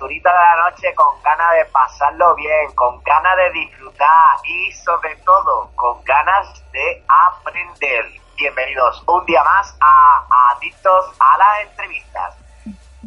esas 0.00 0.08
criaturitas 0.08 0.32
de 0.32 0.38
la 0.38 0.70
noche 0.70 0.94
con 0.94 1.22
ganas 1.22 1.52
de 1.52 1.64
pasarlo 1.66 2.34
bien, 2.34 2.72
con 2.74 3.02
ganas 3.02 3.36
de 3.36 3.50
disfrutar 3.52 4.38
y 4.44 4.72
sobre 4.72 5.16
todo 5.16 5.70
con 5.74 6.02
ganas 6.04 6.70
de 6.72 7.04
aprender. 7.08 8.06
Bienvenidos 8.36 9.02
un 9.06 9.24
día 9.26 9.42
más 9.42 9.76
a, 9.80 10.52
Adictos 10.56 11.12
a 11.18 11.38
las 11.38 11.60
Entrevistas. 11.62 12.36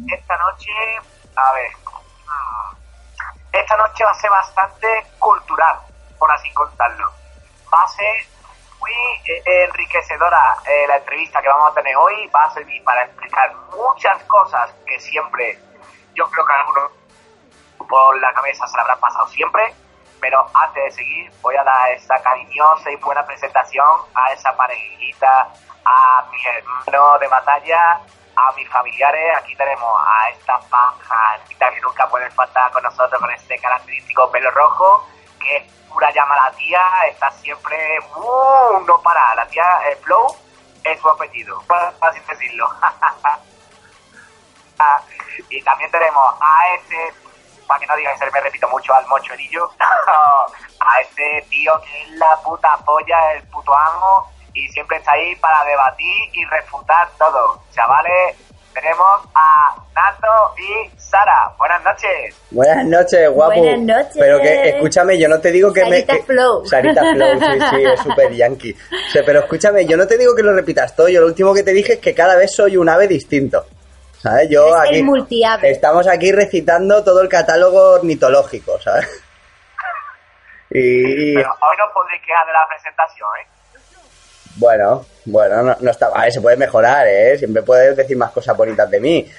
Esta 0.06 0.36
noche, 0.38 0.72
a 1.36 1.52
ver, 1.52 1.70
esta 3.52 3.76
noche 3.76 4.04
va 4.04 4.10
a 4.10 4.14
ser 4.14 4.30
bastante 4.30 5.06
cultural, 5.18 5.78
por 6.18 6.30
así 6.30 6.52
contarlo. 6.52 7.10
Va 7.72 7.82
a 7.82 7.88
ser 7.88 8.26
muy 8.80 8.92
eh, 9.26 9.64
enriquecedora 9.64 10.56
eh, 10.66 10.86
la 10.88 10.96
entrevista 10.98 11.40
que 11.40 11.48
vamos 11.48 11.72
a 11.72 11.74
tener 11.74 11.96
hoy. 11.96 12.28
Va 12.28 12.44
a 12.44 12.50
servir 12.50 12.82
para 12.84 13.04
explicar 13.04 13.52
muchas 13.76 14.22
cosas 14.24 14.72
que 14.86 15.00
siempre, 15.00 15.58
yo 16.14 16.28
creo 16.30 16.46
que 16.46 16.52
algunos 16.52 16.90
por 17.88 18.20
la 18.20 18.32
cabeza 18.32 18.66
se 18.66 18.76
la 18.76 18.82
habrán 18.82 19.00
pasado 19.00 19.26
siempre. 19.28 19.74
Pero 20.20 20.46
antes 20.54 20.84
de 20.84 20.90
seguir, 20.92 21.30
voy 21.42 21.56
a 21.56 21.64
dar 21.64 21.90
esta 21.90 22.20
cariñosa 22.22 22.90
y 22.90 22.96
buena 22.96 23.26
presentación 23.26 23.86
a 24.14 24.32
esa 24.32 24.56
parejita, 24.56 25.48
a 25.84 26.24
mi 26.30 26.38
hermano 26.46 27.18
de 27.18 27.28
batalla, 27.28 28.00
a 28.36 28.52
mis 28.56 28.68
familiares. 28.70 29.36
Aquí 29.36 29.54
tenemos 29.54 30.00
a 30.00 30.30
esta 30.30 30.58
pajarita 30.60 31.70
que 31.70 31.80
nunca 31.82 32.08
puede 32.08 32.30
faltar 32.30 32.72
con 32.72 32.82
nosotros 32.82 33.20
con 33.20 33.30
este 33.32 33.58
característico 33.58 34.30
pelo 34.30 34.50
rojo, 34.52 35.06
que 35.38 35.56
es 35.58 35.72
pura 35.92 36.10
llama 36.10 36.36
la 36.36 36.50
tía, 36.52 36.82
está 37.10 37.30
siempre, 37.32 37.98
uh, 38.16 38.80
no 38.86 39.00
para, 39.02 39.34
la 39.34 39.46
tía 39.46 39.64
eh, 39.90 39.96
Flow 39.96 40.34
es 40.84 41.00
su 41.00 41.08
apellido, 41.08 41.62
así 42.00 42.20
decirlo. 42.28 42.68
Y 45.50 45.62
también 45.62 45.90
tenemos 45.90 46.34
a 46.40 46.74
ese, 46.74 47.14
para 47.66 47.80
que 47.80 47.86
no 47.86 47.96
digáis, 47.96 48.20
me 48.32 48.40
repito 48.40 48.68
mucho, 48.68 48.94
al 48.94 49.06
mochorillo, 49.06 49.70
a 49.78 51.00
ese 51.00 51.46
tío 51.48 51.80
que 51.82 52.02
es 52.02 52.10
la 52.12 52.36
puta 52.44 52.76
polla, 52.84 53.32
el 53.32 53.42
puto 53.48 53.76
amo, 53.76 54.30
y 54.54 54.68
siempre 54.68 54.98
está 54.98 55.12
ahí 55.12 55.34
para 55.36 55.64
debatir 55.64 56.30
y 56.32 56.44
refutar 56.44 57.08
todo. 57.18 57.60
Chavales, 57.72 58.36
tenemos 58.74 59.06
a 59.34 59.76
Nato 59.94 60.54
y 60.58 60.90
Sara. 60.98 61.52
Buenas 61.56 61.82
noches. 61.84 62.36
Buenas 62.50 62.84
noches, 62.86 63.30
guapo. 63.30 63.54
Buenas 63.56 63.80
noches. 63.80 64.16
Pero 64.18 64.40
que, 64.40 64.68
escúchame, 64.70 65.18
yo 65.18 65.28
no 65.28 65.40
te 65.40 65.52
digo 65.52 65.72
que 65.72 65.84
me... 65.84 66.02
Sarita 66.02 66.26
Flow. 66.26 66.66
Sarita 66.66 67.00
Flow, 67.14 67.38
sí, 67.38 67.60
sí, 67.70 67.84
es 67.92 68.00
súper 68.00 68.32
yankee. 68.32 68.76
pero 69.24 69.40
escúchame, 69.40 69.86
yo 69.86 69.96
no 69.96 70.06
te 70.06 70.18
digo 70.18 70.34
que 70.34 70.42
lo 70.42 70.52
repitas 70.52 70.94
todo. 70.94 71.08
Yo 71.08 71.20
lo 71.20 71.28
último 71.28 71.54
que 71.54 71.62
te 71.62 71.72
dije 71.72 71.94
es 71.94 71.98
que 72.00 72.14
cada 72.14 72.36
vez 72.36 72.52
soy 72.52 72.76
un 72.76 72.88
ave 72.88 73.06
distinto. 73.06 73.64
¿Sabes? 74.24 74.48
Yo 74.48 74.74
aquí... 74.74 74.96
El 74.96 75.04
multiave. 75.04 75.70
Estamos 75.70 76.08
aquí 76.08 76.32
recitando 76.32 77.04
todo 77.04 77.20
el 77.20 77.28
catálogo 77.28 77.96
ornitológico, 77.96 78.80
¿sabes? 78.80 79.06
Y... 80.70 81.34
Pero 81.34 81.50
hoy 81.50 81.76
no 81.78 81.84
podré 81.92 82.18
quedar 82.22 82.46
de 82.46 82.52
la 82.54 82.66
presentación, 82.66 83.28
¿eh? 83.38 83.46
Bueno, 84.56 85.04
bueno, 85.26 85.62
no, 85.62 85.76
no 85.78 85.90
está 85.90 86.08
mal, 86.08 86.32
se 86.32 86.40
puede 86.40 86.56
mejorar, 86.56 87.06
¿eh? 87.06 87.36
Siempre 87.36 87.62
puedes 87.62 87.94
decir 87.94 88.16
más 88.16 88.30
cosas 88.30 88.56
bonitas 88.56 88.90
de 88.90 88.98
mí. 88.98 89.30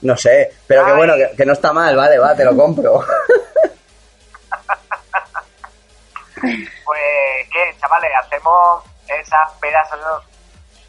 No 0.00 0.16
sé, 0.16 0.50
pero 0.66 0.84
que 0.84 0.94
bueno, 0.94 1.14
que, 1.36 1.46
no 1.46 1.52
está 1.52 1.72
mal, 1.72 1.94
vale, 1.94 2.18
va, 2.18 2.34
te 2.34 2.44
lo 2.44 2.56
compro. 2.56 2.94
pues, 6.42 7.00
¿qué, 7.52 7.76
chavales? 7.80 8.10
¿Hacemos 8.20 8.82
esa 9.06 9.48
pedazo 9.60 9.96
de 9.96 10.31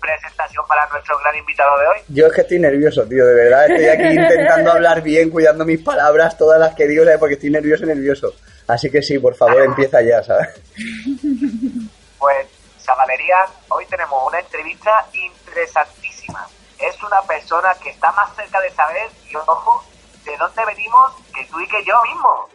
presentación 0.03 0.66
para 0.68 0.86
nuestro 0.88 1.18
gran 1.19 1.36
invitado 1.36 1.80
de 1.80 1.88
hoy? 1.88 1.97
Yo 2.09 2.28
es 2.28 2.34
que 2.34 2.41
estoy 2.41 2.59
nervioso, 2.59 3.08
tío, 3.08 3.25
de 3.25 3.34
verdad. 3.34 3.69
Estoy 3.69 3.88
aquí 3.88 4.19
intentando 4.19 4.72
hablar 4.74 5.02
bien, 5.02 5.30
cuidando 5.30 5.64
mis 5.66 5.81
palabras, 5.81 6.38
todas 6.38 6.59
las 6.59 6.75
que 6.75 6.88
digo, 6.88 7.03
¿sabes? 7.06 7.19
Porque 7.19 7.36
estoy 7.36 7.50
nervioso, 7.50 7.86
nervioso. 7.86 8.34
Así 8.68 8.90
que 8.90 9.02
sí, 9.02 9.18
por 9.19 9.36
favor, 9.36 9.62
empieza 9.63 10.02
ya, 10.02 10.22
¿sabes? 10.24 10.50
Pues 12.19 12.47
Chavalería, 12.81 13.46
hoy 13.68 13.86
tenemos 13.88 14.25
una 14.25 14.40
entrevista 14.40 15.06
interesantísima. 15.12 16.47
Es 16.80 17.03
una 17.03 17.22
persona 17.24 17.75
que 17.84 17.90
está 17.90 18.13
más 18.13 18.34
cerca 18.34 18.62
de 18.62 18.72
saber, 18.72 19.09
y 19.30 19.36
ojo, 19.36 19.84
de 20.24 20.38
dónde 20.38 20.66
venimos 20.66 21.12
que 21.36 21.46
tú 21.47 21.59
y 21.59 21.68
que 21.68 21.84
yo 21.84 22.02
mismo. 22.03 22.47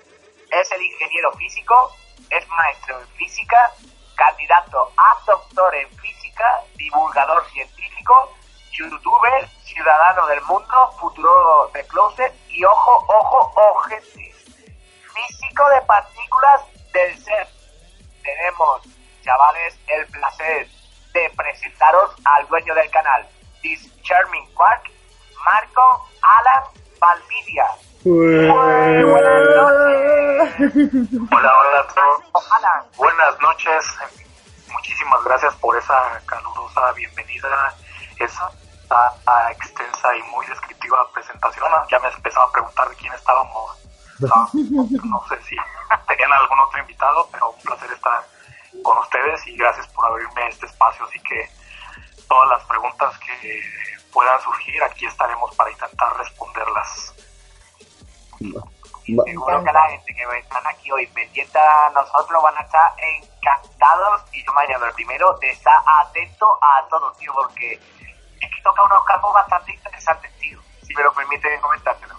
Es 0.50 0.72
el 0.72 0.80
ingeniero 0.80 1.30
físico, 1.32 1.92
es 2.30 2.48
maestro 2.48 2.98
en 2.98 3.06
física, 3.08 3.70
candidato 4.16 4.90
a 4.96 5.16
doctor 5.26 5.74
en 5.74 5.88
física, 5.90 6.07
divulgador 6.76 7.44
científico, 7.50 8.32
youtuber, 8.72 9.48
ciudadano 9.64 10.26
del 10.26 10.40
mundo, 10.42 10.92
futuro 10.98 11.70
de 11.74 11.84
closet 11.86 12.34
y 12.48 12.64
ojo, 12.64 13.04
ojo, 13.08 13.52
ojete. 13.54 14.34
Físico 15.14 15.68
de 15.70 15.80
partículas 15.82 16.62
del 16.92 17.16
ser. 17.18 17.48
Tenemos 18.22 18.82
chavales, 19.22 19.78
el 19.88 20.06
placer 20.06 20.68
de 21.12 21.30
presentaros 21.36 22.14
al 22.24 22.46
dueño 22.48 22.74
del 22.74 22.90
canal, 22.90 23.26
This 23.62 23.90
Charming 24.02 24.46
Quark, 24.54 24.90
Marco 25.44 26.08
Alan 26.22 26.64
Valvidia. 27.00 27.66
buenas 28.04 29.44
noches. 29.56 30.58
Hola, 31.30 31.52
hola 31.56 31.80
a 31.80 31.86
todos. 31.88 32.52
Alan. 32.52 32.84
Buenas 32.96 33.40
noches. 33.40 33.84
Muchísimas 34.72 35.24
gracias 35.24 35.54
por 35.56 35.76
esa 35.76 36.20
calurosa 36.26 36.92
bienvenida, 36.92 37.74
esa 38.18 38.50
extensa 39.50 40.16
y 40.16 40.22
muy 40.30 40.46
descriptiva 40.46 41.06
presentación. 41.12 41.70
Ya 41.90 41.98
me 42.00 42.08
empezaba 42.08 42.46
a 42.46 42.52
preguntar 42.52 42.88
de 42.88 42.96
quién 42.96 43.12
estábamos. 43.12 43.76
No, 44.20 44.50
no 45.04 45.24
sé 45.28 45.40
si 45.42 45.56
tenían 46.08 46.32
algún 46.32 46.58
otro 46.60 46.80
invitado, 46.80 47.28
pero 47.30 47.50
un 47.50 47.62
placer 47.62 47.90
estar 47.92 48.24
con 48.82 48.98
ustedes 48.98 49.46
y 49.46 49.56
gracias 49.56 49.86
por 49.88 50.06
abrirme 50.06 50.48
este 50.48 50.66
espacio. 50.66 51.04
Así 51.04 51.20
que 51.20 51.48
todas 52.28 52.48
las 52.50 52.64
preguntas 52.64 53.18
que 53.18 53.62
puedan 54.12 54.40
surgir, 54.40 54.82
aquí 54.82 55.06
estaremos 55.06 55.54
para 55.54 55.70
intentar 55.70 56.16
responderlas. 56.16 57.14
Seguro 59.16 59.64
que 59.64 59.72
la 59.72 59.88
gente 59.88 60.14
que 60.14 60.38
están 60.38 60.66
aquí 60.66 60.92
hoy 60.92 61.06
pendiente 61.08 61.58
a 61.58 61.90
nosotros 61.94 62.42
van 62.42 62.56
a 62.56 62.60
estar 62.60 62.92
encantados 62.98 64.22
y 64.32 64.44
yo 64.44 64.52
me 64.52 64.62
añado 64.62 64.86
el 64.86 64.92
primero 64.92 65.32
de 65.40 65.50
estar 65.50 65.76
atento 66.02 66.46
a 66.62 66.86
todo, 66.88 67.12
tío, 67.12 67.32
porque 67.34 67.72
es 67.72 68.50
que 68.50 68.62
toca 68.62 68.84
unos 68.84 69.04
campos 69.04 69.32
bastante 69.32 69.72
interesantes, 69.72 70.32
tío, 70.38 70.60
si 70.82 70.94
me 70.94 71.02
lo 71.02 71.12
permite 71.12 71.58
comentártelo. 71.60 72.14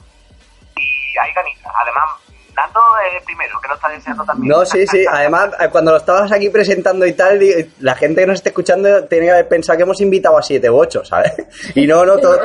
Y 0.75 1.17
hay 1.17 1.31
ganitas, 1.33 1.72
además 1.75 2.19
Nando 2.55 2.79
es 3.07 3.16
el 3.19 3.23
primero, 3.23 3.59
que 3.61 3.67
lo 3.67 3.75
está 3.75 3.89
deseando 3.89 4.25
también. 4.25 4.50
No, 4.50 4.66
sí, 4.66 4.85
sí. 4.88 5.06
Además, 5.09 5.51
eh, 5.59 5.69
cuando 5.69 5.91
lo 5.91 5.97
estabas 5.97 6.31
aquí 6.31 6.50
presentando 6.50 7.06
y 7.06 7.13
tal, 7.13 7.39
la 7.79 7.95
gente 7.95 8.21
que 8.21 8.27
nos 8.27 8.35
esté 8.35 8.50
escuchando 8.50 9.06
tiene 9.06 9.27
que 9.27 9.31
haber 9.31 9.47
pensado 9.47 9.77
que 9.77 9.83
hemos 9.83 10.01
invitado 10.01 10.38
a 10.38 10.41
siete 10.41 10.69
u 10.69 10.77
ocho, 10.77 11.06
¿sabes? 11.06 11.33
Y 11.75 11.85
no, 11.88 12.06
no, 12.06 12.17
todo, 12.17 12.39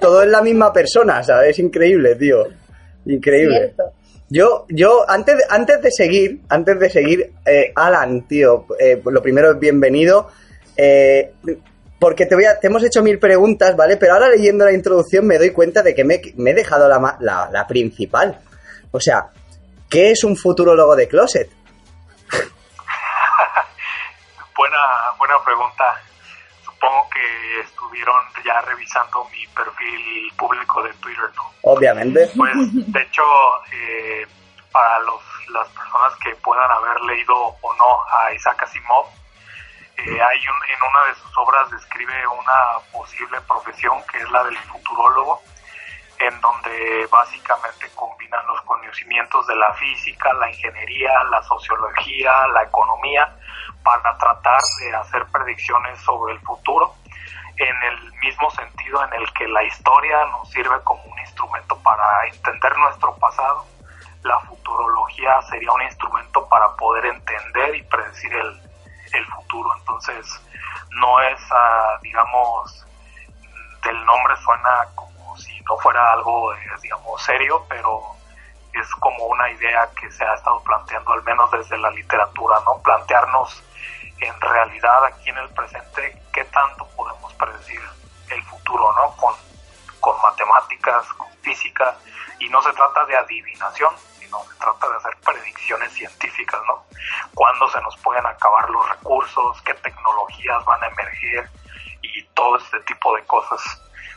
todo, 0.00 0.22
es 0.22 0.28
la 0.28 0.42
misma 0.42 0.72
persona, 0.72 1.22
¿sabes? 1.22 1.50
Es 1.50 1.58
increíble, 1.58 2.16
tío. 2.16 2.44
Increíble. 3.06 3.74
Yo, 4.28 4.66
yo, 4.68 5.08
antes, 5.08 5.36
antes 5.48 5.80
de 5.80 5.90
seguir, 5.90 6.40
antes 6.48 6.78
de 6.78 6.90
seguir, 6.90 7.32
eh, 7.46 7.72
Alan, 7.74 8.26
tío, 8.26 8.66
eh, 8.78 9.00
lo 9.04 9.22
primero 9.22 9.52
es 9.52 9.58
bienvenido. 9.58 10.30
porque 11.98 12.26
te, 12.26 12.34
voy 12.34 12.44
a, 12.44 12.58
te 12.58 12.66
hemos 12.66 12.84
hecho 12.84 13.02
mil 13.02 13.18
preguntas, 13.18 13.76
¿vale? 13.76 13.96
Pero 13.96 14.14
ahora 14.14 14.28
leyendo 14.28 14.64
la 14.64 14.72
introducción 14.72 15.26
me 15.26 15.38
doy 15.38 15.50
cuenta 15.50 15.82
de 15.82 15.94
que 15.94 16.04
me, 16.04 16.20
me 16.36 16.50
he 16.50 16.54
dejado 16.54 16.88
la, 16.88 17.16
la, 17.20 17.48
la 17.50 17.66
principal. 17.66 18.38
O 18.90 19.00
sea, 19.00 19.30
¿qué 19.88 20.10
es 20.10 20.24
un 20.24 20.36
futurólogo 20.36 20.96
de 20.96 21.08
closet? 21.08 21.48
buena, 24.56 24.76
buena 25.18 25.34
pregunta. 25.44 25.84
Que 27.16 27.60
estuvieron 27.60 28.16
ya 28.44 28.60
revisando 28.60 29.24
mi 29.32 29.46
perfil 29.48 30.30
público 30.36 30.82
de 30.82 30.92
Twitter, 30.94 31.30
¿no? 31.34 31.50
Obviamente. 31.62 32.30
Pues, 32.36 32.92
de 32.92 33.00
hecho, 33.00 33.22
eh, 33.72 34.26
para 34.70 34.98
los, 35.00 35.22
las 35.48 35.66
personas 35.68 36.14
que 36.22 36.34
puedan 36.36 36.70
haber 36.70 37.00
leído 37.02 37.34
o 37.34 37.74
no 37.74 38.02
a 38.18 38.34
Isaac 38.34 38.62
Asimov, 38.62 39.06
eh, 39.96 40.20
hay 40.20 40.38
en 40.38 40.78
una 40.90 41.08
de 41.08 41.14
sus 41.14 41.38
obras 41.38 41.70
describe 41.70 42.26
una 42.26 42.78
posible 42.92 43.40
profesión 43.48 44.02
que 44.12 44.18
es 44.18 44.30
la 44.30 44.44
del 44.44 44.58
futurólogo 44.58 45.40
en 46.18 46.40
donde 46.40 47.06
básicamente 47.10 47.88
combinan 47.94 48.46
los 48.46 48.60
conocimientos 48.62 49.46
de 49.46 49.56
la 49.56 49.72
física, 49.74 50.32
la 50.34 50.50
ingeniería, 50.50 51.12
la 51.30 51.42
sociología, 51.42 52.46
la 52.48 52.62
economía, 52.62 53.36
para 53.82 54.16
tratar 54.18 54.60
de 54.80 54.94
hacer 54.96 55.26
predicciones 55.26 55.98
sobre 56.00 56.34
el 56.34 56.40
futuro, 56.40 56.94
en 57.58 57.82
el 57.82 58.12
mismo 58.14 58.50
sentido 58.50 59.02
en 59.04 59.14
el 59.14 59.32
que 59.32 59.48
la 59.48 59.62
historia 59.64 60.24
nos 60.26 60.50
sirve 60.50 60.80
como 60.84 61.02
un 61.04 61.18
instrumento 61.20 61.76
para 61.78 62.26
entender 62.26 62.76
nuestro 62.76 63.14
pasado, 63.16 63.66
la 64.22 64.38
futurología 64.40 65.40
sería 65.42 65.72
un 65.72 65.82
instrumento 65.82 66.46
para 66.48 66.68
poder 66.76 67.06
entender 67.06 67.76
y 67.76 67.82
predecir 67.84 68.32
el, 68.34 68.60
el 69.12 69.26
futuro. 69.26 69.70
Entonces, 69.78 70.26
no 70.90 71.20
es, 71.20 71.40
ah, 71.50 71.98
digamos, 72.02 72.86
del 73.84 74.04
nombre 74.04 74.36
suena 74.36 74.86
como 74.94 75.36
si 75.36 75.60
no 75.62 75.76
fuera 75.78 76.12
algo, 76.12 76.52
eh, 76.54 76.58
digamos, 76.82 77.22
serio, 77.22 77.64
pero 77.68 78.02
es 78.72 78.88
como 78.96 79.24
una 79.26 79.50
idea 79.50 79.88
que 79.98 80.10
se 80.10 80.24
ha 80.24 80.34
estado 80.34 80.60
planteando, 80.62 81.12
al 81.12 81.22
menos 81.22 81.50
desde 81.50 81.78
la 81.78 81.90
literatura, 81.90 82.58
¿no? 82.66 82.82
Plantearnos 82.82 83.62
en 84.20 84.40
realidad 84.40 85.04
aquí 85.04 85.30
en 85.30 85.38
el 85.38 85.48
presente 85.50 86.22
qué 86.32 86.44
tanto 86.44 86.86
podemos 86.96 87.32
predecir 87.34 87.80
el 88.30 88.42
futuro, 88.44 88.92
¿no? 88.94 89.16
Con, 89.16 89.34
con 90.00 90.20
matemáticas, 90.22 91.06
con 91.14 91.28
física, 91.42 91.96
y 92.38 92.48
no 92.48 92.62
se 92.62 92.72
trata 92.72 93.04
de 93.06 93.16
adivinación, 93.16 93.94
sino 94.18 94.42
se 94.44 94.54
trata 94.58 94.88
de 94.88 94.96
hacer 94.96 95.16
predicciones 95.24 95.92
científicas, 95.92 96.60
¿no? 96.66 96.84
Cuándo 97.34 97.68
se 97.70 97.80
nos 97.82 97.96
pueden 97.98 98.26
acabar 98.26 98.68
los 98.70 98.88
recursos, 98.88 99.62
qué 99.62 99.74
tecnologías 99.74 100.64
van 100.64 100.82
a 100.82 100.88
emerger 100.88 101.48
y 102.02 102.22
todo 102.34 102.56
este 102.56 102.80
tipo 102.80 103.14
de 103.16 103.24
cosas. 103.24 103.60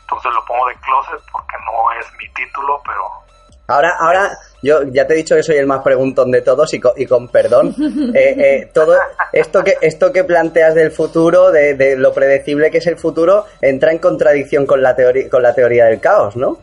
Entonces 0.02 0.34
lo 0.34 0.44
pongo 0.46 0.68
de 0.68 0.76
closet 0.76 1.22
porque 1.32 1.56
no 1.66 1.92
es 1.94 2.12
mi 2.14 2.28
título, 2.30 2.82
pero 2.86 3.24
Ahora, 3.70 3.96
ahora, 4.00 4.36
yo 4.64 4.82
ya 4.86 5.06
te 5.06 5.14
he 5.14 5.18
dicho 5.18 5.36
que 5.36 5.44
soy 5.44 5.58
el 5.58 5.68
más 5.68 5.84
preguntón 5.84 6.32
de 6.32 6.42
todos 6.42 6.74
y 6.74 6.80
con, 6.80 6.92
y 6.98 7.06
con 7.06 7.28
perdón. 7.28 7.76
Eh, 8.16 8.36
eh, 8.38 8.72
todo 8.74 8.98
esto 9.32 9.64
que 9.64 9.78
esto 9.82 10.12
que 10.12 10.24
planteas 10.24 10.74
del 10.74 10.92
futuro, 10.92 11.52
de, 11.52 11.76
de, 11.76 11.96
lo 11.96 12.12
predecible 12.12 12.72
que 12.72 12.80
es 12.80 12.88
el 12.88 12.98
futuro, 12.98 13.46
entra 13.62 13.92
en 13.92 14.00
contradicción 14.00 14.66
con 14.66 14.82
la 14.82 14.96
teoría 14.96 15.30
con 15.30 15.44
la 15.44 15.54
teoría 15.54 15.86
del 15.86 16.00
caos, 16.00 16.36
¿no? 16.36 16.58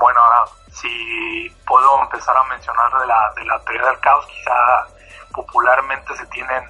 Bueno, 0.00 0.20
ahora 0.20 0.50
si 0.72 1.50
puedo 1.66 2.02
empezar 2.02 2.34
a 2.36 2.44
mencionar 2.44 2.90
de 3.00 3.06
la 3.06 3.32
de 3.36 3.44
la 3.44 3.58
teoría 3.60 3.86
del 3.88 4.00
caos, 4.00 4.26
quizá 4.26 4.54
popularmente 5.34 6.16
se 6.16 6.26
tienen 6.26 6.64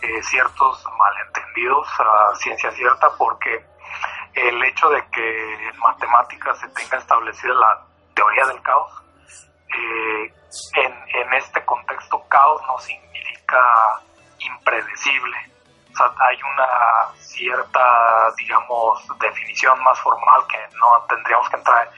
eh, 0.00 0.22
ciertos 0.22 0.84
malentendidos 0.98 1.86
a 1.98 2.34
ciencia 2.36 2.70
cierta 2.72 3.10
porque 3.18 3.64
el 4.34 4.64
hecho 4.64 4.88
de 4.90 5.04
que 5.10 5.68
en 5.68 5.78
matemáticas 5.78 6.58
se 6.58 6.68
tenga 6.68 6.98
establecida 6.98 7.54
la 7.54 7.82
teoría 8.14 8.46
del 8.46 8.62
caos, 8.62 8.92
eh, 9.74 10.34
en, 10.76 10.92
en, 10.92 11.34
este 11.34 11.64
contexto 11.64 12.22
caos 12.28 12.60
no 12.66 12.78
significa 12.78 13.60
impredecible. 14.38 15.36
Hay 15.98 16.38
una 16.42 17.14
cierta, 17.16 18.32
digamos, 18.38 19.06
definición 19.20 19.82
más 19.82 19.98
formal 20.00 20.42
que 20.48 20.58
no 20.76 21.04
tendríamos 21.08 21.48
que 21.50 21.56
entrar 21.56 21.90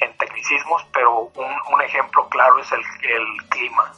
en 0.00 0.16
tecnicismos, 0.16 0.84
pero 0.92 1.30
un, 1.34 1.56
un 1.72 1.82
ejemplo 1.82 2.28
claro 2.28 2.58
es 2.58 2.70
el, 2.72 2.82
el 3.02 3.48
clima. 3.48 3.92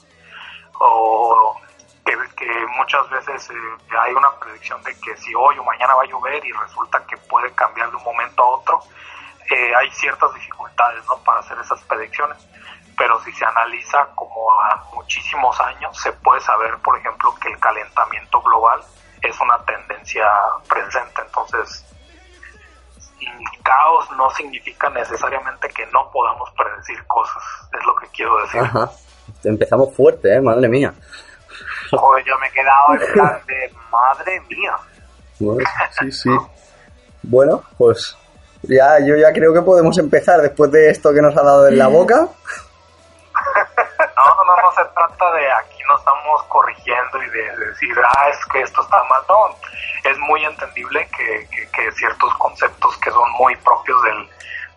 O 0.79 1.61
que, 2.05 2.67
muchas 2.77 3.09
veces 3.11 3.51
eh, 3.51 3.55
hay 3.99 4.13
una 4.15 4.31
predicción 4.39 4.83
de 4.83 4.93
que 4.99 5.17
si 5.17 5.35
hoy 5.35 5.59
o 5.59 5.65
mañana 5.65 5.95
va 5.95 6.03
a 6.03 6.07
llover 6.07 6.45
y 6.45 6.53
resulta 6.53 7.05
que 7.07 7.17
puede 7.17 7.53
cambiar 7.53 7.91
de 7.91 7.97
un 7.97 8.03
momento 8.03 8.43
a 8.43 8.47
otro, 8.47 8.81
eh, 9.51 9.75
hay 9.75 9.91
ciertas 9.93 10.33
dificultades 10.35 11.05
¿no? 11.07 11.17
para 11.19 11.41
hacer 11.41 11.59
esas 11.59 11.81
predicciones. 11.83 12.39
Pero 12.97 13.21
si 13.21 13.33
se 13.33 13.45
analiza 13.45 14.07
como 14.15 14.51
a 14.61 14.85
muchísimos 14.95 15.59
años, 15.61 15.97
se 16.01 16.13
puede 16.13 16.41
saber, 16.41 16.77
por 16.79 16.99
ejemplo, 16.99 17.35
que 17.41 17.49
el 17.49 17.59
calentamiento 17.59 18.41
global 18.43 18.81
es 19.23 19.41
una 19.41 19.59
tendencia 19.65 20.27
presente. 20.69 21.23
Entonces, 21.23 21.85
caos 23.63 24.11
no 24.17 24.29
significa 24.31 24.91
necesariamente 24.91 25.69
que 25.69 25.87
no 25.87 26.11
podamos 26.11 26.51
predecir 26.53 27.05
cosas, 27.07 27.43
es 27.73 27.87
lo 27.87 27.95
que 27.97 28.07
quiero 28.09 28.39
decir. 28.43 28.63
Empezamos 29.45 29.95
fuerte, 29.95 30.35
¿eh? 30.35 30.41
madre 30.41 30.69
mía. 30.69 30.93
Joder, 31.97 32.25
yo 32.25 32.39
me 32.39 32.49
he 32.49 32.51
quedado 32.51 32.95
en 32.95 33.13
plan 33.13 33.41
de 33.47 33.73
madre 33.91 34.41
mía. 34.49 34.77
Bueno, 35.39 35.69
sí, 35.99 36.13
sí. 36.13 36.31
Bueno, 37.25 37.63
pues 37.79 38.19
ya 38.63 38.99
yo 38.99 39.15
ya 39.15 39.33
creo 39.33 39.55
que 39.55 39.63
podemos 39.63 39.97
empezar 39.99 40.41
después 40.41 40.73
de 40.73 40.91
esto 40.91 41.15
que 41.15 41.23
nos 41.23 41.37
ha 41.37 41.43
dado 41.43 41.69
en 41.69 41.79
la 41.79 41.89
boca. 41.89 42.27
No, 44.15 44.45
no, 44.45 44.57
no 44.63 44.73
se 44.73 44.85
trata 44.95 45.33
de 45.33 45.51
aquí 45.53 45.83
no 45.89 45.99
estamos 45.99 46.43
corrigiendo 46.45 47.23
y 47.23 47.31
de, 47.31 47.67
decir, 47.67 47.95
ah, 48.05 48.29
es 48.29 48.39
que 48.47 48.61
esto 48.61 48.83
está 48.83 49.03
mal. 49.05 49.23
No, 49.29 49.57
es 50.09 50.19
muy 50.19 50.45
entendible 50.45 51.09
que, 51.17 51.49
que, 51.49 51.69
que 51.71 51.93
ciertos 51.93 52.33
conceptos 52.35 52.97
que 52.99 53.11
son 53.11 53.31
muy 53.33 53.57
propios 53.57 54.01
del, 54.03 54.29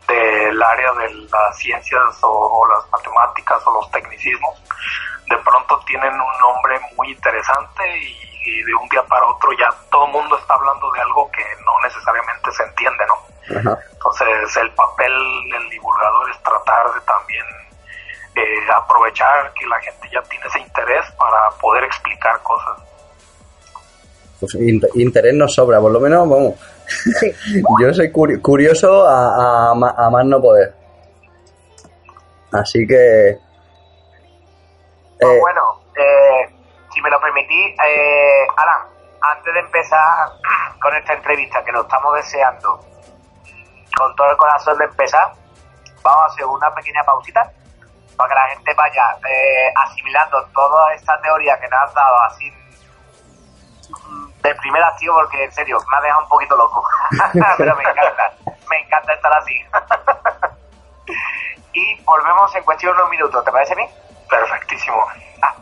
del 0.07 0.63
área 0.63 0.93
de 0.93 1.13
las 1.13 1.57
ciencias 1.57 2.23
o, 2.23 2.29
o, 2.29 2.67
las 2.67 2.89
matemáticas 2.91 3.61
o 3.65 3.73
los 3.73 3.91
tecnicismos, 3.91 4.61
de 5.27 5.37
pronto 5.37 5.79
tienen 5.87 6.13
un 6.13 6.39
nombre 6.39 6.79
muy 6.95 7.11
interesante 7.11 7.83
y, 7.97 8.49
y 8.49 8.63
de 8.63 8.75
un 8.75 8.87
día 8.89 9.03
para 9.03 9.25
otro 9.25 9.51
ya 9.57 9.69
todo 9.89 10.05
el 10.05 10.11
mundo 10.11 10.37
está 10.37 10.53
hablando 10.53 10.91
de 10.91 11.01
algo 11.01 11.29
que 11.31 11.43
no 11.65 11.79
necesariamente 11.83 12.51
se 12.51 12.63
entiende, 12.63 13.03
¿no? 13.07 13.59
Ajá. 13.59 13.79
Entonces 13.91 14.57
el 14.57 14.71
papel 14.71 15.13
del 15.51 15.69
divulgador 15.69 16.29
es 16.31 16.43
tratar 16.43 16.93
de 16.93 17.01
también 17.01 17.45
eh, 18.35 18.71
aprovechar 18.75 19.53
que 19.53 19.65
la 19.65 19.79
gente 19.79 20.09
ya 20.11 20.21
tiene 20.23 20.45
ese 20.47 20.59
interés 20.59 21.05
para 21.17 21.49
poder 21.61 21.83
explicar 21.85 22.39
cosas. 22.43 22.83
Pues 24.39 24.55
interés 24.95 25.33
nos 25.33 25.53
sobra, 25.55 25.79
por 25.79 25.91
lo 25.91 25.99
menos, 25.99 26.29
vamos. 26.29 26.55
Yo 27.81 27.93
soy 27.93 28.11
curioso 28.11 29.07
a, 29.07 29.69
a, 29.69 29.71
a, 29.71 30.09
más 30.09 30.25
no 30.25 30.41
poder. 30.41 30.73
Así 32.51 32.85
que. 32.85 33.39
Pues 35.19 35.37
eh, 35.37 35.39
bueno, 35.39 35.81
eh, 35.95 36.49
si 36.93 37.01
me 37.01 37.09
lo 37.09 37.19
permitís, 37.19 37.75
eh, 37.85 38.47
Alan, 38.57 38.87
antes 39.21 39.53
de 39.53 39.59
empezar 39.59 40.29
con 40.81 40.95
esta 40.95 41.13
entrevista 41.13 41.63
que 41.63 41.71
lo 41.71 41.81
estamos 41.81 42.15
deseando, 42.15 42.79
con 43.97 44.15
todo 44.15 44.31
el 44.31 44.37
corazón 44.37 44.77
de 44.77 44.85
empezar, 44.85 45.31
vamos 46.03 46.23
a 46.23 46.25
hacer 46.25 46.45
una 46.45 46.73
pequeña 46.73 47.03
pausita 47.03 47.51
para 48.15 48.29
que 48.29 48.35
la 48.35 48.47
gente 48.55 48.73
vaya 48.73 49.17
eh, 49.29 49.73
asimilando 49.75 50.45
toda 50.53 50.93
esta 50.93 51.19
teoría 51.21 51.59
que 51.59 51.67
nos 51.67 51.79
has 51.81 51.93
dado 51.93 52.21
así 52.21 52.53
de 54.41 54.55
primera 54.55 54.87
acción, 54.87 55.15
porque 55.15 55.43
en 55.43 55.51
serio, 55.51 55.79
me 55.89 55.97
ha 55.97 56.01
dejado 56.01 56.23
un 56.23 56.29
poquito 56.29 56.55
loco. 56.55 56.87
Pero 57.57 57.75
me 57.75 57.83
encanta, 57.83 58.33
me 58.69 58.79
encanta 58.79 59.13
estar 59.13 59.33
así. 59.33 59.59
y 61.73 62.01
volvemos 62.03 62.55
en 62.55 62.63
cuestión 62.63 62.95
de 62.95 63.01
unos 63.01 63.11
minutos, 63.11 63.43
¿te 63.43 63.51
parece 63.51 63.75
bien? 63.75 63.89
Perfectísimo. 64.35 65.01
Ah, 65.41 65.55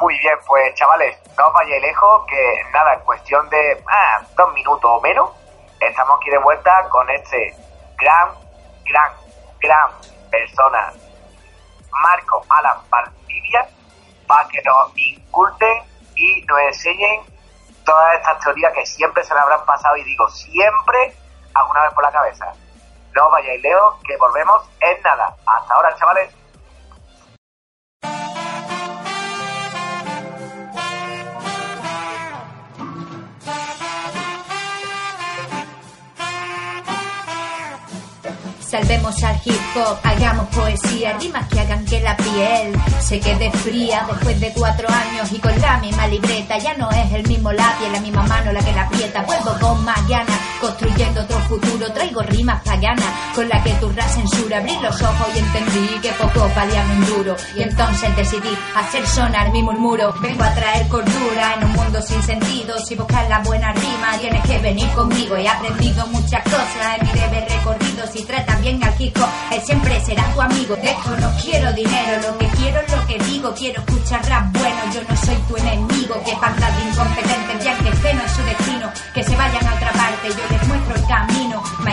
muy 0.00 0.16
bien, 0.18 0.38
pues 0.46 0.72
chavales, 0.76 1.18
no 1.36 1.48
os 1.48 1.52
vayáis 1.52 1.82
lejos, 1.82 2.24
que 2.28 2.62
nada, 2.72 2.94
en 2.94 3.00
cuestión 3.00 3.48
de 3.50 3.82
ah, 3.88 4.22
dos 4.36 4.52
minutos 4.52 4.88
o 4.88 5.00
menos, 5.00 5.30
estamos 5.80 6.18
aquí 6.20 6.30
de 6.30 6.38
vuelta 6.38 6.88
con 6.90 7.10
este 7.10 7.56
gran, 7.98 8.28
gran, 8.84 9.12
gran 9.58 9.90
persona 10.30 10.92
Marco 11.90 12.44
Alan 12.50 12.78
Valdivia 12.88 13.68
para 14.28 14.48
que 14.48 14.62
nos 14.62 14.96
inculten 14.96 15.82
y 16.14 16.42
nos 16.42 16.60
enseñen 16.60 17.20
todas 17.84 18.14
estas 18.14 18.38
teorías 18.44 18.72
que 18.74 18.86
siempre 18.86 19.24
se 19.24 19.34
le 19.34 19.40
habrán 19.40 19.64
pasado 19.64 19.96
y 19.96 20.04
digo 20.04 20.28
siempre 20.28 21.16
alguna 21.52 21.82
vez 21.82 21.94
por 21.94 22.04
la 22.04 22.12
cabeza. 22.12 22.52
No 23.12 23.28
vayáis 23.30 23.60
lejos, 23.60 23.96
que 24.06 24.16
volvemos 24.18 24.62
en 24.80 25.02
nada. 25.02 25.34
Hasta 25.46 25.74
ahora, 25.74 25.96
chavales. 25.96 26.43
Salvemos 38.74 39.22
al 39.22 39.40
hip 39.44 39.76
hop, 39.76 39.98
hagamos 40.02 40.48
poesía, 40.48 41.16
rimas 41.20 41.46
que 41.46 41.60
hagan 41.60 41.84
que 41.84 42.00
la 42.00 42.16
piel 42.16 42.74
se 42.98 43.20
quede 43.20 43.48
fría 43.52 44.04
después 44.08 44.40
de 44.40 44.52
cuatro 44.52 44.88
años 44.88 45.30
y 45.30 45.38
con 45.38 45.56
la 45.60 45.78
misma 45.78 46.08
libreta. 46.08 46.58
Ya 46.58 46.74
no 46.74 46.90
es 46.90 47.12
el 47.12 47.24
mismo 47.28 47.52
lápiz, 47.52 47.88
la 47.92 48.00
misma 48.00 48.24
mano 48.24 48.50
la 48.50 48.58
que 48.58 48.72
la 48.72 48.82
aprieta. 48.82 49.22
Vuelvo 49.22 49.56
con 49.60 49.84
más 49.84 50.00
construyendo 50.60 51.20
otro 51.20 51.38
futuro. 51.40 51.92
Traigo 51.92 52.22
rimas 52.22 52.62
paganas 52.62 53.04
con 53.34 53.48
la 53.48 53.62
que 53.62 53.70
tu 53.74 53.92
censura. 54.08 54.58
Abrí 54.58 54.76
los 54.82 55.00
ojos 55.02 55.28
y 55.34 55.38
entendí 55.38 55.98
que 56.02 56.10
poco 56.12 56.50
valía 56.56 56.84
mi 56.84 57.06
duro. 57.06 57.36
Y 57.56 57.62
entonces 57.62 58.16
decidí 58.16 58.56
hacer 58.74 59.06
sonar 59.06 59.52
mi 59.52 59.62
murmuro. 59.62 60.14
Vengo 60.20 60.42
a 60.42 60.54
traer 60.54 60.88
cordura 60.88 61.54
en 61.56 61.64
un 61.64 61.72
mundo 61.72 62.00
sin 62.02 62.22
sentido. 62.22 62.78
Si 62.78 62.94
buscas 62.96 63.28
la 63.28 63.38
buena 63.40 63.72
rima, 63.72 64.18
tienes 64.18 64.42
que 64.46 64.58
venir 64.58 64.88
conmigo. 64.90 65.36
He 65.36 65.48
aprendido 65.48 66.06
muchas 66.08 66.42
cosas 66.44 66.98
en 66.98 67.06
mi 67.06 67.12
deber 67.12 67.48
recorrido. 67.48 68.06
Si 68.12 68.24
tratas 68.24 68.63
bien 68.64 68.80
Kiko, 68.96 69.28
él 69.52 69.60
siempre 69.62 70.00
será 70.00 70.24
tu 70.32 70.40
amigo. 70.40 70.74
De 70.76 70.90
hecho, 70.90 71.14
no 71.20 71.30
quiero 71.42 71.70
dinero, 71.74 72.22
lo 72.22 72.38
que 72.38 72.46
quiero 72.56 72.80
es 72.80 72.90
lo 72.90 73.06
que 73.06 73.18
digo. 73.24 73.54
Quiero 73.54 73.82
escuchar 73.82 74.26
rap 74.26 74.50
bueno, 74.52 74.80
yo 74.94 75.02
no 75.06 75.16
soy 75.16 75.36
tu 75.48 75.56
enemigo. 75.56 76.14
Que 76.24 76.32
panda 76.40 76.70
de 76.70 76.88
incompetentes, 76.88 77.64
ya 77.64 77.76
que 77.78 77.88
este 77.90 78.14
no 78.14 78.22
es 78.24 78.32
su 78.32 78.42
destino. 78.42 78.90
Que 79.12 79.22
se 79.22 79.36
vayan 79.36 79.66
a 79.66 79.74
otra 79.74 79.92
parte, 79.92 80.28
yo 80.28 80.56
les 80.56 80.68
muestro 80.68 80.94
el 80.94 81.06
camino. 81.06 81.43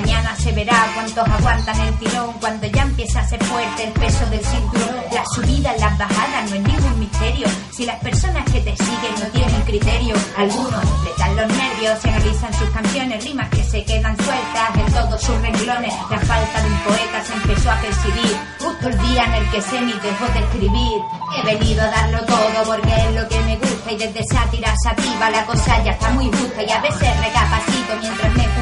Mañana 0.01 0.35
se 0.35 0.51
verá 0.53 0.91
cuántos 0.95 1.27
aguantan 1.27 1.79
el 1.81 1.93
tirón. 1.99 2.33
Cuando 2.39 2.65
ya 2.65 2.81
empieza 2.81 3.19
a 3.19 3.27
ser 3.27 3.43
fuerte 3.43 3.83
el 3.83 3.93
peso 3.93 4.25
del 4.31 4.43
cinturón. 4.43 4.95
Las 5.13 5.27
subidas, 5.35 5.79
las 5.79 5.95
bajadas, 5.95 6.49
no 6.49 6.55
es 6.55 6.61
ningún 6.63 6.99
misterio. 6.99 7.47
Si 7.71 7.85
las 7.85 7.99
personas 7.99 8.43
que 8.45 8.61
te 8.61 8.75
siguen 8.77 9.13
no 9.19 9.27
tienen 9.27 9.61
criterio, 9.61 10.15
algunos 10.35 10.83
le 11.03 11.11
dan 11.19 11.35
los 11.35 11.47
nervios 11.55 11.99
y 12.03 12.09
analizan 12.09 12.53
sus 12.55 12.69
canciones, 12.71 13.23
rimas 13.23 13.49
que 13.49 13.63
se 13.63 13.83
quedan 13.83 14.17
sueltas. 14.17 14.75
En 14.75 14.91
todos 14.91 15.21
sus 15.21 15.39
renglones. 15.39 15.93
La 16.09 16.19
falta 16.19 16.61
de 16.63 16.67
un 16.67 16.79
poeta 16.79 17.23
se 17.23 17.33
empezó 17.33 17.71
a 17.71 17.75
percibir 17.75 18.37
justo 18.59 18.89
el 18.89 18.97
día 18.97 19.25
en 19.25 19.33
el 19.35 19.51
que 19.51 19.61
se 19.61 19.81
me 19.81 19.93
dejó 19.93 20.25
de 20.33 20.39
escribir. 20.39 21.01
He 21.37 21.45
venido 21.45 21.83
a 21.83 21.91
darlo 21.91 22.25
todo 22.25 22.63
porque 22.65 22.91
es 22.91 23.13
lo 23.13 23.27
que 23.29 23.39
me 23.41 23.55
gusta 23.57 23.91
y 23.91 23.97
desde 23.97 24.23
sátira 24.33 24.73
sativa 24.83 25.29
la 25.29 25.45
cosa 25.45 25.83
ya 25.83 25.91
está 25.91 26.09
muy 26.09 26.25
justa 26.25 26.63
y 26.63 26.71
a 26.71 26.81
veces 26.81 27.19
recapacito 27.21 27.93
mientras 28.01 28.33
me 28.33 28.60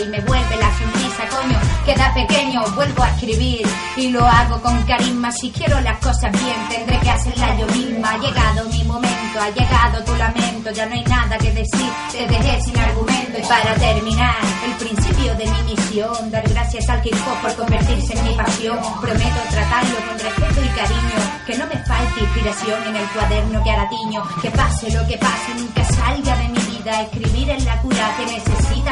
y 0.00 0.08
me 0.08 0.20
vuelve 0.20 0.56
la 0.56 0.70
sonrisa, 0.78 1.26
coño, 1.28 1.58
queda 1.84 2.14
pequeño, 2.14 2.62
vuelvo 2.74 3.02
a 3.02 3.10
escribir 3.10 3.66
y 3.96 4.08
lo 4.10 4.24
hago 4.24 4.60
con 4.60 4.80
carisma. 4.84 5.30
Si 5.32 5.50
quiero 5.50 5.80
las 5.80 5.98
cosas 5.98 6.30
bien, 6.32 6.68
tendré 6.68 6.98
que 7.00 7.10
hacerlas 7.10 7.58
yo 7.58 7.66
misma. 7.66 8.12
Ha 8.12 8.18
llegado 8.18 8.68
mi 8.68 8.84
momento, 8.84 9.40
ha 9.40 9.50
llegado 9.50 10.04
tu 10.04 10.14
lamento, 10.16 10.70
ya 10.70 10.86
no 10.86 10.94
hay 10.94 11.04
nada 11.04 11.36
que 11.38 11.52
decir, 11.52 11.90
te 12.12 12.26
dejé 12.26 12.60
sin 12.62 12.78
argumento. 12.78 13.38
Y 13.38 13.42
para 13.42 13.74
terminar, 13.74 14.36
el 14.66 14.72
principio 14.74 15.34
de 15.34 15.46
mi 15.46 15.62
misión, 15.74 16.30
dar 16.30 16.48
gracias 16.48 16.88
al 16.88 17.04
hip 17.04 17.14
hop 17.26 17.42
por 17.42 17.56
convertirse 17.56 18.16
en 18.16 18.24
mi 18.24 18.34
pasión. 18.34 18.78
Prometo 19.00 19.40
tratarlo 19.50 19.96
con 20.08 20.18
respeto 20.18 20.64
y 20.64 20.68
cariño, 20.68 21.18
que 21.46 21.58
no 21.58 21.66
me 21.66 21.76
falte 21.84 22.20
inspiración 22.20 22.82
en 22.86 22.96
el 22.96 23.06
cuaderno 23.08 23.62
que 23.64 23.70
aratiño. 23.70 24.22
Que 24.42 24.50
pase 24.50 24.90
lo 24.92 25.06
que 25.06 25.18
pase, 25.18 25.54
nunca 25.56 25.84
salga 25.84 26.36
de 26.36 26.48
mi 26.48 26.58
vida. 26.58 27.02
Escribir 27.02 27.50
es 27.50 27.64
la 27.64 27.80
cura 27.82 28.14
que 28.16 28.26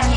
mi 0.04 0.16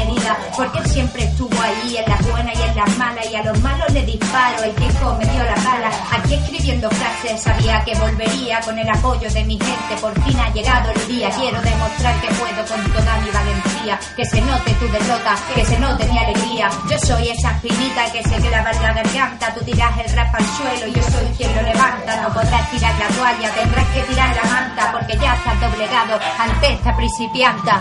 porque 0.56 0.80
él 0.80 0.86
siempre 0.88 1.24
estuvo 1.24 1.62
ahí, 1.62 1.98
en 1.98 2.10
las 2.10 2.22
buenas 2.30 2.54
y 2.58 2.62
en 2.62 2.76
las 2.76 2.98
malas, 2.98 3.26
y 3.32 3.36
a 3.36 3.44
los 3.44 3.60
malos 3.62 3.92
le 3.94 4.04
disparo. 4.04 4.64
El 4.64 4.76
tiempo 4.76 5.16
me 5.18 5.26
dio 5.26 5.44
la 5.44 5.56
bala, 5.56 5.90
aquí 6.12 6.34
escribiendo 6.34 6.90
frases, 6.90 7.42
sabía 7.42 7.84
que 7.86 7.96
volvería 7.96 8.60
con 8.62 8.78
el 8.78 8.90
apoyo 8.90 9.30
de 9.32 9.44
mi 9.46 9.58
gente. 9.58 9.96
Por 10.02 10.14
fin 10.24 10.40
ha 10.40 10.52
llegado 10.52 10.92
el 10.92 11.08
día, 11.08 11.30
quiero 11.32 11.62
demostrar 11.62 12.20
que 12.22 12.28
puedo 12.36 12.66
con 12.68 12.92
toda 12.92 13.18
mi 13.22 13.32
valentía. 13.32 14.00
Que 14.16 14.26
se 14.26 14.42
note 14.42 14.74
tu 14.74 14.88
derrota, 14.90 15.36
que 15.56 15.66
se 15.66 15.80
note 15.80 16.06
mi 16.08 16.18
alegría. 16.18 16.70
Yo 16.90 17.00
soy 17.00 17.30
esa 17.30 17.52
espinita 17.52 18.12
que 18.12 18.24
se 18.24 18.36
clava 18.36 18.72
en 18.72 18.82
la 18.82 18.94
garganta, 18.94 19.54
tú 19.54 19.64
tiras 19.64 19.98
el 19.98 20.16
rap 20.16 20.36
al 20.36 20.46
suelo, 20.46 20.94
yo 20.94 21.04
soy 21.04 21.26
quien 21.38 21.56
lo 21.56 21.62
levanta. 21.62 22.22
No 22.22 22.34
podrás 22.34 22.70
tirar 22.72 22.94
la 23.00 23.08
toalla, 23.08 23.50
tendrás 23.54 23.88
que 23.88 24.02
tirar 24.02 24.36
la 24.36 24.44
manta, 24.44 24.92
porque 24.92 25.18
ya 25.18 25.34
estás 25.36 25.62
doblegado 25.62 26.20
ante 26.38 26.74
esta 26.74 26.96
principianta. 26.96 27.80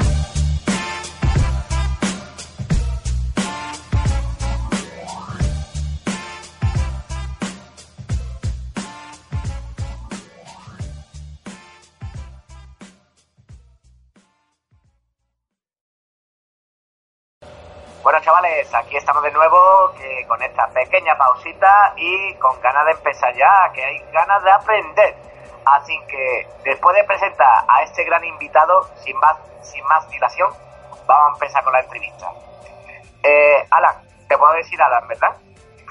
Bueno, 18.09 18.23
chavales, 18.23 18.75
aquí 18.75 18.97
estamos 18.97 19.23
de 19.23 19.31
nuevo 19.33 19.93
que 19.99 20.27
con 20.27 20.41
esta 20.41 20.67
pequeña 20.69 21.15
pausita 21.19 21.93
y 21.95 22.33
con 22.37 22.59
ganas 22.63 22.87
de 22.87 22.93
empezar 22.93 23.35
ya, 23.35 23.71
que 23.75 23.85
hay 23.85 23.99
ganas 24.11 24.43
de 24.45 24.51
aprender. 24.51 25.15
Así 25.67 26.01
que 26.09 26.49
después 26.65 26.97
de 26.97 27.05
presentar 27.05 27.65
a 27.69 27.83
este 27.83 28.05
gran 28.05 28.25
invitado, 28.25 28.89
sin 29.05 29.15
más, 29.19 29.37
sin 29.61 29.85
más 29.89 30.09
dilación, 30.09 30.51
vamos 31.07 31.33
a 31.33 31.35
empezar 31.35 31.63
con 31.63 31.71
la 31.75 31.81
entrevista. 31.81 32.33
Eh, 33.25 33.67
Alan, 33.73 33.97
te 34.27 34.39
puedo 34.39 34.55
decir 34.55 34.81
Alan, 34.81 35.07
¿verdad? 35.07 35.37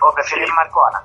¿O 0.02 0.12
prefieres 0.12 0.50
Sí. 0.50 0.56
Marco 0.56 0.84
Alan? 0.88 1.04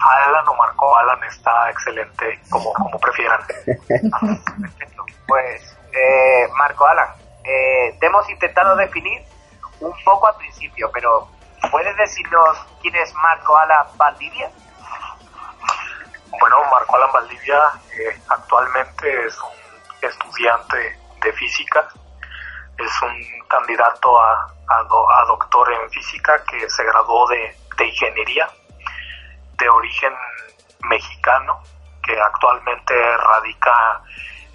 Alan 0.00 0.48
o 0.48 0.54
Marco 0.54 0.96
Alan 0.96 1.22
está 1.24 1.68
excelente, 1.68 2.40
como, 2.48 2.72
como 2.72 2.98
prefieran. 2.98 3.42
Perfecto. 3.46 5.04
Pues, 5.28 5.76
eh, 5.92 6.48
Marco 6.56 6.86
Alan, 6.86 7.08
eh, 7.44 7.94
te 8.00 8.06
hemos 8.06 8.28
intentado 8.30 8.74
definir 8.74 9.22
un 9.80 9.94
poco 10.04 10.28
al 10.28 10.36
principio, 10.36 10.90
pero 10.92 11.28
¿puedes 11.70 11.96
decirnos 11.96 12.58
quién 12.80 12.94
es 12.96 13.12
Marco 13.14 13.56
Alan 13.56 13.86
Valdivia? 13.96 14.50
Bueno, 16.38 16.56
Marco 16.70 16.96
Alan 16.96 17.12
Valdivia 17.12 17.60
eh, 17.98 18.20
actualmente 18.28 19.26
es 19.26 19.38
un 19.40 20.08
estudiante 20.08 20.98
de 21.22 21.32
física, 21.32 21.88
es 22.78 23.02
un 23.02 23.48
candidato 23.48 24.18
a, 24.18 24.54
a 24.68 24.80
a 24.80 25.24
doctor 25.26 25.72
en 25.72 25.90
física 25.90 26.42
que 26.44 26.68
se 26.70 26.84
graduó 26.84 27.28
de, 27.28 27.56
de 27.76 27.86
ingeniería 27.86 28.48
de 29.58 29.68
origen 29.68 30.14
mexicano, 30.88 31.60
que 32.02 32.18
actualmente 32.18 32.94
radica 33.18 34.02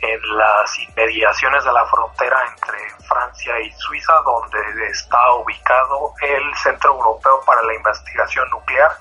en 0.02 0.38
las 0.38 0.80
inmediaciones 0.80 1.64
de 1.64 1.72
la 1.72 1.86
frontera 1.86 2.38
entre 2.50 2.90
Francia 3.08 3.60
y 3.60 3.72
Suiza, 3.72 4.14
donde 4.24 4.88
está 4.90 5.34
ubicado 5.36 6.14
el 6.22 6.56
Centro 6.56 6.94
Europeo 6.94 7.42
para 7.46 7.62
la 7.64 7.74
Investigación 7.76 8.50
Nuclear, 8.50 8.92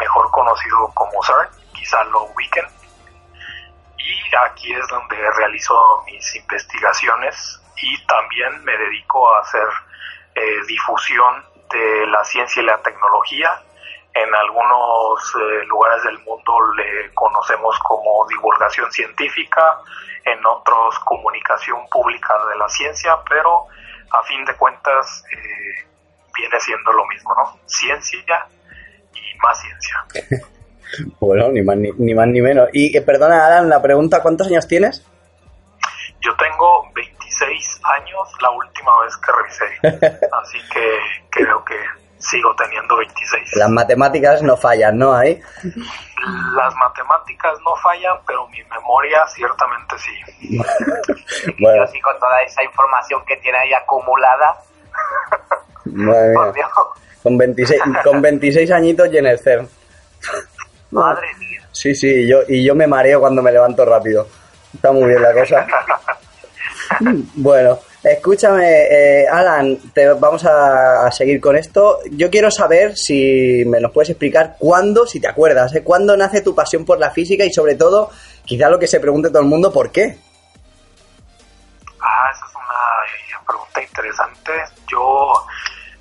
mejor 0.00 0.30
conocido 0.30 0.90
como 0.94 1.22
CERN, 1.22 1.48
quizá 1.72 2.02
lo 2.04 2.24
ubiquen. 2.24 2.66
Y 3.98 4.36
aquí 4.46 4.74
es 4.74 4.86
donde 4.88 5.16
realizo 5.32 5.74
mis 6.06 6.34
investigaciones 6.36 7.60
y 7.76 8.06
también 8.06 8.64
me 8.64 8.76
dedico 8.76 9.32
a 9.34 9.40
hacer 9.40 9.68
eh, 10.34 10.60
difusión 10.66 11.44
de 11.70 12.06
la 12.06 12.24
ciencia 12.24 12.62
y 12.62 12.66
la 12.66 12.78
tecnología. 12.82 13.60
En 14.14 14.32
algunos 14.32 15.34
eh, 15.34 15.66
lugares 15.66 16.04
del 16.04 16.18
mundo 16.20 16.52
le 16.76 17.12
conocemos 17.14 17.76
como 17.80 18.26
divulgación 18.28 18.90
científica, 18.92 19.78
en 20.24 20.38
otros 20.46 20.98
comunicación 21.00 21.80
pública 21.90 22.34
de 22.48 22.56
la 22.56 22.68
ciencia, 22.68 23.16
pero 23.28 23.66
a 24.10 24.22
fin 24.22 24.44
de 24.44 24.54
cuentas 24.54 25.24
eh, 25.32 25.86
viene 26.36 26.60
siendo 26.60 26.92
lo 26.92 27.04
mismo, 27.06 27.34
¿no? 27.34 27.58
Ciencia 27.66 28.46
y 29.14 29.38
más 29.38 29.60
ciencia. 29.60 30.46
Bueno, 31.18 31.48
ni 31.48 31.60
más 31.62 31.76
ni, 31.76 31.90
ni 31.98 32.14
más 32.14 32.28
ni 32.28 32.40
menos. 32.40 32.68
Y 32.72 32.96
eh, 32.96 33.02
perdona, 33.02 33.46
Alan, 33.46 33.68
la 33.68 33.82
pregunta, 33.82 34.22
¿cuántos 34.22 34.46
años 34.46 34.68
tienes? 34.68 35.04
Yo 36.20 36.36
tengo 36.36 36.88
26 36.94 37.80
años 37.98 38.32
la 38.40 38.50
última 38.50 38.92
vez 39.02 39.16
que 39.16 39.32
revisé, 39.32 40.18
así 40.32 40.58
que 40.72 40.98
creo 41.30 41.64
que 41.64 41.74
sigo 42.30 42.54
teniendo 42.56 42.96
26. 42.96 43.56
Las 43.56 43.70
matemáticas 43.70 44.42
no 44.42 44.56
fallan, 44.56 44.98
¿no? 44.98 45.14
Ahí. 45.14 45.40
Las 46.56 46.74
matemáticas 46.76 47.58
no 47.64 47.74
fallan, 47.76 48.16
pero 48.26 48.46
mi 48.48 48.62
memoria 48.64 49.26
ciertamente 49.28 49.94
sí. 49.98 50.56
Bueno, 51.60 51.82
Así 51.84 52.00
con 52.00 52.18
toda 52.18 52.42
esa 52.42 52.62
información 52.62 53.22
que 53.26 53.36
tiene 53.36 53.58
ahí 53.58 53.72
acumulada, 53.72 54.56
madre 55.84 56.52
mía. 56.54 56.68
Con 57.22 57.38
26, 57.38 57.80
con 58.02 58.20
26 58.20 58.70
añitos 58.70 59.08
y 59.12 59.18
en 59.18 59.26
el 59.26 59.38
CERN. 59.38 59.68
madre 60.90 61.26
mía. 61.38 61.60
Sí, 61.72 61.94
sí, 61.94 62.28
yo, 62.28 62.38
y 62.48 62.64
yo 62.64 62.74
me 62.74 62.86
mareo 62.86 63.20
cuando 63.20 63.42
me 63.42 63.50
levanto 63.52 63.84
rápido. 63.84 64.26
Está 64.74 64.92
muy 64.92 65.08
bien 65.08 65.22
la 65.22 65.32
cosa. 65.32 65.66
Bueno, 67.34 67.78
escúchame, 68.04 69.22
eh, 69.22 69.26
Alan, 69.28 69.78
te, 69.92 70.12
vamos 70.12 70.44
a, 70.44 71.10
seguir 71.10 71.40
con 71.40 71.56
esto. 71.56 72.00
Yo 72.10 72.30
quiero 72.30 72.50
saber 72.50 72.96
si 72.96 73.64
me 73.66 73.80
nos 73.80 73.92
puedes 73.92 74.10
explicar 74.10 74.56
cuándo, 74.58 75.06
si 75.06 75.20
te 75.20 75.28
acuerdas, 75.28 75.74
¿eh? 75.74 75.82
cuándo 75.82 76.16
nace 76.16 76.42
tu 76.42 76.54
pasión 76.54 76.84
por 76.84 76.98
la 76.98 77.10
física 77.10 77.44
y 77.44 77.52
sobre 77.52 77.74
todo, 77.74 78.10
quizá 78.44 78.68
lo 78.68 78.78
que 78.78 78.86
se 78.86 79.00
pregunte 79.00 79.30
todo 79.30 79.40
el 79.40 79.48
mundo, 79.48 79.72
¿por 79.72 79.90
qué? 79.90 80.18
Ah, 82.00 82.30
esa 82.30 82.46
es 82.46 82.54
una 82.54 83.40
eh, 83.40 83.44
pregunta 83.46 83.82
interesante. 83.82 84.52
Yo 84.90 85.32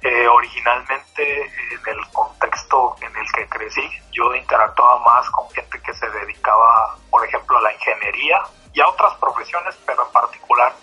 eh, 0.02 0.28
originalmente 0.28 1.42
en 1.42 1.88
el 1.88 2.08
contexto 2.12 2.96
en 3.00 3.16
el 3.16 3.32
que 3.32 3.48
crecí, 3.48 3.90
yo 4.12 4.36
interactuaba 4.36 5.00
más 5.00 5.30
con 5.30 5.50
gente 5.52 5.80
que 5.80 5.94
se 5.94 6.10
dedicaba, 6.10 6.98
por 7.10 7.26
ejemplo, 7.26 7.58
a 7.58 7.62
la 7.62 7.74
ingeniería 7.74 8.42
y 8.74 8.82
a 8.82 8.90
otras 8.90 9.14
profesiones, 9.16 9.76
pero 9.86 10.06
en 10.06 10.12
particular 10.12 10.74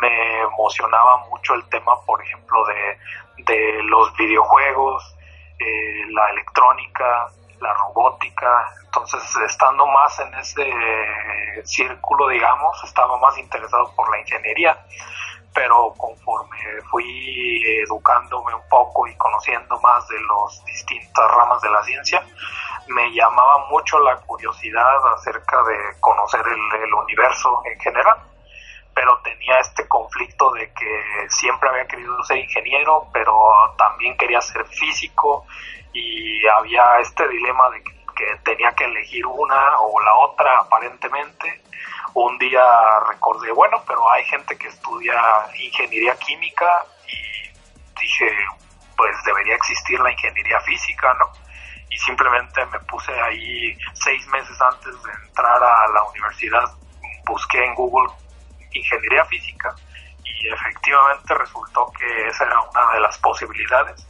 me 0.00 0.40
emocionaba 0.40 1.18
mucho 1.28 1.54
el 1.54 1.64
tema, 1.68 2.00
por 2.04 2.22
ejemplo, 2.22 2.64
de, 2.66 3.82
los 3.84 4.16
videojuegos, 4.16 5.16
eh, 5.58 6.04
la 6.08 6.30
electrónica, 6.30 7.28
la 7.60 7.72
robótica. 7.74 8.74
Entonces, 8.84 9.22
estando 9.46 9.86
más 9.86 10.18
en 10.20 10.34
ese 10.34 10.72
círculo, 11.64 12.28
digamos, 12.28 12.82
estaba 12.82 13.18
más 13.18 13.38
interesado 13.38 13.92
por 13.94 14.10
la 14.10 14.20
ingeniería. 14.20 14.76
Pero 15.54 15.94
conforme 15.96 16.58
fui 16.90 17.62
educándome 17.82 18.54
un 18.54 18.68
poco 18.68 19.06
y 19.06 19.16
conociendo 19.16 19.80
más 19.80 20.06
de 20.08 20.16
las 20.20 20.64
distintas 20.66 21.30
ramas 21.30 21.62
de 21.62 21.70
la 21.70 21.82
ciencia, 21.82 22.22
me 22.88 23.10
llamaba 23.12 23.66
mucho 23.70 23.98
la 24.00 24.16
curiosidad 24.16 25.14
acerca 25.14 25.62
de 25.62 26.00
conocer 26.00 26.42
el 26.46 26.94
universo 26.94 27.62
en 27.64 27.80
general 27.80 28.16
pero 28.96 29.20
tenía 29.22 29.58
este 29.58 29.86
conflicto 29.86 30.50
de 30.52 30.72
que 30.72 31.26
siempre 31.28 31.68
había 31.68 31.86
querido 31.86 32.24
ser 32.24 32.38
ingeniero, 32.38 33.06
pero 33.12 33.36
también 33.76 34.16
quería 34.16 34.40
ser 34.40 34.64
físico 34.68 35.46
y 35.92 36.46
había 36.46 36.82
este 37.00 37.28
dilema 37.28 37.68
de 37.72 37.84
que, 37.84 37.94
tenía 38.42 38.72
que 38.72 38.84
elegir 38.84 39.26
una 39.26 39.78
o 39.80 40.00
la 40.00 40.14
otra 40.14 40.60
aparentemente. 40.60 41.62
Un 42.14 42.38
día 42.38 42.64
recordé, 43.06 43.52
bueno, 43.52 43.82
pero 43.86 44.10
hay 44.10 44.24
gente 44.24 44.56
que 44.56 44.68
estudia 44.68 45.20
ingeniería 45.58 46.16
química 46.16 46.86
y 47.06 48.00
dije, 48.00 48.34
estudiar 48.96 50.00
la 50.00 50.12
ingeniería 50.12 50.58
física, 50.60 51.12
¿no? 51.18 51.30
Y 51.90 51.98
simplemente 51.98 52.64
me 52.64 52.80
puse 52.80 53.12
ahí 53.20 53.76
seis 53.92 54.26
meses 54.28 54.58
antes 54.58 55.02
de 55.02 55.12
entrar 55.26 55.62
a 55.62 55.86
la 55.88 56.02
universidad, 56.04 56.64
busqué 57.26 57.62
en 57.62 57.74
Google 57.74 58.10
ingeniería 58.78 59.24
física 59.24 59.74
y 60.24 60.48
efectivamente 60.48 61.34
resultó 61.34 61.90
que 61.98 62.28
esa 62.28 62.44
era 62.44 62.60
una 62.60 62.92
de 62.94 63.00
las 63.00 63.18
posibilidades 63.18 64.06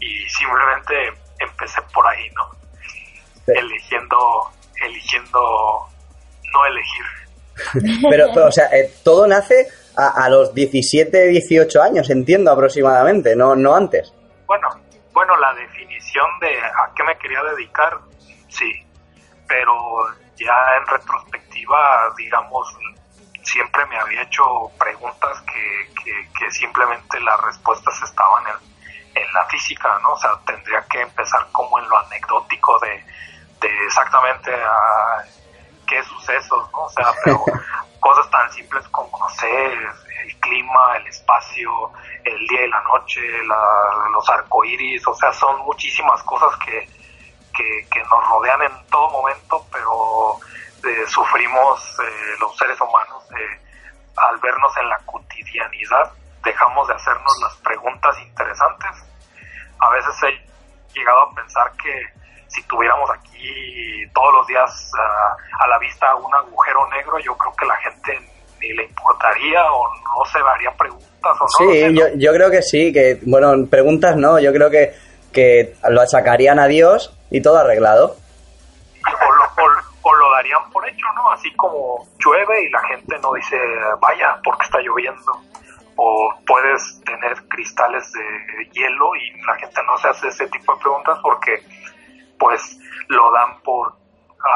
y 0.00 0.28
simplemente 0.28 0.94
empecé 1.38 1.80
por 1.92 2.06
ahí, 2.06 2.28
¿no? 2.30 2.50
Eligiendo, 3.46 4.50
eligiendo 4.82 5.40
no 6.52 6.66
elegir. 6.66 8.02
pero, 8.10 8.26
pero, 8.32 8.46
o 8.46 8.52
sea, 8.52 8.66
eh, 8.66 8.92
todo 9.04 9.26
nace 9.26 9.68
a, 9.96 10.24
a, 10.24 10.28
los 10.28 10.54
17, 10.54 11.28
18 11.28 11.82
años, 11.82 12.10
entiendo 12.10 12.50
aproximadamente, 12.50 13.36
no, 13.36 13.54
no 13.54 13.74
antes. 13.74 14.12
Bueno, 14.46 14.68
bueno, 15.12 15.36
la 15.36 15.54
definición 15.54 16.26
de 16.40 16.58
a 16.58 16.92
qué 16.96 17.04
me 17.04 17.16
quería 17.18 17.42
dedicar, 17.54 17.98
sí, 18.48 18.72
pero 19.46 19.72
ya 20.36 20.54
en 20.78 20.86
retrospectiva, 20.86 22.12
digamos, 22.16 22.76
siempre 23.44 23.84
me 23.86 23.98
había 23.98 24.22
hecho 24.22 24.44
preguntas 24.78 25.40
que, 25.42 25.94
que, 26.02 26.28
que 26.38 26.50
simplemente 26.50 27.20
las 27.20 27.40
respuestas 27.42 28.02
estaban 28.02 28.44
en, 28.46 29.22
en, 29.22 29.32
la 29.32 29.44
física, 29.46 29.98
¿no? 30.02 30.12
O 30.12 30.18
sea, 30.18 30.30
tendría 30.46 30.84
que 30.90 31.00
empezar 31.02 31.46
como 31.52 31.78
en 31.78 31.88
lo 31.88 31.98
anecdótico 31.98 32.78
de, 32.80 33.04
de 33.60 33.86
exactamente 33.86 34.52
a 34.54 35.24
qué 35.86 36.02
sucesos, 36.04 36.70
¿no? 36.72 36.84
O 36.84 36.90
sea, 36.90 37.12
pero 37.24 37.44
cosas 38.00 38.30
tan 38.30 38.52
simples 38.52 38.86
como, 38.88 39.18
no 39.18 39.28
sé, 39.30 39.72
el 39.72 40.40
clima, 40.40 40.96
el 40.96 41.06
espacio, 41.06 41.70
el 42.24 42.46
día 42.46 42.64
y 42.64 42.68
la 42.68 42.82
noche, 42.82 43.20
la, 43.46 44.08
los 44.12 44.28
arcoíris, 44.28 45.06
o 45.06 45.14
sea, 45.14 45.32
son 45.32 45.60
muchísimas 45.64 46.22
cosas 46.22 46.56
que, 46.58 46.88
que, 47.54 47.86
que 47.90 48.00
nos 48.00 48.28
rodean 48.30 48.62
en 48.62 48.86
todo 48.90 49.10
momento, 49.10 49.66
pero 49.70 50.38
eh, 50.86 51.06
sufrimos 51.06 51.80
eh, 52.00 52.36
los 52.40 52.56
seres 52.56 52.80
humanos 52.80 53.24
eh, 53.32 53.60
al 54.16 54.38
vernos 54.38 54.76
en 54.76 54.88
la 54.88 54.98
cotidianidad, 55.06 56.12
dejamos 56.44 56.88
de 56.88 56.94
hacernos 56.94 57.32
las 57.42 57.56
preguntas 57.56 58.16
interesantes. 58.20 58.90
A 59.80 59.90
veces 59.90 60.14
he 60.22 60.98
llegado 60.98 61.22
a 61.22 61.34
pensar 61.34 61.72
que 61.82 62.06
si 62.48 62.62
tuviéramos 62.64 63.10
aquí 63.10 64.06
todos 64.14 64.32
los 64.34 64.46
días 64.46 64.92
uh, 64.94 65.62
a 65.62 65.66
la 65.66 65.78
vista 65.78 66.14
un 66.14 66.32
agujero 66.34 66.88
negro, 66.90 67.18
yo 67.18 67.36
creo 67.36 67.52
que 67.56 67.66
la 67.66 67.76
gente 67.76 68.30
ni 68.60 68.72
le 68.74 68.84
importaría 68.84 69.64
o 69.72 69.88
no 69.94 70.24
se 70.30 70.38
daría 70.40 70.70
preguntas. 70.72 71.36
O 71.40 71.44
no, 71.44 71.48
sí, 71.48 71.64
no 71.64 71.72
sé, 71.72 71.94
yo, 71.94 72.06
yo 72.14 72.32
creo 72.32 72.50
que 72.50 72.62
sí, 72.62 72.92
que, 72.92 73.18
bueno, 73.22 73.66
preguntas 73.68 74.16
no, 74.16 74.38
yo 74.38 74.52
creo 74.52 74.70
que, 74.70 74.94
que 75.32 75.74
lo 75.88 76.00
achacarían 76.00 76.60
a 76.60 76.66
Dios 76.66 77.16
y 77.30 77.42
todo 77.42 77.58
arreglado. 77.58 78.16
O 79.04 79.32
lo, 79.32 79.44
o, 79.44 79.83
o 80.04 80.14
lo 80.14 80.30
darían 80.32 80.70
por 80.70 80.86
hecho, 80.88 81.06
¿no? 81.14 81.30
Así 81.30 81.52
como 81.54 82.06
llueve 82.18 82.64
y 82.64 82.70
la 82.70 82.80
gente 82.84 83.18
no 83.20 83.32
dice, 83.32 83.58
vaya, 84.00 84.38
porque 84.44 84.64
está 84.64 84.78
lloviendo. 84.80 85.32
O 85.96 86.32
puedes 86.46 87.02
tener 87.04 87.48
cristales 87.48 88.12
de 88.12 88.68
hielo 88.72 89.14
y 89.16 89.40
la 89.42 89.54
gente 89.56 89.80
no 89.84 89.96
se 89.98 90.08
hace 90.08 90.28
ese 90.28 90.46
tipo 90.48 90.74
de 90.74 90.80
preguntas 90.80 91.18
porque 91.22 91.62
pues 92.38 92.78
lo 93.08 93.30
dan 93.32 93.60
por 93.62 93.94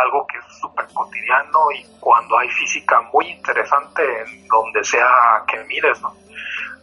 algo 0.02 0.26
que 0.26 0.38
es 0.38 0.58
súper 0.61 0.87
cotidiano 0.92 1.70
y 1.72 1.87
cuando 2.00 2.38
hay 2.38 2.48
física 2.50 3.00
muy 3.12 3.26
interesante 3.28 4.02
en 4.22 4.46
donde 4.48 4.84
sea 4.84 5.08
que 5.46 5.64
mires, 5.64 6.00
¿no? 6.02 6.14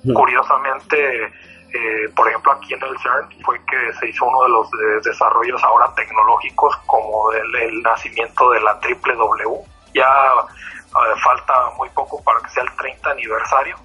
Mm. 0.04 0.14
Curiosamente, 0.14 1.32
eh, 1.74 2.10
por 2.16 2.28
ejemplo, 2.28 2.52
aquí 2.54 2.74
en 2.74 2.84
el 2.84 2.98
CERN 3.00 3.30
fue 3.44 3.60
que 3.66 3.94
se 4.00 4.10
hizo 4.10 4.26
uno 4.26 4.44
de 4.44 4.50
los 4.50 4.72
de 4.72 5.10
desarrollos 5.10 5.64
ahora 5.64 5.92
tecnológicos 5.96 6.76
como 6.86 7.32
el, 7.34 7.56
el 7.56 7.82
nacimiento 7.82 8.50
de 8.52 8.62
la 8.62 8.80
triple 8.80 9.16
W. 9.16 9.62
Ya 9.94 10.06
eh, 10.06 11.20
falta 11.24 11.54
muy 11.78 11.90
poco 11.90 12.24
para 12.24 12.40
que 12.42 12.50
sea 12.50 12.64
el 12.64 12.76
30 12.76 13.10
aniversario, 13.10 13.76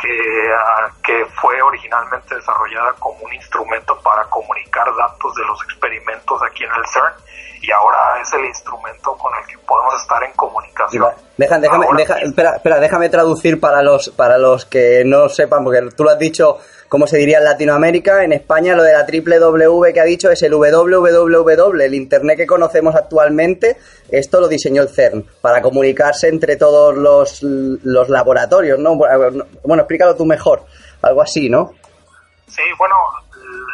que, 0.00 0.08
uh, 0.08 1.02
que 1.02 1.24
fue 1.40 1.60
originalmente 1.62 2.34
desarrollada 2.34 2.92
como 2.94 3.18
un 3.20 3.32
instrumento 3.34 3.98
para 4.02 4.24
comunicar 4.24 4.86
datos 4.96 5.34
de 5.34 5.44
los 5.44 5.62
experimentos 5.64 6.42
aquí 6.42 6.64
en 6.64 6.70
el 6.70 6.86
CERN 6.88 7.14
y 7.62 7.70
ahora 7.70 8.20
es 8.20 8.32
el 8.32 8.44
instrumento 8.44 9.16
con 9.16 9.32
el 9.36 9.46
que 9.46 9.58
podemos 9.58 9.94
estar 10.00 10.22
en 10.22 10.32
comunicación. 10.32 11.06
Deja, 11.36 11.58
déjame, 11.58 11.86
deja, 11.96 12.18
espera, 12.18 12.56
espera, 12.56 12.80
déjame 12.80 13.08
traducir 13.08 13.60
para 13.60 13.82
los, 13.82 14.10
para 14.10 14.38
los 14.38 14.66
que 14.66 15.02
no 15.04 15.28
sepan, 15.28 15.64
porque 15.64 15.82
tú 15.96 16.04
lo 16.04 16.10
has 16.10 16.18
dicho, 16.18 16.58
como 16.88 17.06
se 17.06 17.18
diría 17.18 17.38
en 17.38 17.44
Latinoamérica, 17.44 18.24
en 18.24 18.32
España 18.32 18.74
lo 18.74 18.82
de 18.82 18.92
la 18.92 19.06
triple 19.06 19.38
W 19.38 19.92
que 19.92 20.00
ha 20.00 20.04
dicho 20.04 20.30
es 20.30 20.42
el 20.42 20.54
www, 20.54 21.82
el 21.82 21.94
Internet 21.94 22.36
que 22.36 22.46
conocemos 22.46 22.94
actualmente, 22.94 23.76
esto 24.10 24.40
lo 24.40 24.48
diseñó 24.48 24.82
el 24.82 24.88
CERN, 24.88 25.24
para 25.40 25.60
comunicarse 25.62 26.28
entre 26.28 26.56
todos 26.56 26.96
los, 26.96 27.42
los 27.42 28.08
laboratorios, 28.08 28.78
¿no? 28.78 28.96
Bueno, 28.96 29.82
explícalo 29.82 30.16
tú 30.16 30.24
mejor, 30.24 30.64
algo 31.02 31.22
así, 31.22 31.48
¿no? 31.48 31.72
Sí, 32.48 32.62
bueno, 32.78 32.94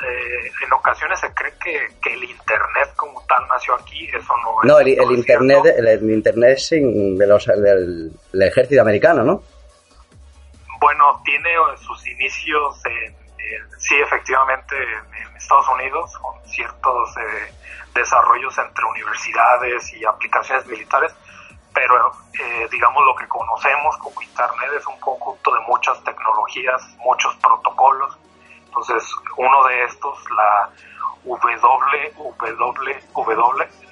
eh, 0.04 0.50
en 0.64 0.72
ocasiones 0.72 1.20
se 1.20 1.32
cree 1.34 1.52
que, 1.62 1.78
que, 2.02 2.14
el 2.14 2.24
internet 2.24 2.92
como 2.96 3.22
tal 3.28 3.46
nació 3.48 3.74
aquí, 3.74 4.08
eso 4.08 4.32
no 4.44 4.62
es. 4.62 4.68
No, 4.68 4.78
el, 4.80 4.88
el 4.88 5.18
internet, 5.18 5.64
el, 5.76 5.86
el, 5.86 6.10
internet 6.10 6.58
sin 6.58 7.16
de 7.16 7.26
los, 7.26 7.46
del, 7.46 8.10
del, 8.32 8.42
ejército 8.42 8.80
americano, 8.80 9.22
¿no? 9.22 9.42
Bueno, 10.82 11.22
tiene 11.24 11.54
sus 11.76 12.04
inicios 12.08 12.84
en, 12.86 13.14
en 13.14 13.80
sí, 13.80 13.94
efectivamente, 14.00 14.74
en, 14.76 15.14
en, 15.14 15.36
Estados 15.36 15.68
Unidos, 15.68 16.18
con 16.18 16.34
ciertos 16.44 17.16
eh, 17.18 17.54
desarrollos 17.94 18.58
entre 18.58 18.84
universidades 18.86 19.94
y 19.94 20.04
aplicaciones 20.04 20.66
militares, 20.66 21.14
pero 21.72 22.10
eh, 22.34 22.68
digamos 22.68 23.00
lo 23.04 23.14
que 23.14 23.28
conocemos 23.28 23.96
como 23.98 24.22
internet 24.22 24.70
es 24.76 24.84
un 24.88 24.98
conjunto 24.98 25.54
de 25.54 25.60
muchas 25.68 26.02
tecnologías, 26.02 26.82
muchos 26.98 27.32
protocolos 27.36 28.18
entonces, 28.72 29.14
uno 29.36 29.66
de 29.68 29.84
estos, 29.84 30.18
la 30.34 30.70
WWW, 31.24 32.16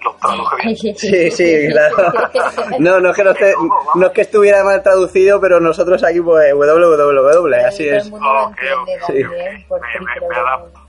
lo 0.03 0.15
traduje 0.15 0.57
bien. 0.65 0.75
Sí, 0.97 1.31
sí, 1.31 1.69
claro. 1.71 1.97
No, 2.79 2.99
no 2.99 3.11
es 3.11 3.17
que, 3.17 3.25
no, 3.25 3.31
esté, 3.33 3.55
no 3.95 4.07
es 4.07 4.13
que 4.13 4.23
estuviera 4.23 4.65
mal 4.65 4.83
traducido, 4.83 5.39
pero 5.39 5.61
nosotros 5.61 6.03
aquí, 6.03 6.23
pues, 6.23 6.55
WWW, 6.55 7.55
así 7.67 7.89
es. 7.89 8.11
Ok, 8.11 8.17
ok, 8.17 8.89
sí. 9.07 9.23
me, 9.23 9.67
me, 9.69 10.29
me 10.29 10.37
adapto 10.37 10.81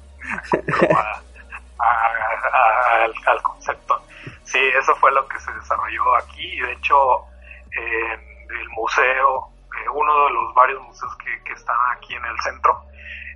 a, 0.96 1.22
a, 1.80 1.90
a, 2.54 3.04
al, 3.04 3.14
al, 3.26 3.42
concepto. 3.42 4.02
Sí, 4.44 4.60
eso 4.80 4.96
fue 4.96 5.12
lo 5.12 5.28
que 5.28 5.38
se 5.38 5.52
desarrolló 5.52 6.16
aquí. 6.16 6.46
Y 6.46 6.62
de 6.62 6.72
hecho, 6.72 6.96
en 7.74 8.58
el 8.58 8.70
museo, 8.70 9.50
eh, 9.66 9.90
uno 9.94 10.26
de 10.26 10.30
los 10.32 10.54
varios 10.56 10.82
museos 10.82 11.12
que, 11.18 11.44
que 11.44 11.54
están 11.54 11.76
aquí 11.98 12.14
en 12.16 12.26
el 12.26 12.40
centro, 12.42 12.86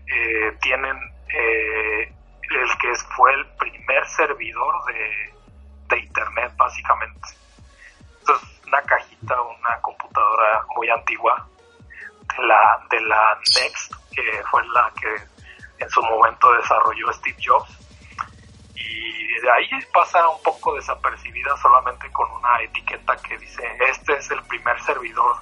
eh, 0.07 0.57
tienen 0.61 0.97
eh, 1.29 2.13
el 2.41 2.77
que 2.79 2.93
fue 3.15 3.33
el 3.33 3.45
primer 3.57 4.05
servidor 4.07 4.85
de, 4.85 5.33
de, 5.89 5.99
internet 5.99 6.51
básicamente. 6.57 7.27
Entonces, 8.19 8.61
una 8.67 8.81
cajita, 8.83 9.41
una 9.41 9.81
computadora 9.81 10.65
muy 10.75 10.89
antigua 10.89 11.47
de 12.37 12.43
la, 12.45 12.85
de 12.89 13.01
la 13.01 13.39
Next, 13.59 13.93
que 14.13 14.43
fue 14.51 14.65
la 14.67 14.91
que 14.99 15.83
en 15.83 15.89
su 15.89 16.01
momento 16.03 16.51
desarrolló 16.53 17.11
Steve 17.13 17.37
Jobs. 17.43 17.79
Y 18.75 19.39
de 19.41 19.51
ahí 19.51 19.69
pasa 19.93 20.27
un 20.29 20.41
poco 20.43 20.75
desapercibida 20.75 21.55
solamente 21.57 22.11
con 22.11 22.29
una 22.31 22.61
etiqueta 22.61 23.15
que 23.17 23.37
dice, 23.37 23.63
este 23.89 24.13
es 24.13 24.29
el 24.31 24.43
primer 24.43 24.79
servidor 24.81 25.37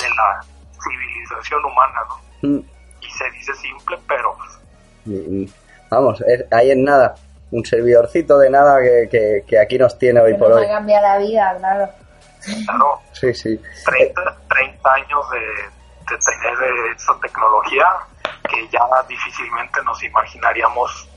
de 0.00 0.10
la 0.14 0.40
civilización 0.82 1.64
humana, 1.64 2.00
¿no? 2.08 2.48
Mm 2.48 2.81
se 3.22 3.30
dice 3.30 3.54
simple, 3.54 3.98
pero... 4.08 4.36
Vamos, 5.90 6.20
es, 6.22 6.44
ahí 6.52 6.70
en 6.70 6.84
nada. 6.84 7.14
Un 7.50 7.64
servidorcito 7.64 8.38
de 8.38 8.48
nada 8.48 8.80
que, 8.80 9.08
que, 9.10 9.44
que 9.46 9.58
aquí 9.58 9.78
nos 9.78 9.98
tiene 9.98 10.20
hoy 10.20 10.32
que 10.32 10.38
por 10.38 10.50
nos 10.50 10.60
hoy. 10.60 10.66
cambia 10.66 11.00
la 11.00 11.18
vida, 11.18 11.54
claro. 11.58 11.88
Claro. 12.64 13.00
Sí, 13.12 13.34
sí. 13.34 13.60
30, 13.84 14.36
30 14.48 14.94
años 14.94 15.30
de, 15.30 15.38
de 15.38 16.18
tener 16.18 16.94
esa 16.96 17.12
tecnología 17.20 17.84
que 18.48 18.68
ya 18.68 18.80
difícilmente 19.08 19.82
nos 19.84 20.02
imaginaríamos 20.02 21.08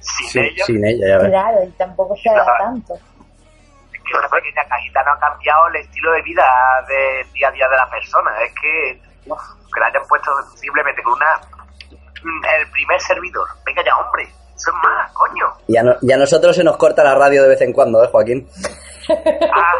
sin 0.00 0.28
sí, 0.28 0.38
ella. 0.40 0.64
Sin 0.66 0.84
ella, 0.84 1.08
ya 1.08 1.18
ves. 1.18 1.28
Claro, 1.28 1.64
y 1.64 1.70
tampoco 1.72 2.16
se 2.16 2.30
da 2.30 2.58
tanto. 2.58 2.94
Que 3.92 4.18
esa 4.18 4.28
pequeña 4.28 4.64
cajita 4.68 5.02
no 5.04 5.12
ha 5.12 5.18
cambiado 5.20 5.68
el 5.68 5.76
estilo 5.76 6.12
de 6.12 6.22
vida 6.22 6.44
del 6.88 7.32
día 7.32 7.48
a 7.48 7.52
día 7.52 7.68
de 7.68 7.76
la 7.76 7.88
persona. 7.88 8.30
Es 8.42 8.52
que, 8.60 9.00
que 9.24 9.80
la 9.80 9.86
hayan 9.86 10.06
puesto 10.08 10.30
simplemente 10.56 11.02
con 11.02 11.14
una 11.14 11.40
el 12.58 12.70
primer 12.70 13.00
servidor. 13.00 13.48
Venga 13.64 13.82
ya, 13.84 13.96
hombre. 13.96 14.22
Eso 14.54 14.70
es 14.70 14.76
más, 14.82 15.12
coño. 15.12 15.52
Y 15.66 15.76
a, 15.76 15.82
no, 15.82 15.96
y 16.00 16.12
a 16.12 16.16
nosotros 16.16 16.54
se 16.54 16.62
nos 16.62 16.76
corta 16.76 17.02
la 17.02 17.14
radio 17.14 17.42
de 17.42 17.48
vez 17.48 17.60
en 17.62 17.72
cuando, 17.72 18.02
¿eh, 18.04 18.08
Joaquín? 18.08 18.48
Ah, 19.52 19.72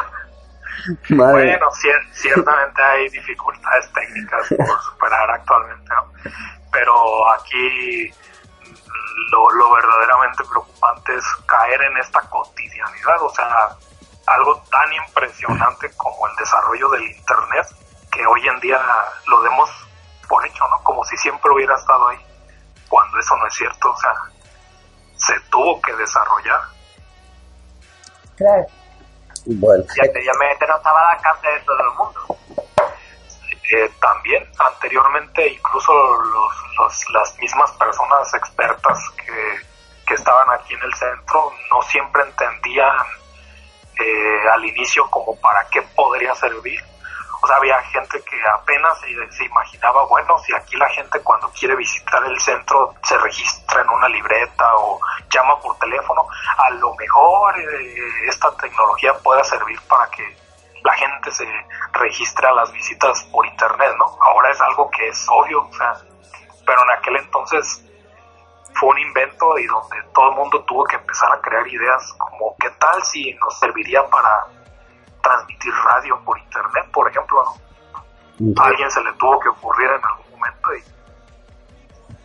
Madre. 1.10 1.50
Bueno, 1.50 1.70
cier 1.70 2.00
ciertamente 2.12 2.82
hay 2.82 3.08
dificultades 3.10 3.92
técnicas 3.92 4.48
por 4.48 4.80
superar 4.80 5.30
actualmente, 5.30 5.94
¿no? 5.94 6.12
Pero 6.72 7.30
aquí 7.32 8.10
lo, 9.30 9.50
lo 9.50 9.72
verdaderamente 9.74 10.42
preocupante 10.44 11.14
es 11.14 11.24
caer 11.46 11.82
en 11.82 11.96
esta 11.98 12.20
cotidianidad, 12.22 13.22
o 13.22 13.30
sea, 13.30 13.68
algo 14.26 14.62
tan 14.70 14.92
impresionante 14.92 15.90
como 15.96 16.26
el 16.28 16.36
desarrollo 16.36 16.88
del 16.90 17.02
Internet, 17.02 17.66
que 18.12 18.24
hoy 18.26 18.46
en 18.46 18.60
día 18.60 18.80
lo 19.26 19.42
demos 19.42 19.70
por 20.28 20.46
hecho, 20.46 20.66
¿no? 20.68 20.78
Como 20.84 21.04
si 21.04 21.16
siempre 21.16 21.50
hubiera 21.50 21.74
estado 21.74 22.08
ahí, 22.08 22.18
cuando 22.88 23.18
eso 23.18 23.36
no 23.38 23.46
es 23.46 23.54
cierto, 23.54 23.90
o 23.90 23.96
sea, 23.96 24.14
se 25.16 25.38
tuvo 25.50 25.80
que 25.82 25.94
desarrollar. 25.96 26.60
Claro. 28.36 28.66
Bueno, 29.46 29.84
Y 29.96 30.00
anteriormente 30.06 30.66
no 30.68 30.76
estaba 30.76 31.00
al 31.10 31.16
alcance 31.16 31.48
de 31.48 31.60
todo 31.60 31.78
el 31.80 31.90
mundo. 31.98 32.36
Eh, 33.74 33.90
también 34.00 34.46
anteriormente 34.58 35.48
incluso 35.48 35.92
los, 35.94 36.52
los- 36.78 37.10
las 37.10 37.38
mismas 37.38 37.70
personas 37.72 38.34
expertas 38.34 38.98
que, 39.16 39.60
que 40.06 40.14
estaban 40.14 40.50
aquí 40.50 40.74
en 40.74 40.82
el 40.82 40.94
centro 40.94 41.50
no 41.70 41.80
siempre 41.82 42.22
entendían 42.22 42.94
eh, 43.98 44.48
al 44.52 44.64
inicio 44.64 45.08
como 45.10 45.34
para 45.40 45.66
qué 45.70 45.80
podría 45.94 46.34
servir. 46.34 46.80
Sea, 47.46 47.56
había 47.56 47.80
gente 47.82 48.22
que 48.22 48.36
apenas 48.54 48.98
se, 49.00 49.32
se 49.32 49.44
imaginaba, 49.44 50.04
bueno, 50.04 50.38
si 50.38 50.54
aquí 50.54 50.76
la 50.76 50.88
gente 50.90 51.20
cuando 51.20 51.50
quiere 51.50 51.74
visitar 51.74 52.22
el 52.24 52.38
centro 52.40 52.94
se 53.02 53.18
registra 53.18 53.82
en 53.82 53.88
una 53.88 54.08
libreta 54.08 54.76
o 54.76 55.00
llama 55.30 55.58
por 55.60 55.76
teléfono, 55.78 56.26
a 56.58 56.70
lo 56.70 56.94
mejor 56.94 57.58
eh, 57.58 58.28
esta 58.28 58.54
tecnología 58.56 59.12
pueda 59.22 59.42
servir 59.44 59.80
para 59.88 60.08
que 60.10 60.36
la 60.84 60.94
gente 60.94 61.30
se 61.30 61.46
registre 61.92 62.46
a 62.46 62.52
las 62.52 62.72
visitas 62.72 63.22
por 63.24 63.46
internet, 63.46 63.94
¿no? 63.98 64.16
Ahora 64.20 64.50
es 64.50 64.60
algo 64.60 64.90
que 64.90 65.08
es 65.08 65.26
obvio, 65.28 65.62
o 65.62 65.72
sea, 65.72 65.94
pero 66.66 66.82
en 66.82 66.90
aquel 66.90 67.16
entonces 67.16 67.84
fue 68.74 68.88
un 68.90 68.98
invento 68.98 69.58
y 69.58 69.66
donde 69.66 69.96
todo 70.14 70.30
el 70.30 70.36
mundo 70.36 70.64
tuvo 70.64 70.84
que 70.84 70.96
empezar 70.96 71.32
a 71.32 71.40
crear 71.40 71.66
ideas 71.66 72.12
como 72.14 72.56
qué 72.58 72.70
tal 72.70 73.02
si 73.04 73.32
nos 73.34 73.58
serviría 73.58 74.04
para 74.08 74.46
transmitir 75.22 75.72
radio 75.84 76.18
por 76.24 76.38
internet, 76.38 76.84
por 76.92 77.08
ejemplo, 77.10 77.38
¿no? 78.38 78.62
A 78.62 78.66
alguien 78.66 78.90
se 78.90 79.00
le 79.02 79.12
tuvo 79.18 79.38
que 79.40 79.48
ocurrir 79.48 79.88
en 79.88 80.04
algún 80.04 80.38
momento 80.38 80.68
y 80.74 80.80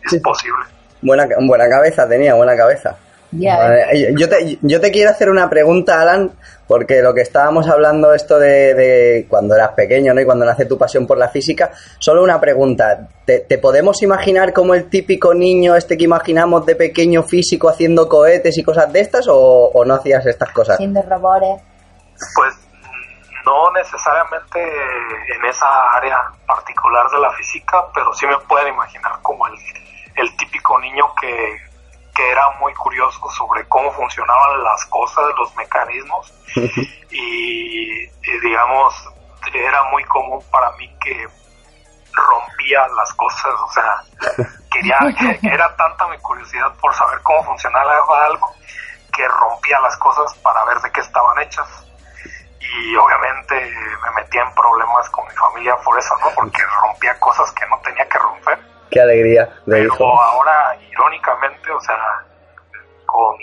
es 0.04 0.10
Sí. 0.10 0.20
posible. 0.20 0.64
buena, 1.02 1.26
buena 1.46 1.68
cabeza 1.68 2.08
tenía, 2.08 2.34
buena 2.34 2.56
cabeza. 2.56 2.96
Ya. 3.30 3.58
Vale, 3.58 4.14
yo, 4.16 4.26
te, 4.26 4.58
yo 4.62 4.80
te 4.80 4.90
quiero 4.90 5.10
hacer 5.10 5.28
una 5.28 5.50
pregunta, 5.50 6.00
Alan, 6.00 6.32
porque 6.66 7.02
lo 7.02 7.12
que 7.12 7.20
estábamos 7.20 7.68
hablando 7.68 8.14
esto 8.14 8.38
de, 8.38 8.72
de 8.72 9.26
cuando 9.28 9.54
eras 9.54 9.72
pequeño 9.72 10.14
¿no? 10.14 10.20
y 10.22 10.24
cuando 10.24 10.46
nace 10.46 10.64
tu 10.64 10.78
pasión 10.78 11.06
por 11.06 11.18
la 11.18 11.28
física, 11.28 11.70
solo 11.98 12.22
una 12.22 12.40
pregunta. 12.40 13.06
¿Te, 13.26 13.40
te 13.40 13.58
podemos 13.58 14.02
imaginar 14.02 14.54
como 14.54 14.72
el 14.74 14.88
típico 14.88 15.34
niño 15.34 15.76
este 15.76 15.98
que 15.98 16.04
imaginamos 16.04 16.64
de 16.64 16.74
pequeño 16.74 17.22
físico 17.22 17.68
haciendo 17.68 18.08
cohetes 18.08 18.56
y 18.56 18.62
cosas 18.62 18.90
de 18.94 19.00
estas 19.00 19.28
o, 19.28 19.36
o 19.74 19.84
no 19.84 19.94
hacías 19.96 20.24
estas 20.24 20.50
cosas? 20.50 20.76
Haciendo 20.76 21.02
robores. 21.02 21.60
Pues 22.34 22.54
no 23.48 23.70
necesariamente 23.70 24.60
en 24.60 25.44
esa 25.46 25.92
área 25.92 26.18
particular 26.46 27.08
de 27.10 27.18
la 27.18 27.30
física, 27.32 27.82
pero 27.94 28.12
sí 28.12 28.26
me 28.26 28.36
pueden 28.40 28.74
imaginar 28.74 29.12
como 29.22 29.46
el, 29.46 29.54
el 30.16 30.36
típico 30.36 30.78
niño 30.78 31.06
que, 31.18 31.58
que 32.14 32.30
era 32.30 32.50
muy 32.60 32.74
curioso 32.74 33.26
sobre 33.30 33.66
cómo 33.66 33.90
funcionaban 33.92 34.62
las 34.62 34.84
cosas, 34.86 35.24
los 35.38 35.56
mecanismos, 35.56 36.34
y, 37.10 38.04
y, 38.04 38.40
digamos, 38.42 38.94
era 39.54 39.82
muy 39.84 40.04
común 40.04 40.44
para 40.50 40.70
mí 40.72 40.94
que 41.00 41.26
rompía 42.12 42.86
las 42.88 43.14
cosas, 43.14 43.54
o 43.64 43.72
sea, 43.72 44.46
quería, 44.70 44.98
que 45.40 45.48
era 45.48 45.74
tanta 45.76 46.06
mi 46.08 46.18
curiosidad 46.18 46.70
por 46.82 46.94
saber 46.94 47.18
cómo 47.22 47.42
funcionaba 47.44 48.26
algo 48.26 48.52
que 49.10 49.26
rompía 49.26 49.80
las 49.80 49.96
cosas 49.96 50.34
para 50.42 50.64
ver 50.64 50.78
de 50.80 50.92
qué 50.92 51.00
estaban 51.00 51.40
hechas 51.40 51.87
y 52.74 52.96
obviamente 52.96 53.54
me 54.04 54.22
metía 54.22 54.42
en 54.42 54.54
problemas 54.54 55.08
con 55.10 55.26
mi 55.26 55.34
familia 55.34 55.76
por 55.84 55.98
eso, 55.98 56.14
¿no? 56.20 56.26
Porque 56.34 56.60
rompía 56.82 57.18
cosas 57.18 57.50
que 57.52 57.66
no 57.66 57.78
tenía 57.82 58.06
que 58.08 58.18
romper. 58.18 58.58
Qué 58.90 59.00
alegría 59.00 59.44
de 59.66 59.76
Pero 59.76 59.84
hijo. 59.84 60.20
ahora, 60.20 60.76
irónicamente, 60.90 61.70
o 61.70 61.80
sea, 61.80 61.98
con 63.06 63.36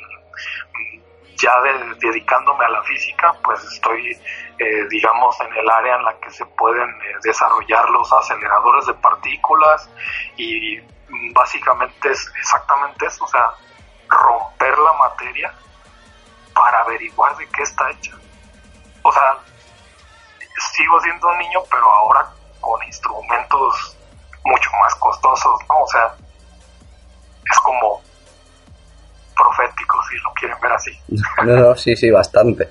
ya 1.37 1.59
de- 1.61 1.95
dedicándome 1.99 2.63
a 2.65 2.69
la 2.69 2.83
física, 2.83 3.33
pues 3.43 3.61
estoy, 3.65 4.11
eh, 4.57 4.87
digamos, 4.89 5.39
en 5.41 5.53
el 5.53 5.69
área 5.69 5.95
en 5.97 6.05
la 6.05 6.13
que 6.19 6.29
se 6.31 6.45
pueden 6.45 6.89
eh, 6.89 7.15
desarrollar 7.23 7.89
los 7.89 8.11
aceleradores 8.13 8.85
de 8.85 8.93
partículas 8.95 9.89
y 10.37 10.79
básicamente 11.33 12.09
es 12.11 12.31
exactamente 12.39 13.05
eso, 13.05 13.25
o 13.25 13.27
sea, 13.27 13.51
romper 14.07 14.77
la 14.77 14.93
materia 14.93 15.53
para 16.53 16.79
averiguar 16.81 17.35
de 17.35 17.47
qué 17.49 17.63
está 17.63 17.89
hecha. 17.91 18.11
O 19.05 19.11
sea, 19.11 19.37
sigo 20.73 20.99
siendo 21.01 21.27
un 21.27 21.37
niño, 21.37 21.59
pero 21.69 21.87
ahora 21.91 22.27
con 22.59 22.81
instrumentos 22.83 23.97
mucho 24.43 24.69
más 24.81 24.95
costosos, 24.95 25.59
¿no? 25.69 25.79
O 25.79 25.87
sea, 25.87 26.11
es 27.51 27.59
como 27.59 28.01
profético, 29.37 30.01
si 30.09 30.17
lo 30.17 30.33
quieren 30.33 30.57
ver 30.59 30.71
así. 30.71 30.91
No, 31.45 31.55
no, 31.55 31.75
sí, 31.75 31.95
sí, 31.95 32.09
bastante. 32.09 32.67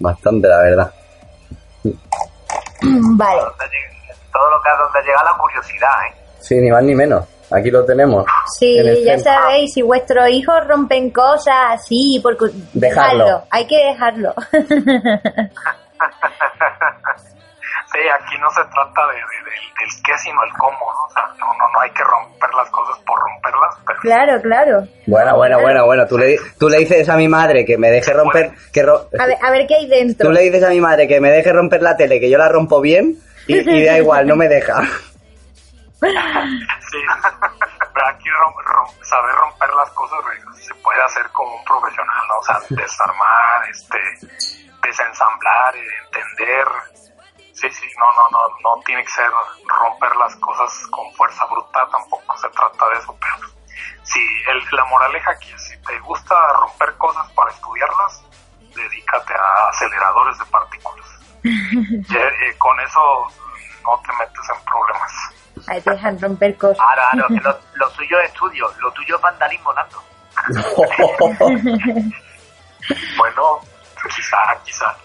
Bastante, 0.00 0.48
la 0.48 0.58
verdad. 0.58 0.94
Vale. 1.84 3.42
Todo 4.32 4.50
lo 4.50 4.62
que 4.62 4.70
donde 4.70 5.02
llega 5.02 5.22
la 5.22 5.36
curiosidad, 5.38 6.06
¿eh? 6.08 6.14
Sí, 6.40 6.56
ni 6.56 6.70
más 6.70 6.82
ni 6.82 6.96
menos. 6.96 7.24
Aquí 7.50 7.70
lo 7.70 7.84
tenemos. 7.84 8.24
Sí, 8.58 8.76
ya 9.04 9.14
centro. 9.18 9.32
sabéis, 9.32 9.72
si 9.72 9.82
vuestros 9.82 10.28
hijos 10.30 10.56
rompen 10.66 11.10
cosas 11.10 11.54
así, 11.70 12.20
porque 12.22 12.46
Dejarlo. 12.74 13.42
hay 13.50 13.66
que 13.66 13.76
dejarlo. 13.86 14.34
Sí, 17.90 18.00
aquí 18.06 18.34
no 18.38 18.50
se 18.50 18.60
trata 18.70 19.00
de, 19.08 19.14
de- 19.14 19.44
del- 19.48 19.74
del 19.80 20.02
qué, 20.04 20.12
sino 20.18 20.44
el 20.44 20.50
cómo, 20.58 20.76
¿no? 20.78 21.06
O 21.08 21.10
sea, 21.12 21.22
no, 21.40 21.46
no, 21.58 21.72
no 21.72 21.80
hay 21.80 21.90
que 21.92 22.04
romper 22.04 22.50
las 22.54 22.68
cosas 22.70 22.98
por 23.06 23.18
romperlas, 23.18 23.74
pero 23.86 23.98
claro, 24.00 24.42
claro. 24.42 24.88
Bueno, 25.06 25.36
bueno, 25.36 25.58
bueno, 25.60 25.86
bueno. 25.86 26.06
Tú 26.06 26.18
le, 26.18 26.36
tú 26.58 26.68
le 26.68 26.78
dices 26.78 27.08
a 27.08 27.16
mi 27.16 27.28
madre 27.28 27.64
que 27.64 27.78
me 27.78 27.90
deje 27.90 28.12
romper... 28.12 28.50
Que 28.74 28.82
ro- 28.82 29.08
A 29.18 29.24
ver, 29.26 29.38
a 29.42 29.50
ver 29.50 29.66
qué 29.66 29.76
hay 29.76 29.88
dentro. 29.88 30.26
Tú 30.28 30.32
le 30.34 30.42
dices 30.42 30.62
a 30.64 30.68
mi 30.68 30.80
madre 30.82 31.08
que 31.08 31.18
me 31.18 31.30
deje 31.30 31.50
romper 31.50 31.80
la 31.80 31.96
tele, 31.96 32.20
que 32.20 32.28
yo 32.28 32.36
la 32.36 32.50
rompo 32.50 32.82
bien, 32.82 33.16
y, 33.46 33.56
y 33.56 33.84
da 33.86 33.96
igual, 33.96 34.26
no 34.26 34.36
me 34.36 34.48
deja. 34.48 34.82
Sí. 36.00 36.98
pero 37.94 38.06
aquí 38.08 38.28
rom- 38.30 38.64
rom- 38.64 39.04
saber 39.04 39.34
romper 39.34 39.70
las 39.74 39.90
cosas 39.90 40.18
se 40.62 40.74
puede 40.76 41.02
hacer 41.02 41.28
como 41.30 41.54
un 41.56 41.64
profesional, 41.64 42.28
¿no? 42.28 42.38
O 42.38 42.42
sea, 42.44 42.58
desarmar, 42.70 43.68
este, 43.68 43.98
desensamblar, 44.82 45.74
entender. 45.76 46.68
Sí, 47.52 47.68
sí, 47.70 47.88
no, 47.98 48.06
no, 48.14 48.28
no, 48.30 48.38
no 48.76 48.82
tiene 48.84 49.02
que 49.04 49.10
ser 49.10 49.28
romper 49.66 50.14
las 50.16 50.36
cosas 50.36 50.86
con 50.90 51.12
fuerza 51.14 51.44
bruta, 51.46 51.80
tampoco 51.90 52.36
se 52.36 52.48
trata 52.50 52.88
de 52.90 52.98
eso, 52.98 53.16
pero 53.20 53.48
sí, 54.04 54.20
el, 54.48 54.62
la 54.70 54.84
moraleja 54.84 55.32
aquí 55.32 55.50
es, 55.52 55.64
si 55.68 55.76
te 55.82 55.98
gusta 56.00 56.34
romper 56.60 56.96
cosas 56.98 57.28
para 57.32 57.50
estudiarlas, 57.50 58.22
dedícate 58.76 59.34
a 59.34 59.68
aceleradores 59.70 60.38
de 60.38 60.44
partículas. 60.46 61.06
Y, 61.42 62.16
eh, 62.16 62.54
con 62.58 62.78
eso 62.80 63.26
no 63.84 64.00
te 64.02 64.12
metes 64.14 64.50
en 64.54 64.64
problemas. 64.64 65.12
Ahí 65.68 65.80
te 65.80 65.90
dejan 65.90 66.20
romper 66.20 66.56
cosas. 66.56 66.78
Ahora, 66.80 67.02
ahora, 67.12 67.26
que 67.28 67.40
lo, 67.40 67.58
lo 67.74 67.90
suyo 67.90 68.18
es 68.20 68.30
estudio, 68.30 68.66
lo 68.80 68.90
tuyo 68.92 69.16
es 69.16 69.22
vandalismo, 69.22 69.72
Nando. 69.74 70.02
Bueno, 73.18 73.60
quizá, 74.16 74.38
quizá. 74.64 74.96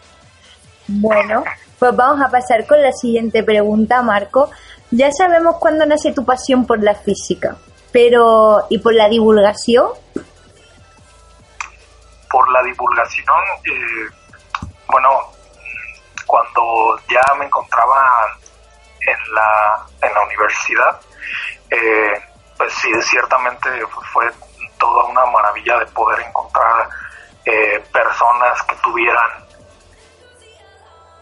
Bueno, 0.88 1.44
pues 1.78 1.94
vamos 1.94 2.26
a 2.26 2.32
pasar 2.32 2.66
con 2.66 2.82
la 2.82 2.94
siguiente 2.94 3.44
pregunta, 3.44 4.02
Marco. 4.02 4.50
Ya 4.92 5.12
sabemos 5.12 5.58
cuándo 5.58 5.86
nace 5.86 6.14
tu 6.14 6.24
pasión 6.24 6.66
por 6.66 6.82
la 6.82 6.96
física, 6.96 7.58
pero 7.92 8.68
¿y 8.70 8.78
por 8.78 8.94
la 8.94 9.10
divulgación? 9.10 9.88
por 12.34 12.52
la 12.52 12.64
divulgación, 12.64 13.36
eh, 13.64 14.10
bueno, 14.88 15.10
cuando 16.26 17.00
ya 17.08 17.22
me 17.38 17.46
encontraba 17.46 17.96
en 19.06 19.34
la, 19.34 19.86
en 20.02 20.14
la 20.14 20.22
universidad, 20.22 21.00
eh, 21.70 22.14
pues 22.58 22.74
sí, 22.74 22.90
ciertamente 23.02 23.70
fue 24.12 24.30
toda 24.78 25.06
una 25.06 25.26
maravilla 25.28 25.80
de 25.80 25.86
poder 25.88 26.20
encontrar 26.28 26.90
eh, 27.46 27.84
personas 27.92 28.62
que 28.64 28.76
tuvieran 28.76 29.30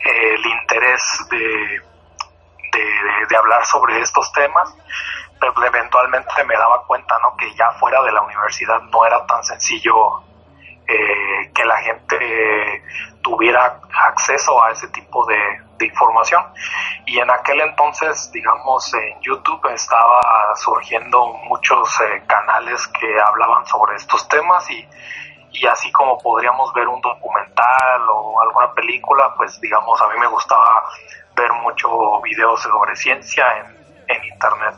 eh, 0.06 0.34
el 0.36 0.46
interés 0.46 1.02
de, 1.30 1.38
de, 1.38 2.86
de- 3.30 3.38
hablar 3.38 3.66
sobre 3.66 4.00
estos 4.02 4.32
temas, 4.34 4.76
pero 5.40 5.54
eventualmente 5.66 6.44
me 6.46 6.56
daba 6.56 6.84
cuenta 6.86 7.18
¿no? 7.20 7.36
que 7.38 7.54
ya 7.56 7.72
fuera 7.80 8.02
de 8.04 8.12
la 8.12 8.22
universidad 8.22 8.80
no 8.92 9.06
era 9.06 9.26
tan 9.26 9.44
sencillo 9.44 10.22
eh, 10.88 11.52
que 11.54 11.64
la 11.66 11.78
gente 11.78 12.84
tuviera 13.22 13.80
acceso 14.08 14.64
a 14.64 14.72
ese 14.72 14.88
tipo 14.90 15.26
de, 15.26 15.36
información. 15.86 16.44
Y 17.06 17.20
en 17.20 17.30
aquel 17.30 17.62
entonces, 17.62 18.32
digamos, 18.32 18.94
en 18.94 19.20
YouTube 19.22 19.66
estaba 19.74 20.22
surgiendo 20.56 21.28
muchos 21.46 21.90
eh, 22.02 22.24
canales 22.28 22.88
que 22.88 23.20
hablaban 23.20 23.66
sobre 23.66 23.96
estos 23.96 24.28
temas 24.28 24.70
y, 24.70 24.88
y 25.52 25.68
así 25.68 25.92
como 25.92 26.18
podríamos 26.18 26.72
ver 26.74 26.88
un 26.88 27.02
documental 27.02 28.02
o 28.10 28.42
alguna 28.42 28.72
película, 28.74 29.34
pues 29.36 29.60
digamos, 29.60 30.02
a 30.02 30.08
mí 30.08 30.20
me 30.20 30.28
gustaba 30.28 30.84
ver 31.36 31.52
mucho 31.54 32.22
videos 32.22 32.62
sobre 32.62 32.96
ciencia 32.96 33.46
en, 33.60 33.82
en 34.08 34.24
internet. 34.26 34.76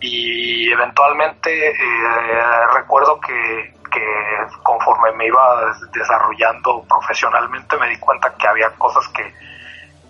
Y 0.00 0.70
eventualmente 0.70 1.70
eh, 1.70 2.66
recuerdo 2.74 3.20
que, 3.20 3.74
que 3.90 4.62
conforme 4.62 5.12
me 5.12 5.26
iba 5.26 5.74
desarrollando 5.92 6.84
profesionalmente 6.88 7.76
me 7.78 7.88
di 7.88 7.96
cuenta 7.98 8.34
que 8.36 8.48
había 8.48 8.70
cosas 8.70 9.06
que, 9.08 9.32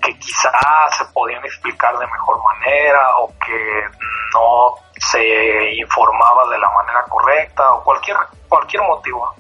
que 0.04 0.18
quizás 0.18 0.96
se 0.96 1.04
podían 1.06 1.44
explicar 1.44 1.96
de 1.98 2.06
mejor 2.06 2.42
manera 2.42 3.16
o 3.18 3.28
que 3.38 3.84
no 4.34 4.74
se 4.96 5.74
informaba 5.74 6.46
de 6.48 6.58
la 6.58 6.70
manera 6.70 7.04
correcta 7.08 7.72
o 7.74 7.84
cualquier, 7.84 8.16
cualquier 8.48 8.82
motivo. 8.82 9.34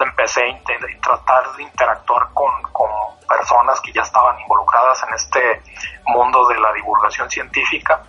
Empecé 0.00 0.40
a 0.50 1.00
tratar 1.02 1.52
de 1.56 1.62
interactuar 1.62 2.28
con, 2.32 2.50
con 2.72 2.88
personas 3.28 3.80
que 3.80 3.92
ya 3.92 4.02
estaban 4.02 4.38
involucradas 4.40 5.02
en 5.06 5.14
este 5.14 5.62
mundo 6.06 6.46
de 6.48 6.58
la 6.58 6.72
divulgación 6.72 7.30
científica 7.30 8.02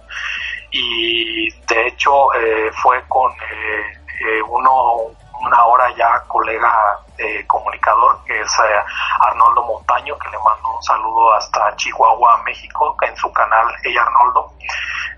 y 0.71 1.49
de 1.67 1.87
hecho 1.87 2.33
eh, 2.33 2.71
fue 2.81 3.03
con 3.09 3.29
eh, 3.33 3.91
eh, 4.07 4.41
uno 4.47 5.11
una 5.41 5.65
hora 5.65 5.93
ya 5.97 6.23
colega 6.27 6.99
eh, 7.17 7.45
comunicador 7.47 8.23
que 8.25 8.39
es 8.39 8.59
eh, 8.59 8.83
Arnoldo 9.21 9.63
Montaño, 9.63 10.17
que 10.17 10.29
le 10.29 10.37
mando 10.39 10.75
un 10.75 10.83
saludo 10.83 11.33
hasta 11.33 11.75
Chihuahua, 11.75 12.41
México, 12.43 12.95
en 13.01 13.15
su 13.15 13.31
canal 13.31 13.67
Hey 13.83 13.95
Arnoldo, 13.97 14.53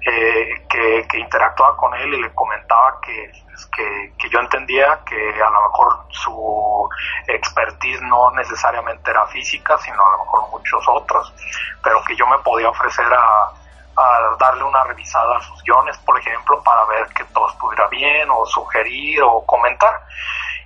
eh, 0.05 0.65
que, 0.69 1.17
interactuaba 1.17 1.77
con 1.77 1.93
él 1.95 2.13
y 2.13 2.21
le 2.21 2.33
comentaba 2.33 2.99
que, 3.01 3.31
que, 3.75 4.13
que, 4.17 4.29
yo 4.29 4.39
entendía 4.39 4.99
que 5.05 5.41
a 5.41 5.49
lo 5.49 5.61
mejor 5.63 6.05
su 6.09 6.89
expertise 7.27 8.01
no 8.01 8.31
necesariamente 8.31 9.11
era 9.11 9.25
física, 9.27 9.77
sino 9.77 10.05
a 10.05 10.11
lo 10.11 10.25
mejor 10.25 10.49
muchos 10.49 10.83
otros, 10.87 11.33
pero 11.81 12.03
que 12.03 12.15
yo 12.15 12.27
me 12.27 12.37
podía 12.39 12.69
ofrecer 12.69 13.05
a 13.13 13.51
a 13.95 14.35
darle 14.39 14.63
una 14.63 14.83
revisada 14.83 15.37
a 15.37 15.41
sus 15.41 15.61
guiones, 15.63 15.97
por 15.99 16.17
ejemplo, 16.17 16.61
para 16.63 16.83
ver 16.85 17.07
que 17.13 17.23
todo 17.25 17.49
estuviera 17.49 17.87
bien 17.87 18.27
o 18.31 18.45
sugerir 18.45 19.21
o 19.21 19.45
comentar. 19.45 20.01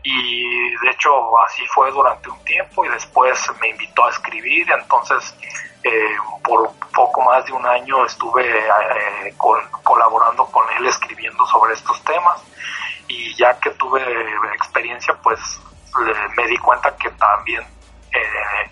Y 0.10 0.70
de 0.70 0.90
hecho 0.90 1.38
así 1.40 1.68
fue 1.68 1.92
durante 1.92 2.30
un 2.30 2.42
tiempo 2.46 2.86
y 2.86 2.90
después 2.90 3.38
me 3.60 3.68
invitó 3.68 4.06
a 4.06 4.10
escribir, 4.10 4.66
entonces 4.72 5.36
eh, 5.84 6.16
por 6.42 6.72
poco 6.94 7.22
más 7.24 7.46
de 7.46 7.52
un 7.52 7.66
año 7.66 8.06
estuve 8.06 8.46
eh, 8.48 9.34
con, 9.36 9.60
colaborando 9.84 10.46
con 10.46 10.66
él 10.78 10.86
escribiendo 10.86 11.46
sobre 11.48 11.74
estos 11.74 12.02
temas. 12.06 12.42
Y 13.10 13.36
ya 13.36 13.60
que 13.60 13.72
tuve 13.72 14.02
experiencia 14.56 15.14
pues 15.22 15.40
me 16.38 16.48
di 16.48 16.58
cuenta 16.58 16.96
que 16.96 17.10
también 17.12 17.64
eh, 18.14 18.72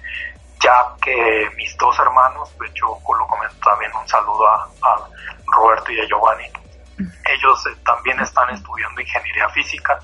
ya 0.63 0.85
que 1.01 1.49
mis 1.57 1.75
dos 1.77 1.99
hermanos, 1.99 2.57
de 2.57 2.67
hecho 2.67 2.87
lo 2.87 3.27
comento 3.27 3.55
también 3.61 3.91
un 3.93 4.07
saludo 4.07 4.47
a, 4.47 4.69
Roberto 5.47 5.91
y 5.91 5.99
a 5.99 6.05
Giovanni, 6.05 6.49
ellos 6.97 7.65
eh, 7.67 7.75
también 7.85 8.19
están 8.19 8.49
estudiando 8.49 9.01
ingeniería 9.01 9.49
física, 9.49 9.99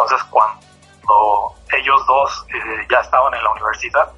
entonces 0.00 0.26
cuando 0.30 1.54
ellos 1.72 2.06
dos 2.06 2.46
eh, 2.48 2.86
ya 2.88 3.00
estaban 3.00 3.34
en 3.34 3.44
la 3.44 3.50
universidad 3.50 4.10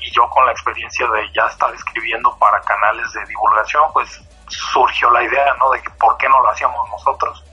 y 0.00 0.10
yo 0.10 0.28
con 0.30 0.44
la 0.46 0.52
experiencia 0.52 1.06
de 1.08 1.30
ya 1.32 1.46
estar 1.46 1.72
escribiendo 1.74 2.36
para 2.38 2.60
canales 2.62 3.12
de 3.12 3.24
divulgación, 3.26 3.84
pues 3.92 4.20
surgió 4.48 5.10
la 5.10 5.22
idea, 5.22 5.54
¿no? 5.54 5.70
De 5.70 5.82
que 5.82 5.90
por 5.90 6.16
qué 6.16 6.28
no 6.28 6.40
lo 6.40 6.50
hacíamos 6.50 6.88
nosotros 6.90 7.44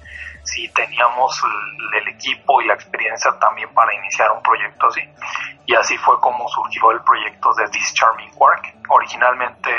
si 0.43 0.67
teníamos 0.69 1.39
el, 1.93 2.07
equipo 2.07 2.61
y 2.61 2.67
la 2.67 2.73
experiencia 2.73 3.37
también 3.37 3.71
para 3.73 3.93
iniciar 3.93 4.31
un 4.31 4.41
proyecto 4.41 4.87
así. 4.87 5.01
Y 5.65 5.75
así 5.75 5.97
fue 5.97 6.19
como 6.21 6.47
surgió 6.47 6.91
el 6.91 7.01
proyecto 7.01 7.53
de 7.53 7.67
This 7.69 7.93
Charming 7.93 8.31
Quark, 8.31 8.73
originalmente 8.87 9.69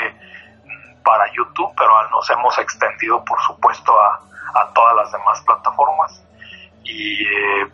mm, 0.63 1.01
para 1.03 1.25
YouTube, 1.33 1.73
pero 1.75 2.09
nos 2.09 2.29
hemos 2.29 2.57
extendido, 2.59 3.25
por 3.25 3.41
supuesto, 3.41 3.99
a, 3.99 4.21
a 4.61 4.73
todas 4.73 4.95
las 4.95 5.11
demás 5.11 5.41
plataformas. 5.41 6.23
Y 6.83 7.27
eh, 7.27 7.67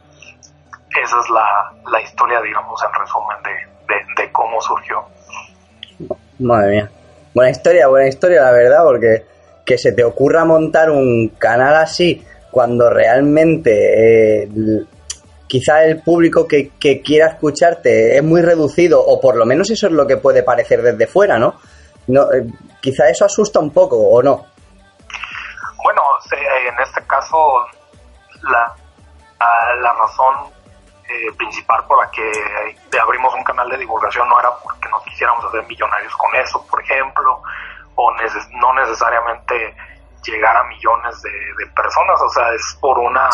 esa 1.01 1.19
es 1.19 1.29
la, 1.29 1.73
la, 1.91 2.01
historia, 2.01 2.41
digamos, 2.41 2.81
en 2.83 2.99
resumen 2.99 3.37
de, 3.43 4.23
de, 4.23 4.31
cómo 4.31 4.61
surgió. 4.61 5.03
Madre 6.39 6.71
mía. 6.71 6.91
Buena 7.33 7.51
historia, 7.51 7.87
buena 7.87 8.07
historia, 8.07 8.43
la 8.43 8.51
verdad, 8.51 8.83
porque 8.83 9.25
que 9.65 9.77
se 9.77 9.91
te 9.91 10.03
ocurra 10.03 10.45
montar 10.45 10.89
un 10.89 11.29
canal 11.39 11.75
así 11.75 12.23
cuando 12.51 12.89
realmente 12.89 14.43
eh, 14.43 14.49
quizá 15.47 15.83
el 15.83 16.01
público 16.01 16.47
que, 16.47 16.71
quiera 17.03 17.27
escucharte 17.27 18.15
es 18.15 18.23
muy 18.23 18.41
reducido, 18.41 19.03
o 19.03 19.19
por 19.19 19.35
lo 19.35 19.45
menos 19.45 19.69
eso 19.69 19.87
es 19.87 19.93
lo 19.93 20.07
que 20.07 20.17
puede 20.17 20.43
parecer 20.43 20.81
desde 20.81 21.07
fuera, 21.07 21.37
¿no? 21.37 21.55
no 22.07 22.31
eh, 22.31 22.45
quizá 22.79 23.09
eso 23.09 23.25
asusta 23.25 23.59
un 23.59 23.71
poco, 23.71 23.97
¿o 23.97 24.21
no? 24.21 24.45
Bueno, 25.83 26.01
en 26.31 26.81
este 26.81 27.01
caso, 27.05 27.37
la, 28.43 28.73
la 29.81 29.93
razón 29.93 30.54
eh, 31.07 31.31
principal 31.37 31.85
por 31.85 32.03
la 32.03 32.09
que 32.09 32.99
abrimos 32.99 33.33
un 33.35 33.43
canal 33.43 33.69
de 33.69 33.77
divulgación 33.77 34.27
no 34.27 34.39
era 34.39 34.51
porque 34.63 34.89
nos 34.89 35.03
quisiéramos 35.03 35.45
hacer 35.45 35.65
millonarios 35.67 36.15
con 36.15 36.33
eso, 36.35 36.65
por 36.65 36.81
ejemplo, 36.81 37.41
o 37.95 38.11
no 38.11 38.73
necesariamente 38.73 39.75
llegar 40.23 40.57
a 40.57 40.63
millones 40.63 41.21
de, 41.21 41.65
personas, 41.75 42.19
o 42.19 42.29
sea, 42.29 42.51
es 42.53 42.77
por 42.81 42.97
una 42.97 43.29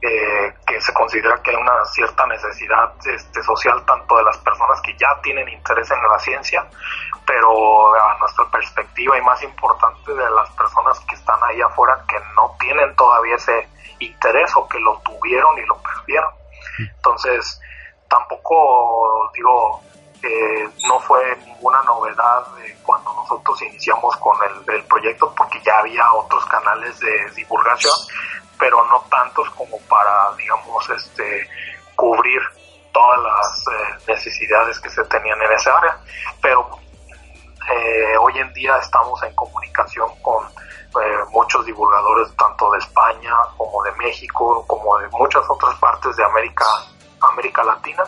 eh, 0.00 0.54
que 0.66 0.80
se 0.80 0.92
considera 0.94 1.42
que 1.42 1.50
hay 1.50 1.56
una 1.56 1.84
cierta 1.86 2.26
necesidad 2.26 2.92
este, 3.04 3.42
social 3.42 3.84
tanto 3.84 4.16
de 4.16 4.22
las 4.22 4.38
personas 4.38 4.80
que 4.82 4.96
ya 4.96 5.08
tienen 5.22 5.48
interés 5.48 5.90
en 5.90 6.00
la 6.08 6.18
ciencia, 6.20 6.64
pero 7.26 7.94
a 7.94 8.16
nuestra 8.18 8.44
perspectiva 8.46 9.18
y 9.18 9.22
más 9.22 9.42
importante 9.42 10.14
de 10.14 10.30
las 10.30 10.48
personas 10.50 11.00
que 11.00 11.16
están 11.16 11.38
ahí 11.42 11.60
afuera 11.60 11.98
que 12.06 12.16
no 12.36 12.54
tienen 12.60 12.94
todavía 12.94 13.34
ese 13.34 13.68
interés 13.98 14.54
o 14.54 14.68
que 14.68 14.78
lo 14.78 15.00
tuvieron 15.00 15.58
y 15.58 15.66
lo 15.66 15.76
perdieron. 15.82 16.30
Entonces, 16.78 17.60
tampoco 18.08 19.30
digo, 19.34 19.82
eh, 20.22 20.68
no 20.86 20.98
fue 21.00 21.36
ninguna 21.44 21.80
novedad 21.82 22.44
cuando 22.82 23.12
nosotros 23.14 23.62
iniciamos 23.62 24.16
con 24.16 24.36
el, 24.66 24.84
proyecto 24.84 25.32
porque 25.36 25.60
ya 25.64 25.78
había 25.78 26.12
otros 26.12 26.44
canales 26.46 26.98
de 26.98 27.30
divulgación, 27.36 27.92
pero 28.58 28.84
no 28.86 29.00
tantos 29.10 29.48
como 29.50 29.78
para, 29.88 30.32
digamos, 30.36 30.88
este, 30.90 31.48
cubrir 31.94 32.40
todas 32.92 33.20
las 33.22 33.64
eh, 33.68 34.04
necesidades 34.08 34.80
que 34.80 34.90
se 34.90 35.04
tenían 35.04 35.40
en 35.42 35.52
esa 35.52 35.76
área. 35.76 35.98
Pero 36.40 36.68
eh, 37.70 38.16
hoy 38.18 38.38
en 38.38 38.52
día 38.54 38.76
estamos 38.78 39.22
en 39.22 39.34
comunicación 39.34 40.08
con 40.22 40.44
muchos 41.30 41.64
divulgadores 41.66 42.34
tanto 42.36 42.70
de 42.72 42.78
España 42.78 43.32
como 43.56 43.82
de 43.82 43.92
México, 43.92 44.64
como 44.66 44.98
de 44.98 45.08
muchas 45.08 45.48
otras 45.48 45.74
partes 45.78 46.16
de 46.16 46.24
América, 46.24 46.64
América 47.20 47.62
Latina 47.64 48.04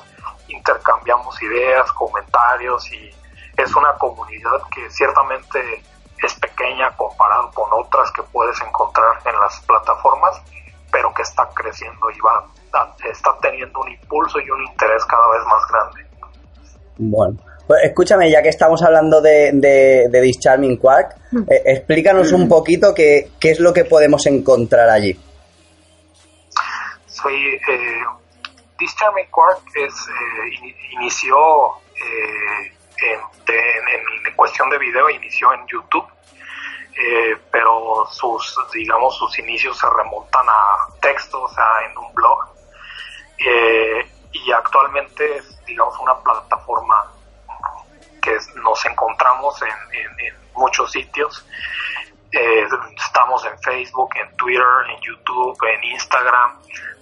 intercambiamos 0.52 1.40
ideas, 1.42 1.90
comentarios 1.92 2.90
y 2.92 3.10
es 3.56 3.74
una 3.76 3.92
comunidad 3.94 4.60
que 4.74 4.90
ciertamente 4.90 5.82
es 6.22 6.34
pequeña 6.34 6.94
comparado 6.96 7.50
con 7.52 7.68
otras 7.72 8.10
que 8.12 8.22
puedes 8.24 8.60
encontrar 8.60 9.18
en 9.24 9.38
las 9.40 9.60
plataformas, 9.60 10.42
pero 10.92 11.12
que 11.14 11.22
está 11.22 11.48
creciendo 11.54 12.10
y 12.10 12.20
va 12.20 12.46
está 13.10 13.36
teniendo 13.42 13.80
un 13.80 13.90
impulso 13.90 14.38
y 14.38 14.48
un 14.48 14.62
interés 14.62 15.04
cada 15.06 15.28
vez 15.30 15.44
más 15.46 15.66
grande. 15.68 16.06
Bueno, 16.98 17.36
pues 17.70 17.84
escúchame, 17.84 18.28
ya 18.28 18.42
que 18.42 18.48
estamos 18.48 18.82
hablando 18.82 19.20
de, 19.20 19.52
de, 19.54 20.08
de 20.10 20.22
This 20.22 20.40
Charming 20.40 20.76
Quark, 20.76 21.14
mm. 21.30 21.42
eh, 21.48 21.62
explícanos 21.66 22.32
un 22.32 22.48
poquito 22.48 22.92
qué, 22.92 23.30
qué, 23.38 23.52
es 23.52 23.60
lo 23.60 23.72
que 23.72 23.84
podemos 23.84 24.26
encontrar 24.26 24.90
allí. 24.90 25.16
Soy 27.06 27.54
eh, 27.54 28.02
This 28.76 28.92
Charming 28.96 29.30
Quark 29.30 29.62
es, 29.76 29.94
eh, 29.94 30.74
inició 30.94 31.36
eh, 31.94 32.72
en, 33.06 33.20
en, 34.26 34.34
cuestión 34.34 34.68
de 34.68 34.76
video, 34.76 35.08
inició 35.08 35.52
en 35.54 35.64
YouTube, 35.68 36.08
eh, 37.00 37.36
pero 37.52 38.04
sus, 38.10 38.52
digamos, 38.74 39.16
sus 39.16 39.38
inicios 39.38 39.78
se 39.78 39.86
remontan 39.96 40.44
a 40.48 40.92
textos, 41.00 41.40
o 41.40 41.54
sea, 41.54 41.88
en 41.88 41.96
un 41.96 42.12
blog. 42.14 42.48
y 44.32 44.50
actualmente 44.50 45.36
es, 45.36 45.64
digamos, 45.66 45.96
una 46.00 46.18
plataforma 46.18 47.19
que 48.20 48.36
nos 48.62 48.84
encontramos 48.84 49.60
en, 49.62 50.40
muchos 50.54 50.92
sitios. 50.92 51.46
estamos 52.30 53.44
en 53.46 53.58
Facebook, 53.60 54.10
en 54.16 54.36
Twitter, 54.36 54.66
en 54.90 55.00
YouTube, 55.00 55.56
en 55.66 55.84
Instagram 55.84 56.60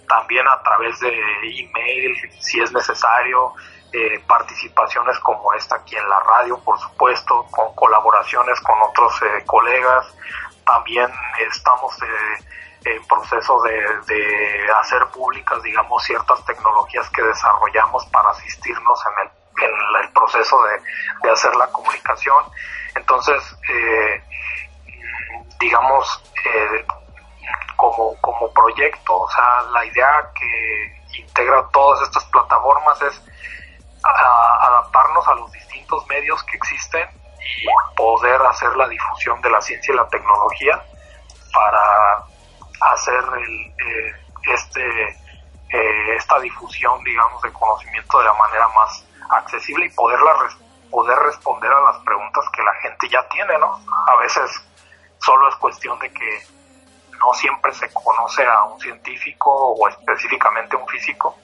también 0.08 0.48
a 0.48 0.60
través 0.62 0.98
de 1.00 1.12
email 1.42 2.16
si 2.40 2.60
es 2.60 2.72
necesario. 2.72 3.54
eh, 3.90 4.22
participaciones 4.26 5.18
como 5.20 5.54
esta 5.54 5.76
aquí 5.76 5.96
en 5.96 6.06
la 6.10 6.20
radio, 6.20 6.58
por 6.58 6.78
supuesto, 6.78 7.46
con 7.50 7.74
colaboraciones 7.74 8.60
con 8.60 8.78
otros 8.82 9.22
eh, 9.22 9.42
colegas. 9.46 10.14
También 10.66 11.10
estamos 11.38 11.96
eh, 12.02 12.44
en 12.84 13.06
proceso 13.06 13.62
de, 13.62 14.70
hacer 14.78 15.06
públicas, 15.06 15.62
digamos, 15.62 16.04
ciertas 16.04 16.44
tecnologías 16.44 17.08
que 17.08 17.22
desarrollamos 17.22 18.04
para 18.12 18.28
asistirnos 18.28 19.00
en 19.06 19.26
el, 19.26 19.37
en 19.66 20.04
el 20.04 20.12
proceso 20.12 20.62
de, 20.64 20.80
de, 21.22 21.30
hacer 21.30 21.54
la 21.56 21.66
comunicación. 21.68 22.44
Entonces, 22.94 23.56
digamos, 25.60 26.22
como, 27.76 28.20
como 28.20 28.52
proyecto, 28.52 29.20
o 29.20 29.30
sea, 29.30 29.62
la 29.72 29.84
idea 29.84 30.30
que 30.34 31.18
integra 31.18 31.66
todas 31.72 32.02
estas 32.02 32.24
plataformas 32.26 33.00
es 33.02 33.22
adaptarnos 34.02 35.26
a 35.28 35.34
los 35.34 35.50
distintos 35.52 36.06
medios 36.08 36.42
que 36.44 36.56
existen 36.56 37.08
y 37.62 37.96
poder 37.96 38.40
hacer 38.42 38.76
la 38.76 38.88
difusión 38.88 39.40
de 39.40 39.50
la 39.50 39.60
ciencia 39.60 39.92
y 39.92 39.96
la 39.96 40.08
tecnología 40.08 40.82
para 41.52 42.24
hacer 42.92 43.24
el, 43.36 43.66
eh, 43.66 44.12
este 44.52 45.08
eh, 45.70 46.16
esta 46.16 46.38
difusión 46.40 47.02
digamos 47.04 47.42
de 47.42 47.52
conocimiento 47.52 48.18
de 48.18 48.24
la 48.24 48.34
manera 48.34 48.68
más 48.68 49.04
accesible 49.30 49.86
y 49.86 49.90
poderla 49.90 50.32
poder 50.90 51.18
responder 51.18 51.70
a 51.70 51.80
las 51.82 51.98
preguntas 51.98 52.44
que 52.52 52.62
la 52.62 52.74
gente 52.74 53.08
ya 53.08 53.26
tiene 53.28 53.58
no 53.58 53.78
a 54.06 54.16
veces 54.16 54.50
solo 55.18 55.48
es 55.48 55.56
cuestión 55.56 55.98
de 55.98 56.10
que 56.12 56.42
no 57.18 57.34
siempre 57.34 57.72
se 57.72 57.92
conoce 57.92 58.46
a 58.46 58.64
un 58.64 58.80
científico 58.80 59.50
o 59.50 59.88
específicamente 59.88 60.76
un 60.76 60.86
físico 60.86 61.36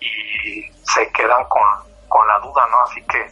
y 0.00 0.70
se 0.82 1.10
quedan 1.12 1.44
con, 1.44 1.62
con 2.08 2.26
la 2.26 2.38
duda, 2.40 2.66
¿no? 2.70 2.80
Así 2.82 3.02
que 3.04 3.30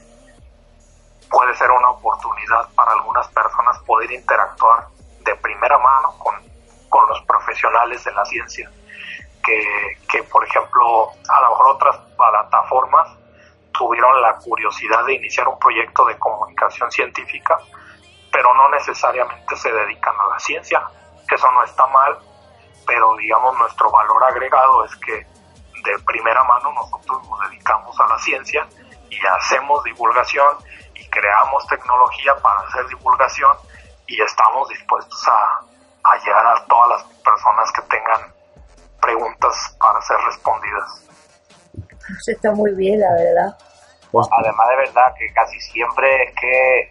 puede 1.30 1.54
ser 1.56 1.70
una 1.70 1.90
oportunidad 1.90 2.68
para 2.74 2.92
algunas 2.92 3.26
personas 3.28 3.78
poder 3.80 4.10
interactuar 4.12 4.86
de 5.20 5.34
primera 5.36 5.78
mano 5.78 6.14
con, 6.18 6.34
con 6.88 7.08
los 7.08 7.20
profesionales 7.22 8.04
de 8.04 8.12
la 8.12 8.24
ciencia. 8.26 8.70
Que, 9.42 9.98
que, 10.10 10.22
por 10.24 10.44
ejemplo, 10.44 11.10
a 11.28 11.40
lo 11.40 11.48
mejor 11.50 11.68
otras 11.68 11.96
plataformas 12.16 13.08
tuvieron 13.78 14.20
la 14.20 14.34
curiosidad 14.38 15.04
de 15.06 15.14
iniciar 15.14 15.46
un 15.46 15.58
proyecto 15.58 16.04
de 16.04 16.18
comunicación 16.18 16.90
científica, 16.90 17.56
pero 18.32 18.52
no 18.54 18.68
necesariamente 18.70 19.56
se 19.56 19.72
dedican 19.72 20.14
a 20.18 20.34
la 20.34 20.38
ciencia, 20.40 20.82
que 21.28 21.36
eso 21.36 21.50
no 21.52 21.62
está 21.62 21.86
mal, 21.86 22.18
pero 22.84 23.16
digamos 23.16 23.56
nuestro 23.56 23.88
valor 23.90 24.24
agregado 24.24 24.84
es 24.84 24.96
que 24.96 25.14
de 25.14 25.98
primera 26.04 26.42
mano 26.42 26.72
nosotros 26.72 27.26
nos 27.28 27.50
dedicamos 27.50 27.98
a 28.00 28.08
la 28.08 28.18
ciencia 28.18 28.66
y 29.08 29.18
hacemos 29.24 29.84
divulgación 29.84 30.58
y 30.94 31.08
creamos 31.08 31.64
tecnología 31.68 32.34
para 32.42 32.60
hacer 32.66 32.88
divulgación 32.88 33.56
y 34.08 34.20
estamos 34.20 34.68
dispuestos 34.70 35.28
a, 35.28 35.60
a 36.02 36.18
llegar 36.18 36.46
a 36.46 36.64
todas 36.64 36.88
las 36.88 37.04
personas 37.22 37.70
que 37.72 37.82
tengan 37.82 38.34
preguntas 39.00 39.76
para 39.78 40.00
ser 40.02 40.16
respondidas. 40.26 41.04
Eso 42.20 42.32
está 42.32 42.52
muy 42.52 42.74
bien, 42.74 43.00
la 43.00 43.12
verdad. 43.12 43.67
Pues, 44.10 44.26
además 44.30 44.68
de 44.70 44.76
verdad 44.76 45.14
que 45.18 45.32
casi 45.32 45.60
siempre 45.60 46.24
es 46.24 46.34
que 46.34 46.90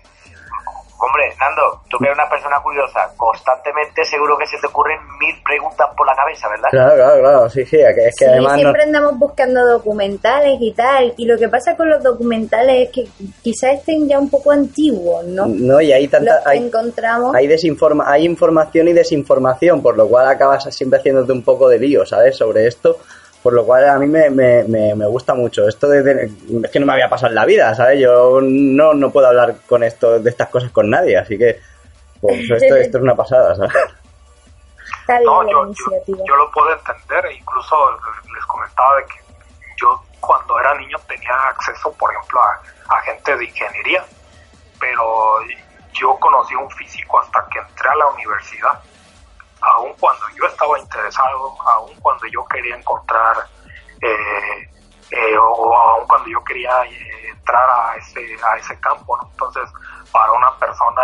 Hombre, 0.99 1.32
Nando, 1.39 1.82
tú 1.89 1.99
que 1.99 2.06
eres 2.06 2.17
una 2.17 2.27
persona 2.27 2.60
curiosa, 2.63 3.08
constantemente 3.15 4.03
seguro 4.03 4.36
que 4.36 4.47
se 4.47 4.58
te 4.58 4.65
ocurren 4.65 4.97
mil 5.19 5.36
preguntas 5.43 5.88
por 5.95 6.08
la 6.08 6.15
cabeza, 6.15 6.49
¿verdad? 6.49 6.69
Claro, 6.71 6.95
claro, 6.95 7.19
claro, 7.19 7.49
sí, 7.51 7.65
sí, 7.65 7.77
es 7.77 7.95
que 7.95 8.12
sí, 8.13 8.25
además... 8.25 8.56
siempre 8.56 8.82
andamos 8.82 9.19
buscando 9.19 9.63
documentales 9.63 10.58
y 10.60 10.71
tal, 10.71 11.13
y 11.15 11.25
lo 11.25 11.38
que 11.38 11.49
pasa 11.49 11.77
con 11.77 11.88
los 11.88 12.01
documentales 12.01 12.88
es 12.88 12.91
que 12.91 13.08
quizás 13.43 13.75
estén 13.75 14.08
ya 14.08 14.17
un 14.17 14.32
poco 14.32 14.49
antiguos, 14.49 15.23
¿no? 15.25 15.45
No, 15.45 15.80
y 15.80 15.91
hay 15.91 16.08
tanta... 16.08 16.38
Los 16.38 16.47
hay, 16.47 16.65
encontramos... 16.65 17.36
Hay, 17.36 17.45
desinforma, 17.45 18.12
hay 18.12 18.25
información 18.25 18.88
y 18.88 18.93
desinformación, 18.93 19.84
por 19.84 19.95
lo 19.95 20.08
cual 20.08 20.27
acabas 20.27 20.63
siempre 20.73 20.97
haciéndote 20.97 21.32
un 21.32 21.43
poco 21.43 21.69
de 21.69 21.77
lío, 21.77 22.08
¿sabes? 22.08 22.36
Sobre 22.36 22.65
esto 22.65 22.97
por 23.47 23.53
lo 23.53 23.65
cual 23.65 23.88
a 23.88 23.97
mí 23.97 24.07
me, 24.07 24.29
me, 24.29 24.65
me, 24.65 24.93
me 24.93 25.05
gusta 25.05 25.33
mucho. 25.33 25.65
Esto 25.69 25.88
de, 25.88 26.03
de, 26.03 26.29
es 26.65 26.69
que 26.69 26.81
no 26.81 26.86
me 26.86 26.91
había 26.91 27.07
pasado 27.10 27.29
en 27.29 27.36
la 27.36 27.45
vida, 27.45 27.73
¿sabes? 27.75 27.97
Yo 27.97 28.41
no, 28.41 28.93
no 28.93 29.10
puedo 29.10 29.25
hablar 29.27 29.55
con 29.69 29.83
esto 29.83 30.19
de 30.19 30.29
estas 30.29 30.49
cosas 30.49 30.69
con 30.71 30.89
nadie, 30.89 31.15
así 31.17 31.38
que 31.38 31.57
pues 32.19 32.41
esto, 32.51 32.75
esto 32.75 32.97
es 32.97 33.01
una 33.01 33.15
pasada, 33.15 33.55
¿sabes? 33.55 33.71
Está 34.99 35.19
bien 35.19 35.23
No, 35.23 35.43
la 35.43 35.49
yo, 35.49 35.60
yo, 35.62 35.65
iniciativa. 35.67 36.17
yo 36.27 36.36
lo 36.36 36.51
puedo 36.51 36.73
entender, 36.73 37.25
e 37.27 37.36
incluso 37.36 37.75
les 38.36 38.45
comentaba 38.47 38.97
de 38.97 39.03
que 39.05 39.15
yo 39.77 40.03
cuando 40.19 40.60
era 40.60 40.75
niño 40.75 40.97
tenía 41.07 41.31
acceso, 41.47 41.89
por 41.93 42.12
ejemplo, 42.12 42.41
a, 42.41 42.62
a 42.97 43.01
gente 43.03 43.33
de 43.38 43.45
ingeniería, 43.45 44.03
pero 44.77 45.38
yo 45.93 46.17
conocí 46.19 46.53
a 46.53 46.57
un 46.57 46.71
físico 46.71 47.17
hasta 47.17 47.47
que 47.49 47.60
entré 47.60 47.88
a 47.88 47.95
la 47.95 48.07
universidad 48.07 48.77
aun 49.62 49.93
cuando 50.00 50.26
yo 50.36 50.46
estaba 50.46 50.80
interesado, 50.80 51.56
aun 51.62 51.93
cuando 52.02 52.26
yo 52.28 52.46
quería 52.46 52.76
encontrar, 52.76 53.38
eh, 54.02 54.70
eh, 55.12 55.38
o 55.38 55.76
aun 55.76 56.08
cuando 56.08 56.30
yo 56.30 56.43
quería 56.43 56.84
eh, 56.86 57.30
entrar 57.30 57.70
a 57.70 57.96
ese, 57.96 58.38
a 58.43 58.58
ese 58.58 58.80
campo, 58.80 59.17
¿no? 59.17 59.30
Entonces, 59.32 59.70
para 60.12 60.32
una 60.32 60.58
persona 60.58 61.04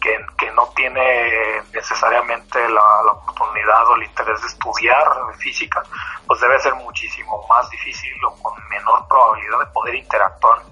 que, 0.00 0.26
que, 0.36 0.50
no 0.52 0.66
tiene 0.74 1.62
necesariamente 1.72 2.58
la, 2.68 3.02
la, 3.04 3.12
oportunidad 3.12 3.86
o 3.88 3.94
el 3.94 4.04
interés 4.04 4.40
de 4.40 4.48
estudiar 4.48 5.06
física, 5.38 5.82
pues 6.26 6.40
debe 6.40 6.58
ser 6.58 6.74
muchísimo 6.74 7.46
más 7.48 7.70
difícil 7.70 8.12
o 8.24 8.34
con 8.42 8.68
menor 8.68 9.06
probabilidad 9.06 9.60
de 9.60 9.66
poder 9.66 9.94
interactuar 9.94 10.62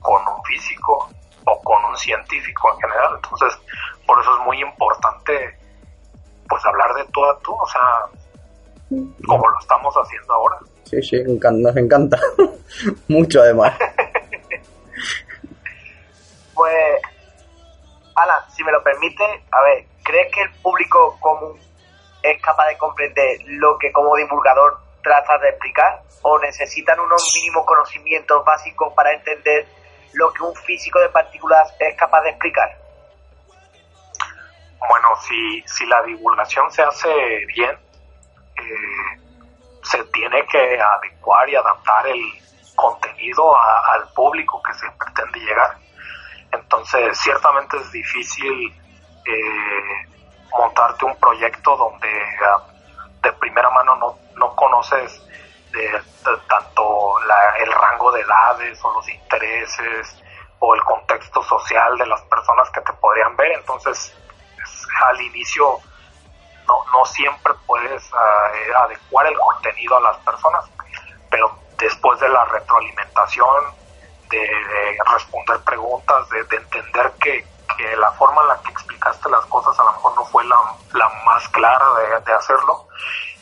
con 0.00 0.28
un 0.28 0.44
físico 0.44 1.10
o 1.50 1.60
con 1.62 1.84
un 1.84 1.96
científico 1.96 2.72
en 2.74 2.80
general. 2.80 3.12
Entonces, 3.16 3.58
por 4.06 4.20
eso 4.20 4.30
es 4.38 4.46
muy 4.46 4.60
importante 4.60 5.58
pues 6.48 6.64
hablar 6.64 6.94
de 6.94 7.04
tú 7.12 7.24
a 7.24 7.38
tú, 7.40 7.54
o 7.54 7.66
sea, 7.66 9.00
como 9.26 9.48
lo 9.48 9.58
estamos 9.60 9.94
haciendo 9.94 10.34
ahora. 10.34 10.58
Sí, 10.84 11.00
sí, 11.02 11.22
nos 11.24 11.76
encanta. 11.76 12.18
Mucho 13.08 13.40
además. 13.40 13.78
pues, 16.54 17.02
Alan, 18.16 18.50
si 18.50 18.64
me 18.64 18.72
lo 18.72 18.82
permite, 18.82 19.24
a 19.52 19.62
ver, 19.62 19.86
¿crees 20.02 20.34
que 20.34 20.42
el 20.42 20.50
público 20.54 21.16
común 21.20 21.56
es 22.22 22.42
capaz 22.42 22.66
de 22.66 22.78
comprender 22.78 23.38
lo 23.46 23.78
que 23.78 23.92
como 23.92 24.16
divulgador 24.16 24.78
tratas 25.02 25.40
de 25.40 25.50
explicar? 25.50 26.02
¿O 26.22 26.38
necesitan 26.40 26.98
unos 26.98 27.22
mínimos 27.36 27.64
conocimientos 27.64 28.44
básicos 28.44 28.92
para 28.94 29.12
entender 29.14 29.66
lo 30.12 30.32
que 30.32 30.42
un 30.42 30.54
físico 30.54 30.98
de 31.00 31.08
partículas 31.08 31.74
es 31.78 31.96
capaz 31.96 32.22
de 32.22 32.30
explicar? 32.30 32.76
Bueno, 34.88 35.08
si, 35.20 35.62
si 35.66 35.86
la 35.86 36.02
divulgación 36.02 36.70
se 36.70 36.82
hace 36.82 37.46
bien, 37.46 37.78
eh, 38.56 39.20
se 39.82 40.02
tiene 40.04 40.44
que 40.46 40.80
adecuar 40.80 41.48
y 41.48 41.56
adaptar 41.56 42.06
el 42.08 42.22
contenido 42.74 43.54
al 43.56 44.08
público 44.14 44.62
que 44.62 44.74
se 44.74 44.90
pretende 44.92 45.38
llegar. 45.40 45.76
Entonces, 46.52 47.18
ciertamente 47.18 47.76
es 47.76 47.92
difícil 47.92 48.74
eh, 49.26 50.10
montarte 50.56 51.04
un 51.04 51.16
proyecto 51.16 51.76
donde 51.76 52.08
uh, 52.08 53.22
de 53.22 53.32
primera 53.34 53.70
mano 53.70 53.96
no, 53.96 54.18
no 54.36 54.56
conoces 54.56 55.22
de 55.72 56.02
tanto 56.48 57.20
la, 57.26 57.56
el 57.58 57.72
rango 57.72 58.12
de 58.12 58.20
edades 58.20 58.78
o 58.82 58.92
los 58.92 59.08
intereses 59.08 60.22
o 60.58 60.74
el 60.74 60.82
contexto 60.82 61.42
social 61.42 61.96
de 61.98 62.06
las 62.06 62.20
personas 62.22 62.70
que 62.70 62.80
te 62.82 62.92
podrían 62.94 63.36
ver. 63.36 63.52
Entonces, 63.52 64.14
es, 64.62 64.88
al 65.06 65.20
inicio 65.20 65.78
no, 66.66 66.84
no 66.92 67.04
siempre 67.06 67.52
puedes 67.66 68.12
uh, 68.12 68.76
adecuar 68.84 69.26
el 69.26 69.38
contenido 69.38 69.96
a 69.96 70.00
las 70.00 70.16
personas, 70.18 70.64
pero 71.30 71.50
después 71.78 72.20
de 72.20 72.28
la 72.28 72.44
retroalimentación, 72.44 73.80
de, 74.28 74.38
de 74.38 74.98
responder 75.12 75.58
preguntas, 75.60 76.28
de, 76.30 76.44
de 76.44 76.56
entender 76.56 77.12
que, 77.20 77.44
que, 77.76 77.96
la 77.96 78.12
forma 78.12 78.42
en 78.42 78.48
la 78.48 78.62
que 78.62 78.70
explicaste 78.70 79.28
las 79.28 79.44
cosas 79.46 79.76
a 79.80 79.82
lo 79.82 79.92
mejor 79.92 80.14
no 80.14 80.24
fue 80.26 80.44
la, 80.44 80.56
la 80.92 81.08
más 81.24 81.48
clara 81.48 81.86
de 82.24 82.32
hacerlo, 82.32 82.86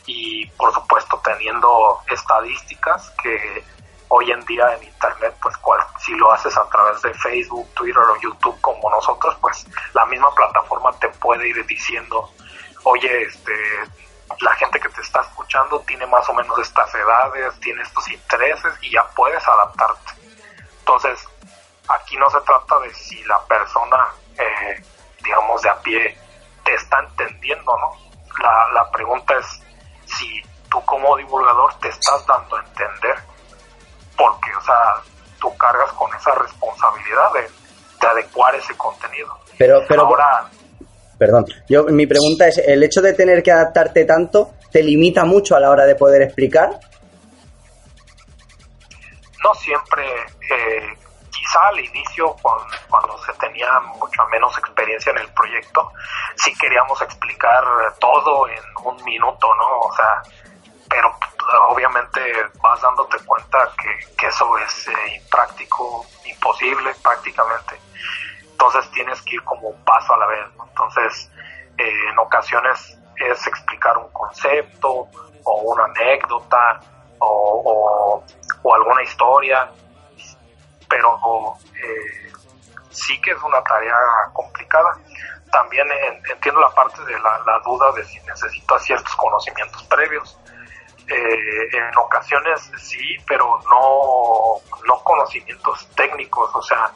y 0.08 0.46
por 0.52 0.72
supuesto 0.72 1.07
teniendo 1.28 2.00
estadísticas 2.10 3.10
que 3.22 3.62
hoy 4.08 4.30
en 4.32 4.40
día 4.46 4.74
en 4.76 4.84
internet 4.84 5.34
pues 5.42 5.54
cual, 5.58 5.80
si 5.98 6.14
lo 6.14 6.32
haces 6.32 6.56
a 6.56 6.66
través 6.70 7.02
de 7.02 7.12
Facebook, 7.12 7.68
Twitter 7.74 8.02
o 8.02 8.18
YouTube 8.20 8.58
como 8.62 8.90
nosotros 8.90 9.36
pues 9.42 9.66
la 9.92 10.06
misma 10.06 10.34
plataforma 10.34 10.90
te 10.98 11.10
puede 11.10 11.46
ir 11.48 11.66
diciendo 11.66 12.30
oye 12.84 13.24
este 13.24 13.52
la 14.40 14.54
gente 14.54 14.80
que 14.80 14.88
te 14.88 15.02
está 15.02 15.20
escuchando 15.20 15.80
tiene 15.80 16.06
más 16.06 16.26
o 16.28 16.34
menos 16.34 16.58
estas 16.58 16.94
edades, 16.94 17.60
tiene 17.60 17.82
estos 17.82 18.08
intereses 18.10 18.72
y 18.82 18.92
ya 18.92 19.02
puedes 19.16 19.46
adaptarte. 19.48 20.12
Entonces, 20.80 21.26
aquí 21.88 22.16
no 22.18 22.28
se 22.30 22.40
trata 22.42 22.78
de 22.80 22.94
si 22.94 23.24
la 23.24 23.40
persona, 23.46 24.06
eh, 24.38 24.84
digamos, 25.24 25.62
de 25.62 25.70
a 25.70 25.80
pie 25.80 26.18
te 26.62 26.74
está 26.74 27.00
entendiendo, 27.00 27.76
¿no? 27.78 27.96
La 28.74 28.90
pregunta 28.92 29.34
es 29.38 29.62
si 30.06 30.42
tú 30.70 30.80
como 30.84 31.16
divulgador 31.16 31.74
te 31.80 31.88
estás 31.88 32.26
dando 32.26 32.56
a 32.56 32.60
entender 32.60 33.16
esa 36.18 36.34
responsabilidad 36.34 37.32
de, 37.32 37.40
de 38.00 38.06
adecuar 38.06 38.54
ese 38.54 38.76
contenido. 38.76 39.38
Pero, 39.56 39.82
pero, 39.88 40.02
Ahora, 40.02 40.50
perdón, 41.18 41.46
yo 41.68 41.84
mi 41.84 42.06
pregunta 42.06 42.46
es, 42.46 42.58
¿el 42.58 42.82
hecho 42.82 43.00
de 43.00 43.14
tener 43.14 43.42
que 43.42 43.52
adaptarte 43.52 44.04
tanto 44.04 44.52
te 44.70 44.82
limita 44.82 45.24
mucho 45.24 45.56
a 45.56 45.60
la 45.60 45.70
hora 45.70 45.84
de 45.84 45.94
poder 45.94 46.22
explicar? 46.22 46.80
no 49.44 49.54
siempre, 49.54 50.04
eh, 50.50 50.98
quizá 51.30 51.68
al 51.68 51.78
inicio, 51.78 52.34
cuando, 52.42 52.64
cuando 52.90 53.16
se 53.18 53.32
tenía 53.34 53.68
mucha 53.80 54.24
menos 54.26 54.56
experiencia 54.58 55.12
en 55.12 55.18
el 55.18 55.28
proyecto, 55.32 55.92
sí 56.36 56.52
queríamos 56.60 57.00
explicar 57.02 57.64
todo 58.00 58.48
en 58.48 58.58
un 58.82 59.04
minuto, 59.04 59.46
¿no? 59.54 59.78
O 59.78 59.92
sea, 59.94 60.22
pero 60.88 61.14
obviamente 61.68 62.20
vas 62.62 62.80
dándote 62.80 63.18
cuenta 63.26 63.70
que, 63.80 64.14
que 64.16 64.26
eso 64.26 64.58
es 64.58 64.88
eh, 64.88 65.16
impráctico, 65.22 66.04
imposible 66.24 66.94
prácticamente. 67.02 67.78
Entonces 68.42 68.90
tienes 68.90 69.20
que 69.22 69.36
ir 69.36 69.44
como 69.44 69.68
un 69.68 69.84
paso 69.84 70.14
a 70.14 70.18
la 70.18 70.26
vez. 70.26 70.46
Entonces, 70.68 71.30
eh, 71.78 72.08
en 72.10 72.18
ocasiones 72.18 72.98
es 73.16 73.46
explicar 73.46 73.96
un 73.98 74.10
concepto 74.12 75.06
o 75.44 75.52
una 75.72 75.84
anécdota 75.84 76.80
o, 77.20 78.22
o, 78.62 78.74
alguna 78.74 79.02
historia, 79.02 79.70
pero 80.88 81.18
eh, 81.74 82.32
sí 82.90 83.20
que 83.20 83.30
es 83.32 83.42
una 83.42 83.62
tarea 83.62 83.94
complicada. 84.32 84.96
También 85.50 85.86
en- 85.90 86.22
entiendo 86.30 86.60
la 86.60 86.70
parte 86.70 87.02
de 87.04 87.18
la, 87.20 87.38
la 87.46 87.58
duda 87.60 87.90
de 87.92 88.04
si 88.04 88.20
necesitas 88.20 88.84
ciertos 88.84 89.14
conocimientos 89.16 89.82
previos. 89.84 90.38
Eh, 91.08 91.68
en 91.72 91.96
ocasiones 91.96 92.70
sí, 92.76 93.16
pero 93.26 93.58
no, 93.70 94.60
no 94.86 95.04
conocimientos 95.04 95.88
técnicos, 95.94 96.50
o 96.54 96.62
sea, 96.62 96.92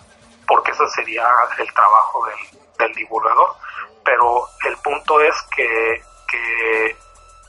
porque 0.47 0.71
ese 0.73 0.87
sería 0.89 1.27
el 1.59 1.73
trabajo 1.73 2.27
del, 2.27 2.61
del 2.79 2.95
divulgador. 2.95 3.57
Pero 4.05 4.49
el 4.67 4.77
punto 4.79 5.21
es 5.21 5.35
que, 5.55 6.03
que 6.29 6.97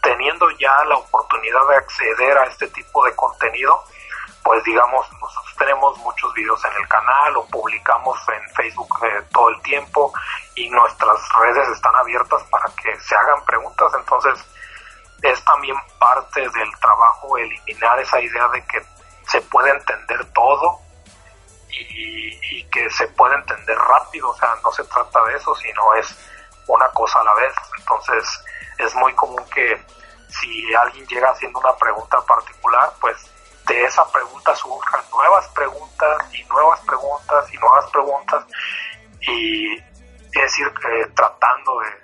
teniendo 0.01 0.49
ya 0.51 0.85
la 0.85 0.95
oportunidad 0.95 1.67
de 1.67 1.75
acceder 1.75 2.37
a 2.37 2.45
este 2.45 2.67
tipo 2.67 3.03
de 3.05 3.15
contenido, 3.15 3.83
pues 4.43 4.63
digamos, 4.63 5.05
nosotros 5.21 5.55
tenemos 5.57 5.97
muchos 5.99 6.33
videos 6.33 6.63
en 6.65 6.81
el 6.81 6.87
canal 6.87 7.37
o 7.37 7.45
publicamos 7.47 8.17
en 8.29 8.49
Facebook 8.55 8.99
eh, 9.03 9.23
todo 9.31 9.49
el 9.49 9.61
tiempo 9.61 10.13
y 10.55 10.69
nuestras 10.69 11.17
redes 11.39 11.67
están 11.69 11.95
abiertas 11.95 12.43
para 12.51 12.65
que 12.75 12.99
se 12.99 13.15
hagan 13.15 13.43
preguntas, 13.45 13.91
entonces 13.97 14.45
es 15.23 15.43
también 15.45 15.75
parte 15.99 16.41
del 16.41 16.79
trabajo 16.79 17.37
eliminar 17.37 17.97
esa 17.99 18.19
idea 18.19 18.47
de 18.49 18.63
que 18.65 18.85
se 19.27 19.41
puede 19.41 19.71
entender 19.71 20.25
todo 20.33 20.79
y, 21.69 22.63
que 22.65 22.89
se 22.89 23.07
puede 23.09 23.35
entender 23.35 23.77
rápido, 23.77 24.29
o 24.29 24.35
sea, 24.35 24.55
no 24.63 24.71
se 24.71 24.83
trata 24.85 25.23
de 25.25 25.35
eso, 25.35 25.55
sino 25.55 25.93
es 25.93 26.15
una 26.67 26.87
cosa 26.89 27.19
a 27.19 27.23
la 27.23 27.33
vez, 27.35 27.53
entonces 27.77 28.23
es 28.79 28.95
muy 28.95 29.13
común 29.13 29.43
que 29.53 29.79
si 30.29 30.73
alguien 30.73 31.05
llega 31.05 31.29
haciendo 31.29 31.59
una 31.59 31.75
pregunta 31.75 32.19
particular, 32.21 32.91
pues 32.99 33.15
de 33.67 33.83
esa 33.85 34.05
pregunta 34.11 34.55
surjan 34.55 35.01
nuevas 35.11 35.47
preguntas 35.49 36.33
y 36.33 36.43
nuevas 36.45 36.79
preguntas 36.81 37.53
y 37.53 37.57
nuevas 37.57 37.91
preguntas 37.91 38.45
y 39.21 39.77
es 39.77 40.59
ir 40.59 40.67
eh, 40.67 41.11
tratando 41.15 41.79
de, 41.79 42.03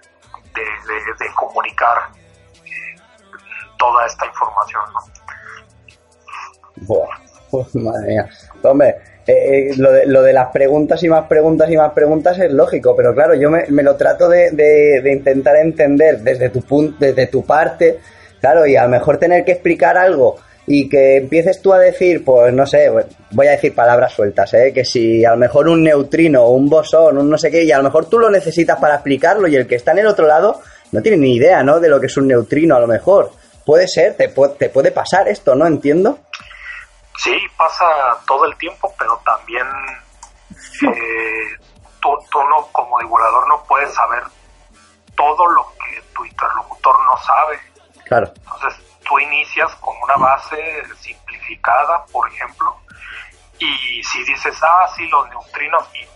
comunicar 1.36 2.10
toda 3.80 4.06
esta 4.06 4.26
información. 4.28 4.82
¿no? 4.94 5.00
Buah, 6.86 7.08
uf, 7.52 7.76
madre 7.76 8.08
mía. 8.08 8.30
Hombre, 8.62 8.96
eh, 9.26 9.70
eh, 9.70 9.72
lo, 9.78 9.92
de, 9.92 10.06
lo 10.06 10.22
de 10.22 10.34
las 10.34 10.52
preguntas 10.52 11.02
y 11.04 11.10
más 11.10 11.28
preguntas 11.28 11.70
y 11.72 11.78
más 11.78 11.94
preguntas 11.94 12.38
es 12.40 12.52
lógico, 12.52 12.96
pero 12.96 13.14
claro, 13.14 13.34
yo 13.36 13.50
me, 13.50 13.84
lo 13.84 13.96
trato 13.96 14.30
de, 14.30 15.02
intentar 15.12 15.56
entender 15.58 16.20
desde 16.20 16.50
tu 16.50 16.94
desde 17.00 17.28
tu 17.28 17.46
parte, 17.46 18.00
claro, 18.40 18.66
y 18.66 18.76
a 18.76 18.84
lo 18.84 18.90
mejor 18.90 19.18
tener 19.18 19.46
que 19.46 19.54
explicar 19.54 19.98
algo 19.98 20.38
y 20.66 20.88
que 20.88 21.18
empieces 21.18 21.62
tú 21.62 21.74
a 21.74 21.80
decir, 21.80 22.24
pues 22.24 22.54
no 22.54 22.66
sé, 22.66 22.92
voy 23.32 23.48
a 23.48 23.52
decir 23.52 23.74
palabras 23.74 24.14
sueltas, 24.14 24.54
¿eh? 24.54 24.72
que 24.72 24.86
si 24.86 25.26
a 25.26 25.32
lo 25.32 25.38
mejor 25.38 25.68
un 25.68 25.84
neutrino 25.84 26.50
un 26.50 26.70
bosón, 26.70 27.18
un 27.18 27.30
no 27.30 27.38
sé 27.38 27.50
qué, 27.50 27.64
y 27.64 27.72
a 27.72 27.78
lo 27.78 27.84
mejor 27.84 28.08
tú 28.08 28.20
lo 28.20 28.30
necesitas 28.30 28.80
para 28.80 28.96
explicarlo 28.96 29.48
y 29.48 29.56
el 29.56 29.66
que 29.66 29.76
está 29.76 29.94
en 29.94 30.00
el 30.00 30.08
otro 30.08 30.28
lado 30.28 30.62
no 30.92 31.02
tiene 31.02 31.18
ni 31.18 31.36
idea, 31.36 31.64
¿no? 31.64 31.80
De 31.80 31.90
lo 31.90 32.00
que 32.00 32.08
es 32.08 32.18
un 32.18 32.28
neutrino, 32.28 32.76
a 32.76 32.80
lo 32.80 32.88
mejor. 32.88 33.32
Puede 33.70 33.88
ser, 33.88 34.18
te, 34.18 34.34
pu- 34.34 34.58
te 34.58 34.68
puede 34.70 34.90
pasar 34.92 35.28
esto, 35.28 35.54
¿no? 35.54 35.68
Entiendo. 35.68 36.18
Sí, 37.20 37.38
pasa 37.56 37.86
todo 38.26 38.46
el 38.46 38.58
tiempo, 38.58 38.92
pero 38.98 39.16
también 39.24 39.68
eh, 40.92 41.56
tú, 42.02 42.10
tú 42.32 42.44
no, 42.46 42.66
como 42.72 42.98
divulgador 42.98 43.48
no 43.48 43.62
puedes 43.66 43.94
saber 43.94 44.24
todo 45.16 45.46
lo 45.50 45.68
que 45.78 46.02
tu 46.16 46.26
interlocutor 46.26 46.96
no 47.06 47.16
sabe. 47.18 47.60
Claro. 48.06 48.34
Entonces 48.38 48.74
tú 49.08 49.20
inicias 49.20 49.72
con 49.76 49.96
una 50.02 50.16
base 50.16 50.84
simplificada, 51.00 52.04
por 52.12 52.28
ejemplo, 52.28 52.76
y 53.60 54.02
si 54.04 54.24
dices, 54.24 54.58
ah, 54.64 54.90
sí, 54.96 55.08
los 55.10 55.30
neutrinos, 55.30 55.84
y 55.94 56.08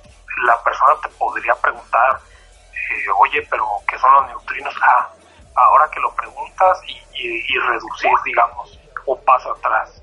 la 0.48 0.60
persona 0.64 0.94
te 1.04 1.10
podría 1.10 1.54
preguntar, 1.54 2.20
eh, 2.74 3.06
oye, 3.20 3.46
pero 3.48 3.68
¿qué 3.88 3.96
son 4.00 4.12
los 4.14 4.26
neutrinos? 4.30 4.74
Ah, 4.82 5.08
ahora 5.56 5.90
que 5.92 6.00
lo 6.00 6.14
preguntas 6.16 6.82
y, 6.88 6.94
y- 7.14 7.46
y 7.48 7.60
reducir, 7.70 8.12
digamos, 8.26 8.80
un 9.06 9.24
paso 9.26 9.52
atrás. 9.54 10.02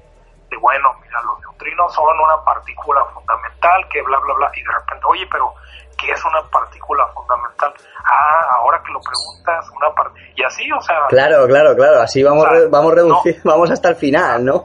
De 0.50 0.56
bueno, 0.56 0.92
mira, 1.02 1.20
los 1.22 1.40
neutrinos 1.40 1.94
son 1.94 2.04
una 2.20 2.44
partícula 2.44 3.04
fundamental 3.14 3.88
que 3.88 4.02
bla, 4.02 4.18
bla, 4.18 4.34
bla, 4.34 4.50
y 4.54 4.62
de 4.62 4.72
repente, 4.72 5.04
oye, 5.06 5.26
pero 5.30 5.54
¿qué 5.96 6.10
es 6.12 6.24
una 6.24 6.42
partícula 6.50 7.06
fundamental? 7.14 7.72
Ah, 8.04 8.56
ahora 8.56 8.82
que 8.84 8.92
lo 8.92 9.00
preguntas, 9.00 9.70
una 9.76 9.94
parte, 9.94 10.20
y 10.34 10.42
así, 10.42 10.70
o 10.72 10.80
sea, 10.80 11.06
Claro, 11.08 11.46
claro, 11.46 11.74
claro. 11.76 12.00
Así 12.00 12.22
vamos, 12.22 12.44
O 12.44 12.48
sea, 12.50 12.58
re- 12.58 12.68
vamos 12.68 12.94
reducir, 12.94 13.40
no. 13.44 13.50
vamos 13.52 13.70
hasta 13.70 13.90
el 13.90 13.96
final, 13.96 14.44
¿no? 14.44 14.64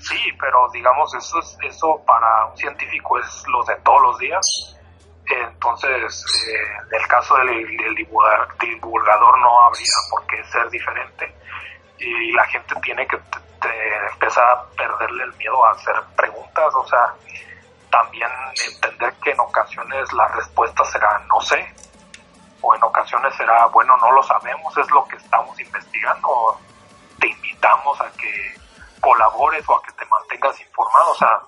Sí, 0.00 0.18
pero 0.40 0.68
digamos, 0.72 1.12
eso, 1.14 1.38
es, 1.38 1.56
eso 1.64 2.00
para 2.06 2.46
un 2.46 2.56
científico 2.56 3.18
es 3.18 3.44
lo 3.48 3.64
de 3.64 3.74
todos 3.82 4.02
los 4.02 4.18
días. 4.18 4.71
Entonces, 5.40 6.24
eh, 6.48 6.56
en 6.90 7.00
el 7.00 7.08
caso 7.08 7.34
del, 7.36 7.76
del 7.76 7.94
divulga- 7.94 8.48
divulgador 8.60 9.38
no 9.38 9.60
habría 9.66 9.86
por 10.10 10.26
qué 10.26 10.42
ser 10.44 10.68
diferente. 10.70 11.34
Y 11.98 12.32
la 12.32 12.44
gente 12.46 12.74
tiene 12.82 13.06
que 13.06 13.18
empezar 14.12 14.44
a 14.44 14.64
perderle 14.76 15.24
el 15.24 15.32
miedo 15.34 15.64
a 15.64 15.70
hacer 15.70 15.94
preguntas. 16.16 16.74
O 16.74 16.86
sea, 16.88 17.14
también 17.90 18.28
entender 18.66 19.12
que 19.22 19.30
en 19.30 19.40
ocasiones 19.40 20.12
la 20.12 20.26
respuesta 20.28 20.84
será 20.84 21.18
no 21.28 21.40
sé. 21.40 21.74
O 22.60 22.74
en 22.74 22.82
ocasiones 22.84 23.34
será, 23.36 23.66
bueno, 23.66 23.96
no 23.98 24.12
lo 24.12 24.22
sabemos, 24.22 24.76
es 24.78 24.90
lo 24.90 25.04
que 25.06 25.16
estamos 25.16 25.58
investigando. 25.58 26.58
Te 27.20 27.28
invitamos 27.28 28.00
a 28.00 28.10
que 28.12 28.54
colabores 29.00 29.68
o 29.68 29.76
a 29.76 29.82
que 29.82 29.92
te 29.92 30.04
mantengas 30.06 30.60
informado. 30.60 31.10
O 31.10 31.14
sea, 31.16 31.40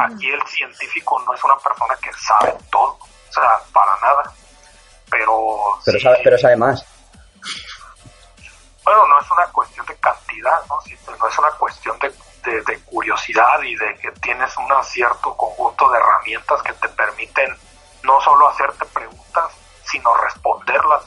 aquí 0.00 0.30
el 0.30 0.42
científico 0.46 1.20
no 1.26 1.34
es 1.34 1.42
una 1.44 1.56
persona 1.58 1.94
que 2.02 2.10
sabe 2.14 2.54
todo, 2.70 2.98
o 2.98 3.32
sea, 3.32 3.58
para 3.72 3.92
nada. 4.00 4.32
Pero, 5.10 5.78
Pero 5.84 5.98
sí, 5.98 6.04
sabe, 6.04 6.18
pero 6.24 6.38
sabe 6.38 6.56
más. 6.56 6.84
bueno, 8.84 9.06
no 9.08 9.20
es 9.20 9.30
una 9.30 9.46
cuestión 9.46 9.84
de 9.86 9.96
cantidad, 9.96 10.64
¿no? 10.68 10.80
Sí, 10.82 10.96
pues, 11.04 11.18
no 11.18 11.28
es 11.28 11.38
una 11.38 11.50
cuestión 11.52 11.98
de, 11.98 12.08
de- 12.44 12.62
de 12.62 12.80
curiosidad 12.84 13.60
y 13.62 13.74
de 13.76 13.96
que 13.98 14.10
tienes 14.20 14.56
un 14.56 14.66
cierto 14.84 15.36
conjunto 15.36 15.88
de 15.90 15.98
herramientas 15.98 16.62
que 16.62 16.72
te 16.74 16.88
permiten 16.90 17.56
no 18.02 18.20
solo 18.20 18.48
hacerte 18.48 18.84
preguntas, 18.86 19.50
sino 19.84 20.14
responderlas. 20.16 21.02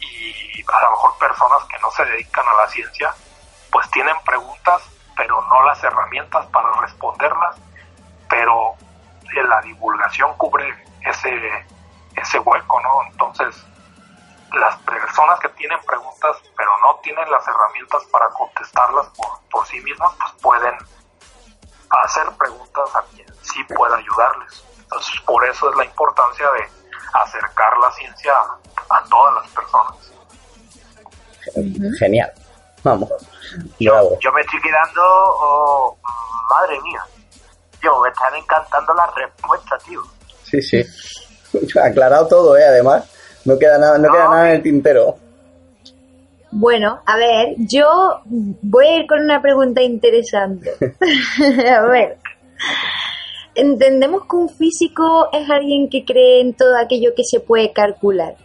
Y 0.00 0.62
a 0.62 0.82
lo 0.84 0.90
mejor 0.92 1.18
personas 1.18 1.64
que 1.68 1.78
no 1.78 1.90
se 1.92 2.04
dedican 2.04 2.46
a 2.48 2.54
la 2.54 2.68
ciencia, 2.68 3.14
pues 3.70 3.88
tienen 3.90 4.16
preguntas, 4.24 4.82
pero 5.18 5.42
no 5.50 5.66
las 5.66 5.82
herramientas 5.82 6.46
para 6.46 6.72
responderlas. 6.80 7.56
Pero 8.30 8.76
la 9.48 9.60
divulgación 9.60 10.32
cubre 10.36 10.72
ese, 11.04 11.66
ese 12.16 12.38
hueco, 12.38 12.80
¿no? 12.80 13.02
Entonces, 13.10 13.66
las 14.54 14.76
personas 14.78 15.38
que 15.40 15.48
tienen 15.50 15.78
preguntas 15.86 16.36
pero 16.56 16.70
no 16.80 16.96
tienen 17.02 17.30
las 17.30 17.46
herramientas 17.46 18.02
para 18.10 18.28
contestarlas 18.30 19.06
por, 19.08 19.28
por 19.50 19.66
sí 19.66 19.80
mismas, 19.80 20.12
pues 20.18 20.32
pueden 20.40 20.74
hacer 22.04 22.24
preguntas 22.38 22.96
a 22.96 23.02
quien 23.14 23.26
sí 23.42 23.62
pueda 23.64 23.96
ayudarles. 23.96 24.64
Entonces, 24.78 25.20
por 25.22 25.44
eso 25.44 25.70
es 25.70 25.76
la 25.76 25.84
importancia 25.84 26.50
de 26.52 26.68
acercar 27.12 27.76
la 27.78 27.90
ciencia 27.92 28.32
a, 28.32 28.96
a 28.96 29.04
todas 29.04 29.34
las 29.34 29.48
personas. 29.48 30.12
Genial. 31.98 32.32
Vamos. 32.88 33.10
Yo 33.78 34.32
me 34.32 34.40
estoy 34.40 34.60
quedando, 34.62 35.02
oh, 35.02 35.96
madre 36.50 36.80
mía. 36.80 37.00
Yo, 37.82 38.00
me 38.00 38.08
están 38.08 38.34
encantando 38.34 38.94
las 38.94 39.14
respuestas, 39.14 39.84
tío. 39.84 40.02
Sí, 40.44 40.62
sí. 40.62 40.84
Aclarado 41.82 42.26
todo, 42.26 42.56
¿eh? 42.56 42.64
Además, 42.64 43.04
no 43.44 43.58
queda 43.58 43.78
nada, 43.78 43.98
no 43.98 44.10
queda 44.10 44.24
nada 44.24 44.50
en 44.50 44.56
el 44.56 44.62
tintero. 44.62 45.16
Bueno, 46.50 47.00
a 47.04 47.16
ver, 47.16 47.54
yo 47.58 48.20
voy 48.24 48.86
a 48.86 48.96
ir 49.00 49.06
con 49.06 49.20
una 49.20 49.42
pregunta 49.42 49.82
interesante. 49.82 50.72
a 51.70 51.82
ver. 51.82 52.18
entendemos 53.54 54.22
que 54.28 54.36
un 54.36 54.48
físico 54.48 55.28
es 55.32 55.48
alguien 55.50 55.90
que 55.90 56.06
cree 56.06 56.40
en 56.40 56.54
todo 56.54 56.76
aquello 56.78 57.12
que 57.14 57.24
se 57.24 57.40
puede 57.40 57.72
calcular. 57.72 58.36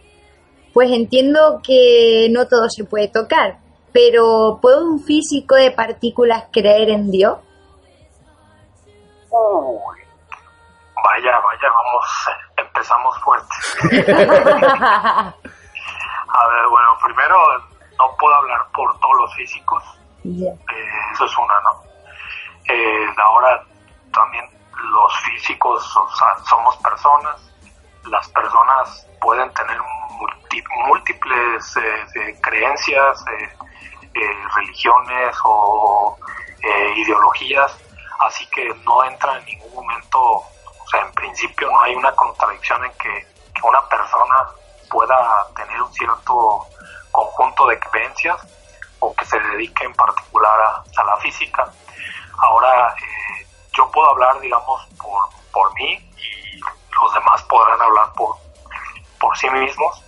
Pues 0.74 0.90
entiendo 0.90 1.60
que 1.62 2.28
no 2.30 2.46
todo 2.46 2.68
se 2.68 2.84
puede 2.84 3.08
tocar, 3.08 3.58
pero 3.94 4.58
¿puede 4.60 4.82
un 4.84 4.98
físico 5.00 5.54
de 5.54 5.70
partículas 5.70 6.46
creer 6.52 6.90
en 6.90 7.10
Dios? 7.12 7.38
Uy, 9.30 9.98
vaya, 11.04 11.38
vaya, 11.40 11.68
vamos, 11.70 12.04
empezamos 12.56 13.16
fuerte. 13.22 13.54
A 16.36 16.48
ver, 16.48 16.66
bueno, 16.68 16.88
primero 17.04 17.36
no 17.98 18.16
puedo 18.18 18.34
hablar 18.34 18.66
por 18.74 18.98
todos 18.98 19.16
los 19.18 19.34
físicos, 19.36 19.82
eh, 20.24 20.58
eso 21.12 21.24
es 21.26 21.38
una, 21.38 21.60
¿no? 21.60 21.82
Eh, 22.68 23.06
ahora 23.24 23.62
también 24.12 24.44
los 24.90 25.16
físicos, 25.20 25.96
o 25.96 26.08
sea, 26.16 26.36
somos 26.44 26.76
personas, 26.78 27.36
las 28.10 28.28
personas 28.30 29.06
pueden 29.20 29.52
tener 29.54 29.78
multi- 29.78 30.03
múltiples 30.86 31.76
eh, 31.76 32.06
eh, 32.14 32.38
creencias, 32.40 33.24
eh, 33.26 33.56
eh, 34.14 34.48
religiones 34.54 35.36
o 35.44 36.16
ideologías, 36.96 37.76
así 38.20 38.46
que 38.46 38.74
no 38.86 39.04
entra 39.04 39.36
en 39.38 39.44
ningún 39.44 39.74
momento, 39.74 40.18
o 40.18 40.88
sea, 40.90 41.02
en 41.02 41.12
principio 41.12 41.70
no 41.70 41.82
hay 41.82 41.94
una 41.94 42.10
contradicción 42.12 42.82
en 42.84 42.92
que, 42.92 43.34
una 43.62 43.80
persona 43.88 44.34
pueda 44.90 45.46
tener 45.56 45.80
un 45.80 45.90
cierto 45.94 46.66
conjunto 47.10 47.66
de 47.66 47.78
creencias 47.80 48.46
o 48.98 49.14
que 49.14 49.24
se 49.24 49.38
dedique 49.40 49.84
en 49.84 49.94
particular 49.94 50.60
a, 50.60 50.84
a 51.00 51.04
la 51.04 51.16
física. 51.16 51.70
Ahora, 52.38 52.94
eh, 52.94 53.46
yo 53.72 53.90
puedo 53.90 54.10
hablar, 54.10 54.38
digamos, 54.40 54.86
por, 55.00 55.22
por 55.50 55.74
mí 55.74 55.94
y 56.16 56.60
los 56.60 57.14
demás 57.14 57.42
podrán 57.44 57.80
hablar 57.80 58.12
por, 58.14 58.36
por 59.18 59.36
sí 59.38 59.48
mismos. 59.48 60.03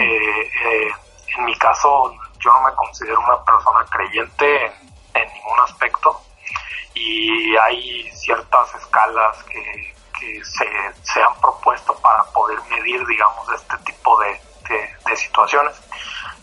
Eh, 0.00 0.50
eh, 0.64 0.92
en 1.36 1.44
mi 1.44 1.56
caso, 1.56 2.12
yo 2.38 2.52
no 2.52 2.60
me 2.62 2.74
considero 2.76 3.20
una 3.20 3.44
persona 3.44 3.84
creyente 3.90 4.66
en, 5.14 5.32
ningún 5.34 5.60
aspecto 5.60 6.20
y 6.94 7.56
hay 7.56 8.08
ciertas 8.12 8.74
escalas 8.76 9.42
que, 9.44 9.94
se, 10.44 11.22
han 11.22 11.40
propuesto 11.40 11.94
para 12.00 12.22
poder 12.24 12.58
medir, 12.70 13.04
digamos, 13.06 13.48
este 13.52 13.76
tipo 13.78 14.18
de 14.20 15.16
situaciones. 15.16 15.80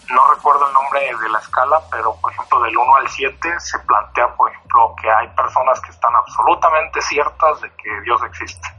No 0.10 0.34
recuerdo 0.34 0.68
el 0.68 0.74
nombre 0.74 1.00
de 1.22 1.30
la 1.30 1.40
escala, 1.40 1.82
pero 1.90 2.16
por 2.16 2.32
ejemplo 2.32 2.62
del 2.62 2.78
1 2.78 2.96
al 2.96 3.10
7 3.10 3.60
se 3.60 3.80
plantea, 3.80 4.36
por 4.36 4.52
ejemplo, 4.52 4.96
que 5.02 5.10
hay 5.10 5.28
personas 5.30 5.80
que 5.82 5.92
están 5.92 6.14
absolutamente 6.16 7.02
ciertas 7.02 7.62
de 7.62 7.72
que 7.72 8.02
Dios 8.02 8.22
existe 8.24 8.75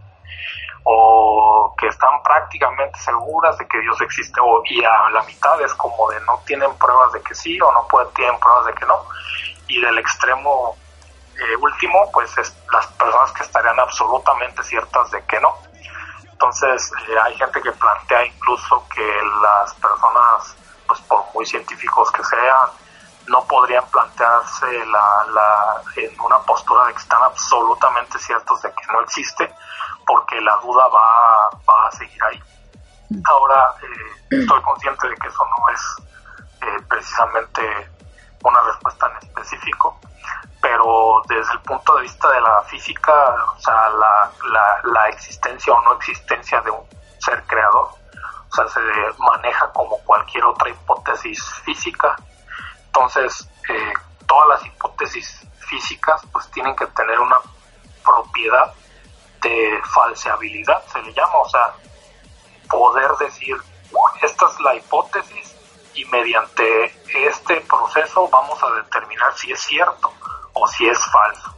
o 0.88 1.74
que 1.76 1.88
están 1.88 2.22
prácticamente 2.22 2.96
seguras 3.00 3.58
de 3.58 3.66
que 3.66 3.80
Dios 3.80 4.00
existe 4.02 4.40
o, 4.40 4.62
y 4.66 4.84
a 4.84 5.10
la 5.10 5.22
mitad 5.24 5.60
es 5.60 5.74
como 5.74 6.08
de 6.10 6.20
no 6.20 6.40
tienen 6.46 6.72
pruebas 6.78 7.12
de 7.12 7.20
que 7.22 7.34
sí 7.34 7.60
o 7.60 7.72
no 7.72 7.88
pueden, 7.88 8.08
tienen 8.14 8.38
pruebas 8.38 8.66
de 8.66 8.74
que 8.74 8.86
no 8.86 9.04
y 9.66 9.80
del 9.80 9.98
extremo 9.98 10.76
eh, 11.34 11.56
último 11.60 12.08
pues 12.12 12.38
es 12.38 12.56
las 12.72 12.86
personas 12.86 13.32
que 13.32 13.42
estarían 13.42 13.80
absolutamente 13.80 14.62
ciertas 14.62 15.10
de 15.10 15.24
que 15.24 15.40
no. 15.40 15.56
Entonces 16.22 16.92
eh, 17.08 17.18
hay 17.20 17.34
gente 17.34 17.60
que 17.62 17.72
plantea 17.72 18.24
incluso 18.24 18.86
que 18.94 19.22
las 19.42 19.74
personas 19.74 20.56
pues 20.86 21.00
por 21.00 21.24
muy 21.34 21.44
científicos 21.44 22.12
que 22.12 22.22
sean 22.22 22.68
no 23.26 23.44
podrían 23.46 23.84
plantearse 23.90 24.86
la, 24.86 25.26
la, 25.34 25.82
en 25.96 26.20
una 26.20 26.38
postura 26.38 26.86
de 26.86 26.92
que 26.92 27.00
están 27.00 27.24
absolutamente 27.24 28.20
ciertos 28.20 28.62
de 28.62 28.70
que 28.70 28.92
no 28.92 29.00
existe 29.00 29.52
porque 30.06 30.40
la 30.40 30.56
duda 30.58 30.86
va, 30.88 31.50
va 31.68 31.88
a 31.88 31.90
seguir 31.92 32.22
ahí. 32.24 32.40
Ahora, 33.24 33.74
eh, 33.82 34.36
estoy 34.40 34.62
consciente 34.62 35.08
de 35.08 35.14
que 35.16 35.28
eso 35.28 35.44
no 35.44 35.68
es 35.68 35.96
eh, 36.62 36.82
precisamente 36.88 37.90
una 38.42 38.60
respuesta 38.62 39.10
en 39.10 39.28
específico, 39.28 39.98
pero 40.60 41.22
desde 41.28 41.52
el 41.52 41.60
punto 41.60 41.96
de 41.96 42.02
vista 42.02 42.30
de 42.30 42.40
la 42.40 42.62
física, 42.62 43.12
o 43.56 43.60
sea, 43.60 43.88
la, 43.90 44.30
la, 44.84 45.08
existencia 45.08 45.72
o 45.72 45.82
no 45.82 45.94
existencia 45.94 46.60
de 46.60 46.70
un 46.70 46.84
ser 47.18 47.42
creador, 47.46 47.88
o 47.88 48.54
sea, 48.54 48.68
se 48.68 48.80
maneja 49.18 49.72
como 49.72 49.98
cualquier 49.98 50.44
otra 50.44 50.70
hipótesis 50.70 51.42
física. 51.64 52.16
Entonces, 52.86 53.48
eh, 53.68 53.92
todas 54.26 54.48
las 54.48 54.66
hipótesis 54.66 55.46
físicas 55.58 56.22
pues 56.32 56.48
tienen 56.50 56.74
que 56.76 56.86
tener 56.86 57.18
una 57.18 57.36
propiedad 58.04 58.72
de 59.42 59.80
falseabilidad, 59.94 60.84
se 60.86 61.02
le 61.02 61.12
llama, 61.12 61.38
o 61.38 61.48
sea, 61.48 61.74
poder 62.68 63.10
decir, 63.18 63.56
esta 64.22 64.46
es 64.48 64.60
la 64.60 64.74
hipótesis 64.74 65.56
y 65.94 66.04
mediante 66.06 66.84
este 67.14 67.60
proceso 67.62 68.28
vamos 68.28 68.62
a 68.62 68.70
determinar 68.82 69.34
si 69.36 69.52
es 69.52 69.60
cierto 69.60 70.12
o 70.52 70.66
si 70.68 70.86
es 70.86 70.98
falso. 71.06 71.56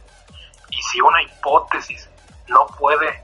Y 0.69 0.81
si 0.83 1.01
una 1.01 1.21
hipótesis 1.21 2.09
no 2.47 2.65
puede 2.67 3.23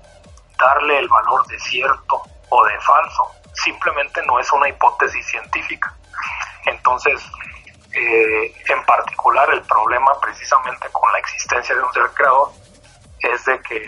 darle 0.58 1.00
el 1.00 1.08
valor 1.08 1.46
de 1.48 1.60
cierto 1.60 2.22
o 2.50 2.66
de 2.66 2.80
falso, 2.82 3.32
simplemente 3.54 4.22
no 4.26 4.40
es 4.40 4.52
una 4.52 4.68
hipótesis 4.70 5.26
científica. 5.28 5.96
Entonces, 6.66 7.22
eh, 7.94 8.54
en 8.68 8.86
particular 8.86 9.50
el 9.54 9.62
problema 9.62 10.20
precisamente 10.20 10.90
con 10.92 11.12
la 11.14 11.20
existencia 11.20 11.76
de 11.76 11.82
un 11.82 11.94
ser 11.94 12.10
creador 12.14 12.52
es 13.20 13.46
de 13.46 13.62
que 13.62 13.88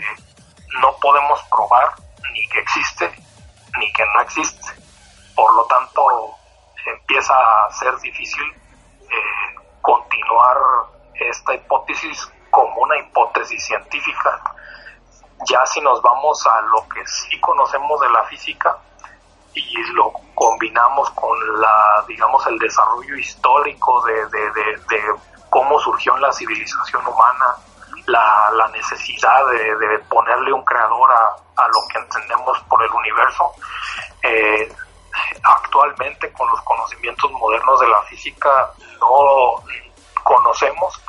no 0.80 0.94
podemos 1.00 1.42
probar 1.50 1.94
ni 2.32 2.46
que 2.48 2.60
existe 2.60 3.12
ni 3.78 3.92
que 3.92 4.04
no 4.14 4.20
existe. 4.22 4.72
Por 5.34 5.54
lo 5.54 5.64
tanto, 5.66 6.02
empieza 6.86 7.34
a 7.34 7.70
ser 7.72 7.96
difícil 7.98 8.42
eh, 9.02 9.54
continuar 9.80 10.56
esta 11.14 11.54
hipótesis 11.54 12.30
como 12.50 12.82
una 12.82 12.98
hipótesis 12.98 13.64
científica. 13.64 14.40
Ya 15.48 15.64
si 15.66 15.80
nos 15.80 16.02
vamos 16.02 16.44
a 16.46 16.60
lo 16.62 16.88
que 16.88 17.06
sí 17.06 17.38
conocemos 17.40 18.00
de 18.00 18.10
la 18.10 18.24
física 18.24 18.76
y 19.54 19.82
lo 19.92 20.12
combinamos 20.34 21.10
con 21.10 21.60
la, 21.60 22.04
digamos, 22.06 22.44
el 22.46 22.58
desarrollo 22.58 23.16
histórico 23.16 24.04
de, 24.04 24.26
de, 24.26 24.50
de, 24.50 24.76
de 24.88 25.14
cómo 25.48 25.78
surgió 25.78 26.16
la 26.18 26.32
civilización 26.32 27.06
humana, 27.06 27.56
la, 28.08 28.50
la 28.54 28.68
necesidad 28.68 29.46
de, 29.48 29.98
ponerle 30.08 30.52
un 30.52 30.64
creador 30.64 31.10
a, 31.12 31.68
lo 31.68 31.80
que 31.92 31.98
entendemos 31.98 32.58
por 32.68 32.82
el 32.82 32.90
universo. 32.90 33.52
Eh, 34.22 34.72
actualmente 35.42 36.32
con 36.32 36.48
los 36.48 36.60
conocimientos 36.62 37.30
modernos 37.32 37.80
de 37.80 37.88
la 37.88 38.00
física 38.02 38.72
no 39.00 39.62
conocemos 40.22 41.00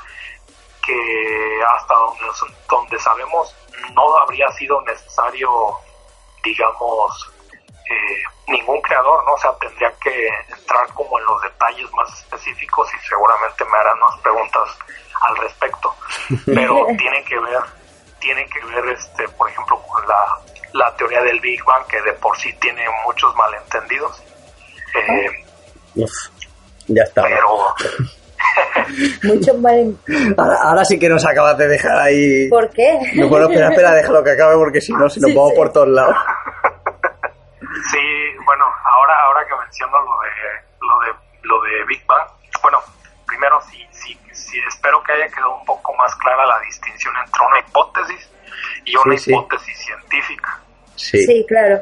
que 0.82 1.62
hasta 1.64 1.94
donde 2.70 3.00
sabemos 3.00 3.56
no 3.94 4.18
habría 4.18 4.52
sido 4.52 4.82
necesario, 4.82 5.50
digamos, 6.44 7.32
eh, 7.90 8.24
ningún 8.48 8.82
creador, 8.82 9.26
¿no? 9.26 9.34
O 9.34 9.38
sea, 9.38 9.52
tendría 9.60 9.92
que 10.02 10.28
entrar 10.50 10.88
como 10.94 11.18
en 11.20 11.26
los 11.26 11.42
detalles 11.42 11.92
más 11.94 12.20
específicos 12.20 12.88
y 12.94 13.08
seguramente 13.08 13.66
me 13.66 13.78
harán 13.78 14.00
más 14.00 14.18
preguntas 14.20 14.78
al 15.22 15.38
respecto. 15.38 15.96
Pero 16.46 16.86
tiene 16.98 17.24
que 17.24 17.40
ver, 17.40 17.62
tiene 18.20 18.46
que 18.46 18.64
ver, 18.66 18.90
este, 18.90 19.28
por 19.30 19.50
ejemplo, 19.50 19.82
con 19.82 20.08
la, 20.08 20.40
la 20.74 20.96
teoría 20.96 21.22
del 21.22 21.40
Big 21.40 21.64
Bang, 21.64 21.86
que 21.88 22.02
de 22.02 22.14
por 22.14 22.38
sí 22.38 22.54
tiene 22.60 22.86
muchos 23.06 23.36
malentendidos. 23.36 24.24
Eh, 24.96 25.46
Uf, 25.96 26.12
ya 26.88 27.04
está. 27.04 27.24
Pero... 27.24 27.76
Muchos 29.24 29.60
malentendidos. 29.60 30.40
Ahora, 30.40 30.58
ahora, 30.64 30.86
sí 30.86 30.98
que 30.98 31.10
nos 31.10 31.26
acabas 31.26 31.58
de 31.58 31.68
dejar 31.68 31.98
ahí. 32.00 32.50
¿Por 32.50 32.70
qué? 32.70 33.00
No, 33.16 33.28
bueno, 33.28 33.48
espera, 33.48 33.70
espera, 33.70 33.92
déjalo 33.94 34.24
que 34.24 34.32
acabe 34.32 34.56
porque 34.56 34.82
si 34.82 34.94
no, 34.94 35.10
si 35.10 35.20
nos 35.20 35.30
sí, 35.30 35.36
vamos 35.36 35.52
sí. 35.52 35.58
por 35.58 35.72
todos 35.72 35.90
lados. 35.90 36.16
Sí, 37.92 38.38
bueno, 38.46 38.66
ahora, 38.94 39.20
ahora 39.22 39.46
que 39.48 39.56
menciono 39.56 39.98
lo 40.00 40.20
de, 40.20 40.30
lo 40.82 41.00
de, 41.00 41.14
lo 41.44 41.62
de 41.62 41.86
Big 41.86 42.06
Bang, 42.06 42.28
bueno, 42.62 42.82
primero 43.26 43.62
sí, 43.62 43.88
sí, 43.92 44.20
sí, 44.32 44.60
espero 44.68 45.02
que 45.04 45.14
haya 45.14 45.28
quedado 45.30 45.56
un 45.56 45.66
poco 45.66 45.94
más 45.96 46.14
clara 46.16 46.46
la 46.46 46.60
distinción 46.62 47.14
entre 47.24 47.46
una 47.46 47.60
hipótesis 47.60 48.32
y 48.86 48.96
una 48.96 49.18
sí, 49.18 49.32
hipótesis 49.32 49.78
sí. 49.78 49.86
científica. 49.86 50.60
Sí. 50.96 51.24
sí, 51.26 51.46
claro. 51.48 51.82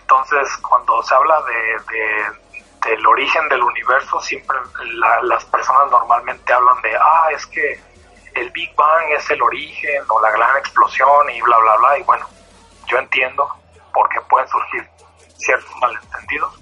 Entonces, 0.00 0.56
cuando 0.58 1.02
se 1.02 1.14
habla 1.14 1.40
de, 1.42 1.92
de 1.92 2.40
del 2.86 3.06
origen 3.06 3.48
del 3.48 3.62
universo, 3.62 4.20
siempre 4.20 4.56
la, 4.94 5.22
las 5.22 5.44
personas 5.46 5.90
normalmente 5.90 6.52
hablan 6.52 6.80
de, 6.82 6.96
ah, 6.96 7.28
es 7.32 7.46
que 7.46 7.78
el 8.34 8.50
Big 8.50 8.74
Bang 8.74 9.10
es 9.16 9.30
el 9.30 9.42
origen 9.42 10.02
o 10.08 10.20
la 10.20 10.30
gran 10.30 10.56
explosión 10.56 11.28
y 11.30 11.40
bla, 11.42 11.58
bla, 11.58 11.76
bla. 11.76 11.98
Y 11.98 12.02
bueno, 12.04 12.26
yo 12.86 12.98
entiendo 12.98 13.59
por 13.92 14.08
qué 14.08 14.20
pueden 14.22 14.48
surgir 14.48 14.88
ciertos 15.36 15.76
malentendidos, 15.80 16.60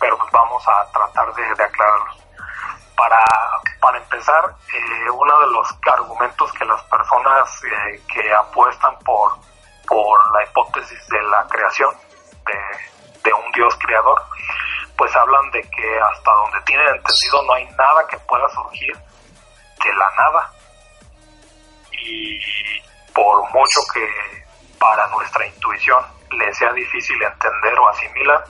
pero 0.00 0.18
pues 0.18 0.30
vamos 0.32 0.62
a 0.68 0.90
tratar 0.92 1.34
de, 1.34 1.54
de 1.54 1.64
aclararlos. 1.64 2.16
Para, 2.96 3.24
para 3.80 3.98
empezar, 3.98 4.54
eh, 4.72 5.10
uno 5.10 5.40
de 5.40 5.46
los 5.48 5.68
argumentos 5.92 6.52
que 6.52 6.64
las 6.64 6.82
personas 6.84 7.62
eh, 7.64 8.00
que 8.12 8.32
apuestan 8.32 8.96
por 9.00 9.32
por 9.86 10.32
la 10.34 10.44
hipótesis 10.44 11.06
de 11.08 11.22
la 11.24 11.46
creación 11.48 11.94
de, 12.46 13.20
de 13.22 13.32
un 13.32 13.52
Dios 13.52 13.74
creador, 13.78 14.22
pues 14.96 15.14
hablan 15.16 15.50
de 15.50 15.60
que 15.62 15.98
hasta 16.00 16.30
donde 16.30 16.60
tienen 16.62 16.86
entendido 16.88 17.42
no 17.46 17.54
hay 17.54 17.64
nada 17.76 18.06
que 18.08 18.18
pueda 18.18 18.48
surgir 18.50 18.96
de 19.84 19.92
la 19.94 20.10
nada. 20.16 20.50
Y 21.92 22.38
por 23.12 23.42
mucho 23.52 23.80
que 23.92 24.44
para 24.78 25.06
nuestra 25.08 25.46
intuición 25.46 26.04
le 26.38 26.54
sea 26.54 26.72
difícil 26.72 27.20
entender 27.22 27.78
o 27.78 27.88
asimilar, 27.88 28.44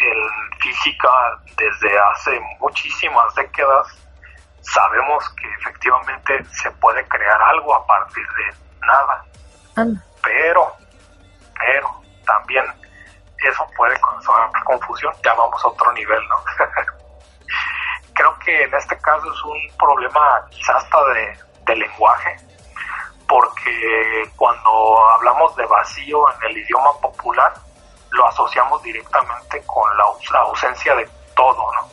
en 0.00 0.58
física 0.60 1.08
desde 1.56 1.98
hace 1.98 2.40
muchísimas 2.60 3.34
décadas 3.34 4.08
sabemos 4.72 5.28
que 5.30 5.48
efectivamente 5.60 6.44
se 6.52 6.70
puede 6.72 7.06
crear 7.08 7.40
algo 7.42 7.74
a 7.74 7.86
partir 7.86 8.26
de 8.26 8.86
nada. 8.86 9.24
Pero, 10.22 10.72
pero 11.58 12.02
también 12.26 12.64
eso 13.38 13.66
puede 13.76 13.98
causar 14.00 14.50
confusión, 14.64 15.14
ya 15.24 15.32
vamos 15.34 15.64
a 15.64 15.68
otro 15.68 15.92
nivel, 15.92 16.20
¿no? 16.28 16.36
Creo 18.14 18.38
que 18.40 18.64
en 18.64 18.74
este 18.74 18.98
caso 18.98 19.32
es 19.32 19.44
un 19.44 19.76
problema 19.78 20.44
quizás 20.50 20.84
hasta 20.84 21.04
de, 21.14 21.38
de 21.66 21.76
lenguaje, 21.76 22.36
porque 23.28 24.30
cuando 24.36 25.04
hablamos 25.10 25.54
de 25.56 25.66
vacío 25.66 26.24
en 26.34 26.50
el 26.50 26.58
idioma 26.58 26.92
popular, 27.00 27.52
lo 28.10 28.26
asociamos 28.26 28.82
directamente 28.82 29.62
con 29.66 29.96
la 29.96 30.38
ausencia 30.40 30.94
de 30.96 31.08
todo, 31.36 31.70
¿no? 31.74 31.88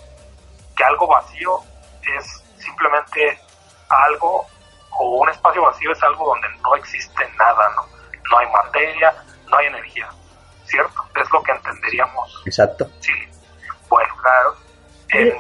Que 0.76 0.84
algo 0.84 1.08
vacío 1.08 1.60
es 2.18 2.44
simplemente 2.58 3.40
algo 3.90 4.46
o 4.98 5.10
un 5.22 5.30
espacio 5.30 5.62
vacío 5.62 5.92
es 5.92 6.02
algo 6.04 6.26
donde 6.28 6.48
no 6.62 6.76
existe 6.76 7.30
nada, 7.38 7.70
¿no? 7.76 7.86
No 8.32 8.38
hay 8.38 8.50
materia, 8.50 9.14
no 9.48 9.58
hay 9.58 9.68
energía, 9.68 10.10
¿cierto? 10.66 11.04
Es 11.16 11.30
lo 11.32 11.44
que 11.44 11.52
entenderíamos. 11.52 12.44
Exacto. 12.46 12.90
Sí. 13.02 13.14
Bueno, 13.90 14.16
claro. 14.22 14.56
En, 15.10 15.36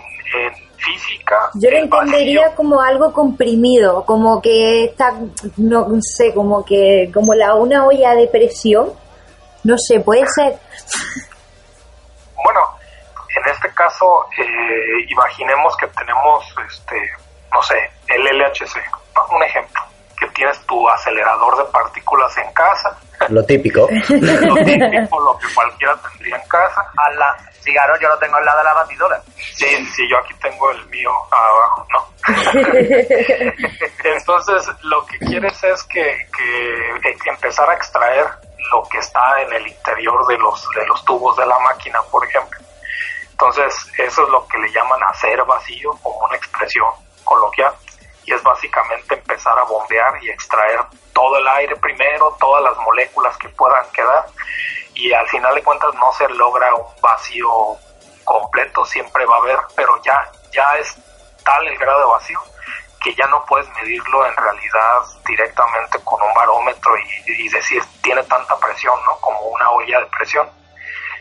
física. 0.78 1.49
Yo 1.55 1.69
lo 1.71 1.78
entendería 1.78 2.53
como 2.55 2.82
algo 2.82 3.11
comprimido, 3.13 4.05
como 4.05 4.41
que 4.41 4.86
está, 4.86 5.13
no 5.57 5.88
sé, 6.01 6.34
como 6.34 6.63
que, 6.65 7.09
como 7.13 7.34
la 7.34 7.55
una 7.55 7.86
olla 7.86 8.13
de 8.15 8.28
presión. 8.28 8.91
No 9.63 9.76
sé, 9.78 9.99
puede 9.99 10.26
ser. 10.28 10.59
Bueno, 12.43 12.59
en 13.36 13.51
este 13.51 13.69
caso, 13.73 14.26
eh, 14.38 15.05
imaginemos 15.09 15.76
que 15.78 15.88
tenemos, 15.88 16.45
este, 16.67 16.95
no 17.51 17.61
sé, 17.63 17.76
el 18.07 18.21
LHC, 18.21 18.78
un 19.32 19.43
ejemplo, 19.43 19.82
que 20.19 20.28
tienes 20.28 20.59
tu 20.67 20.88
acelerador 20.88 21.57
de 21.57 21.71
partículas 21.71 22.38
en 22.38 22.53
casa. 22.53 22.95
Lo 23.30 23.43
típico. 23.43 23.88
lo 24.09 24.55
típico, 24.63 25.19
lo 25.19 25.38
que 25.39 25.47
cualquiera 25.55 25.97
tendría 25.97 26.38
en 26.38 26.47
casa. 26.47 26.82
A 26.95 27.09
la 27.11 27.36
cigarro 27.66 27.99
yo 27.99 28.07
lo 28.07 28.18
tengo 28.20 28.38
al 28.38 28.45
lado 28.45 28.59
de 28.59 28.63
la 28.63 28.74
batidora. 28.74 29.22
Sí, 29.36 29.86
sí, 29.88 30.07
yo 30.09 30.18
aquí 30.20 30.34
tengo 30.36 30.72
el 30.72 30.86
mío 30.86 31.11
abajo, 31.32 31.88
¿no? 31.91 32.07
Entonces, 34.03 34.70
lo 34.84 35.05
que 35.05 35.18
quieres 35.20 35.63
es 35.63 35.84
que, 35.84 36.28
que, 36.38 37.16
que 37.18 37.30
empezar 37.30 37.70
a 37.70 37.74
extraer 37.74 38.28
lo 38.72 38.84
que 38.89 38.99
está 38.99 39.41
en 39.41 39.53
el 39.53 39.68
interior 39.68 40.26
de 40.28 40.38
los, 40.38 40.68
de 40.76 40.86
los 40.88 41.03
tubos 41.05 41.36
de 41.38 41.45
la 41.45 41.59
máquina, 41.59 42.01
por 42.11 42.26
ejemplo. 42.26 42.59
Entonces, 43.32 43.74
eso 43.97 44.24
es 44.24 44.30
lo 44.30 44.47
que 44.47 44.57
le 44.57 44.72
llaman 44.72 44.99
hacer 45.09 45.43
vacío, 45.43 45.91
como 46.01 46.26
una 46.26 46.38
expresión 46.38 46.88
coloquial, 47.24 47.74
y 48.24 48.34
es 48.34 48.41
básicamente 48.41 49.16
empezar 49.16 49.57
a 49.59 49.63
bombear 49.63 50.24
y 50.24 50.30
extraer 50.30 50.80
todo 51.13 51.38
el 51.38 51.47
aire 51.47 51.76
primero, 51.76 52.36
todas 52.39 52.63
las 52.63 52.78
moléculas 52.78 53.38
que 53.38 53.49
puedan 53.49 53.86
quedar, 53.91 54.26
y 54.95 55.13
al 55.13 55.27
final 55.27 55.53
de 55.53 55.63
cuentas 55.63 55.93
no 55.95 56.11
se 56.13 56.27
logra 56.29 56.73
un 56.73 56.85
vacío 57.01 57.77
completo, 58.23 58.85
siempre 58.85 59.25
va 59.25 59.35
a 59.35 59.39
haber, 59.39 59.59
pero 59.75 60.01
ya, 60.01 60.31
ya 60.51 60.77
es 60.77 60.97
tal 61.43 61.67
el 61.67 61.77
grado 61.77 61.99
de 61.99 62.05
vacío 62.05 62.39
que 63.05 63.13
ya 63.13 63.27
no 63.27 63.45
puedes 63.45 63.69
medirlo 63.75 64.25
en 64.25 64.35
realidad 64.35 65.01
directamente 65.27 65.99
con 66.03 66.19
un 66.23 66.33
barómetro 66.33 66.97
y, 67.27 67.47
decir 67.49 67.83
tiene 68.01 68.23
tanta 68.23 68.57
presión, 68.57 68.99
¿no? 69.05 69.15
Como 69.17 69.39
una 69.41 69.69
olla 69.69 69.99
de 69.99 70.07
presión, 70.07 70.49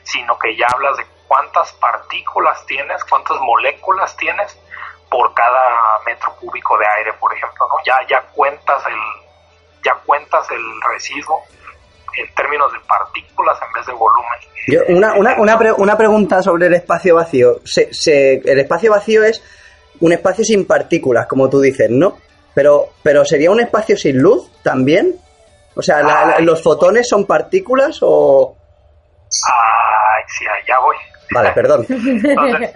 sino 0.03 0.39
que 0.39 0.57
ya 0.57 0.67
hablas 0.73 0.97
de 0.97 1.07
cuántas 1.29 1.71
partículas 1.75 2.65
tienes, 2.65 3.05
cuántas 3.05 3.39
moléculas 3.41 4.17
tienes 4.17 4.59
por 5.11 5.35
cada 5.35 5.99
metro 6.07 6.35
cúbico 6.37 6.79
de 6.79 6.87
aire, 6.97 7.13
por 7.13 7.35
ejemplo, 7.35 7.69
¿no? 7.69 7.75
Ya, 7.85 7.99
ya 8.09 8.23
cuentas 8.33 8.83
el, 8.87 9.01
ya 9.83 9.95
cuentas 10.07 10.51
el 10.51 10.81
residuo 10.81 11.45
en 12.19 12.35
términos 12.35 12.73
de 12.73 12.81
partículas 12.81 13.59
en 13.63 13.73
vez 13.73 13.87
de 13.87 13.93
volumen. 13.93 14.41
Yo, 14.67 14.81
una, 14.89 15.15
una, 15.15 15.37
una, 15.39 15.75
una 15.75 15.97
pregunta 15.97 16.43
sobre 16.43 16.67
el 16.67 16.75
espacio 16.75 17.17
vacío. 17.17 17.61
Se, 17.65 17.93
se, 17.93 18.35
el 18.35 18.61
espacio 18.61 18.91
vacío 18.91 19.25
es 19.25 19.43
un 20.01 20.13
espacio 20.13 20.45
sin 20.45 20.67
partículas, 20.67 21.27
como 21.27 21.49
tú 21.49 21.61
dices, 21.61 21.89
¿no? 21.91 22.19
Pero, 22.55 22.91
pero 23.03 23.25
¿sería 23.25 23.51
un 23.51 23.61
espacio 23.61 23.97
sin 23.97 24.19
luz 24.19 24.51
también? 24.63 25.17
O 25.77 25.83
sea, 25.83 26.39
¿los 26.41 26.63
fotones 26.63 27.09
son 27.09 27.27
partículas 27.27 27.99
o...? 28.03 28.57
Ay, 29.29 30.23
sí, 30.29 30.45
ya 30.67 30.79
voy. 30.79 30.97
Vale, 31.33 31.51
perdón. 31.51 31.85
Entonces, 31.89 32.73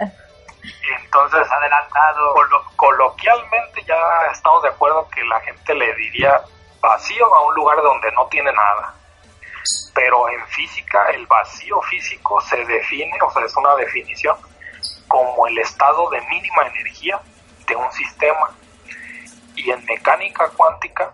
adelantado. 1.51 2.33
coloquialmente 2.75 3.81
ya 3.87 3.95
estamos 4.31 4.63
de 4.63 4.69
acuerdo 4.69 5.07
que 5.13 5.23
la 5.23 5.39
gente 5.41 5.75
le 5.75 5.93
diría 5.95 6.41
vacío 6.81 7.33
a 7.33 7.47
un 7.47 7.55
lugar 7.55 7.77
donde 7.81 8.11
no 8.11 8.27
tiene 8.27 8.51
nada. 8.51 8.93
Pero 9.93 10.29
en 10.29 10.45
física, 10.47 11.09
el 11.11 11.25
vacío 11.27 11.81
físico 11.81 12.39
se 12.41 12.63
define, 12.65 13.17
o 13.21 13.31
sea, 13.31 13.43
es 13.43 13.55
una 13.57 13.75
definición 13.75 14.35
como 15.07 15.47
el 15.47 15.57
estado 15.57 16.09
de 16.09 16.21
mínima 16.21 16.67
energía 16.67 17.19
de 17.67 17.75
un 17.75 17.91
sistema. 17.91 18.51
Y 19.55 19.71
en 19.71 19.83
mecánica 19.85 20.49
cuántica, 20.55 21.11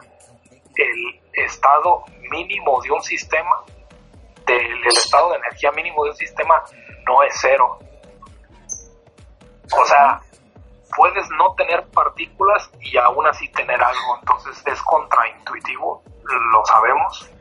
el 0.75 1.21
estado 1.33 2.03
mínimo 2.29 2.81
de 2.81 2.91
un 2.91 3.01
sistema, 3.01 3.63
del, 4.45 4.65
el 4.65 4.87
estado 4.87 5.31
de 5.31 5.37
energía 5.37 5.71
mínimo 5.71 6.03
de 6.03 6.11
un 6.11 6.15
sistema 6.17 6.63
no 7.07 7.23
es 7.23 7.33
cero. 7.41 7.79
O 9.71 9.85
sea, 9.85 10.21
puedes 10.95 11.29
no 11.31 11.53
tener 11.55 11.85
partículas 11.87 12.69
y 12.79 12.97
aún 12.97 13.25
así 13.27 13.47
tener 13.49 13.81
algo. 13.81 14.17
Entonces 14.19 14.61
es 14.65 14.81
contraintuitivo, 14.83 16.03
lo 16.51 16.65
sabemos, 16.65 17.31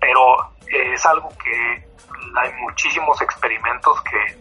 pero 0.00 0.52
es 0.66 1.04
algo 1.06 1.28
que 1.42 1.88
hay 2.36 2.52
muchísimos 2.60 3.20
experimentos 3.22 4.00
que 4.02 4.38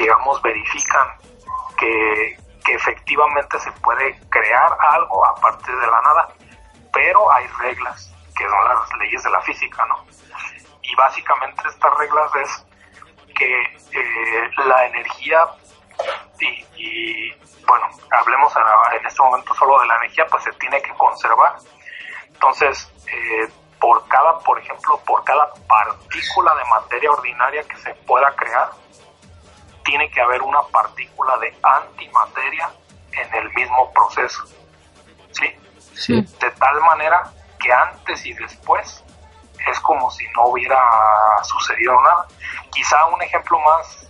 digamos, 0.00 0.40
verifican 0.42 1.08
que, 1.78 2.38
efectivamente 2.72 3.58
se 3.58 3.72
puede 3.82 4.16
crear 4.28 4.76
algo 4.80 5.26
a 5.26 5.34
partir 5.34 5.74
de 5.74 5.86
la 5.88 6.00
nada, 6.02 6.28
pero 6.92 7.32
hay 7.32 7.44
reglas 7.58 8.14
que 8.36 8.48
son 8.48 8.64
las 8.64 8.98
leyes 9.00 9.24
de 9.24 9.30
la 9.30 9.40
física, 9.40 9.84
¿no? 9.86 10.06
Y 10.80 10.94
básicamente 10.94 11.62
estas 11.66 11.98
reglas 11.98 12.30
es 12.36 12.66
que 13.34 13.62
eh, 13.62 14.50
la 14.66 14.86
energía 14.86 15.40
y, 16.38 17.32
bueno, 17.66 17.88
hablemos 18.12 18.54
en 18.92 19.04
este 19.04 19.20
momento 19.20 19.52
solo 19.54 19.80
de 19.80 19.88
la 19.88 19.96
energía, 19.96 20.24
pues 20.30 20.44
se 20.44 20.52
tiene 20.52 20.80
que 20.80 20.94
conservar. 20.94 21.56
Entonces, 22.28 22.88
eh, 23.08 23.48
por 23.80 24.06
cada, 24.08 24.38
por 24.40 24.58
ejemplo, 24.58 25.00
por 25.06 25.24
cada 25.24 25.52
partícula 25.66 26.54
de 26.54 26.64
materia 26.64 27.10
ordinaria 27.10 27.62
que 27.64 27.76
se 27.78 27.94
pueda 28.06 28.30
crear, 28.36 28.70
tiene 29.84 30.10
que 30.10 30.20
haber 30.20 30.42
una 30.42 30.62
partícula 30.64 31.36
de 31.38 31.56
antimateria 31.62 32.70
en 33.12 33.34
el 33.34 33.52
mismo 33.54 33.92
proceso. 33.92 34.44
¿Sí? 35.32 36.20
De 36.40 36.50
tal 36.52 36.80
manera 36.80 37.30
que 37.58 37.72
antes 37.72 38.24
y 38.24 38.32
después 38.34 39.04
es 39.66 39.80
como 39.80 40.10
si 40.10 40.26
no 40.34 40.46
hubiera 40.46 40.80
sucedido 41.42 42.00
nada. 42.02 42.26
Quizá 42.70 43.04
un 43.06 43.20
ejemplo 43.22 43.58
más, 43.60 44.08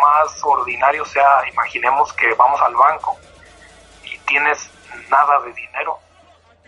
más 0.00 0.40
ordinario 0.44 1.04
sea, 1.04 1.48
imaginemos 1.50 2.12
que 2.14 2.32
vamos 2.34 2.60
al 2.62 2.74
banco 2.74 3.18
y 4.04 4.18
tienes 4.20 4.70
nada 5.10 5.40
de 5.40 5.52
dinero, 5.52 5.98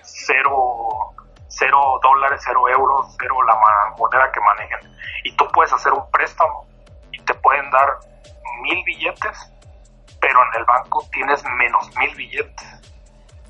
cero, 0.02 1.14
cero 1.62 2.00
dólares, 2.02 2.40
cero 2.44 2.68
euros, 2.68 3.06
cero 3.18 3.36
la 3.46 3.54
moneda 3.96 4.30
que 4.32 4.40
manejen. 4.40 4.80
Y 5.24 5.36
tú 5.36 5.46
puedes 5.52 5.72
hacer 5.72 5.92
un 5.92 6.10
préstamo 6.10 6.66
y 7.12 7.22
te 7.22 7.34
pueden 7.34 7.70
dar 7.70 7.98
mil 8.62 8.82
billetes, 8.84 9.52
pero 10.20 10.40
en 10.42 10.60
el 10.60 10.64
banco 10.64 11.06
tienes 11.12 11.42
menos 11.44 11.88
mil 11.96 12.14
billetes. 12.16 12.66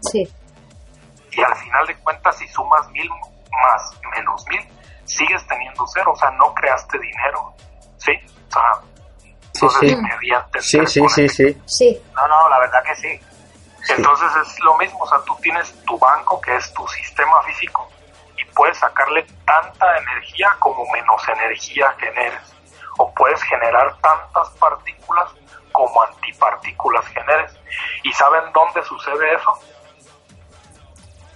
Sí. 0.01 0.29
Y 1.31 1.43
al 1.43 1.55
final 1.57 1.87
de 1.87 1.97
cuentas, 1.97 2.37
si 2.37 2.47
sumas 2.49 2.89
mil 2.91 3.09
más 3.09 4.01
menos 4.15 4.45
mil, 4.49 4.61
sigues 5.05 5.47
teniendo 5.47 5.87
cero, 5.87 6.13
o 6.13 6.17
sea, 6.17 6.31
no 6.33 6.53
creaste 6.55 6.99
dinero. 6.99 7.55
¿Sí? 7.97 8.13
O 8.49 9.71
sea, 9.71 9.81
sí, 9.81 9.97
sí. 10.61 10.87
sí, 10.87 11.09
sí, 11.09 11.29
sí, 11.29 11.63
sí. 11.67 12.03
No, 12.15 12.29
no, 12.29 12.49
la 12.49 12.59
verdad 12.59 12.83
que 12.85 12.97
sí. 12.97 13.21
Entonces 13.89 14.29
es 14.43 14.61
lo 14.61 14.77
mismo, 14.79 15.01
o 15.01 15.09
sea, 15.09 15.19
tú 15.25 15.37
tienes 15.43 15.73
tu 15.85 15.99
banco, 15.99 16.41
que 16.41 16.55
es 16.57 16.73
tu 16.73 16.87
sistema 16.87 17.43
físico, 17.43 17.89
puedes 18.55 18.79
sacarle 18.79 19.27
tanta 19.45 19.97
energía 19.99 20.49
como 20.59 20.85
menos 20.93 21.29
energía 21.29 21.93
generes. 21.99 22.55
O 22.99 23.13
puedes 23.15 23.43
generar 23.45 23.95
tantas 24.01 24.51
partículas 24.59 25.29
como 25.73 26.03
antipartículas 26.03 27.07
generes. 27.07 27.53
¿Y 28.03 28.13
saben 28.13 28.53
dónde 28.53 28.83
sucede 28.85 29.35
eso? 29.35 29.53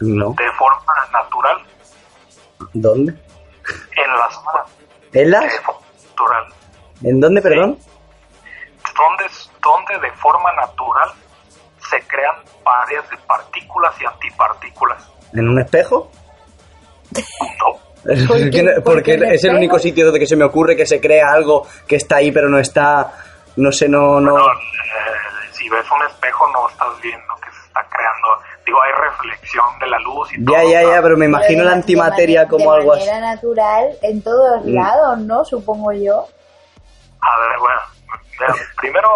No. 0.01 0.31
De 0.37 0.51
forma 0.53 0.95
natural, 1.11 1.63
¿Dónde? 2.75 3.13
en 3.13 4.11
las 4.13 4.41
¿En 5.13 5.31
las? 5.31 5.43
de 5.45 5.61
forma 5.61 5.81
natural. 6.09 6.47
¿En 7.03 7.21
dónde, 7.21 7.41
perdón? 7.43 7.79
Donde, 8.97 9.31
donde 9.63 9.99
de 10.07 10.13
forma 10.17 10.53
natural 10.53 11.11
se 11.91 12.01
crean 12.07 12.37
pares 12.63 13.09
de 13.11 13.17
partículas 13.19 13.95
y 14.01 14.05
antipartículas. 14.05 15.11
¿En 15.33 15.49
un 15.49 15.61
espejo? 15.61 16.11
No, 17.13 18.13
Es 18.13 18.51
que 18.51 18.63
no- 18.63 18.83
Porque 18.85 19.15
es 19.15 19.45
el 19.45 19.55
único 19.55 19.79
sitio 19.79 20.05
donde 20.05 20.21
que 20.21 20.27
se 20.27 20.37
me 20.37 20.45
ocurre 20.45 20.77
que 20.77 20.87
se 20.87 21.01
crea 21.01 21.33
algo 21.33 21.67
que 21.89 21.97
está 21.97 22.17
ahí 22.17 22.31
pero 22.31 22.49
no 22.49 22.59
está, 22.59 23.13
no 23.57 23.73
sé, 23.73 23.89
no, 23.89 24.21
no. 24.21 24.37
No, 24.39 24.47
eh, 24.53 24.55
si 25.53 25.69
ves 25.69 25.85
un 25.91 26.05
espejo 26.07 26.47
no 26.53 26.69
estás 26.69 27.01
viendo 27.03 27.35
que 27.45 27.51
se 27.51 27.67
está 27.67 27.85
creando. 27.91 28.29
Digo, 28.65 28.79
hay 28.83 28.93
reflexión 28.93 29.65
de 29.81 29.87
la 29.89 29.99
luz 30.01 30.33
y 30.33 30.37
Ya, 30.41 30.45
todo. 30.61 30.71
ya, 30.71 30.81
ya, 30.83 30.87
¿sabes? 30.89 31.03
pero 31.03 31.17
me 31.17 31.27
imagino 31.27 31.59
de 31.61 31.65
la 31.65 31.71
ma- 31.71 31.77
antimateria 31.77 32.41
de 32.43 32.49
como 32.49 32.73
algo 32.73 32.93
así. 32.93 33.05
De 33.07 33.11
manera 33.13 33.35
natural 33.35 33.89
en 34.03 34.23
todos 34.23 34.65
Mm. 34.65 34.75
lados, 34.75 35.19
¿no? 35.19 35.45
Supongo 35.45 35.93
yo. 35.93 36.27
A 37.23 37.41
ver, 37.41 37.59
bueno, 37.59 37.81
primero 38.77 39.09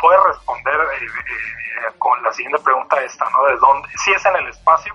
puedes 0.00 0.20
responder 0.28 0.74
eh, 0.74 1.04
eh, 1.06 1.92
con 1.98 2.22
la 2.22 2.32
siguiente 2.32 2.60
pregunta 2.62 3.00
esta, 3.02 3.24
¿no? 3.30 3.44
¿De 3.46 3.56
dónde? 3.56 3.88
Si 4.04 4.12
es 4.12 4.24
en 4.26 4.36
el 4.36 4.48
espacio 4.48 4.94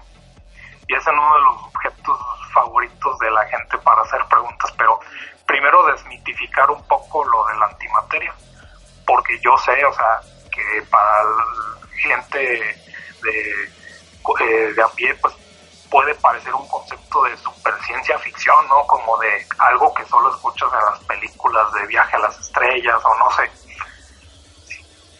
y 0.87 0.95
es 0.95 1.07
uno 1.07 1.35
de 1.35 1.41
los 1.41 1.63
objetos 1.63 2.19
favoritos 2.53 3.19
de 3.19 3.31
la 3.31 3.45
gente 3.47 3.77
para 3.79 4.01
hacer 4.01 4.23
preguntas, 4.25 4.71
pero 4.77 4.99
primero 5.45 5.85
desmitificar 5.87 6.69
un 6.71 6.83
poco 6.87 7.25
lo 7.25 7.45
de 7.47 7.55
la 7.57 7.65
antimateria, 7.65 8.33
porque 9.05 9.39
yo 9.39 9.57
sé, 9.57 9.83
o 9.85 9.93
sea, 9.93 10.21
que 10.51 10.81
para 10.89 11.23
la 11.23 11.87
gente 12.01 12.37
de, 12.37 13.63
eh, 13.63 14.73
de 14.73 14.81
a 14.81 14.87
pie, 14.89 15.13
pues 15.15 15.33
puede 15.89 16.15
parecer 16.15 16.53
un 16.53 16.67
concepto 16.67 17.23
de 17.23 17.37
superciencia 17.37 18.17
ficción, 18.19 18.67
¿no? 18.67 18.85
Como 18.87 19.17
de 19.19 19.47
algo 19.59 19.93
que 19.93 20.05
solo 20.05 20.33
escuchas 20.33 20.69
en 20.73 20.85
las 20.85 20.99
películas 21.05 21.71
de 21.73 21.87
viaje 21.87 22.15
a 22.15 22.19
las 22.19 22.39
estrellas 22.39 23.01
o 23.03 23.15
no 23.15 23.31
sé. 23.31 23.51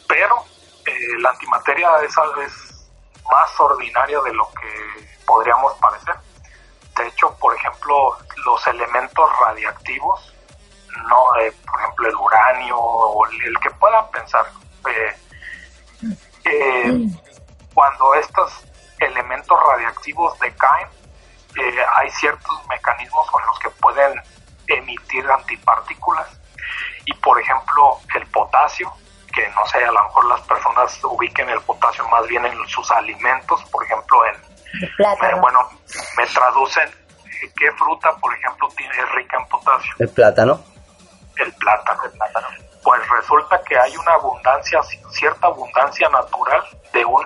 Pero 0.07 0.43
eh, 0.85 1.19
la 1.19 1.29
antimateria 1.29 1.89
es, 2.03 2.11
es 2.45 2.89
más 3.31 3.59
ordinaria 3.59 4.19
de 4.21 4.33
lo 4.33 4.49
que 4.51 5.14
podríamos 5.25 5.73
parecer. 5.75 6.15
De 6.97 7.07
hecho, 7.07 7.35
por 7.37 7.55
ejemplo, 7.55 8.17
los 8.45 8.67
elementos 8.67 9.29
radiactivos, 9.39 10.33
no, 11.09 11.35
eh, 11.41 11.53
por 11.65 11.81
ejemplo, 11.81 12.07
el 12.07 12.15
uranio 12.15 12.77
o 12.77 13.27
el, 13.27 13.41
el 13.41 13.59
que 13.59 13.69
puedan 13.71 14.09
pensar, 14.11 14.45
eh, 14.87 15.15
eh, 16.45 17.07
cuando 17.73 18.13
estos 18.15 18.65
elementos 18.99 19.59
radiactivos 19.67 20.39
decaen, 20.39 20.87
eh, 21.57 21.85
hay 21.95 22.09
ciertos 22.11 22.67
mecanismos 22.67 23.29
con 23.31 23.45
los 23.45 23.59
que 23.59 23.69
pueden 23.69 24.21
emitir 24.67 25.25
antipartículas. 25.29 26.27
Y 27.05 27.13
por 27.13 27.39
ejemplo, 27.39 27.99
el 28.15 28.25
potasio, 28.27 28.91
que 29.33 29.47
no 29.49 29.65
sé, 29.67 29.83
a 29.83 29.91
lo 29.91 30.03
mejor 30.03 30.25
las 30.25 30.41
personas 30.41 31.03
ubiquen 31.03 31.49
el 31.49 31.61
potasio 31.61 32.07
más 32.09 32.27
bien 32.27 32.45
en 32.45 32.67
sus 32.67 32.89
alimentos, 32.91 33.63
por 33.65 33.83
ejemplo, 33.83 34.25
en, 34.25 34.35
De 34.73 34.87
plátano. 34.97 35.37
eh, 35.37 35.39
bueno, 35.41 35.69
me 36.17 36.25
traducen 36.27 36.87
eh, 36.89 37.51
qué 37.57 37.71
fruta, 37.73 38.11
por 38.17 38.33
ejemplo, 38.33 38.67
tiene 38.75 38.93
es 38.97 39.11
rica 39.13 39.37
en 39.37 39.47
potasio 39.47 39.93
El 39.99 40.09
plátano. 40.09 40.63
el 41.37 41.53
plátano. 41.53 42.47
Pues 42.83 43.01
resulta 43.09 43.61
que 43.63 43.77
hay 43.77 43.95
una 43.97 44.13
abundancia, 44.13 44.79
cierta 45.09 45.47
abundancia 45.47 46.07
natural 46.09 46.63
de 46.93 47.03
un, 47.05 47.25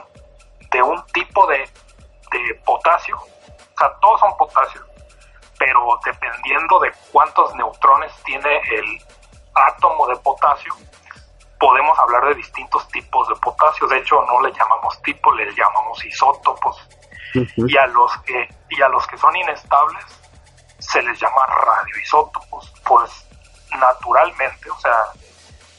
de 0.72 0.82
un 0.82 1.06
tipo 1.08 1.46
de, 1.48 1.58
de 1.58 2.56
potasio. 2.66 3.18
O 3.18 3.78
sea, 3.78 3.92
todos 4.02 4.20
son 4.22 4.38
potasio, 4.38 4.82
pero 5.58 6.00
dependiendo 6.06 6.80
de 6.80 6.92
cuántos 7.12 7.54
neutrones 7.56 8.12
tiene 8.24 8.58
el 8.72 8.86
átomo 9.54 10.08
de 10.08 10.16
potasio, 10.18 10.74
podemos 11.60 11.98
hablar 12.00 12.26
de 12.30 12.36
distintos 12.36 12.88
tipos 12.90 13.28
de 13.28 13.36
potasio. 13.36 13.86
De 13.88 13.98
hecho, 13.98 14.22
no 14.28 14.42
le 14.42 14.54
llamamos 14.54 15.02
tipo, 15.02 15.32
le 15.34 15.46
llamamos 15.54 16.04
isótopos. 16.06 16.88
Y 17.34 17.78
a 17.78 17.88
los 17.88 18.18
que, 18.20 18.48
y 18.70 18.82
a 18.82 18.90
los 18.90 19.06
que 19.08 19.18
son 19.18 19.36
inestables 19.36 20.06
se 20.80 21.02
les 21.02 21.20
llama 21.20 21.46
radioisótopos. 21.46 22.74
Pues 22.86 23.28
naturalmente, 23.78 24.70
o 24.70 24.80
sea, 24.80 24.98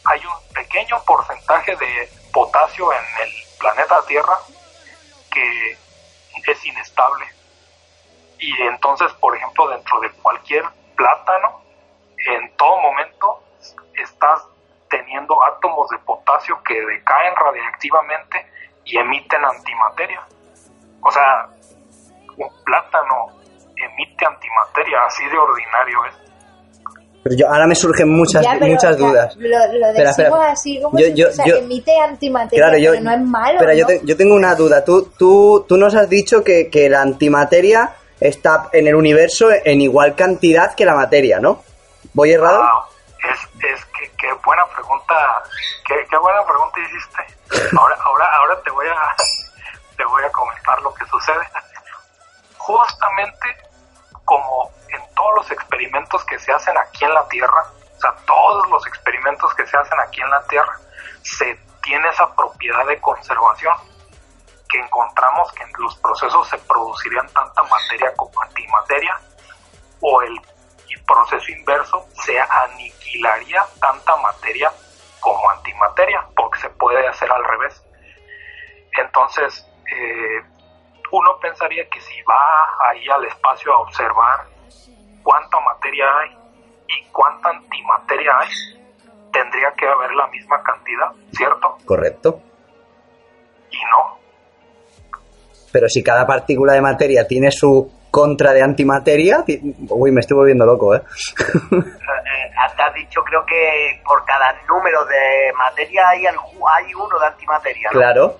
hay 0.04 0.20
un 0.24 0.54
pequeño 0.54 1.02
porcentaje 1.04 1.76
de 1.76 2.08
potasio 2.32 2.92
en 2.92 3.04
el 3.22 3.30
planeta 3.58 4.02
Tierra 4.06 4.38
que 5.30 5.78
es 6.46 6.64
inestable. 6.64 7.26
Y 8.38 8.62
entonces, 8.62 9.12
por 9.14 9.36
ejemplo, 9.36 9.68
dentro 9.68 10.00
de 10.00 10.10
cualquier 10.12 10.64
plátano, 10.96 11.60
en 12.16 12.56
todo 12.56 12.80
momento 12.80 13.42
estás 13.94 14.42
teniendo 14.88 15.42
átomos 15.44 15.88
de 15.90 15.98
potasio 15.98 16.60
que 16.64 16.74
decaen 16.74 17.34
radiactivamente 17.36 18.50
y 18.84 18.98
emiten 18.98 19.44
antimateria. 19.44 20.26
O 21.02 21.10
sea, 21.10 21.46
un 22.36 22.48
plátano 22.64 23.26
emite 23.76 24.26
antimateria, 24.26 24.98
así 25.06 25.24
de 25.24 25.38
ordinario 25.38 26.04
es. 26.06 26.14
Pero 27.22 27.36
yo, 27.36 27.46
ahora 27.48 27.66
me 27.66 27.74
surgen 27.74 28.08
muchas, 28.10 28.42
Ya, 28.42 28.52
pero, 28.58 28.66
muchas 28.72 28.96
dudas. 28.96 29.36
Lo, 29.36 29.48
lo 29.48 29.86
Espera, 29.88 30.08
decimos 30.08 30.16
espera. 30.16 30.52
así 30.52 30.80
como 30.82 30.98
Yo- 30.98 31.06
si 31.06 31.14
yo- 31.14 31.28
o 31.28 31.32
sea, 31.32 31.44
yo- 31.46 31.56
emite 31.56 31.98
antimateria, 32.00 32.64
Claro, 32.64 32.78
yo, 32.78 32.90
pero 32.92 33.02
no 33.04 33.10
es 33.12 33.20
malo, 33.20 33.52
Espera, 33.54 33.74
yo, 33.74 33.82
¿no? 33.82 33.86
te- 33.88 34.00
yo 34.04 34.16
tengo 34.16 34.34
una 34.34 34.54
duda. 34.54 34.84
Tú, 34.84 35.10
tú, 35.18 35.66
tú 35.68 35.76
nos 35.76 35.94
has 35.94 36.08
dicho 36.08 36.42
que, 36.42 36.70
que 36.70 36.88
la 36.88 37.02
antimateria 37.02 37.90
está 38.18 38.68
en 38.72 38.86
el 38.88 38.94
universo 38.94 39.48
en 39.52 39.80
igual 39.82 40.14
cantidad 40.14 40.74
que 40.74 40.86
la 40.86 40.94
materia, 40.94 41.40
¿no? 41.40 41.62
¿Voy 42.14 42.32
errado? 42.32 42.62
Ah, 42.62 42.84
es, 43.30 43.38
es 43.64 43.84
que, 43.86 44.10
qué 44.18 44.28
buena 44.44 44.64
pregunta, 44.74 45.14
qué, 45.86 45.94
qué 46.10 46.16
buena 46.16 46.40
pregunta 46.44 46.80
hiciste. 46.80 47.68
Ahora, 47.78 47.96
ahora, 48.02 48.24
ahora 48.38 48.62
te 48.62 48.70
voy 48.70 48.86
a, 48.86 48.94
te 50.00 50.06
voy 50.06 50.24
a 50.24 50.32
comentar 50.32 50.80
lo 50.80 50.94
que 50.94 51.04
sucede. 51.04 51.46
Justamente 52.56 53.54
como 54.24 54.72
en 54.88 55.14
todos 55.14 55.34
los 55.34 55.50
experimentos 55.50 56.24
que 56.24 56.38
se 56.38 56.50
hacen 56.52 56.74
aquí 56.78 57.04
en 57.04 57.12
la 57.12 57.28
Tierra, 57.28 57.66
o 57.96 58.00
sea, 58.00 58.16
todos 58.26 58.66
los 58.70 58.86
experimentos 58.86 59.54
que 59.54 59.66
se 59.66 59.76
hacen 59.76 60.00
aquí 60.00 60.22
en 60.22 60.30
la 60.30 60.42
Tierra, 60.46 60.74
se 61.20 61.54
tiene 61.82 62.08
esa 62.08 62.34
propiedad 62.34 62.86
de 62.86 62.98
conservación 62.98 63.74
que 64.70 64.80
encontramos 64.80 65.52
que 65.52 65.64
en 65.64 65.72
los 65.76 65.94
procesos 65.98 66.48
se 66.48 66.56
producirían 66.56 67.28
tanta 67.34 67.62
materia 67.64 68.14
como 68.16 68.40
antimateria 68.40 69.20
o 70.00 70.22
el 70.22 70.40
proceso 71.06 71.52
inverso 71.52 72.06
se 72.24 72.40
aniquilaría 72.40 73.66
tanta 73.80 74.16
materia 74.16 74.72
como 75.18 75.50
antimateria 75.50 76.26
porque 76.34 76.60
se 76.60 76.70
puede 76.70 77.06
hacer 77.06 77.30
al 77.30 77.44
revés 77.44 77.82
entonces 78.92 79.66
eh, 79.92 80.42
uno 81.12 81.30
pensaría 81.40 81.88
que 81.88 82.00
si 82.00 82.22
va 82.22 82.38
ahí 82.90 83.06
al 83.08 83.24
espacio 83.24 83.72
a 83.72 83.78
observar 83.80 84.46
cuánta 85.22 85.58
materia 85.60 86.06
hay 86.20 86.36
y 86.88 87.04
cuánta 87.12 87.50
antimateria 87.50 88.32
hay 88.38 88.48
tendría 89.32 89.72
que 89.76 89.86
haber 89.86 90.12
la 90.12 90.26
misma 90.28 90.62
cantidad 90.62 91.10
cierto 91.32 91.76
Correcto. 91.84 92.40
y 93.70 93.78
no 93.90 94.18
Pero 95.72 95.88
si 95.88 96.02
cada 96.02 96.26
partícula 96.26 96.72
de 96.74 96.80
materia 96.80 97.26
tiene 97.26 97.50
su 97.50 97.92
contra 98.10 98.52
de 98.52 98.62
antimateria... 98.62 99.44
ti- 99.44 99.60
Uy, 99.88 100.10
me 100.10 100.20
estoy 100.20 100.36
volviendo 100.36 100.66
loco, 100.66 100.94
¿eh? 100.96 101.02
Eh, 101.70 102.50
te 102.76 102.82
has 102.82 102.94
dicho, 102.94 103.22
creo 103.22 103.44
que 103.46 104.00
por 104.04 104.24
cada 104.24 104.52
número 104.68 105.04
de 105.06 105.52
materia 105.56 106.08
hay, 106.08 106.26
hay 106.26 106.94
uno 106.94 107.18
de 107.18 107.26
antimateria, 107.26 107.88
¿no? 107.92 107.98
claro. 108.00 108.36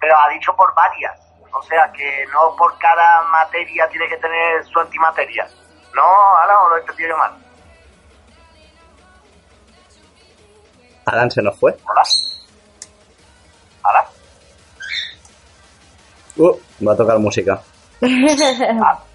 Pero 0.00 0.14
ha 0.18 0.28
dicho 0.30 0.54
por 0.54 0.72
varias. 0.74 1.18
O 1.52 1.62
sea 1.62 1.90
que 1.92 2.24
no 2.32 2.54
por 2.56 2.76
cada 2.78 3.22
materia 3.24 3.88
tiene 3.88 4.08
que 4.08 4.16
tener 4.18 4.64
su 4.66 4.78
antimateria. 4.78 5.48
No, 5.94 6.02
ahora 6.02 6.60
o 6.62 6.68
lo 6.70 6.76
he 6.76 6.80
entendido 6.80 7.10
yo 7.10 7.16
mal. 7.16 7.32
Alan 11.06 11.30
se 11.30 11.42
nos 11.42 11.58
fue. 11.58 11.74
Hola. 11.84 12.02
Hola. 13.82 14.06
Uh, 16.36 16.86
va 16.86 16.92
a 16.92 16.96
tocar 16.96 17.18
música. 17.18 17.60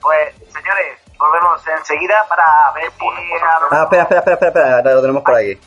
Pues, 0.00 0.32
señores, 0.52 0.96
volvemos 1.18 1.60
enseguida 1.66 2.24
para 2.28 2.44
ver 2.72 2.90
si... 2.92 3.04
a 3.04 3.60
lo 3.60 3.66
Ah, 3.72 3.82
espera, 3.82 4.02
espera, 4.04 4.20
espera, 4.20 4.34
espera, 4.48 4.76
espera, 4.78 4.94
lo 4.94 5.00
tenemos 5.02 5.22
por 5.22 5.34
aquí. 5.34 5.60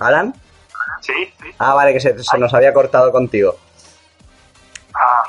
¿Alan? 0.00 0.34
Sí 1.00 1.34
sí 1.40 1.54
Ah, 1.58 1.74
vale, 1.74 1.92
que 1.92 2.00
se, 2.00 2.18
se 2.22 2.38
nos 2.38 2.52
había 2.54 2.72
cortado 2.72 3.10
contigo. 3.12 3.54
ah, 4.94 5.22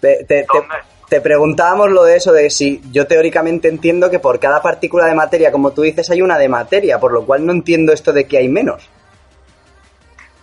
Te, 0.00 0.24
te- 0.24 0.42
te- 0.42 0.46
¿Dónde? 0.52 0.76
te 1.08 1.20
preguntábamos 1.20 1.90
lo 1.90 2.04
de 2.04 2.16
eso, 2.16 2.32
de 2.32 2.48
si 2.50 2.80
yo 2.90 3.06
teóricamente 3.06 3.68
entiendo 3.68 4.10
que 4.10 4.18
por 4.18 4.40
cada 4.40 4.62
partícula 4.62 5.04
de 5.06 5.14
materia, 5.14 5.52
como 5.52 5.72
tú 5.72 5.82
dices, 5.82 6.10
hay 6.10 6.22
una 6.22 6.38
de 6.38 6.48
materia, 6.48 6.98
por 6.98 7.12
lo 7.12 7.24
cual 7.26 7.44
no 7.46 7.52
entiendo 7.52 7.92
esto 7.92 8.12
de 8.12 8.26
que 8.26 8.38
hay 8.38 8.48
menos. 8.48 8.88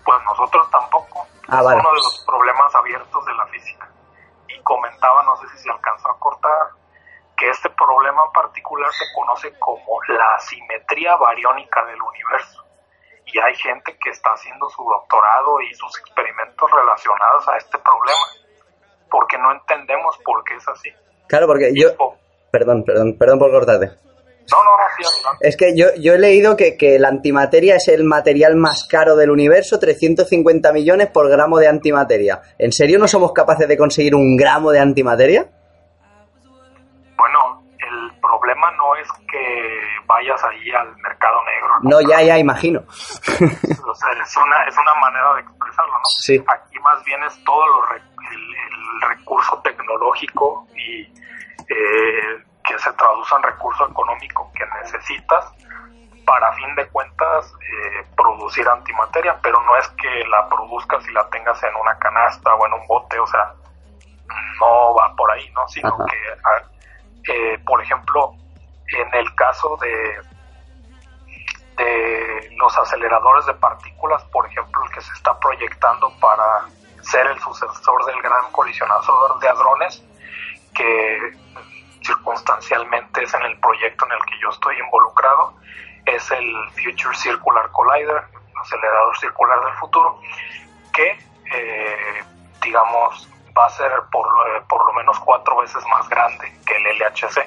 Pues 0.06 0.18
nosotros 0.26 0.70
tampoco. 0.72 1.28
Ah, 1.48 1.60
es 1.60 1.64
vale. 1.66 1.80
uno 1.80 1.90
de 1.90 1.96
los 1.96 2.24
problemas 2.26 2.76
abiertos 2.76 3.26
de 3.26 3.34
la 3.34 3.46
física. 3.48 3.90
Y 4.48 4.62
comentaba, 4.62 5.24
no 5.24 5.36
sé 5.38 5.48
si 5.58 5.64
se 5.64 5.70
alcanzó 5.72 6.10
a 6.10 6.20
cortar, 6.20 6.52
que 7.38 7.50
este 7.50 7.70
problema 7.72 8.22
en 8.26 8.32
particular 8.32 8.92
se 8.94 9.06
conoce 9.16 9.54
como 9.60 9.82
la 10.10 10.36
asimetría 10.36 11.16
bariónica 11.16 11.84
del 11.86 12.02
universo. 12.02 12.64
Y 13.32 13.40
hay 13.40 13.56
gente 13.56 13.98
que 14.04 14.10
está 14.10 14.32
haciendo 14.32 14.68
su 14.70 14.84
doctorado 14.84 15.62
y 15.62 15.74
sus 15.76 15.92
experimentos 16.00 16.70
relacionados 16.72 17.48
a 17.48 17.58
este 17.58 17.78
problema, 17.78 18.26
porque 19.10 19.38
no 19.38 19.52
entendemos 19.52 20.18
por 20.26 20.44
qué 20.44 20.56
es 20.56 20.68
así. 20.68 20.90
Claro, 21.28 21.48
porque 21.48 21.72
yo... 21.76 21.90
Perdón, 22.52 22.84
perdón, 22.84 23.16
perdón 23.18 23.38
por 23.38 23.52
cortarte. 23.52 23.86
No, 24.52 24.58
no, 24.64 24.72
no, 24.72 24.88
sí, 24.98 25.04
adelante. 25.04 25.48
Es 25.48 25.58
que 25.58 25.78
yo, 25.78 25.88
yo 26.02 26.14
he 26.14 26.18
leído 26.18 26.58
que, 26.58 26.76
que 26.76 26.98
la 26.98 27.10
antimateria 27.10 27.76
es 27.76 27.88
el 27.88 28.04
material 28.04 28.56
más 28.56 28.88
caro 28.90 29.16
del 29.16 29.30
universo, 29.30 29.78
350 29.78 30.74
millones 30.74 31.10
por 31.12 31.30
gramo 31.30 31.60
de 31.60 31.68
antimateria. 31.68 32.42
¿En 32.58 32.72
serio 32.72 32.98
no 32.98 33.08
somos 33.08 33.32
capaces 33.32 33.68
de 33.68 33.78
conseguir 33.78 34.16
un 34.16 34.36
gramo 34.36 34.72
de 34.72 34.80
antimateria? 34.80 35.48
Bueno, 37.16 37.64
el 37.78 38.20
problema 38.20 38.72
no 38.72 38.96
es 38.96 39.08
que 39.30 39.99
vayas 40.10 40.44
ahí 40.44 40.72
al 40.72 40.96
mercado 40.98 41.38
negro. 41.46 41.70
No, 41.84 42.02
ya, 42.02 42.22
ya 42.24 42.38
imagino. 42.38 42.82
O 43.90 43.96
sea, 43.96 44.12
es 44.12 44.38
una, 44.38 44.64
es 44.66 44.78
una 44.78 44.94
manera 45.02 45.34
de 45.34 45.42
expresarlo, 45.42 45.92
¿no? 45.94 46.02
Sí. 46.20 46.44
Aquí 46.48 46.80
más 46.80 47.04
bien 47.06 47.24
es 47.24 47.44
todo 47.44 47.66
lo 47.68 47.86
re- 47.88 48.02
el, 48.32 48.56
el 48.56 49.02
recurso 49.10 49.60
tecnológico 49.64 50.68
y 50.76 51.02
eh, 51.68 52.44
que 52.64 52.78
se 52.78 52.94
traduce 52.94 53.36
en 53.36 53.44
recurso 53.44 53.88
económico 53.90 54.52
que 54.56 54.64
necesitas 54.84 55.44
para 56.24 56.50
a 56.50 56.54
fin 56.54 56.76
de 56.76 56.88
cuentas 56.90 57.52
eh, 57.62 58.06
producir 58.16 58.68
antimateria, 58.70 59.40
pero 59.42 59.60
no 59.64 59.76
es 59.78 59.88
que 59.90 60.24
la 60.30 60.48
produzcas 60.48 61.04
y 61.08 61.12
la 61.12 61.28
tengas 61.32 61.62
en 61.64 61.76
una 61.76 61.98
canasta 61.98 62.54
o 62.54 62.68
en 62.68 62.74
un 62.74 62.86
bote, 62.88 63.20
o 63.20 63.26
sea, 63.26 63.52
no 64.60 64.94
va 64.94 65.16
por 65.16 65.32
ahí, 65.32 65.50
¿no? 65.54 65.68
Sino 65.68 65.90
Ajá. 65.90 66.06
que, 66.06 66.18
ah, 66.46 66.62
eh, 67.34 67.60
por 67.66 67.82
ejemplo, 67.82 68.34
en 68.98 69.14
el 69.14 69.36
caso 69.36 69.78
de, 69.78 70.22
de 71.78 72.56
los 72.58 72.78
aceleradores 72.78 73.46
de 73.46 73.54
partículas, 73.56 74.24
por 74.26 74.46
ejemplo, 74.48 74.84
el 74.84 74.92
que 74.92 75.02
se 75.02 75.14
está 75.14 75.40
proyectando 75.40 76.12
para 76.20 76.66
ser 77.02 77.28
el 77.28 77.40
sucesor 77.40 78.06
del 78.06 78.22
gran 78.22 78.52
colisionador 78.52 79.40
de 79.40 79.48
hadrones, 79.48 80.04
que 80.76 81.34
circunstancialmente 82.04 83.24
es 83.24 83.34
en 83.34 83.44
el 83.44 83.60
proyecto 83.60 84.06
en 84.06 84.12
el 84.14 84.26
que 84.26 84.40
yo 84.42 84.50
estoy 84.50 84.78
involucrado, 84.80 85.54
es 86.06 86.32
el 86.32 86.54
Future 86.72 87.16
Circular 87.16 87.70
Collider, 87.72 88.24
acelerador 88.62 89.18
circular 89.18 89.64
del 89.66 89.74
futuro, 89.76 90.20
que, 90.94 91.18
eh, 91.54 92.24
digamos, 92.62 93.30
va 93.58 93.66
a 93.66 93.70
ser 93.70 93.92
por, 94.12 94.26
eh, 94.26 94.62
por 94.68 94.86
lo 94.86 94.94
menos 94.94 95.20
cuatro 95.20 95.58
veces 95.58 95.84
más 95.88 96.08
grande 96.10 96.52
que 96.66 96.76
el 96.76 96.98
LHC. 96.98 97.46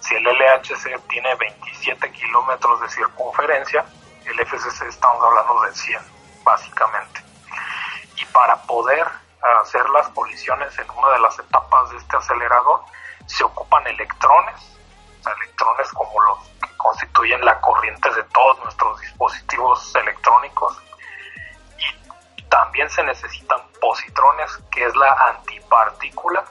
Si 0.00 0.14
el 0.14 0.24
LHC 0.24 1.00
tiene 1.08 1.34
27 1.34 2.12
kilómetros 2.12 2.80
de 2.80 2.88
circunferencia, 2.88 3.84
el 4.24 4.40
FCC 4.40 4.86
estamos 4.88 5.22
hablando 5.22 5.60
de 5.62 5.74
100, 5.74 6.00
básicamente. 6.44 7.22
Y 8.16 8.24
para 8.26 8.56
poder 8.62 9.06
hacer 9.60 9.88
las 9.90 10.08
colisiones 10.08 10.76
en 10.78 10.90
una 10.90 11.10
de 11.10 11.20
las 11.20 11.38
etapas 11.38 11.90
de 11.90 11.96
este 11.98 12.16
acelerador, 12.16 12.80
se 13.26 13.44
ocupan 13.44 13.86
electrones, 13.86 14.78
electrones 15.24 15.90
como 15.92 16.20
los 16.22 16.38
que 16.60 16.76
constituyen 16.76 17.44
la 17.44 17.60
corriente 17.60 18.10
de 18.10 18.22
todos 18.24 18.58
nuestros 18.64 19.00
dispositivos 19.00 19.94
electrónicos. 19.96 20.76
Y 22.38 22.42
también 22.44 22.88
se 22.90 23.02
necesitan 23.02 23.60
positrones, 23.80 24.50
que 24.70 24.84
es 24.84 24.94
la 24.96 25.12
antipartícula 25.28 26.44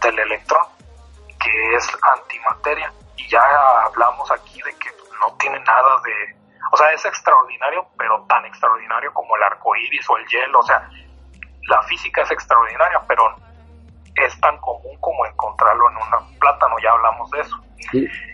del 0.00 0.18
electrón, 0.18 0.73
que 1.44 1.74
es 1.74 1.88
antimateria. 2.16 2.92
Y 3.16 3.28
ya 3.28 3.42
hablamos 3.84 4.30
aquí 4.32 4.60
de 4.62 4.72
que 4.78 4.90
no 5.20 5.36
tiene 5.38 5.60
nada 5.60 6.00
de... 6.04 6.36
O 6.72 6.76
sea, 6.76 6.92
es 6.92 7.04
extraordinario, 7.04 7.86
pero 7.98 8.24
tan 8.28 8.44
extraordinario 8.46 9.12
como 9.12 9.36
el 9.36 9.42
arco 9.42 9.76
iris 9.76 10.08
o 10.08 10.16
el 10.16 10.26
hielo. 10.26 10.58
O 10.58 10.62
sea, 10.62 10.88
la 11.68 11.82
física 11.82 12.22
es 12.22 12.30
extraordinaria, 12.30 13.00
pero 13.06 13.36
es 14.16 14.40
tan 14.40 14.58
común 14.58 14.96
como 15.00 15.26
encontrarlo 15.26 15.90
en 15.90 15.96
un 15.96 16.38
plátano, 16.38 16.76
ya 16.82 16.90
hablamos 16.90 17.30
de 17.30 17.40
eso. 17.40 17.56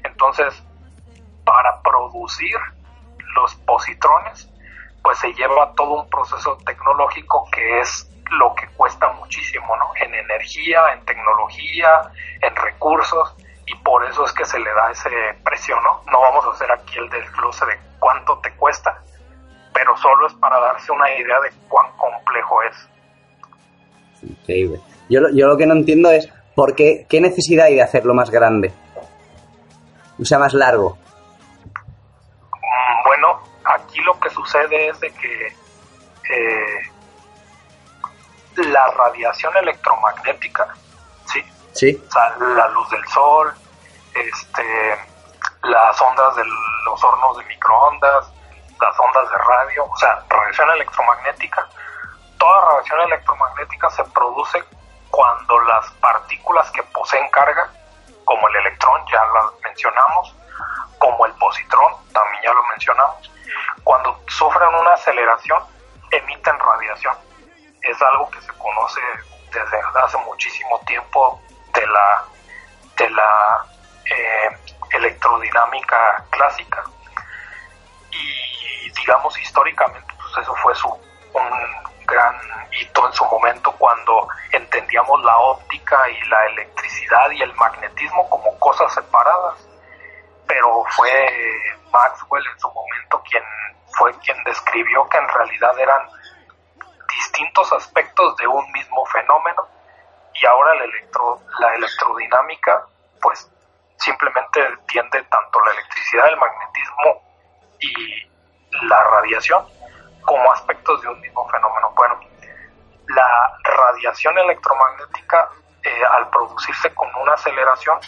Entonces, 0.05 0.63
para 1.45 1.81
producir 1.83 2.57
los 3.35 3.55
positrones, 3.57 4.49
pues 5.03 5.19
se 5.19 5.33
lleva 5.33 5.73
todo 5.75 6.03
un 6.03 6.11
proceso 6.11 6.57
tecnológico 6.65 7.49
que 7.51 7.81
es 7.81 8.11
lo 8.31 8.55
que 8.55 8.67
cuesta 8.77 9.09
muchísimo, 9.15 9.77
¿no? 9.77 9.91
En 10.05 10.15
energía, 10.15 10.81
en 10.95 11.05
tecnología, 11.05 11.89
en 12.43 12.55
recursos, 12.57 13.35
y 13.67 13.75
por 13.77 14.05
eso 14.05 14.25
es 14.25 14.33
que 14.33 14.45
se 14.45 14.59
le 14.59 14.71
da 14.73 14.91
ese 14.91 15.11
precio, 15.45 15.77
¿no? 15.81 16.03
No 16.11 16.21
vamos 16.21 16.45
a 16.47 16.51
hacer 16.51 16.71
aquí 16.73 16.99
el 16.99 17.09
desglose 17.11 17.65
de 17.67 17.79
cuánto 17.99 18.39
te 18.39 18.53
cuesta, 18.55 19.03
pero 19.73 19.97
solo 19.97 20.27
es 20.27 20.35
para 20.35 20.59
darse 20.61 20.91
una 20.93 21.11
idea 21.17 21.41
de 21.41 21.51
cuán 21.69 21.87
complejo 21.97 22.63
es. 22.63 22.89
Increíble. 24.23 24.81
Yo, 25.09 25.21
lo- 25.21 25.31
yo 25.31 25.47
lo 25.47 25.57
que 25.57 25.67
no 25.67 25.75
entiendo 25.75 26.11
es 26.11 26.29
por 26.55 26.75
qué, 26.75 27.07
qué 27.09 27.21
necesidad 27.21 27.67
hay 27.67 27.75
de 27.77 27.83
hacerlo 27.83 28.13
más 28.15 28.31
grande. 28.31 28.73
O 30.21 30.25
sea, 30.25 30.39
más 30.39 30.53
largo. 30.55 30.99
Mm, 32.55 33.07
Bueno, 33.07 33.41
aquí 33.65 34.01
lo 34.03 34.19
que 34.21 34.31
sucede 34.31 34.89
es 34.89 35.01
de 35.01 35.11
que 35.13 35.47
eh, 35.47 36.83
la 38.57 38.87
radiación 38.89 39.57
electromagnética, 39.57 40.69
¿sí? 41.27 41.45
Sí. 41.73 42.05
O 42.09 42.13
sea, 42.13 42.37
la 42.39 42.69
luz 42.69 42.89
del 42.91 43.07
sol, 43.09 43.55
este, 44.15 44.99
las 45.63 46.01
ondas 46.01 46.37
de 46.37 46.45
los 46.85 47.05
hornos 47.05 47.39
de 47.39 47.45
microondas, 47.45 48.33
las 48.81 49.01
ondas 49.01 49.31
de 49.31 49.39
radio, 49.39 49.85
o 49.85 49.97
sea, 49.97 50.23
radiación 50.29 50.71
electromagnética. 50.71 51.69
Toda 52.39 52.61
radiación 52.73 53.01
electromagnética 53.01 53.91
se 53.91 54.05
produce 54.05 54.65
cuando 55.11 55.61
las 55.61 55.91
partículas 55.93 56.71
que 56.71 56.83
poseen 56.85 57.29
carga, 57.31 57.71
como 58.25 58.49
el 58.49 58.57
electrón, 58.57 59.03
ya 59.13 59.25
las 59.27 59.61
mencionamos, 59.63 60.35
como 60.99 61.27
el 61.27 61.33
positrón, 61.35 61.95
también 62.13 62.43
ya 62.45 62.53
lo 62.53 62.63
mencionamos, 62.65 63.31
cuando 63.85 64.21
sufren 64.29 64.75
una 64.75 64.93
aceleración, 64.93 65.63
emiten 66.11 66.59
radiación. 66.59 67.15
Es 67.83 68.01
algo 68.03 68.31
que 68.31 68.41
se 68.41 68.53
conoce 68.59 69.01
desde 69.53 69.81
hace 70.03 70.17
muchísimo 70.19 70.79
tiempo 70.87 71.41
de 71.75 71.87
la, 71.87 72.25
de 72.97 73.11
la 73.11 73.67
eh, 74.05 74.57
electrodinámica 74.93 76.25
clásica. 76.31 76.85
Y 78.11 78.91
digamos 78.91 79.37
históricamente, 79.39 80.15
pues 80.19 80.39
eso 80.43 80.55
fue 80.57 80.75
su, 80.75 80.89
un 80.89 82.07
gran 82.07 82.37
hito 82.73 83.07
en 83.07 83.13
su 83.13 83.25
momento 83.25 83.73
cuando 83.73 84.29
entendíamos 84.53 85.23
la 85.25 85.37
óptica 85.39 85.97
y 86.11 86.29
la 86.29 86.47
electricidad 86.47 87.31
y 87.31 87.43
el 87.43 87.55
magnetismo 87.55 88.29
como 88.29 88.59
cosas 88.59 88.93
separadas 88.95 89.71
pero 90.51 90.85
fue 90.97 91.11
Maxwell 91.93 92.45
en 92.45 92.59
su 92.59 92.69
momento 92.73 93.23
quien 93.31 93.45
fue 93.97 94.13
quien 94.19 94.37
describió 94.43 95.09
que 95.09 95.19
en 95.19 95.29
realidad 95.29 95.79
eran 95.79 96.09
distintos 97.11 97.73
aspectos 97.73 98.37
de 98.37 98.47
un 98.47 98.71
mismo 98.73 99.05
fenómeno 99.07 99.67
y 100.35 100.47
ahora 100.47 100.75
la, 100.75 100.85
electro, 100.85 101.41
la 101.59 101.75
electrodinámica 101.75 102.85
pues 103.21 103.51
simplemente 103.99 104.61
entiende 104.61 105.23
tanto 105.25 105.61
la 105.61 105.73
electricidad, 105.73 106.29
el 106.29 106.37
magnetismo 106.37 107.23
y 107.81 108.87
la 108.87 109.03
radiación 109.05 109.65
como 110.23 110.53
aspectos 110.53 111.03
de 111.03 111.09
un 111.09 111.21
mismo 111.21 111.47
fenómeno. 111.49 111.93
Bueno, 111.95 112.21
la 113.09 113.59
radiación 113.65 114.39
electromagnética 114.39 115.51
eh, 115.83 116.05
al 116.13 116.31
producirse 116.31 116.95
con 116.95 117.09
una 117.17 117.35
aceleración 117.35 117.99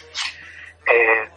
eh, 0.85 1.29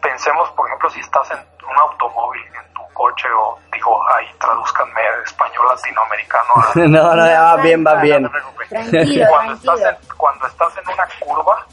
pensemos, 0.00 0.48
por 0.50 0.66
ejemplo, 0.66 0.90
si 0.90 1.00
estás 1.00 1.30
en 1.30 1.38
un 1.68 1.76
automóvil, 1.78 2.42
en 2.46 2.74
tu 2.74 2.82
coche, 2.92 3.28
o 3.32 3.58
digo, 3.72 4.00
ahí 4.14 4.26
traduzcanme 4.38 5.00
español 5.24 5.66
latinoamericano. 5.68 6.50
a- 6.56 6.72
no, 6.74 7.14
no, 7.14 7.24
va 7.24 7.56
bien, 7.56 7.84
va 7.86 7.94
bien. 7.96 8.30
Tranquilo, 8.68 9.26
cuando, 9.30 9.54
estás 9.54 9.80
en, 9.80 10.16
cuando 10.16 10.46
estás 10.46 10.76
en 10.78 10.88
una 10.88 11.08
curva, 11.20 11.66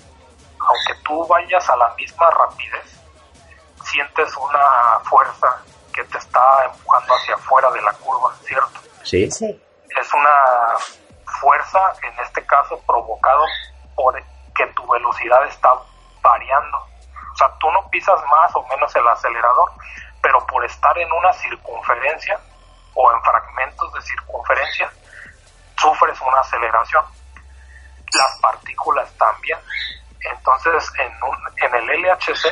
aunque 0.59 0.93
tú 1.03 1.25
vayas 1.27 1.69
a 1.69 1.75
la 1.75 1.89
misma 1.95 2.29
rapidez, 2.31 2.99
sientes 3.83 4.35
una 4.37 4.99
fuerza 5.03 5.61
que 5.93 6.03
te 6.05 6.17
está 6.17 6.65
empujando 6.65 7.13
hacia 7.15 7.35
afuera 7.35 7.69
de 7.71 7.81
la 7.81 7.93
curva, 7.93 8.33
¿cierto? 8.43 8.79
Sí. 9.03 9.29
Sí. 9.31 9.61
Es 9.99 10.13
una 10.13 10.77
fuerza, 11.39 11.79
en 12.03 12.19
este 12.19 12.45
caso 12.45 12.79
provocado 12.87 13.43
por 13.95 14.15
que 14.55 14.65
tu 14.67 14.87
velocidad 14.87 15.43
está 15.47 15.69
variando. 16.21 16.77
Sea, 17.41 17.51
tú 17.59 17.71
no 17.71 17.89
pisas 17.89 18.19
más 18.29 18.55
o 18.55 18.63
menos 18.67 18.95
el 18.95 19.07
acelerador, 19.07 19.71
pero 20.21 20.45
por 20.45 20.63
estar 20.63 20.95
en 20.99 21.11
una 21.11 21.33
circunferencia 21.33 22.39
o 22.93 23.11
en 23.11 23.21
fragmentos 23.23 23.91
de 23.93 24.01
circunferencia, 24.01 24.91
sufres 25.75 26.21
una 26.21 26.39
aceleración. 26.39 27.03
Las 28.13 28.39
partículas 28.41 29.11
también. 29.17 29.57
Entonces, 30.19 30.91
en, 30.99 31.11
en 31.65 31.75
el 31.75 32.01
LHC, 32.03 32.45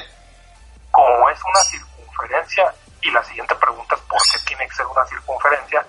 como 0.90 1.30
es 1.30 1.40
una 1.44 1.60
circunferencia, 1.70 2.74
y 3.04 3.12
la 3.12 3.24
siguiente 3.24 3.54
pregunta 3.56 3.94
es 3.94 4.02
por 4.02 4.20
qué 4.34 4.40
tiene 4.48 4.68
que 4.68 4.74
ser 4.74 4.88
una 4.88 5.06
circunferencia, 5.06 5.86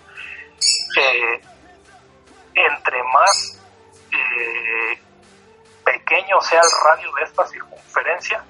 eh, 1.00 1.40
entre 2.54 3.02
más 3.04 3.60
eh, 4.12 5.02
pequeño 5.84 6.38
sea 6.42 6.60
el 6.60 6.70
radio 6.84 7.14
de 7.14 7.22
esta 7.22 7.46
circunferencia, 7.46 8.44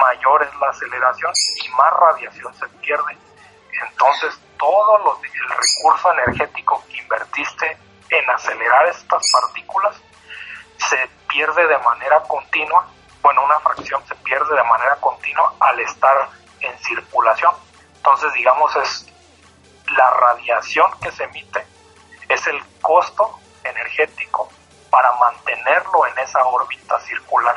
mayor 0.00 0.42
es 0.42 0.54
la 0.60 0.68
aceleración 0.68 1.32
y 1.64 1.68
más 1.70 1.92
radiación 1.92 2.54
se 2.54 2.68
pierde. 2.80 3.16
Entonces, 3.88 4.38
todo 4.58 5.18
el 5.22 5.48
recurso 5.48 6.12
energético 6.12 6.82
que 6.88 6.98
invertiste 6.98 7.76
en 8.10 8.30
acelerar 8.30 8.86
estas 8.86 9.22
partículas 9.40 9.96
se 10.78 11.08
pierde 11.28 11.66
de 11.66 11.78
manera 11.78 12.22
continua, 12.22 12.86
bueno, 13.22 13.44
una 13.44 13.58
fracción 13.60 14.06
se 14.06 14.14
pierde 14.16 14.54
de 14.54 14.62
manera 14.64 14.96
continua 14.96 15.52
al 15.60 15.80
estar 15.80 16.28
en 16.60 16.78
circulación. 16.78 17.52
Entonces, 17.96 18.32
digamos, 18.34 18.74
es 18.76 19.12
la 19.96 20.10
radiación 20.10 20.90
que 21.00 21.10
se 21.12 21.24
emite, 21.24 21.66
es 22.28 22.46
el 22.46 22.62
costo 22.80 23.38
energético 23.64 24.48
para 24.90 25.12
mantenerlo 25.16 26.06
en 26.06 26.18
esa 26.18 26.44
órbita 26.44 26.98
circular. 27.00 27.56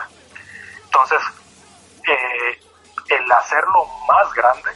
Entonces, 0.83 1.21
eh, 2.11 2.59
el 3.09 3.31
hacerlo 3.31 3.85
más 4.07 4.33
grande 4.33 4.71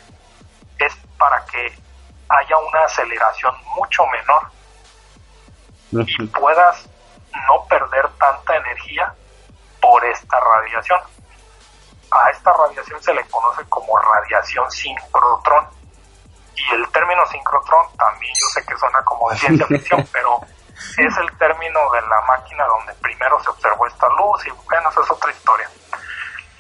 es 0.80 0.96
para 1.18 1.44
que 1.46 1.74
haya 2.30 2.58
una 2.58 2.80
aceleración 2.86 3.56
mucho 3.76 4.06
menor 4.08 4.52
y 6.08 6.28
puedas 6.28 6.90
no 7.48 7.66
perder 7.68 8.08
tanta 8.20 8.56
energía 8.56 9.14
por 9.82 10.04
esta 10.06 10.40
radiación. 10.40 11.00
A 12.12 12.30
esta 12.30 12.54
radiación 12.54 13.02
se 13.02 13.14
le 13.14 13.24
conoce 13.26 13.64
como 13.70 13.96
radiación 13.98 14.70
sincrotrón. 14.72 15.68
Y 16.56 16.76
el 16.76 16.88
término 16.92 17.26
sincrotrón 17.28 17.86
también 17.98 18.34
yo 18.34 18.48
sé 18.54 18.66
que 18.66 18.78
suena 18.78 19.04
como 19.04 19.30
de 19.30 19.38
ciencia 19.38 19.66
ficción, 19.68 20.08
pero 20.14 20.40
es 20.98 21.18
el 21.18 21.38
término 21.38 21.80
de 21.92 22.02
la 22.02 22.22
máquina 22.22 22.66
donde 22.66 22.94
primero 22.96 23.42
se 23.44 23.50
observó 23.50 23.88
esta 23.88 24.08
luz 24.10 24.48
y 24.48 24.52
bueno, 24.52 24.90
esa 24.90 25.02
es 25.02 25.12
otra 25.12 25.32
historia. 25.32 25.70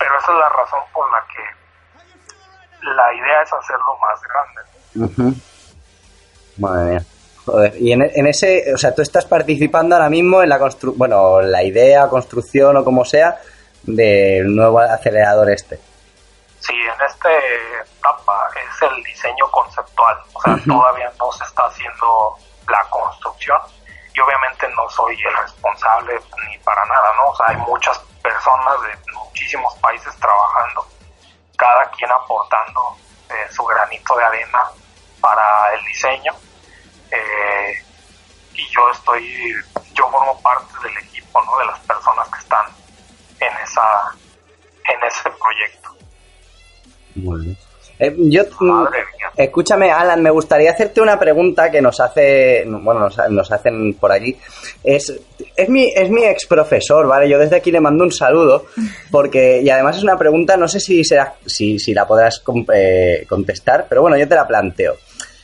Pero 0.03 0.19
esa 0.19 0.31
es 0.33 0.37
la 0.37 0.49
razón 0.49 0.79
por 0.91 1.09
la 1.13 1.23
que 1.27 1.43
la 2.93 3.13
idea 3.13 3.41
es 3.41 3.53
hacerlo 3.53 3.97
más 4.01 4.19
grande. 5.15 5.41
Madre 6.57 6.91
mía. 6.91 7.01
Joder, 7.45 7.73
y 7.77 7.93
en, 7.93 8.27
ese, 8.27 8.73
o 8.73 8.77
sea, 8.77 8.93
tú 8.93 9.01
estás 9.01 9.25
participando 9.25 9.95
ahora 9.95 10.09
mismo 10.09 10.43
en 10.43 10.49
la 10.49 10.59
construcción, 10.59 10.97
bueno, 10.97 11.41
la 11.41 11.63
idea, 11.63 12.09
construcción 12.09 12.75
o 12.75 12.83
como 12.83 13.05
sea, 13.05 13.39
del 13.83 14.53
nuevo 14.53 14.79
acelerador 14.79 15.49
este. 15.49 15.79
Sí, 16.59 16.73
en 16.73 17.05
esta 17.05 17.29
etapa 17.31 18.49
es 18.55 18.81
el 18.81 19.03
diseño 19.03 19.49
conceptual, 19.51 20.17
o 20.33 20.41
sea, 20.41 20.57
todavía 20.65 21.11
no 21.17 21.31
se 21.31 21.45
está 21.45 21.63
haciendo 21.63 22.35
la 22.67 22.85
construcción 22.89 23.59
y 24.13 24.19
obviamente 24.19 24.67
no 24.75 24.89
soy 24.89 25.15
el 25.15 25.37
responsable 25.37 26.19
ni 26.49 26.57
para 26.59 26.83
nada, 26.85 27.13
¿no? 27.17 27.31
O 27.31 27.35
sea, 27.37 27.47
hay 27.47 27.57
muchas 27.57 28.01
personas 28.23 28.81
de 28.81 29.13
muchísimos 29.13 29.75
países 29.79 30.15
trabajando, 30.17 30.87
cada 31.57 31.91
quien 31.91 32.09
aportando 32.11 32.97
eh, 33.29 33.51
su 33.51 33.63
granito 33.65 34.15
de 34.15 34.23
arena 34.23 34.63
para 35.19 35.73
el 35.75 35.85
diseño 35.85 36.33
eh, 37.11 37.83
y 38.53 38.67
yo 38.69 38.89
estoy, 38.91 39.53
yo 39.93 40.09
formo 40.09 40.39
parte 40.41 40.73
del 40.83 40.97
equipo, 40.97 41.43
¿no? 41.43 41.57
De 41.59 41.65
las 41.65 41.79
personas 41.81 42.27
que 42.29 42.39
están 42.39 42.65
en 43.39 43.53
esa, 43.63 44.15
en 44.89 45.03
ese 45.03 45.29
proyecto. 45.29 45.95
Muy 47.15 47.45
bien. 47.45 47.72
Eh, 47.99 48.15
yo, 48.17 48.43
escúchame, 49.37 49.91
Alan, 49.91 50.21
me 50.21 50.29
gustaría 50.31 50.71
hacerte 50.71 51.01
una 51.01 51.19
pregunta 51.19 51.69
que 51.69 51.81
nos 51.81 51.99
hace, 51.99 52.63
bueno, 52.65 53.01
nos, 53.01 53.17
nos, 53.29 53.51
hacen 53.51 53.93
por 53.93 54.11
allí. 54.11 54.35
Es, 54.83 55.13
es 55.55 55.69
mi, 55.69 55.91
es 55.93 56.09
mi 56.09 56.23
ex 56.25 56.45
profesor, 56.45 57.07
¿vale? 57.07 57.29
Yo 57.29 57.37
desde 57.37 57.57
aquí 57.57 57.71
le 57.71 57.79
mando 57.79 58.03
un 58.03 58.11
saludo, 58.11 58.65
porque, 59.11 59.61
y 59.61 59.69
además 59.69 59.97
es 59.97 60.03
una 60.03 60.17
pregunta, 60.17 60.57
no 60.57 60.67
sé 60.67 60.79
si 60.79 61.03
será, 61.03 61.35
si, 61.45 61.79
si 61.79 61.93
la 61.93 62.07
podrás 62.07 62.43
eh, 62.73 63.25
contestar, 63.27 63.85
pero 63.87 64.01
bueno, 64.01 64.17
yo 64.17 64.27
te 64.27 64.35
la 64.35 64.47
planteo. 64.47 64.95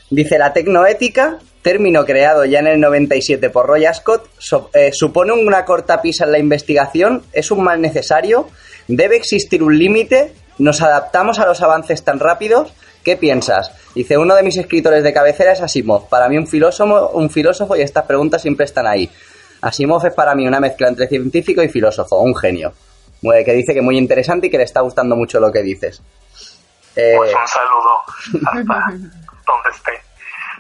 Dice, 0.09 0.39
la 0.39 0.51
tecnoética, 0.53 1.37
término 1.61 2.03
creado 2.03 2.45
ya 2.45 2.59
en 2.59 2.67
el 2.67 2.79
97 2.79 3.49
por 3.51 3.67
Roy 3.67 3.85
Ascott, 3.85 4.27
eh, 4.73 4.89
supone 4.91 5.33
una 5.33 5.65
corta 5.65 6.01
pisa 6.01 6.25
en 6.25 6.31
la 6.31 6.39
investigación, 6.39 7.23
es 7.31 7.51
un 7.51 7.63
mal 7.63 7.79
necesario, 7.79 8.47
debe 8.87 9.17
existir 9.17 9.61
un 9.61 9.77
límite, 9.77 10.33
nos 10.60 10.82
adaptamos 10.82 11.39
a 11.39 11.45
los 11.45 11.62
avances 11.62 12.03
tan 12.03 12.20
rápidos, 12.20 12.74
¿qué 13.03 13.18
piensas? 13.18 13.72
Dice, 13.95 14.18
uno 14.18 14.36
de 14.36 14.43
mis 14.43 14.57
escritores 14.57 15.03
de 15.03 15.14
cabecera 15.14 15.53
es 15.53 15.62
Asimov, 15.62 16.10
para 16.10 16.30
mí 16.30 16.38
un 16.38 16.47
filósofo, 16.47 17.10
un 17.10 17.30
filósofo 17.30 17.76
y 17.76 17.82
estas 17.82 18.05
preguntas 18.05 18.41
siempre 18.41 18.66
están 18.66 18.86
ahí. 18.86 19.10
Asimov 19.62 20.05
es 20.05 20.14
para 20.14 20.36
mí 20.36 20.47
una 20.47 20.60
mezcla 20.60 20.88
entre 20.88 21.07
científico 21.07 21.64
y 21.64 21.70
filósofo, 21.70 22.20
un 22.20 22.36
genio. 22.36 22.74
Que 23.22 23.53
dice 23.53 23.74
que 23.74 23.82
muy 23.82 23.97
interesante 23.97 24.47
y 24.47 24.49
que 24.49 24.57
le 24.57 24.64
está 24.64 24.80
gustando 24.82 25.16
mucho 25.16 25.39
lo 25.39 25.51
que 25.51 25.62
dices. 25.62 26.01
Eh, 26.95 27.16
pues 27.18 27.34
un 27.36 27.47
saludo 27.47 28.03
donde 29.45 29.70
esté. 29.72 30.01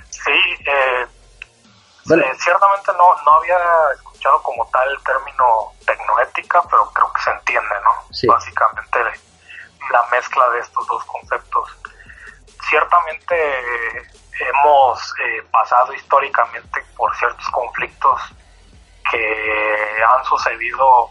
Sí, 0.09 0.31
eh, 0.67 1.03
eh, 1.03 2.33
ciertamente 2.37 2.91
no, 2.97 3.23
no 3.25 3.33
había 3.39 3.57
escuchado 3.95 4.41
como 4.43 4.67
tal 4.71 4.89
el 4.89 5.03
término 5.03 5.71
tecnoética, 5.85 6.61
pero 6.69 6.89
creo 6.93 7.11
que 7.13 7.21
se 7.21 7.31
entiende, 7.31 7.75
¿no? 7.83 8.33
Básicamente 8.33 8.99
la 9.91 10.03
mezcla 10.11 10.49
de 10.51 10.59
estos 10.59 10.87
dos 10.87 11.03
conceptos. 11.05 11.69
Ciertamente 12.69 13.35
hemos 14.39 15.13
eh, 15.19 15.43
pasado 15.51 15.93
históricamente 15.93 16.83
por 16.95 17.15
ciertos 17.17 17.47
conflictos 17.49 18.21
que 19.11 20.03
han 20.07 20.23
sucedido 20.25 21.09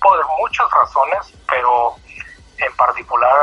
por 0.00 0.26
muchas 0.38 0.70
razones, 0.70 1.32
pero 1.48 1.94
en 2.58 2.74
particular 2.76 3.36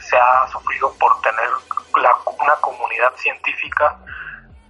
se 0.00 0.16
ha 0.16 0.46
sufrido 0.48 0.92
por 0.94 1.20
tener 1.20 1.50
una 1.94 2.54
comunidad 2.60 3.12
científica 3.16 3.96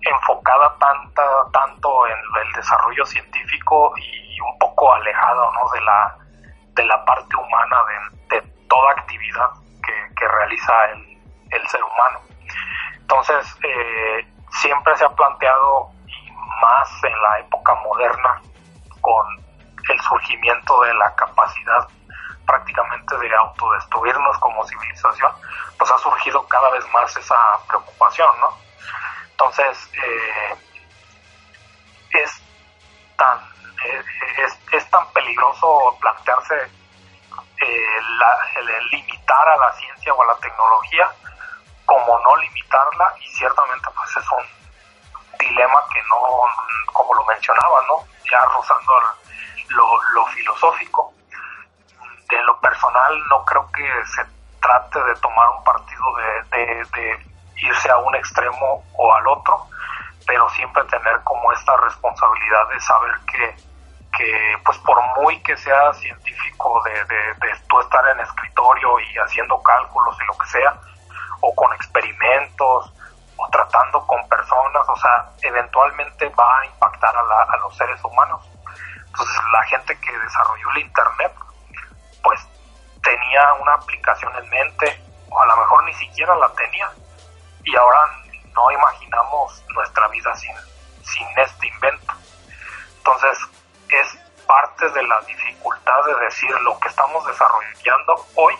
enfocada 0.01 0.75
tanta, 0.79 1.23
tanto 1.53 2.07
en 2.07 2.19
el 2.43 2.53
desarrollo 2.53 3.05
científico 3.07 3.93
y 3.97 4.41
un 4.41 4.59
poco 4.59 4.93
alejado 4.95 5.53
¿no? 5.53 5.71
de, 5.73 5.81
la, 5.83 6.17
de 6.75 6.85
la 6.85 7.05
parte 7.05 7.37
humana 7.37 7.77
de, 8.29 8.58
toda 8.69 8.93
actividad 8.93 9.51
que, 9.85 10.29
realiza 10.29 10.85
el, 10.93 11.19
el, 11.51 11.69
ser 11.69 11.83
humano. 11.83 12.21
Entonces, 12.97 13.57
eh, 13.63 14.27
siempre 14.51 14.95
se 14.97 15.05
ha 15.05 15.09
planteado, 15.11 15.91
y 16.07 16.31
más 16.61 17.05
en 17.05 17.23
la 17.23 17.39
época 17.41 17.75
moderna, 17.75 18.43
con 19.01 19.27
el 19.89 20.01
surgimiento 20.01 20.83
de 20.83 20.95
la 20.95 21.15
capacidad 21.15 21.89
prácticamente 22.47 23.17
de 23.19 23.35
autodestruirnos 23.35 24.39
como 24.39 24.65
civilización, 24.67 25.33
pues 25.79 25.91
ha 25.91 25.99
surgido 25.99 26.47
cada 26.49 26.71
vez 26.71 26.85
más 26.93 27.17
esa 27.17 27.37
preocupación, 27.69 28.29
¿no? 28.41 28.49
Entonces, 29.31 29.91
eh, 29.95 30.57
es 32.11 32.43
tan 33.17 33.39
eh, 33.85 34.03
es, 34.73 34.91
tan 34.91 35.07
peligroso 35.13 35.97
plantearse 36.01 36.55
eh, 37.61 37.99
el, 38.57 38.89
limitar 38.91 39.49
a 39.49 39.57
la 39.57 39.73
ciencia 39.73 40.15
o 40.15 40.23
a 40.23 40.27
la 40.27 40.37
tecnología 40.37 41.11
como 41.87 42.19
no 42.21 42.37
limitarla 42.37 43.15
y 43.21 43.29
ciertamente 43.29 43.89
pues 43.95 44.17
es 44.17 44.31
un 44.33 45.39
dilema 45.39 45.81
que 45.93 46.03
no, 46.03 46.93
como 46.93 47.15
lo 47.15 47.25
mencionaba, 47.25 47.81
¿no? 47.87 48.05
Ya 48.31 48.45
rozando 48.47 48.93
lo, 49.69 50.03
lo 50.13 50.27
filosófico, 50.27 51.13
de 52.29 52.43
lo 52.43 52.61
personal 52.61 53.19
no 53.29 53.45
creo 53.45 53.71
que 53.73 54.07
se 54.07 54.23
trate 54.61 55.03
de 55.03 55.15
tomar 55.17 55.49
un 55.51 55.65
partido 55.65 56.05
de, 56.51 57.29
irse 57.57 57.91
a 57.91 57.97
un 57.97 58.15
extremo 58.15 58.85
o 58.95 59.15
al 59.15 59.27
otro, 59.27 59.67
pero 60.27 60.49
siempre 60.51 60.85
tener 60.85 61.21
como 61.25 61.53
esta 61.53 61.77
responsabilidad 61.79 62.69
de 62.69 62.81
saber 62.81 63.19
que, 63.27 63.57
que 64.17 64.57
pues 64.65 64.79
por 64.79 65.01
muy 65.21 65.41
que 65.43 65.57
sea 65.57 65.93
científico 65.95 66.83
de, 66.85 66.93
de, 67.05 67.35
de 67.35 67.61
tú 67.69 67.81
estar 67.81 68.07
en 68.09 68.21
escritorio 68.21 69.01
y 69.01 69.19
haciendo 69.19 69.63
cálculos 69.63 70.17
y 70.21 70.27
lo 70.27 70.39
que 70.39 70.47
sea, 70.47 70.81
o 71.41 71.55
con 71.55 71.73
experimentos, 71.75 72.93
o 73.37 73.49
tratando 73.51 74.05
con 74.07 74.29
personas, 74.29 74.89
o 74.89 74.97
sea, 74.97 75.31
eventualmente 75.43 76.29
va 76.31 76.59
a 76.59 76.67
impactar 76.67 77.17
a, 77.17 77.23
la, 77.23 77.43
a 77.43 77.57
los 77.59 77.77
seres 77.77 78.03
humanos. 78.05 78.43
Entonces 79.07 79.41
la 79.53 79.63
gente 79.65 79.99
que 80.01 80.19
desarrolló 80.19 80.71
el 80.71 80.79
Internet, 80.79 81.33
pues 82.23 82.41
tenía 83.03 83.53
una 83.55 83.75
aplicación 83.75 84.33
en 84.37 84.51
mente, 84.51 85.01
o 85.31 85.41
a 85.41 85.47
lo 85.47 85.57
mejor 85.59 85.85
ni 85.85 85.95
siquiera 85.95 86.35
la 86.35 86.49
tenía, 86.55 86.91
y 87.65 87.77
ahora 87.77 88.01
no 88.55 88.71
imaginamos 88.73 89.65
nuestra 89.75 90.09
vida 90.09 90.35
sin, 90.35 90.55
sin 91.03 91.27
este 91.37 91.69
invento. 91.69 92.15
Entonces 92.99 93.39
es 93.91 94.19
parte 94.47 94.89
de 94.91 95.03
la 95.03 95.21
dificultad 95.23 96.05
de 96.07 96.15
decir 96.25 96.51
lo 96.63 96.79
que 96.81 96.89
estamos 96.89 97.27
desarrollando 97.27 98.27
hoy 98.35 98.55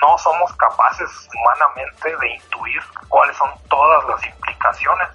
no 0.00 0.16
somos 0.18 0.52
capaces 0.56 1.28
humanamente 1.34 2.16
de 2.16 2.28
intuir 2.28 2.82
cuáles 3.08 3.36
son 3.36 3.50
todas 3.68 4.04
las 4.08 4.24
implicaciones. 4.24 5.08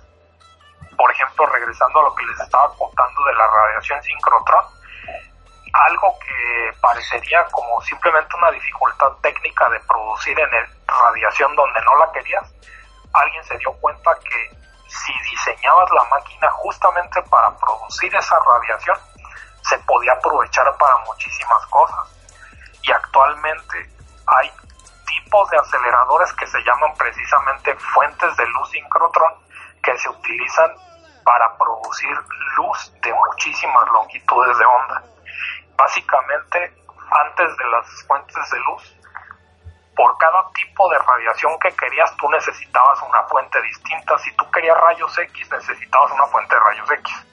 Por 0.95 1.11
ejemplo, 1.11 1.45
regresando 1.47 1.99
a 1.99 2.03
lo 2.03 2.15
que 2.15 2.25
les 2.25 2.39
estaba 2.39 2.71
contando 2.75 3.23
de 3.23 3.33
la 3.33 3.47
radiación 3.47 4.01
sincrotrón, 4.03 4.65
algo 5.73 6.17
que 6.19 6.73
parecería 6.79 7.43
como 7.51 7.81
simplemente 7.81 8.35
una 8.37 8.51
dificultad 8.51 9.11
técnica 9.21 9.69
de 9.69 9.79
producir 9.81 10.39
en 10.39 10.49
radiación 10.87 11.55
donde 11.55 11.81
no 11.81 11.97
la 11.97 12.11
querías, 12.11 12.53
alguien 13.13 13.43
se 13.43 13.57
dio 13.57 13.73
cuenta 13.73 14.11
que 14.23 14.57
si 15.03 15.13
diseñabas 15.29 15.89
la 15.91 16.03
máquina 16.05 16.49
justamente 16.51 17.21
para 17.23 17.55
producir 17.57 18.15
esa 18.15 18.35
radiación, 18.39 18.97
se 19.61 19.77
podía 19.79 20.13
aprovechar 20.13 20.65
para 20.77 20.97
muchísimas 21.05 21.65
cosas. 21.67 21.99
Y 22.81 22.91
actualmente 22.91 23.89
hay 24.27 24.51
tipos 25.05 25.49
de 25.49 25.57
aceleradores 25.57 26.31
que 26.33 26.47
se 26.47 26.61
llaman 26.63 26.93
precisamente 26.97 27.75
fuentes 27.75 28.35
de 28.37 28.45
luz 28.47 28.69
sincrotrón 28.69 29.33
que 29.83 29.97
se 29.97 30.09
utilizan 30.09 30.71
para 31.23 31.57
producir 31.57 32.17
luz 32.57 32.93
de 33.01 33.13
muchísimas 33.13 33.87
longitudes 33.91 34.57
de 34.57 34.65
onda. 34.65 35.03
Básicamente, 35.75 36.73
antes 37.11 37.57
de 37.57 37.65
las 37.65 37.85
fuentes 38.07 38.49
de 38.51 38.59
luz, 38.59 38.95
por 39.95 40.17
cada 40.17 40.47
tipo 40.51 40.89
de 40.89 40.99
radiación 40.99 41.57
que 41.59 41.71
querías, 41.75 42.15
tú 42.17 42.29
necesitabas 42.29 43.01
una 43.01 43.23
fuente 43.23 43.61
distinta. 43.61 44.17
Si 44.19 44.31
tú 44.35 44.49
querías 44.51 44.77
rayos 44.77 45.17
X, 45.17 45.49
necesitabas 45.49 46.11
una 46.11 46.25
fuente 46.27 46.53
de 46.53 46.61
rayos 46.61 46.91
X. 46.91 47.25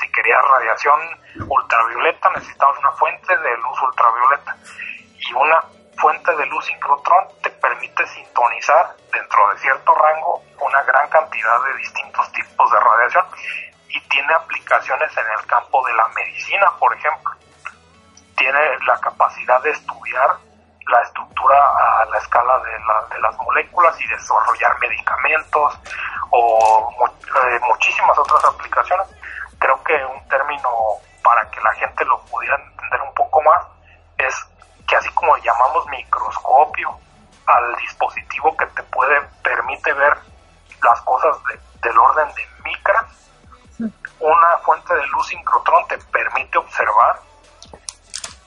Si 0.00 0.10
querías 0.12 0.42
radiación 0.42 1.00
ultravioleta, 1.46 2.30
necesitabas 2.30 2.78
una 2.78 2.92
fuente 2.92 3.36
de 3.36 3.56
luz 3.58 3.82
ultravioleta. 3.82 4.56
Y 5.18 5.32
una 5.34 5.60
fuente 5.98 6.36
de 6.36 6.46
luz 6.46 6.64
sincrotrón 6.66 7.24
te 7.42 7.50
permite 7.50 8.06
sintonizar 8.06 8.96
dentro 9.12 9.48
de 9.50 9.58
cierto 9.58 9.94
rango 9.94 10.42
una 10.60 10.82
gran 10.82 11.08
cantidad 11.08 11.64
de 11.64 11.76
distintos 11.76 12.32
tipos 12.32 12.70
de 12.70 12.80
radiación 12.80 13.24
y 13.88 14.00
tiene 14.08 14.32
aplicaciones 14.34 15.16
en 15.16 15.26
el 15.38 15.46
campo 15.46 15.86
de 15.86 15.94
la 15.94 16.08
medicina, 16.08 16.70
por 16.78 16.94
ejemplo. 16.94 17.32
Tiene 18.36 18.60
la 18.86 18.98
capacidad 19.00 19.62
de 19.62 19.70
estudiar 19.70 20.36
la 20.88 21.02
estructura 21.02 21.56
a 21.56 22.04
la 22.06 22.18
escala 22.18 22.58
de, 22.60 23.14
de 23.14 23.20
las 23.20 23.36
moléculas 23.38 24.00
y 24.00 24.06
desarrollar 24.06 24.78
medicamentos 24.80 25.78
o 26.30 26.88
eh, 27.10 27.60
muchísimas 27.66 28.18
otras 28.18 28.44
aplicaciones. 28.44 29.06
Creo 29.58 29.82
que 29.84 29.94
un 30.04 30.28
término 30.28 30.68
para 31.22 31.48
que 31.50 31.60
la 31.60 31.72
gente 31.74 32.04
lo 32.04 32.20
pudiera 32.22 32.56
entender 32.56 33.00
un 33.02 33.14
poco 33.14 33.42
más 33.42 33.64
es 34.18 34.34
que 34.86 34.96
así 34.96 35.08
como 35.10 35.36
llamamos 35.38 35.86
microscopio 35.88 36.98
al 37.46 37.76
dispositivo 37.76 38.56
que 38.56 38.66
te 38.66 38.82
puede 38.84 39.20
permite 39.42 39.92
ver 39.92 40.16
las 40.82 41.00
cosas 41.02 41.36
del 41.82 41.98
orden 41.98 42.28
de 42.34 42.48
micras, 42.64 43.04
una 44.20 44.58
fuente 44.64 44.94
de 44.94 45.06
luz 45.08 45.26
sincrotrón 45.26 45.86
te 45.88 45.98
permite 45.98 46.58
observar 46.58 47.20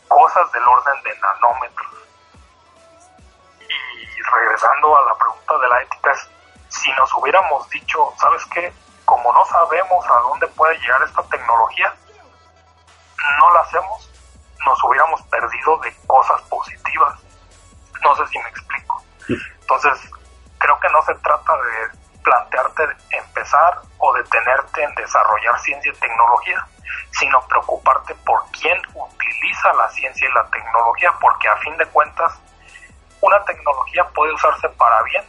cosas 0.07 0.51
del 0.51 0.63
orden 0.67 1.03
de 1.03 1.19
nanómetros. 1.19 1.87
Y 3.69 4.21
regresando 4.21 4.97
a 4.97 5.05
la 5.05 5.15
pregunta 5.15 5.57
de 5.59 5.67
la 5.67 5.81
ética, 5.81 6.13
si 6.69 6.91
nos 6.93 7.13
hubiéramos 7.13 7.69
dicho, 7.69 8.13
¿sabes 8.17 8.43
qué? 8.53 8.73
Como 9.05 9.31
no 9.33 9.45
sabemos 9.45 10.05
a 10.09 10.19
dónde 10.19 10.47
puede 10.47 10.77
llegar 10.79 11.01
esta 11.03 11.23
tecnología, 11.23 11.93
no 13.39 13.53
la 13.53 13.61
hacemos, 13.61 14.11
nos 14.65 14.83
hubiéramos 14.83 15.21
perdido 15.23 15.77
de 15.79 15.95
cosas 16.07 16.41
positivas. 16.43 17.19
No 18.01 18.15
sé 18.15 18.27
si 18.27 18.39
me 18.39 18.49
explico. 18.49 19.03
Entonces, 19.61 20.11
creo 20.57 20.79
que 20.79 20.89
no 20.89 21.01
se 21.03 21.15
trata 21.15 21.53
de 21.57 21.99
plantearte 22.23 22.83
empezar 23.11 23.81
o 23.97 24.13
detenerte 24.13 24.83
en 24.83 24.93
desarrollar 24.95 25.59
ciencia 25.59 25.91
y 25.91 25.95
tecnología, 25.95 26.65
sino 27.11 27.41
preocuparte 27.47 28.13
por 28.25 28.43
quién 28.51 28.79
utiliza 28.93 29.73
la 29.73 29.89
ciencia 29.89 30.27
y 30.27 30.33
la 30.33 30.49
tecnología, 30.49 31.13
porque 31.19 31.47
a 31.47 31.57
fin 31.57 31.75
de 31.77 31.85
cuentas, 31.87 32.39
una 33.21 33.43
tecnología 33.43 34.03
puede 34.13 34.33
usarse 34.33 34.69
para 34.69 35.01
bien 35.03 35.23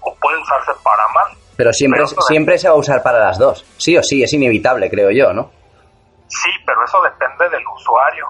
o 0.00 0.14
puede 0.16 0.38
usarse 0.38 0.72
para 0.82 1.06
mal. 1.08 1.36
Pero 1.56 1.72
siempre, 1.72 2.06
siempre 2.06 2.58
se 2.58 2.68
va 2.68 2.74
a 2.74 2.78
usar 2.78 3.02
para 3.02 3.18
las 3.18 3.38
dos. 3.38 3.64
Sí 3.76 3.96
o 3.96 4.02
sí, 4.02 4.22
es 4.22 4.32
inevitable, 4.32 4.88
creo 4.88 5.10
yo, 5.10 5.32
¿no? 5.32 5.50
Sí, 6.28 6.50
pero 6.64 6.82
eso 6.84 7.02
depende 7.02 7.48
del 7.50 7.66
usuario. 7.66 8.26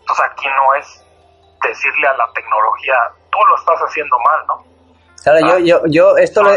Entonces 0.00 0.24
aquí 0.30 0.46
no 0.48 0.74
es 0.74 1.04
decirle 1.62 2.08
a 2.08 2.16
la 2.16 2.28
tecnología, 2.34 2.94
tú 3.30 3.38
lo 3.48 3.56
estás 3.56 3.78
haciendo 3.88 4.16
mal, 4.18 4.46
¿no? 4.46 4.73
Claro, 5.24 5.40
yo, 5.40 5.58
yo, 5.58 5.82
yo 5.86 6.16
esto, 6.18 6.42
lo, 6.42 6.50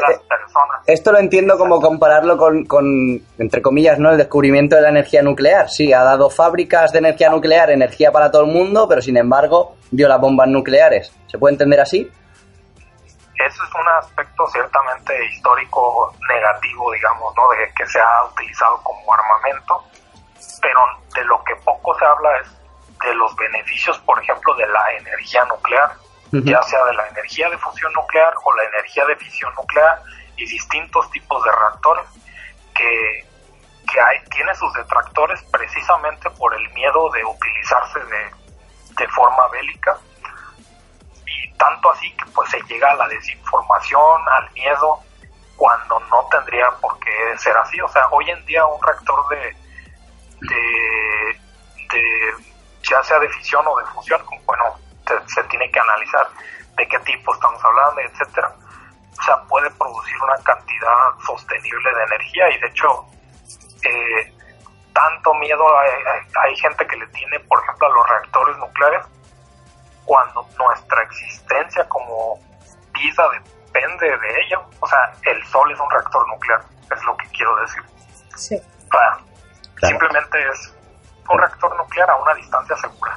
esto 0.85 1.13
lo 1.13 1.19
entiendo 1.19 1.57
como 1.57 1.79
compararlo 1.79 2.35
con, 2.35 2.65
con, 2.65 2.85
entre 3.37 3.61
comillas, 3.61 3.97
¿no? 3.97 4.11
El 4.11 4.17
descubrimiento 4.17 4.75
de 4.75 4.81
la 4.81 4.89
energía 4.89 5.21
nuclear. 5.21 5.69
Sí, 5.69 5.93
ha 5.93 6.03
dado 6.03 6.29
fábricas 6.29 6.91
de 6.91 6.99
energía 6.99 7.29
nuclear, 7.29 7.69
energía 7.69 8.11
para 8.11 8.29
todo 8.29 8.43
el 8.43 8.51
mundo, 8.51 8.85
pero 8.89 9.01
sin 9.01 9.15
embargo 9.15 9.77
dio 9.89 10.09
las 10.09 10.19
bombas 10.19 10.49
nucleares. 10.49 11.15
¿Se 11.27 11.37
puede 11.37 11.53
entender 11.53 11.79
así? 11.79 12.11
Eso 13.45 13.63
es 13.63 13.69
un 13.73 13.87
aspecto 13.99 14.45
ciertamente 14.47 15.13
histórico 15.27 16.13
negativo, 16.27 16.91
digamos, 16.91 17.33
¿no? 17.37 17.49
De 17.51 17.71
que 17.73 17.85
se 17.85 18.01
ha 18.01 18.25
utilizado 18.25 18.81
como 18.83 19.13
armamento, 19.13 19.81
pero 20.61 20.79
de 21.15 21.23
lo 21.23 21.41
que 21.45 21.55
poco 21.63 21.97
se 21.97 22.03
habla 22.03 22.37
es 22.41 22.49
de 22.99 23.15
los 23.15 23.33
beneficios, 23.37 23.97
por 23.99 24.21
ejemplo, 24.21 24.53
de 24.55 24.67
la 24.67 24.91
energía 24.99 25.45
nuclear, 25.45 25.91
ya 26.31 26.61
sea 26.63 26.83
de 26.85 26.93
la 26.93 27.07
energía 27.07 27.49
de 27.49 27.57
fusión 27.57 27.91
nuclear 27.93 28.33
o 28.43 28.55
la 28.55 28.63
energía 28.63 29.05
de 29.05 29.15
fisión 29.15 29.53
nuclear 29.55 30.01
y 30.35 30.45
distintos 30.45 31.09
tipos 31.11 31.43
de 31.43 31.51
reactores 31.51 32.05
que, 32.75 33.25
que 33.91 34.01
hay, 34.01 34.19
tiene 34.29 34.53
sus 34.55 34.71
detractores 34.73 35.41
precisamente 35.51 36.29
por 36.31 36.53
el 36.53 36.69
miedo 36.73 37.09
de 37.11 37.23
utilizarse 37.23 37.99
de, 37.99 38.31
de 38.97 39.07
forma 39.09 39.47
bélica 39.47 39.97
y 41.25 41.53
tanto 41.53 41.91
así 41.91 42.11
que 42.15 42.25
pues 42.31 42.49
se 42.49 42.61
llega 42.63 42.91
a 42.91 42.95
la 42.95 43.07
desinformación, 43.07 44.21
al 44.29 44.51
miedo, 44.51 44.99
cuando 45.57 45.99
no 45.99 46.27
tendría 46.31 46.69
por 46.79 46.97
qué 46.99 47.37
ser 47.37 47.55
así. 47.57 47.81
O 47.81 47.89
sea, 47.89 48.07
hoy 48.11 48.29
en 48.29 48.45
día 48.45 48.65
un 48.65 48.81
reactor 48.81 49.27
de, 49.29 49.55
de, 50.41 51.39
ya 52.83 53.03
sea 53.03 53.19
de 53.19 53.27
fisión 53.29 53.65
o 53.67 53.77
de 53.77 53.85
fusión, 53.85 54.21
bueno, 54.45 54.63
se, 55.27 55.43
tiene 55.43 55.69
que 55.71 55.79
analizar 55.79 56.27
de 56.75 56.87
qué 56.87 56.99
tipo 56.99 57.33
estamos 57.33 57.63
hablando, 57.63 58.01
etcétera. 58.01 58.51
O 59.19 59.23
sea, 59.23 59.37
puede 59.47 59.69
producir 59.71 60.15
una 60.21 60.37
cantidad 60.43 61.17
sostenible 61.25 61.93
de 61.95 62.03
energía 62.03 62.49
y 62.49 62.59
de 62.59 62.67
hecho, 62.67 63.05
eh, 63.83 64.33
tanto 64.93 65.33
miedo 65.35 65.63
hay, 65.79 65.89
hay, 66.43 66.55
gente 66.57 66.85
que 66.85 66.95
le 66.97 67.07
tiene, 67.07 67.39
por 67.41 67.61
ejemplo, 67.63 67.87
a 67.87 67.91
los 67.91 68.09
reactores 68.09 68.57
nucleares, 68.57 69.05
cuando 70.05 70.47
nuestra 70.57 71.03
existencia 71.03 71.87
como 71.89 72.39
vida 72.93 73.29
depende 73.31 74.17
de 74.17 74.41
ello. 74.41 74.63
O 74.79 74.87
sea, 74.87 75.13
el 75.23 75.43
Sol 75.45 75.71
es 75.71 75.79
un 75.79 75.89
reactor 75.89 76.27
nuclear, 76.27 76.61
es 76.95 77.03
lo 77.03 77.17
que 77.17 77.27
quiero 77.29 77.55
decir. 77.57 77.83
Sí. 78.35 78.61
Simplemente 79.81 80.49
es 80.49 80.73
un 81.29 81.37
reactor 81.37 81.75
nuclear 81.77 82.09
a 82.09 82.15
una 82.15 82.33
distancia 82.33 82.75
segura. 82.77 83.16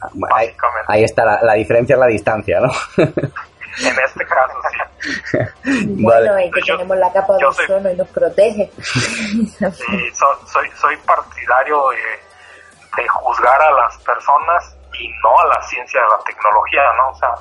Ah, 0.00 0.10
ahí, 0.34 0.54
ahí, 0.88 1.04
está 1.04 1.24
la, 1.24 1.40
la, 1.42 1.54
diferencia 1.54 1.94
en 1.94 2.00
la 2.00 2.06
distancia, 2.06 2.60
¿no? 2.60 2.70
en 2.96 3.98
este 4.04 4.26
caso, 4.26 4.54
sí. 4.70 5.38
Bueno, 6.02 6.32
vale. 6.32 6.46
y 6.46 6.50
que 6.50 6.60
tenemos 6.62 6.96
la 6.96 7.12
capa 7.12 7.36
de 7.36 7.46
ozono 7.46 7.90
y 7.90 7.96
nos 7.96 8.08
protege. 8.08 8.70
sí, 8.82 10.12
soy, 10.12 10.70
soy 10.76 10.96
partidario 10.98 11.90
de, 11.90 13.02
de, 13.02 13.08
juzgar 13.08 13.60
a 13.60 13.70
las 13.72 13.96
personas 13.98 14.76
y 14.98 15.08
no 15.22 15.38
a 15.40 15.46
la 15.46 15.62
ciencia 15.62 16.00
de 16.00 16.08
la 16.08 16.18
tecnología, 16.24 16.82
¿no? 16.96 17.10
O 17.10 17.14
sea, 17.16 17.34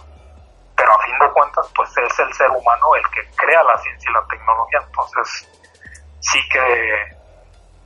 pero 0.76 0.92
a 0.92 1.02
fin 1.04 1.18
de 1.20 1.30
cuentas, 1.32 1.72
pues 1.76 1.90
es 1.98 2.20
el 2.20 2.34
ser 2.34 2.50
humano 2.50 2.96
el 2.96 3.04
que 3.12 3.30
crea 3.36 3.64
la 3.64 3.78
ciencia 3.78 4.10
y 4.10 4.14
la 4.14 4.28
tecnología, 4.28 4.80
entonces 4.86 5.50
sí 6.20 6.40
que 6.52 7.16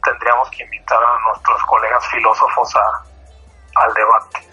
tendríamos 0.04 0.50
que 0.50 0.64
invitar 0.64 0.98
a 0.98 1.28
nuestros 1.28 1.64
colegas 1.66 2.08
filósofos 2.08 2.76
a, 2.76 3.04
al 3.80 3.94
debate. 3.94 4.48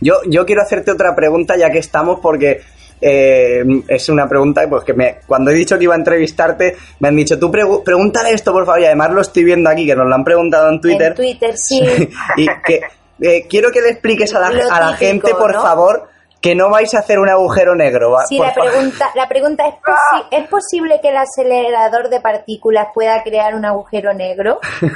Yo, 0.00 0.20
yo 0.26 0.44
quiero 0.44 0.62
hacerte 0.62 0.90
otra 0.90 1.14
pregunta 1.14 1.56
ya 1.56 1.70
que 1.70 1.78
estamos 1.78 2.18
porque 2.20 2.62
eh, 3.00 3.62
es 3.86 4.08
una 4.08 4.28
pregunta 4.28 4.62
pues 4.68 4.82
que 4.84 4.92
me, 4.92 5.20
cuando 5.26 5.50
he 5.50 5.54
dicho 5.54 5.78
que 5.78 5.84
iba 5.84 5.94
a 5.94 5.98
entrevistarte, 5.98 6.76
me 6.98 7.08
han 7.08 7.16
dicho, 7.16 7.38
tú 7.38 7.50
pregu- 7.50 7.84
pregúntale 7.84 8.32
esto, 8.32 8.52
por 8.52 8.66
favor, 8.66 8.80
y 8.80 8.86
además 8.86 9.10
lo 9.12 9.20
estoy 9.20 9.44
viendo 9.44 9.70
aquí, 9.70 9.86
que 9.86 9.94
nos 9.94 10.06
lo 10.08 10.14
han 10.14 10.24
preguntado 10.24 10.68
en 10.68 10.80
Twitter. 10.80 11.08
En 11.08 11.14
Twitter, 11.14 11.56
sí. 11.56 11.80
y 12.36 12.48
que 12.64 12.80
eh, 13.20 13.46
quiero 13.48 13.70
que 13.70 13.80
le 13.80 13.90
expliques 13.90 14.34
a 14.34 14.40
la, 14.40 14.50
Lo 14.50 14.62
a 14.72 14.80
la 14.80 14.86
típico, 14.96 14.98
gente, 14.98 15.34
por 15.36 15.54
¿no? 15.54 15.62
favor, 15.62 16.08
que 16.40 16.54
no 16.56 16.70
vais 16.70 16.92
a 16.94 16.98
hacer 16.98 17.20
un 17.20 17.28
agujero 17.28 17.76
negro. 17.76 18.10
¿va? 18.12 18.26
Sí, 18.26 18.38
la 18.38 18.52
pregunta, 18.52 19.10
la 19.14 19.28
pregunta 19.28 19.66
es, 19.68 19.74
posi- 19.74 20.26
¿es 20.32 20.48
posible 20.48 20.98
que 21.00 21.10
el 21.10 21.16
acelerador 21.18 22.08
de 22.08 22.20
partículas 22.20 22.88
pueda 22.92 23.22
crear 23.22 23.54
un 23.54 23.64
agujero 23.64 24.12
negro? 24.12 24.58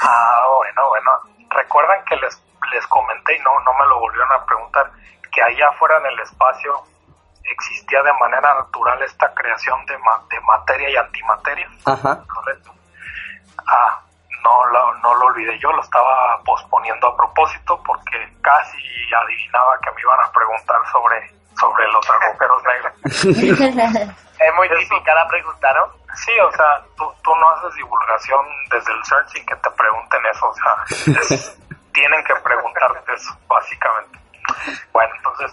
Ah, 0.00 0.46
bueno, 0.56 0.88
bueno. 0.88 1.10
Recuerdan 1.50 1.98
que 2.08 2.16
les, 2.16 2.34
les 2.72 2.86
comenté 2.88 3.36
y 3.36 3.40
no, 3.40 3.58
no 3.60 3.72
me 3.78 3.86
lo 3.86 4.00
volvieron 4.00 4.32
a 4.32 4.44
preguntar, 4.44 4.90
que 5.30 5.42
allá 5.42 5.68
afuera 5.68 5.98
en 5.98 6.06
el 6.06 6.20
espacio 6.20 6.82
existía 7.44 8.02
de 8.02 8.12
manera 8.14 8.54
natural 8.54 9.02
esta 9.02 9.32
creación 9.34 9.84
de, 9.86 9.98
ma- 9.98 10.22
de 10.30 10.40
materia 10.40 10.90
y 10.90 10.96
antimateria. 10.96 11.68
Ajá. 11.86 12.18
Correcto. 12.26 12.72
Ah, 13.66 14.00
no 14.42 14.66
lo, 14.66 14.94
no 14.94 15.14
lo 15.14 15.26
olvidé 15.26 15.58
yo, 15.58 15.70
lo 15.72 15.82
estaba 15.82 16.38
posponiendo 16.44 17.08
a 17.08 17.16
propósito 17.16 17.80
porque 17.84 18.32
casi 18.42 18.78
adivinaba 19.14 19.78
que 19.82 19.90
me 19.92 20.00
iban 20.00 20.20
a 20.20 20.32
preguntar 20.32 20.76
sobre, 20.90 21.30
sobre 21.58 21.86
los 21.92 22.04
agujeros 22.10 22.62
negros. 22.64 24.12
Es 24.42 24.52
muy 24.56 24.68
típica 24.70 25.14
la 25.14 25.28
pregunta, 25.28 25.72
¿no? 25.74 25.92
Sí, 26.16 26.32
o 26.40 26.50
sea, 26.50 26.80
tú, 26.96 27.04
tú 27.22 27.32
no 27.36 27.48
haces 27.52 27.74
divulgación 27.74 28.44
desde 28.70 28.92
el 28.92 29.04
search 29.04 29.28
sin 29.28 29.46
que 29.46 29.54
te 29.54 29.70
pregunten 29.70 30.20
eso, 30.26 30.48
o 30.48 30.54
sea, 30.54 31.14
es- 31.20 31.60
tienen 31.92 32.22
que 32.24 32.34
preguntarte 32.36 33.14
eso, 33.14 33.36
básicamente. 33.46 34.18
Bueno, 34.92 35.12
entonces, 35.16 35.52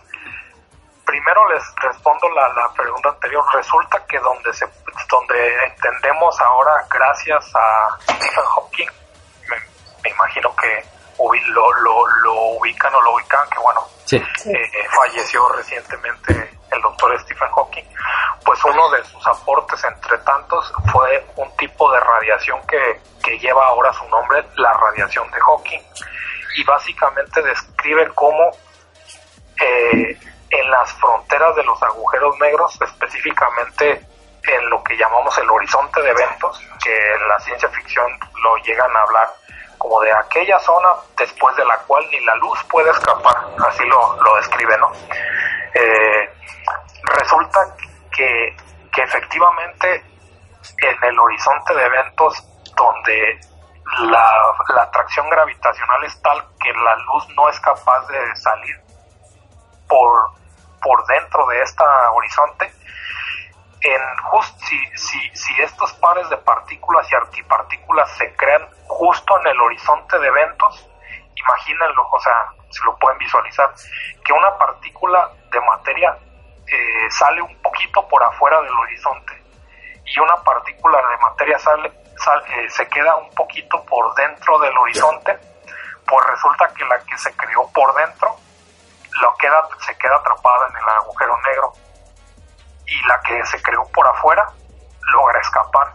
primero 1.06 1.49
les 1.49 1.64
respondo 1.78 2.30
la, 2.30 2.49
la 2.49 2.72
pregunta 2.74 3.10
anterior. 3.10 3.44
Resulta 3.53 4.03
que 4.06 4.20
donde 4.20 4.53
se 4.53 4.66
donde 5.10 5.64
entendemos 5.66 6.40
ahora, 6.41 6.86
gracias 6.90 7.52
a 7.56 7.98
Stephen 8.14 8.44
Hawking, 8.45 8.90
me, 9.49 9.57
me 10.03 10.10
imagino 10.11 10.56
que 10.56 10.84
ubi- 11.18 11.44
lo, 11.48 11.72
lo, 11.74 12.06
lo 12.07 12.34
ubican 12.60 12.94
o 12.94 13.02
lo 13.02 13.14
ubican, 13.16 13.49
que 13.49 13.60
bueno, 13.60 13.82
Sí. 14.06 14.18
eh, 14.18 14.88
falleció 14.95 15.48
recientemente 15.49 16.57
el 16.72 16.82
doctor 16.82 17.20
Stephen 17.22 17.49
Hawking, 17.52 17.86
pues 18.45 18.64
uno 18.66 18.90
de 18.91 19.03
sus 19.06 19.26
aportes 19.28 19.84
entre 19.84 20.18
tantos 20.20 20.72
fue 20.91 21.26
un 21.36 21.56
tipo 21.57 21.91
de 21.91 21.99
radiación 21.99 22.60
que, 22.68 23.02
que 23.24 23.38
lleva 23.40 23.66
ahora 23.68 23.91
su 23.94 24.07
nombre, 24.10 24.44
la 24.56 24.74
radiación 24.74 25.30
de 25.32 25.40
Hawking, 25.40 25.82
y 26.55 26.63
básicamente 26.63 27.41
describe 27.41 28.09
cómo 28.15 28.51
eh, 29.61 30.17
en 30.49 30.71
las 30.71 30.91
fronteras 30.93 31.55
de 31.55 31.63
los 31.63 31.81
agujeros 31.84 32.38
negros, 32.39 32.77
específicamente 32.81 34.05
en 34.43 34.69
lo 34.69 34.84
que 34.84 34.97
llamamos 34.97 35.38
el 35.38 35.49
horizonte 35.49 36.01
de 36.01 36.09
eventos, 36.09 36.59
que 36.84 37.13
en 37.13 37.27
la 37.27 37.39
ciencia 37.39 37.69
ficción 37.69 38.07
lo 38.43 38.57
llegan 38.57 38.95
a 38.95 39.01
hablar 39.01 39.27
como 39.77 40.01
de 40.01 40.11
aquella 40.11 40.59
zona 40.59 40.89
después 41.17 41.55
de 41.55 41.65
la 41.65 41.77
cual 41.80 42.05
ni 42.11 42.19
la 42.26 42.35
luz 42.35 42.59
puede 42.69 42.89
escapar, 42.91 43.35
así 43.67 43.84
lo, 43.85 44.21
lo 44.21 44.35
describe, 44.35 44.77
¿no? 44.77 44.91
Eh, 45.73 46.30
resulta 47.03 47.59
que, 48.11 48.55
que 48.91 49.01
efectivamente 49.01 50.03
en 50.77 51.03
el 51.03 51.19
horizonte 51.19 51.73
de 51.73 51.85
eventos 51.85 52.43
donde 52.76 53.39
la, 53.99 54.53
la 54.76 54.82
atracción 54.84 55.30
gravitacional 55.30 56.03
es 56.03 56.22
tal 56.22 56.44
que 56.60 56.72
la 56.74 56.95
luz 56.98 57.28
no 57.36 57.49
es 57.49 57.60
capaz 57.60 58.06
de 58.07 58.36
salir 58.36 58.76
por, 59.88 60.32
por 60.82 61.06
dentro 61.07 61.45
de 61.48 61.61
este 61.61 61.84
horizonte, 62.14 62.72
en 63.82 64.02
just, 64.32 64.60
si, 64.61 64.78
si, 64.98 65.20
si 65.36 65.61
estos 65.61 65.94
pares 65.94 66.30
de 66.30 66.38
partículas 66.38 67.10
y 67.11 67.16
antipartículas 67.16 68.10
se 68.18 68.36
crean 68.36 68.68
justo 68.88 69.40
en 69.40 69.48
el 69.48 69.61
horizonte 69.61 70.20
de 70.20 70.28
eventos, 70.28 70.88
imagínenlo, 71.36 72.07
o 72.11 72.20
sea, 72.20 72.34
si 72.70 72.84
lo 72.84 72.95
pueden 72.98 73.18
visualizar, 73.18 73.74
que 74.26 74.34
una 74.34 74.57
partícula 74.57 75.30
de 75.52 75.61
materia 75.61 76.18
eh, 76.68 77.10
sale 77.10 77.41
un 77.41 77.56
poquito 77.61 78.06
por 78.07 78.22
afuera 78.22 78.61
del 78.61 78.74
horizonte 78.78 79.41
y 80.06 80.20
una 80.20 80.36
partícula 80.44 80.98
de 81.07 81.18
materia 81.18 81.57
sale, 81.60 81.90
sal- 81.90 82.09
eh, 82.27 82.69
se 82.69 82.87
queda 82.87 83.15
un 83.15 83.29
poquito 83.33 83.83
por 83.85 84.13
dentro 84.15 84.59
del 84.59 84.77
horizonte, 84.77 85.37
pues 86.07 86.25
resulta 86.27 86.67
que 86.73 86.85
la 86.85 86.99
que 86.99 87.17
se 87.17 87.35
creó 87.35 87.67
por 87.71 87.93
dentro 87.95 88.35
lo 89.21 89.35
queda, 89.37 89.67
se 89.85 89.97
queda 89.97 90.15
atrapada 90.15 90.67
en 90.67 90.75
el 90.75 90.89
agujero 90.89 91.37
negro 91.41 91.73
y 92.85 93.07
la 93.07 93.19
que 93.21 93.45
se 93.45 93.61
creó 93.61 93.83
por 93.91 94.07
afuera 94.07 94.47
logra 95.13 95.39
escapar 95.39 95.93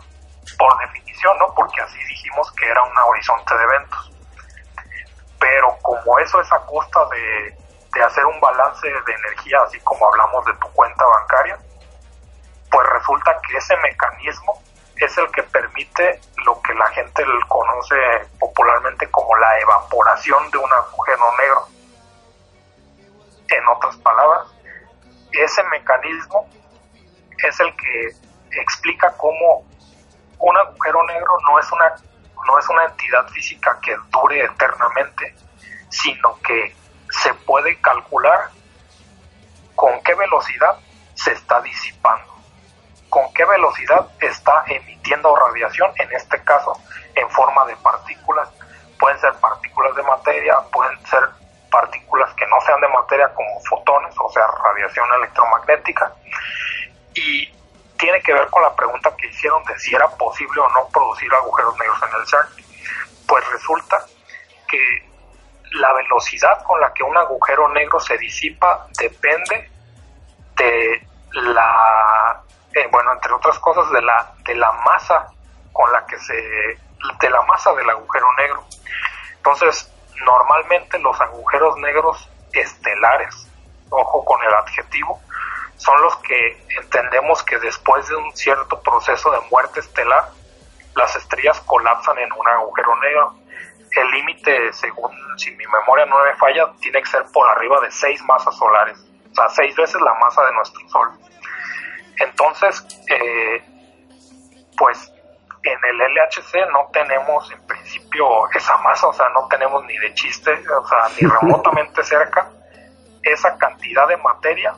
por 0.58 0.78
definición, 0.78 1.36
¿no? 1.38 1.52
Porque 1.54 1.80
así 1.80 1.98
dijimos 2.04 2.50
que 2.52 2.66
era 2.66 2.82
un 2.82 2.96
horizonte 2.98 3.56
de 3.56 3.64
eventos. 3.64 4.12
Pero 5.38 5.76
como 5.82 6.18
eso 6.18 6.40
es 6.40 6.52
a 6.52 6.58
costa 6.66 7.00
de, 7.06 7.56
de 7.94 8.02
hacer 8.02 8.24
un 8.26 8.40
balance 8.40 8.86
de 8.86 9.12
energía, 9.12 9.58
así 9.66 9.80
como 9.80 10.06
hablamos 10.06 10.44
de 10.44 10.54
tu 10.54 10.70
cuenta 10.72 11.04
bancaria, 11.04 11.58
pues 12.70 12.88
resulta 12.90 13.40
que 13.46 13.56
ese 13.56 13.76
mecanismo 13.78 14.62
es 14.96 15.18
el 15.18 15.30
que 15.32 15.42
permite 15.44 16.20
lo 16.44 16.60
que 16.62 16.74
la 16.74 16.86
gente 16.90 17.24
conoce 17.48 17.96
popularmente 18.38 19.10
como 19.10 19.34
la 19.36 19.58
evaporación 19.60 20.50
de 20.50 20.58
un 20.58 20.72
agujero 20.72 21.24
negro. 21.38 21.66
En 23.48 23.68
otras 23.68 23.96
palabras, 23.98 24.46
ese 25.32 25.62
mecanismo 25.64 26.48
es 27.38 27.60
el 27.60 27.74
que 27.76 28.16
explica 28.60 29.12
cómo 29.16 29.64
un 30.38 30.56
agujero 30.56 31.02
negro 31.04 31.32
no 31.48 31.58
es 31.58 31.72
una 31.72 31.94
no 32.46 32.58
es 32.58 32.68
una 32.68 32.84
entidad 32.84 33.26
física 33.28 33.78
que 33.82 33.96
dure 34.10 34.44
eternamente, 34.44 35.34
sino 35.88 36.38
que 36.40 36.76
se 37.22 37.32
puede 37.32 37.80
calcular 37.80 38.50
con 39.74 40.02
qué 40.02 40.14
velocidad 40.14 40.78
se 41.14 41.32
está 41.32 41.60
disipando, 41.62 42.33
con 43.14 43.32
qué 43.32 43.44
velocidad 43.44 44.08
está 44.18 44.64
emitiendo 44.66 45.36
radiación, 45.36 45.88
en 46.00 46.12
este 46.16 46.42
caso 46.42 46.76
en 47.14 47.30
forma 47.30 47.64
de 47.66 47.76
partículas. 47.76 48.48
Pueden 48.98 49.20
ser 49.20 49.32
partículas 49.34 49.94
de 49.94 50.02
materia, 50.02 50.58
pueden 50.72 50.98
ser 51.06 51.22
partículas 51.70 52.34
que 52.34 52.44
no 52.48 52.60
sean 52.66 52.80
de 52.80 52.88
materia 52.88 53.32
como 53.32 53.60
fotones, 53.70 54.12
o 54.18 54.28
sea, 54.30 54.42
radiación 54.64 55.06
electromagnética. 55.18 56.12
Y 57.14 57.46
tiene 57.96 58.20
que 58.20 58.32
ver 58.32 58.48
con 58.48 58.62
la 58.62 58.74
pregunta 58.74 59.14
que 59.16 59.28
hicieron 59.28 59.62
de 59.62 59.78
si 59.78 59.94
era 59.94 60.08
posible 60.08 60.60
o 60.60 60.68
no 60.70 60.88
producir 60.88 61.32
agujeros 61.32 61.78
negros 61.78 62.02
en 62.02 62.20
el 62.20 62.26
CERN. 62.26 62.48
Pues 63.28 63.48
resulta 63.50 64.04
que 64.66 65.08
la 65.74 65.92
velocidad 65.92 66.64
con 66.64 66.80
la 66.80 66.92
que 66.92 67.04
un 67.04 67.16
agujero 67.16 67.68
negro 67.68 68.00
se 68.00 68.18
disipa 68.18 68.88
depende 68.98 69.70
de 70.56 71.06
la, 71.30 72.43
eh, 72.74 72.88
bueno, 72.90 73.12
entre 73.12 73.32
otras 73.32 73.58
cosas, 73.58 73.90
de 73.90 74.02
la, 74.02 74.34
de 74.44 74.54
la 74.54 74.72
masa 74.72 75.28
con 75.72 75.90
la 75.92 76.04
que 76.06 76.18
se, 76.18 76.34
de 76.34 77.30
la 77.30 77.42
masa 77.42 77.72
del 77.74 77.88
agujero 77.88 78.26
negro. 78.34 78.64
Entonces, 79.36 79.92
normalmente 80.24 80.98
los 80.98 81.20
agujeros 81.20 81.76
negros 81.78 82.28
estelares, 82.52 83.48
ojo 83.90 84.24
con 84.24 84.42
el 84.42 84.54
adjetivo, 84.54 85.20
son 85.76 86.00
los 86.02 86.16
que 86.18 86.64
entendemos 86.80 87.42
que 87.42 87.58
después 87.58 88.08
de 88.08 88.16
un 88.16 88.34
cierto 88.36 88.80
proceso 88.80 89.30
de 89.30 89.38
muerte 89.50 89.80
estelar, 89.80 90.28
las 90.94 91.16
estrellas 91.16 91.60
colapsan 91.66 92.18
en 92.18 92.32
un 92.32 92.48
agujero 92.48 92.96
negro. 92.96 93.34
El 93.90 94.10
límite, 94.10 94.72
según 94.72 95.12
si 95.38 95.50
mi 95.52 95.66
memoria 95.66 96.06
no 96.06 96.22
me 96.22 96.34
falla, 96.34 96.72
tiene 96.80 97.00
que 97.02 97.08
ser 97.08 97.24
por 97.32 97.48
arriba 97.48 97.80
de 97.80 97.90
seis 97.90 98.22
masas 98.22 98.56
solares, 98.56 98.98
o 99.30 99.34
sea, 99.34 99.48
seis 99.48 99.74
veces 99.76 100.00
la 100.00 100.14
masa 100.14 100.44
de 100.44 100.52
nuestro 100.52 100.88
Sol. 100.88 101.10
Entonces, 102.18 102.86
eh, 103.08 103.62
pues 104.76 105.12
en 105.62 105.78
el 105.84 105.98
LHC 105.98 106.70
no 106.72 106.88
tenemos 106.92 107.50
en 107.50 107.66
principio 107.66 108.50
esa 108.52 108.76
masa, 108.78 109.08
o 109.08 109.12
sea, 109.12 109.28
no 109.30 109.48
tenemos 109.48 109.84
ni 109.86 109.96
de 109.98 110.12
chiste, 110.14 110.52
o 110.68 110.86
sea, 110.86 111.08
ni 111.20 111.26
remotamente 111.40 112.02
cerca 112.04 112.50
esa 113.22 113.56
cantidad 113.56 114.06
de 114.06 114.16
materia 114.18 114.74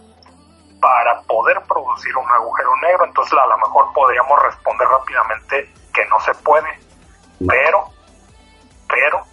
para 0.81 1.21
poder 1.23 1.61
producir 1.63 2.17
un 2.17 2.31
agujero 2.31 2.77
negro. 2.77 3.05
Entonces, 3.05 3.33
a 3.33 3.47
lo 3.47 3.59
mejor 3.59 3.93
podríamos 3.93 4.43
responder 4.43 4.87
rápidamente 4.87 5.73
que 5.93 6.07
no 6.07 6.21
se 6.21 6.35
puede, 6.35 6.69
pero, 7.49 7.91
pero, 8.89 9.25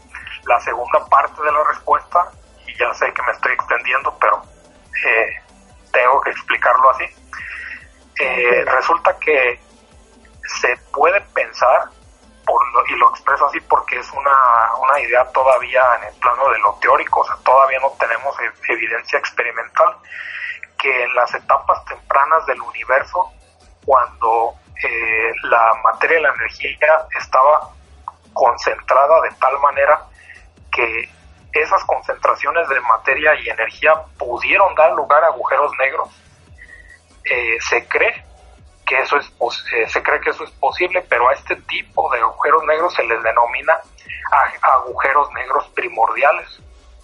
la 0.46 0.60
segunda 0.62 1.06
parte 1.06 1.42
de 1.42 1.52
la 1.52 1.64
respuesta, 1.66 2.32
y 2.66 2.78
ya 2.78 2.94
sé 2.94 3.14
que 3.14 3.22
me 3.22 3.32
estoy 3.32 3.54
extendiendo, 3.54 4.18
pero 4.20 4.42
eh, 5.06 5.36
tengo 5.92 6.22
que 6.22 6.32
explicarlo 6.32 6.90
así, 6.90 7.06
eh, 8.20 8.64
resulta 8.66 9.18
que 9.20 9.60
se 10.60 10.76
puede 10.94 11.20
pensar, 11.34 11.90
por 12.46 12.62
lo- 12.74 12.86
y 12.88 12.98
lo 12.98 13.10
expreso 13.10 13.46
así 13.48 13.60
porque 13.62 13.98
es 14.00 14.12
una, 14.12 14.76
una 14.82 15.00
idea 15.00 15.24
todavía 15.32 15.82
en 16.00 16.08
el 16.10 16.20
plano 16.20 16.50
de 16.50 16.60
lo 16.60 16.74
teórico, 16.82 17.22
o 17.22 17.26
sea, 17.26 17.36
todavía 17.44 17.80
no 17.80 17.92
tenemos 18.00 18.36
e- 18.40 18.74
evidencia 18.74 19.18
experimental, 19.20 19.96
que 20.78 21.04
en 21.04 21.16
las 21.16 21.34
etapas 21.34 21.84
tempranas 21.86 22.46
del 22.46 22.62
universo, 22.62 23.32
cuando 23.86 24.54
eh, 24.84 25.32
la 25.44 25.72
materia 25.84 26.20
y 26.20 26.22
la 26.24 26.34
energía 26.34 27.06
estaba 27.18 27.70
concentrada 28.34 29.22
de 29.22 29.30
tal 29.40 29.58
manera 29.60 30.02
que 30.72 31.10
esas 31.54 31.84
concentraciones 31.86 32.68
de 32.68 32.80
materia 32.82 33.36
y 33.36 33.48
energía 33.50 33.94
pudieron 34.18 34.74
dar 34.76 34.92
lugar 34.94 35.24
a 35.24 35.28
agujeros 35.28 35.72
negros. 35.78 36.10
Eh, 37.26 37.58
se 37.70 37.88
cree 37.88 38.26
que 38.86 39.00
eso 39.00 39.18
es 39.18 39.32
eh, 39.74 39.88
se 39.88 40.04
cree 40.04 40.20
que 40.20 40.32
eso 40.32 40.44
es 40.44 40.52
posible, 40.52 41.02
pero 41.08 41.30
a 41.30 41.34
este 41.34 41.56
tipo 41.56 42.12
de 42.12 42.20
agujeros 42.20 42.64
negros 42.66 42.94
se 42.94 43.04
les 43.04 43.22
denomina 43.24 43.80
agujeros 44.62 45.32
negros 45.34 45.68
primordiales. 45.70 46.62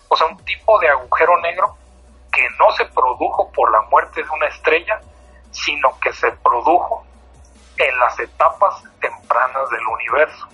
O 0.08 0.16
sea, 0.16 0.28
un 0.28 0.38
tipo 0.44 0.80
de 0.80 0.90
agujero 0.90 1.40
negro 1.41 1.78
que 2.32 2.48
no 2.58 2.72
se 2.72 2.86
produjo 2.86 3.52
por 3.52 3.72
la 3.72 3.82
muerte 3.84 4.24
de 4.24 4.30
una 4.30 4.48
estrella, 4.48 5.00
sino 5.52 5.98
que 6.00 6.12
se 6.14 6.32
produjo 6.32 7.06
en 7.78 7.98
las 8.00 8.20
etapas 8.20 8.84
tempranas 9.00 9.70
del 9.70 9.86
universo. 9.88 10.48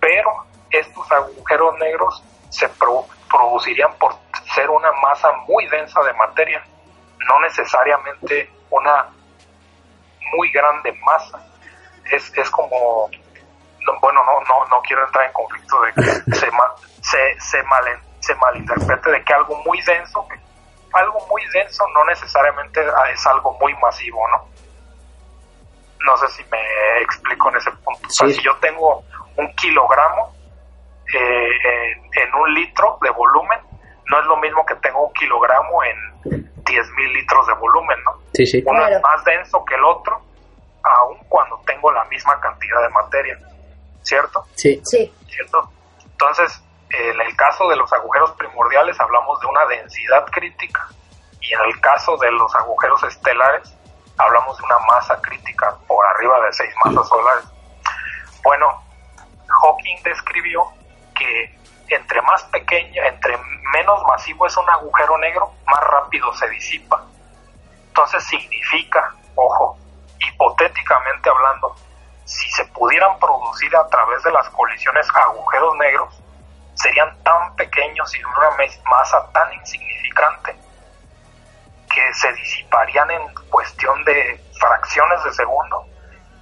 Pero 0.00 0.44
estos 0.70 1.10
agujeros 1.12 1.78
negros 1.78 2.22
se 2.50 2.68
producirían 3.28 3.92
por 3.98 4.14
ser 4.54 4.70
una 4.70 4.92
masa 4.92 5.32
muy 5.48 5.66
densa 5.66 6.02
de 6.02 6.12
materia, 6.14 6.64
no 7.28 7.40
necesariamente 7.40 8.50
una 8.70 9.06
muy 10.36 10.50
grande 10.50 10.92
masa. 11.04 11.40
Es, 12.10 12.32
es 12.36 12.50
como, 12.50 13.08
bueno, 14.00 14.24
no, 14.24 14.40
no, 14.40 14.66
no 14.66 14.82
quiero 14.82 15.04
entrar 15.06 15.26
en 15.26 15.32
conflicto 15.32 15.80
de 15.82 15.92
que 15.92 16.02
se, 16.34 16.50
se, 17.02 17.40
se, 17.40 17.62
mal, 17.64 17.84
se 18.20 18.34
malinterprete 18.34 19.10
de 19.10 19.24
que 19.24 19.32
algo 19.32 19.56
muy 19.64 19.80
denso, 19.82 20.26
algo 20.92 21.26
muy 21.28 21.42
denso 21.52 21.84
no 21.94 22.04
necesariamente 22.04 22.80
es 23.12 23.26
algo 23.26 23.56
muy 23.60 23.74
masivo, 23.76 24.26
¿no? 24.28 24.48
No 26.06 26.16
sé 26.18 26.28
si 26.28 26.44
me 26.50 26.58
explico 27.00 27.48
en 27.48 27.56
ese 27.56 27.70
punto. 27.72 28.08
si 28.10 28.42
yo 28.42 28.54
tengo 28.56 29.02
un 29.36 29.54
kilogramo 29.56 30.34
eh, 31.12 31.92
en, 32.16 32.34
un 32.34 32.54
litro 32.54 32.98
de 33.00 33.10
volumen, 33.10 33.58
no 34.06 34.20
es 34.20 34.26
lo 34.26 34.36
mismo 34.38 34.64
que 34.66 34.74
tengo 34.76 35.06
un 35.06 35.12
kilogramo 35.14 35.84
en 35.84 36.52
10.000 36.64 37.12
litros 37.12 37.46
de 37.46 37.54
volumen, 37.54 37.98
¿no? 38.04 38.12
Sí, 38.34 38.46
sí. 38.46 38.62
Uno 38.66 38.86
es 38.86 39.00
más 39.02 39.24
denso 39.24 39.64
que 39.64 39.74
el 39.74 39.84
otro, 39.84 40.20
aun 40.82 41.18
cuando 41.28 41.60
tengo 41.66 41.90
la 41.92 42.04
misma 42.04 42.38
cantidad 42.40 42.82
de 42.82 42.88
materia, 42.90 43.38
¿cierto? 44.02 44.44
Sí. 44.54 44.80
Sí. 44.84 45.12
¿Cierto? 45.28 45.70
Entonces, 46.04 46.62
en 46.90 47.20
el 47.20 47.36
caso 47.36 47.68
de 47.68 47.76
los 47.76 47.92
agujeros 47.92 48.32
primordiales 48.32 48.98
hablamos 49.00 49.40
de 49.40 49.46
una 49.46 49.66
densidad 49.66 50.24
crítica 50.26 50.86
y 51.40 51.52
en 51.52 51.60
el 51.66 51.80
caso 51.80 52.16
de 52.18 52.30
los 52.32 52.54
agujeros 52.54 53.02
estelares 53.04 53.74
hablamos 54.16 54.56
de 54.58 54.64
una 54.64 54.78
masa 54.86 55.20
crítica 55.20 55.76
por 55.86 56.06
arriba 56.06 56.40
de 56.46 56.52
seis 56.52 56.74
masas 56.84 57.08
solares. 57.08 57.44
Bueno, 58.42 58.82
Hawking 59.46 60.02
describió 60.04 60.64
que 61.14 61.58
entre 61.88 62.20
más 62.22 62.42
pequeña, 62.44 63.06
entre 63.06 63.36
menos 63.72 64.02
masivo 64.06 64.46
es 64.46 64.56
un 64.56 64.68
agujero 64.68 65.18
negro, 65.18 65.52
más 65.66 65.84
rápido 65.84 66.32
se 66.34 66.48
disipa. 66.48 67.04
Entonces 67.88 68.24
significa, 68.24 69.14
ojo, 69.34 69.78
hipotéticamente 70.18 71.30
hablando, 71.30 71.76
si 72.24 72.50
se 72.52 72.64
pudieran 72.66 73.18
producir 73.18 73.74
a 73.76 73.86
través 73.88 74.22
de 74.22 74.32
las 74.32 74.48
colisiones 74.50 75.06
agujeros 75.14 75.76
negros, 75.76 76.22
serían 76.74 77.16
tan 77.22 77.54
pequeños 77.56 78.14
y 78.16 78.24
una 78.24 78.50
masa 78.90 79.30
tan 79.32 79.52
insignificante 79.54 80.56
que 81.92 82.14
se 82.14 82.32
disiparían 82.32 83.10
en 83.10 83.34
cuestión 83.50 84.02
de 84.04 84.42
fracciones 84.58 85.22
de 85.24 85.32
segundo, 85.32 85.86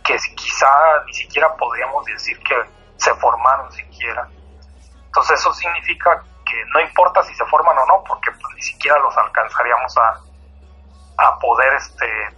que 0.05 0.17
quizá 0.35 0.69
ni 1.07 1.13
siquiera 1.15 1.55
podríamos 1.57 2.05
decir 2.07 2.39
que 2.43 2.55
se 2.97 3.15
formaron 3.17 3.71
siquiera. 3.73 4.27
Entonces 5.13 5.41
eso 5.41 5.53
significa 5.53 6.25
que 6.47 6.65
no 6.73 6.81
importa 6.81 7.23
si 7.23 7.35
se 7.35 7.45
forman 7.45 7.77
o 7.77 7.85
no, 7.85 8.03
porque 8.05 8.31
pues, 8.33 8.55
ni 8.55 8.63
siquiera 8.63 8.99
los 9.01 9.15
alcanzaríamos 9.19 9.95
a, 9.99 10.21
a 11.19 11.39
poder 11.39 11.75
este 11.75 12.29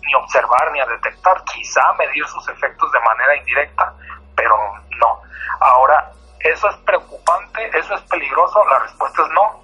ni 0.00 0.14
observar 0.14 0.72
ni 0.72 0.80
a 0.80 0.86
detectar, 0.86 1.44
quizá 1.44 1.92
medir 1.98 2.26
sus 2.26 2.48
efectos 2.48 2.90
de 2.92 3.00
manera 3.00 3.36
indirecta, 3.36 3.92
pero 4.34 4.56
no. 4.98 5.20
Ahora, 5.60 6.10
¿eso 6.40 6.66
es 6.70 6.76
preocupante? 6.78 7.70
¿Eso 7.78 7.94
es 7.94 8.00
peligroso? 8.02 8.64
La 8.70 8.78
respuesta 8.78 9.22
es 9.22 9.28
no, 9.28 9.62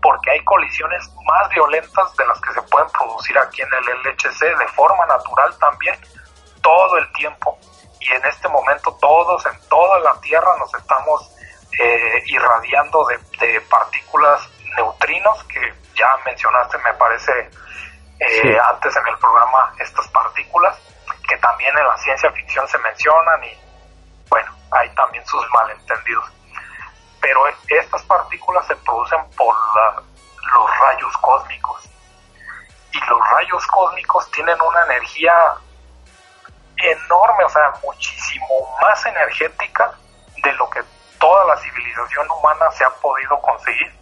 porque 0.00 0.30
hay 0.30 0.42
colisiones 0.44 1.06
más 1.26 1.50
violentas 1.50 2.16
de 2.16 2.26
las 2.26 2.40
que 2.40 2.54
se 2.54 2.62
pueden 2.62 2.88
producir 2.92 3.38
aquí 3.38 3.60
en 3.60 3.68
el 3.74 3.84
LHC 4.04 4.56
de 4.56 4.68
forma 4.68 5.04
natural 5.04 5.54
también, 5.58 6.00
todo 6.62 6.96
el 6.96 7.12
tiempo. 7.12 7.58
Y 8.00 8.10
en 8.10 8.24
este 8.24 8.48
momento 8.48 8.96
todos 9.02 9.44
en 9.44 9.68
toda 9.68 10.00
la 10.00 10.18
Tierra 10.22 10.56
nos 10.58 10.72
estamos 10.74 11.37
eh, 11.78 12.22
irradiando 12.26 13.06
de, 13.06 13.60
partículas 13.62 14.48
neutrinos, 14.76 15.44
que 15.44 15.60
ya 15.94 16.08
mencionaste, 16.24 16.78
me 16.78 16.92
parece, 16.94 17.50
eh, 18.20 18.58
antes 18.70 18.96
en 18.96 19.06
el 19.06 19.18
programa, 19.18 19.72
estas 19.78 20.06
partículas, 20.08 20.78
que 21.28 21.36
también 21.38 21.76
en 21.76 21.86
la 21.86 21.96
ciencia 21.98 22.30
ficción 22.32 22.66
se 22.68 22.78
mencionan 22.78 23.44
y, 23.44 23.58
bueno, 24.28 24.52
hay 24.70 24.88
también 24.94 25.24
sus 25.26 25.44
malentendidos. 25.50 26.24
Pero 27.20 27.42
estas 27.68 28.02
partículas 28.04 28.66
se 28.66 28.76
producen 28.76 29.20
por 29.36 29.54
los 30.52 30.78
rayos 30.80 31.16
cósmicos. 31.18 31.90
Y 32.92 33.00
los 33.00 33.30
rayos 33.30 33.66
cósmicos 33.66 34.30
tienen 34.30 34.56
una 34.60 34.84
energía 34.84 35.34
enorme, 36.76 37.44
o 37.44 37.48
sea, 37.48 37.72
muchísimo 37.82 38.76
más 38.80 39.04
energética 39.06 39.92
de 40.42 40.52
lo 40.54 40.70
que 40.70 40.82
toda 41.18 41.44
la 41.46 41.56
civilización 41.56 42.26
humana 42.30 42.70
se 42.70 42.84
ha 42.84 42.90
podido 42.90 43.40
conseguir, 43.40 43.92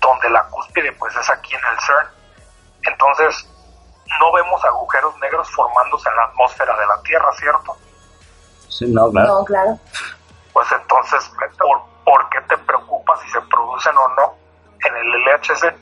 donde 0.00 0.30
la 0.30 0.42
cúspide 0.48 0.92
pues 0.92 1.14
es 1.16 1.30
aquí 1.30 1.54
en 1.54 1.60
el 1.60 1.80
CERN. 1.80 2.08
Entonces, 2.82 3.48
no 4.20 4.32
vemos 4.32 4.64
agujeros 4.64 5.16
negros 5.18 5.50
formándose 5.50 6.08
en 6.08 6.16
la 6.16 6.24
atmósfera 6.24 6.76
de 6.78 6.86
la 6.86 7.02
Tierra, 7.02 7.32
¿cierto? 7.36 7.76
Sí, 8.68 8.86
no, 8.88 9.10
claro. 9.10 9.28
No, 9.28 9.44
claro. 9.44 9.78
Pues 10.52 10.70
entonces, 10.72 11.30
¿por, 11.58 11.82
¿por 12.04 12.28
qué 12.30 12.40
te 12.42 12.56
preocupas 12.58 13.20
si 13.20 13.30
se 13.30 13.40
producen 13.42 13.96
o 13.96 14.08
no 14.08 14.34
en 14.84 14.96
el 14.96 15.24
LHC 15.24 15.74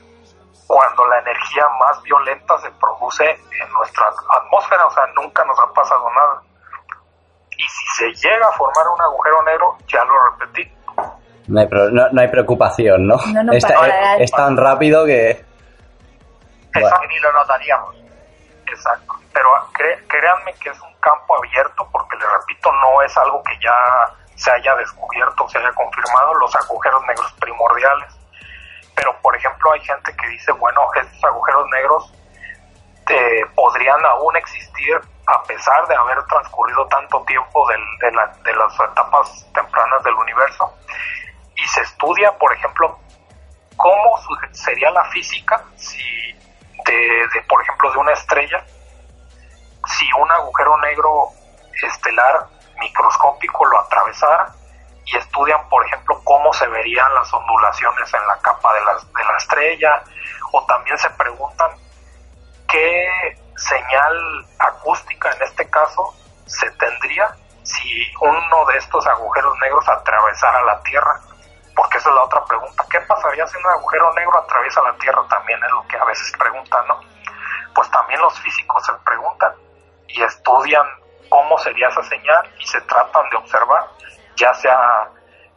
cuando 0.67 1.05
la 1.07 1.19
energía 1.19 1.65
más 1.79 2.01
violenta 2.03 2.57
se 2.59 2.71
produce 2.71 3.29
en 3.29 3.73
nuestra 3.73 4.07
atmósfera? 4.07 4.85
O 4.87 4.91
sea, 4.91 5.05
nunca 5.15 5.43
nos 5.45 5.59
ha 5.59 5.73
pasado 5.73 6.09
nada 6.09 6.41
y 7.63 7.67
si 7.67 7.85
se 7.95 8.27
llega 8.27 8.47
a 8.47 8.51
formar 8.51 8.87
un 8.87 9.01
agujero 9.01 9.43
negro, 9.43 9.77
ya 9.87 10.03
lo 10.03 10.13
repetí. 10.31 10.71
No 11.47 11.59
hay, 11.59 11.67
no, 11.91 12.21
hay 12.21 12.27
preocupación, 12.29 13.07
¿no? 13.07 13.15
es, 13.51 14.31
tan 14.31 14.57
rápido 14.57 15.05
que... 15.05 15.45
Exacto, 16.73 17.07
ni 17.07 17.19
lo 17.19 17.31
notaríamos. 17.33 17.95
Exacto. 18.65 19.13
Pero 19.33 19.49
créanme 20.07 20.53
que 20.61 20.69
es 20.69 20.81
un 20.81 20.93
campo 20.99 21.37
abierto 21.37 21.87
porque, 21.91 22.17
les 22.17 22.27
repito, 22.39 22.71
no 22.71 23.01
es 23.01 23.15
algo 23.17 23.43
que 23.43 23.53
ya 23.61 23.73
se 24.35 24.51
haya 24.51 24.75
descubierto, 24.75 25.47
se 25.49 25.57
haya 25.59 25.71
confirmado, 25.73 26.33
los 26.35 26.55
agujeros 26.55 27.01
negros 27.07 27.33
primordiales. 27.39 28.13
Pero, 28.95 29.15
por 29.21 29.35
ejemplo, 29.35 29.71
hay 29.73 29.81
gente 29.81 30.15
que 30.15 30.27
dice, 30.27 30.51
bueno, 30.53 30.81
estos 30.95 31.23
agujeros 31.23 31.67
negros 31.69 32.13
eh, 33.09 33.41
podrían 33.55 34.03
aún 34.05 34.35
existir 34.37 34.99
a 35.25 35.43
pesar 35.43 35.87
de 35.87 35.95
haber 35.95 36.23
transcurrido 36.25 36.85
tanto 36.87 37.21
tiempo 37.23 37.67
de, 37.67 38.11
las 38.11 38.79
etapas 38.79 39.45
tempranas 39.53 40.03
del 40.03 40.15
universo, 40.15 40.73
y 41.55 41.67
se 41.67 41.81
estudia, 41.81 42.31
por 42.37 42.53
ejemplo, 42.53 42.97
cómo 43.77 44.19
sería 44.51 44.89
la 44.91 45.03
física 45.05 45.63
si 45.75 46.01
por 47.47 47.61
ejemplo, 47.61 47.91
de 47.91 47.97
una 47.97 48.11
estrella, 48.11 48.63
si 49.87 50.05
un 50.19 50.31
agujero 50.31 50.77
negro 50.79 51.29
estelar 51.81 52.47
microscópico 52.79 53.65
lo 53.65 53.79
atravesara 53.79 54.53
y 55.05 55.17
estudian, 55.17 55.67
por 55.69 55.85
ejemplo, 55.85 56.19
cómo 56.23 56.51
se 56.53 56.67
verían 56.67 57.13
las 57.15 57.33
ondulaciones 57.33 58.13
en 58.13 58.27
la 58.27 58.37
capa 58.39 58.73
de 58.73 58.81
la 58.81 59.37
estrella, 59.37 60.03
o 60.51 60.65
también 60.65 60.97
se 60.97 61.09
preguntan 61.11 61.71
qué 62.67 63.37
señal 63.55 64.45
acústica 64.59 65.31
en 65.31 65.41
este 65.43 65.69
caso 65.69 66.13
se 66.45 66.69
tendría 66.71 67.35
si 67.63 68.11
uno 68.19 68.65
de 68.65 68.77
estos 68.77 69.05
agujeros 69.07 69.57
negros 69.61 69.87
atravesara 69.87 70.61
la 70.63 70.81
Tierra? 70.81 71.19
Porque 71.75 71.97
esa 71.97 72.09
es 72.09 72.15
la 72.15 72.23
otra 72.23 72.43
pregunta. 72.45 72.85
¿Qué 72.89 72.99
pasaría 73.01 73.47
si 73.47 73.57
un 73.57 73.65
agujero 73.65 74.13
negro 74.13 74.37
atraviesa 74.37 74.81
la 74.83 74.93
Tierra? 74.97 75.23
También 75.29 75.59
es 75.63 75.71
lo 75.71 75.87
que 75.87 75.97
a 75.97 76.05
veces 76.05 76.31
preguntan, 76.37 76.87
¿no? 76.87 76.99
Pues 77.73 77.89
también 77.89 78.21
los 78.21 78.39
físicos 78.41 78.85
se 78.85 78.93
preguntan 79.05 79.53
y 80.07 80.21
estudian 80.21 80.85
cómo 81.29 81.57
sería 81.57 81.87
esa 81.87 82.03
señal 82.03 82.53
y 82.59 82.67
se 82.67 82.79
tratan 82.81 83.27
de 83.31 83.37
observar, 83.37 83.87
ya 84.35 84.53
sea 84.53 85.09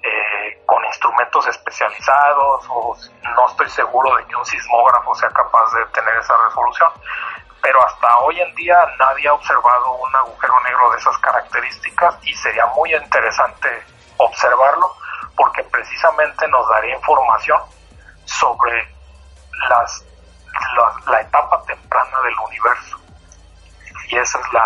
eh, 0.02 0.62
con 0.64 0.82
instrumentos 0.86 1.46
especializados 1.48 2.64
o 2.70 2.96
no 3.34 3.48
estoy 3.48 3.68
seguro 3.68 4.16
de 4.16 4.24
que 4.26 4.36
un 4.36 4.44
sismógrafo 4.46 5.14
sea 5.16 5.28
capaz 5.30 5.70
de 5.74 5.84
tener 5.86 6.16
esa 6.16 6.34
resolución. 6.44 6.90
Pero 7.66 7.84
hasta 7.84 8.06
hoy 8.20 8.40
en 8.40 8.54
día 8.54 8.76
nadie 8.96 9.26
ha 9.26 9.34
observado 9.34 9.96
un 9.96 10.14
agujero 10.14 10.54
negro 10.62 10.88
de 10.92 10.98
esas 10.98 11.18
características 11.18 12.14
y 12.22 12.32
sería 12.34 12.64
muy 12.76 12.94
interesante 12.94 13.68
observarlo 14.18 14.88
porque 15.36 15.64
precisamente 15.64 16.46
nos 16.46 16.68
daría 16.68 16.94
información 16.94 17.58
sobre 18.24 18.72
las, 19.68 20.04
la, 21.10 21.20
etapa 21.20 21.60
temprana 21.66 22.16
del 22.22 22.34
universo. 22.46 22.98
Y 24.10 24.16
esa 24.16 24.38
es 24.38 24.52
la 24.52 24.64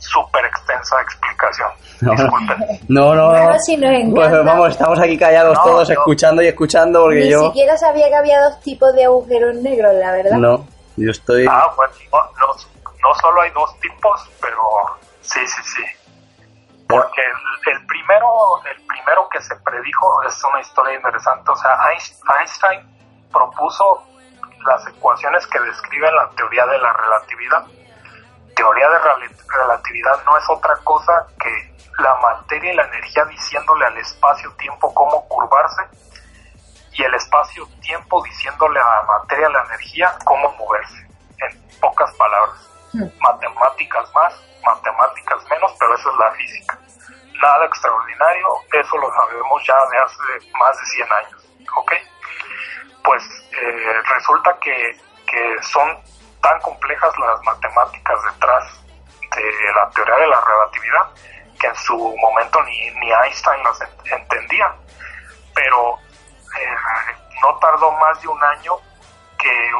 súper 0.00 0.44
extensa 0.46 1.00
explicación. 1.02 1.70
Disculpen. 2.00 2.80
No, 2.88 3.14
no, 3.14 3.32
no. 3.32 3.58
si. 3.60 3.76
Pues 4.12 4.44
vamos, 4.44 4.70
estamos 4.70 4.98
aquí 4.98 5.16
callados 5.16 5.56
No, 5.58 5.62
todos, 5.62 5.88
no. 5.88 5.94
escuchando 5.94 6.42
y 6.42 6.48
escuchando 6.48 7.02
porque 7.02 7.20
Ni 7.20 7.30
yo... 7.30 7.42
siquiera 7.46 7.76
sabía 7.78 8.08
que 8.08 8.16
había 8.16 8.40
dos 8.42 8.60
tipos 8.60 8.92
de 8.92 9.04
agujeros 9.04 9.54
negros, 9.58 9.94
la 9.94 10.10
verdad. 10.10 10.36
No, 10.36 10.66
yo 10.96 11.10
estoy... 11.10 11.46
Ah, 11.48 11.72
bueno, 11.76 11.92
no, 12.12 12.18
no, 12.38 12.54
no 13.02 13.14
solo 13.20 13.40
hay 13.40 13.50
dos 13.50 13.78
tipos, 13.80 14.30
pero 14.40 14.60
sí, 15.20 15.46
sí, 15.46 15.62
sí. 15.64 15.84
Porque 16.88 17.22
el, 17.22 17.72
el 17.74 17.86
primero, 17.86 18.62
el 18.70 18.86
primero 18.86 19.28
que 19.30 19.40
se 19.40 19.56
predijo 19.56 20.22
es 20.24 20.44
una 20.44 20.60
historia 20.60 20.94
interesante. 20.96 21.50
O 21.50 21.56
sea, 21.56 21.76
Einst- 21.92 22.20
Einstein 22.38 23.28
propuso 23.32 24.06
las 24.66 24.86
ecuaciones 24.86 25.46
que 25.46 25.58
describen 25.60 26.14
la 26.14 26.28
teoría 26.30 26.66
de 26.66 26.78
la 26.78 26.92
relatividad. 26.92 27.64
Teoría 28.54 28.88
de 28.90 28.98
rel- 28.98 29.46
relatividad 29.48 30.22
no 30.26 30.36
es 30.36 30.44
otra 30.50 30.76
cosa 30.84 31.26
que 31.40 31.74
la 31.98 32.14
materia 32.16 32.72
y 32.72 32.76
la 32.76 32.84
energía 32.84 33.24
diciéndole 33.24 33.86
al 33.86 33.96
espacio-tiempo 33.96 34.92
cómo 34.92 35.26
curvarse 35.28 35.82
y 36.92 37.02
el 37.04 37.14
espacio-tiempo 37.14 38.22
diciéndole 38.22 38.78
a 38.80 38.84
la 38.84 39.02
materia 39.18 39.48
y 39.48 39.52
la 39.52 39.62
energía 39.64 40.14
cómo 40.24 40.50
moverse. 40.56 41.06
En 41.38 41.80
pocas 41.80 42.12
palabras. 42.14 42.68
Matemáticas 43.20 44.10
más, 44.14 44.34
matemáticas 44.64 45.38
menos, 45.50 45.72
pero 45.78 45.94
eso 45.94 46.10
es 46.10 46.16
la 46.18 46.30
física. 46.32 46.78
Nada 47.42 47.64
extraordinario, 47.64 48.46
eso 48.72 48.96
lo 48.98 49.10
sabemos 49.14 49.62
ya 49.66 49.76
de 49.90 49.98
hace 49.98 50.50
más 50.58 50.76
de 50.78 50.86
100 50.86 51.12
años. 51.12 51.48
¿Ok? 51.76 51.92
Pues 53.04 53.22
eh, 53.60 54.02
resulta 54.14 54.56
que, 54.60 55.00
que 55.26 55.62
son 55.62 55.98
tan 56.42 56.60
complejas 56.60 57.12
las 57.18 57.42
matemáticas 57.42 58.18
detrás 58.32 58.64
de 59.34 59.72
la 59.74 59.88
teoría 59.90 60.16
de 60.16 60.26
la 60.28 60.40
relatividad 60.40 61.10
que 61.58 61.66
en 61.68 61.76
su 61.76 61.96
momento 62.18 62.62
ni, 62.64 62.90
ni 63.00 63.10
Einstein 63.12 63.62
las 63.64 63.80
en- 63.80 64.12
entendía. 64.20 64.72
Pero 65.54 65.98
eh, 66.60 67.16
no 67.42 67.56
tardó 67.58 67.90
más 67.92 68.20
de 68.20 68.28
un 68.28 68.42
año 68.44 68.74
que 69.38 69.70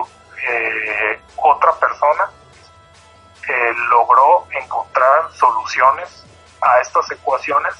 eh, 0.48 1.20
otra 1.36 1.72
persona 1.74 2.30
eh, 3.48 3.72
logró 3.90 4.46
encontrar 4.50 5.30
soluciones 5.32 6.24
a 6.60 6.80
estas 6.80 7.10
ecuaciones 7.10 7.74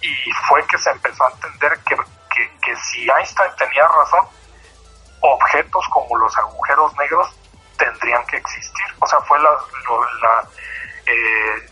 y 0.00 0.32
fue 0.48 0.64
que 0.66 0.78
se 0.78 0.90
empezó 0.90 1.24
a 1.24 1.30
entender 1.30 1.78
que, 1.84 1.96
que, 2.30 2.58
que 2.60 2.76
si 2.76 3.08
Einstein 3.10 3.50
tenía 3.56 3.86
razón, 3.88 4.26
objetos 5.20 5.86
como 5.90 6.16
los 6.16 6.36
agujeros 6.38 6.96
negros 6.96 7.28
tendrían 7.76 8.24
que 8.26 8.36
existir. 8.36 8.86
O 9.00 9.06
sea, 9.06 9.20
fue 9.22 9.38
la, 9.40 9.50
lo- 9.50 10.04
la, 10.20 10.48
eh, 11.06 11.70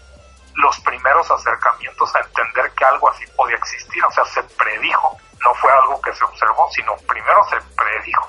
los 0.54 0.80
primeros 0.80 1.30
acercamientos 1.30 2.14
a 2.16 2.20
entender 2.20 2.70
que 2.72 2.84
algo 2.84 3.08
así 3.10 3.24
podía 3.36 3.56
existir. 3.56 4.04
O 4.04 4.10
sea, 4.10 4.24
se 4.24 4.42
predijo, 4.42 5.16
no 5.42 5.54
fue 5.54 5.72
algo 5.72 6.00
que 6.00 6.12
se 6.14 6.24
observó, 6.24 6.68
sino 6.72 6.96
primero 7.08 7.44
se 7.44 7.56
predijo. 7.76 8.28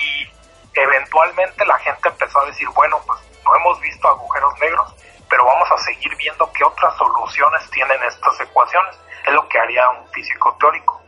Y 0.00 0.30
eventualmente 0.74 1.64
la 1.66 1.78
gente 1.78 2.08
empezó 2.08 2.40
a 2.40 2.46
decir, 2.46 2.68
bueno, 2.70 2.98
pues 3.06 3.20
no 3.44 3.54
hemos 3.56 3.80
visto 3.80 4.08
agujeros 4.08 4.54
negros, 4.60 4.94
pero 5.28 5.44
vamos 5.44 5.70
a 5.70 5.78
seguir 5.78 6.14
viendo 6.16 6.50
qué 6.52 6.64
otras 6.64 6.96
soluciones 6.96 7.68
tienen 7.70 8.02
estas 8.04 8.40
ecuaciones. 8.40 8.98
Es 9.26 9.32
lo 9.32 9.46
que 9.48 9.58
haría 9.58 9.88
un 9.90 10.08
físico 10.08 10.56
teórico. 10.58 11.00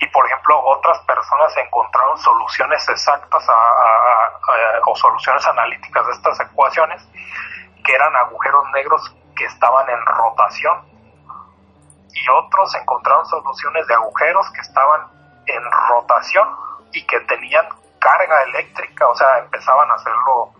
Y 0.00 0.06
por 0.08 0.26
ejemplo, 0.26 0.58
otras 0.64 0.98
personas 1.00 1.56
encontraron 1.56 2.18
soluciones 2.18 2.86
exactas 2.88 3.48
a- 3.48 4.40
o 4.86 4.96
soluciones 4.96 5.46
analíticas 5.46 6.06
de 6.06 6.12
estas 6.12 6.40
ecuaciones 6.40 7.02
que 7.84 7.94
eran 7.94 8.14
agujeros 8.16 8.64
negros 8.72 9.14
que 9.36 9.44
estaban 9.44 9.88
en 9.88 10.04
rotación. 10.06 10.91
Y 12.14 12.28
otros 12.28 12.74
encontraron 12.74 13.26
soluciones 13.26 13.86
de 13.86 13.94
agujeros 13.94 14.50
que 14.52 14.60
estaban 14.60 15.06
en 15.46 15.62
rotación 15.88 16.48
y 16.92 17.04
que 17.06 17.20
tenían 17.20 17.66
carga 17.98 18.42
eléctrica, 18.42 19.08
o 19.08 19.14
sea, 19.14 19.38
empezaban 19.38 19.90
a 19.90 19.94
hacerlo 19.94 20.52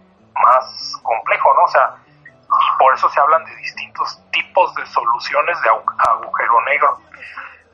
más 0.43 0.97
complejo, 1.03 1.53
¿no? 1.55 1.65
O 1.65 1.69
sea, 1.69 1.95
y 2.07 2.79
por 2.79 2.95
eso 2.95 3.09
se 3.09 3.21
hablan 3.21 3.45
de 3.45 3.57
distintos 3.57 4.21
tipos 4.31 4.75
de 4.75 4.87
soluciones 4.87 5.61
de 5.63 5.71
agu- 5.71 5.95
agujero 5.99 6.61
negro. 6.63 6.99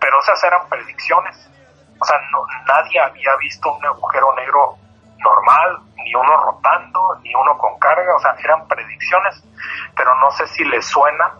Pero 0.00 0.20
esas 0.20 0.42
eran 0.44 0.68
predicciones. 0.68 1.50
O 2.00 2.04
sea, 2.04 2.18
no, 2.30 2.44
nadie 2.66 3.00
había 3.00 3.34
visto 3.36 3.72
un 3.72 3.84
agujero 3.84 4.32
negro 4.36 4.76
normal, 5.18 5.80
ni 5.96 6.14
uno 6.14 6.36
rotando, 6.44 7.16
ni 7.22 7.34
uno 7.34 7.58
con 7.58 7.76
carga, 7.80 8.14
o 8.14 8.20
sea, 8.20 8.34
eran 8.38 8.66
predicciones. 8.68 9.42
Pero 9.96 10.14
no 10.16 10.30
sé 10.30 10.46
si 10.46 10.64
les 10.64 10.86
suena 10.86 11.34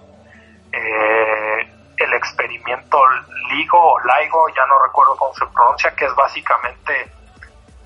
eh, 0.72 1.57
el 1.98 2.12
experimento 2.14 3.00
LIGO 3.50 3.98
LIGO, 4.00 4.48
ya 4.50 4.66
no 4.66 4.82
recuerdo 4.84 5.16
cómo 5.16 5.34
se 5.34 5.46
pronuncia, 5.46 5.94
que 5.94 6.04
es 6.04 6.14
básicamente 6.14 7.10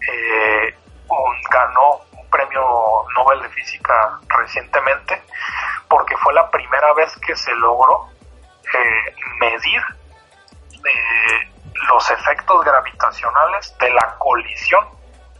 eh, 0.09 0.75
un, 1.09 1.43
ganó 1.51 2.01
un 2.13 2.31
premio 2.31 3.05
Nobel 3.17 3.43
de 3.43 3.49
Física 3.51 4.19
recientemente 4.29 5.23
porque 5.89 6.17
fue 6.17 6.33
la 6.33 6.51
primera 6.51 6.93
vez 6.95 7.15
que 7.19 7.37
se 7.37 7.55
logró 7.57 8.09
eh, 8.65 9.15
medir 9.39 9.83
eh, 10.73 11.53
los 11.89 12.11
efectos 12.11 12.65
gravitacionales 12.65 13.77
de 13.79 13.91
la 13.91 14.15
colisión 14.19 14.87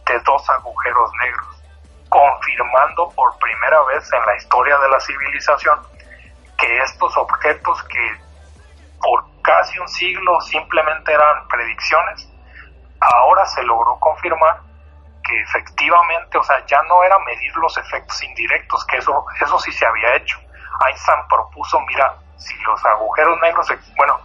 de 0.05 0.19
dos 0.19 0.49
agujeros 0.49 1.11
negros, 1.21 1.63
confirmando 2.09 3.09
por 3.15 3.37
primera 3.39 3.81
vez 3.83 4.11
en 4.13 4.25
la 4.25 4.35
historia 4.35 4.77
de 4.77 4.89
la 4.89 4.99
civilización 4.99 5.79
que 6.57 6.77
estos 6.83 7.17
objetos 7.17 7.83
que 7.83 8.17
por 9.03 9.25
casi 9.43 9.77
un 9.77 9.87
siglo 9.89 10.39
simplemente 10.41 11.13
eran 11.13 11.47
predicciones, 11.49 12.27
ahora 13.01 13.45
se 13.45 13.61
logró 13.63 13.99
confirmar 13.99 14.61
que 15.23 15.39
efectivamente, 15.41 16.37
o 16.37 16.43
sea, 16.43 16.65
ya 16.65 16.81
no 16.83 17.03
era 17.03 17.19
medir 17.19 17.55
los 17.57 17.77
efectos 17.77 18.23
indirectos, 18.23 18.85
que 18.85 18.97
eso, 18.97 19.25
eso 19.39 19.59
sí 19.59 19.71
se 19.71 19.85
había 19.85 20.15
hecho. 20.15 20.39
Einstein 20.87 21.19
propuso, 21.29 21.79
mira, 21.81 22.13
si 22.37 22.55
los 22.63 22.83
agujeros 22.85 23.39
negros, 23.41 23.67
bueno, 23.95 24.19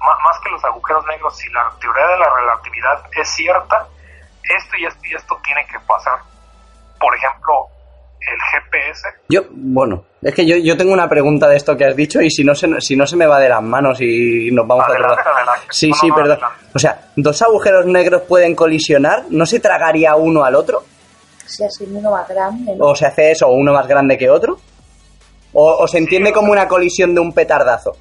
ma- 0.00 0.18
más 0.24 0.38
que 0.40 0.50
los 0.50 0.64
agujeros 0.64 1.04
negros, 1.06 1.36
si 1.36 1.48
la 1.50 1.70
teoría 1.80 2.06
de 2.06 2.18
la 2.18 2.30
relatividad 2.30 3.02
es 3.12 3.28
cierta, 3.30 3.86
esto 4.42 4.76
y 4.76 4.86
esto 4.86 5.00
y 5.04 5.14
esto 5.14 5.36
tiene 5.44 5.66
que 5.66 5.78
pasar. 5.80 6.18
Por 6.98 7.14
ejemplo, 7.14 7.68
el 8.32 8.62
GPS, 8.62 9.08
Yo, 9.28 9.42
bueno, 9.50 10.04
es 10.22 10.34
que 10.34 10.46
yo, 10.46 10.56
yo 10.56 10.76
tengo 10.76 10.92
una 10.92 11.08
pregunta 11.08 11.46
de 11.48 11.56
esto 11.56 11.76
que 11.76 11.84
has 11.84 11.94
dicho 11.96 12.20
y 12.20 12.30
si 12.30 12.44
no 12.44 12.54
se, 12.54 12.80
si 12.80 12.96
no 12.96 13.06
se 13.06 13.16
me 13.16 13.26
va 13.26 13.38
de 13.40 13.48
las 13.48 13.62
manos 13.62 14.00
y 14.00 14.50
nos 14.52 14.66
vamos 14.66 14.84
Adelante, 14.88 15.20
a 15.20 15.30
adelante. 15.36 15.66
Sí, 15.70 15.88
No, 15.90 15.96
sí, 15.96 16.08
no, 16.08 16.14
perdón. 16.14 16.38
adelante. 16.42 16.66
O 16.74 16.78
sea, 16.78 17.00
¿dos 17.16 17.42
agujeros 17.42 17.86
negros 17.86 18.22
pueden 18.22 18.54
colisionar? 18.54 19.24
¿No 19.30 19.46
se 19.46 19.60
tragaría 19.60 20.16
uno 20.16 20.44
al 20.44 20.54
otro? 20.54 20.84
Sea, 21.46 21.68
soy 21.70 21.86
uno 21.90 22.10
más 22.10 22.26
grande, 22.28 22.74
¿no? 22.76 22.86
¿O 22.86 22.94
se 22.96 23.06
hace 23.06 23.30
eso, 23.30 23.48
uno 23.48 23.72
más 23.72 23.86
grande 23.86 24.16
que 24.16 24.30
otro? 24.30 24.58
¿O, 25.52 25.76
o 25.84 25.86
se 25.86 25.98
entiende 25.98 26.32
como 26.32 26.50
una 26.52 26.66
colisión 26.66 27.14
de 27.14 27.20
un 27.20 27.32
petardazo? 27.32 27.92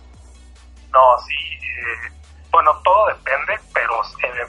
No, 0.91 0.99
sí. 1.27 1.33
eh, 1.33 2.11
bueno, 2.51 2.71
todo 2.83 3.07
depende, 3.07 3.53
pero 3.73 3.93
eh, 4.23 4.45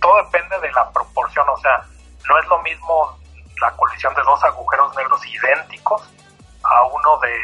todo 0.00 0.12
depende 0.24 0.56
de 0.60 0.70
la 0.72 0.88
proporción. 0.92 1.46
O 1.48 1.56
sea, 1.58 1.80
no 2.28 2.38
es 2.38 2.46
lo 2.48 2.62
mismo 2.62 3.16
la 3.60 3.70
colisión 3.72 4.14
de 4.14 4.22
dos 4.22 4.42
agujeros 4.44 4.94
negros 4.96 5.20
idénticos 5.26 6.12
a 6.62 6.82
uno 6.86 7.18
de 7.18 7.38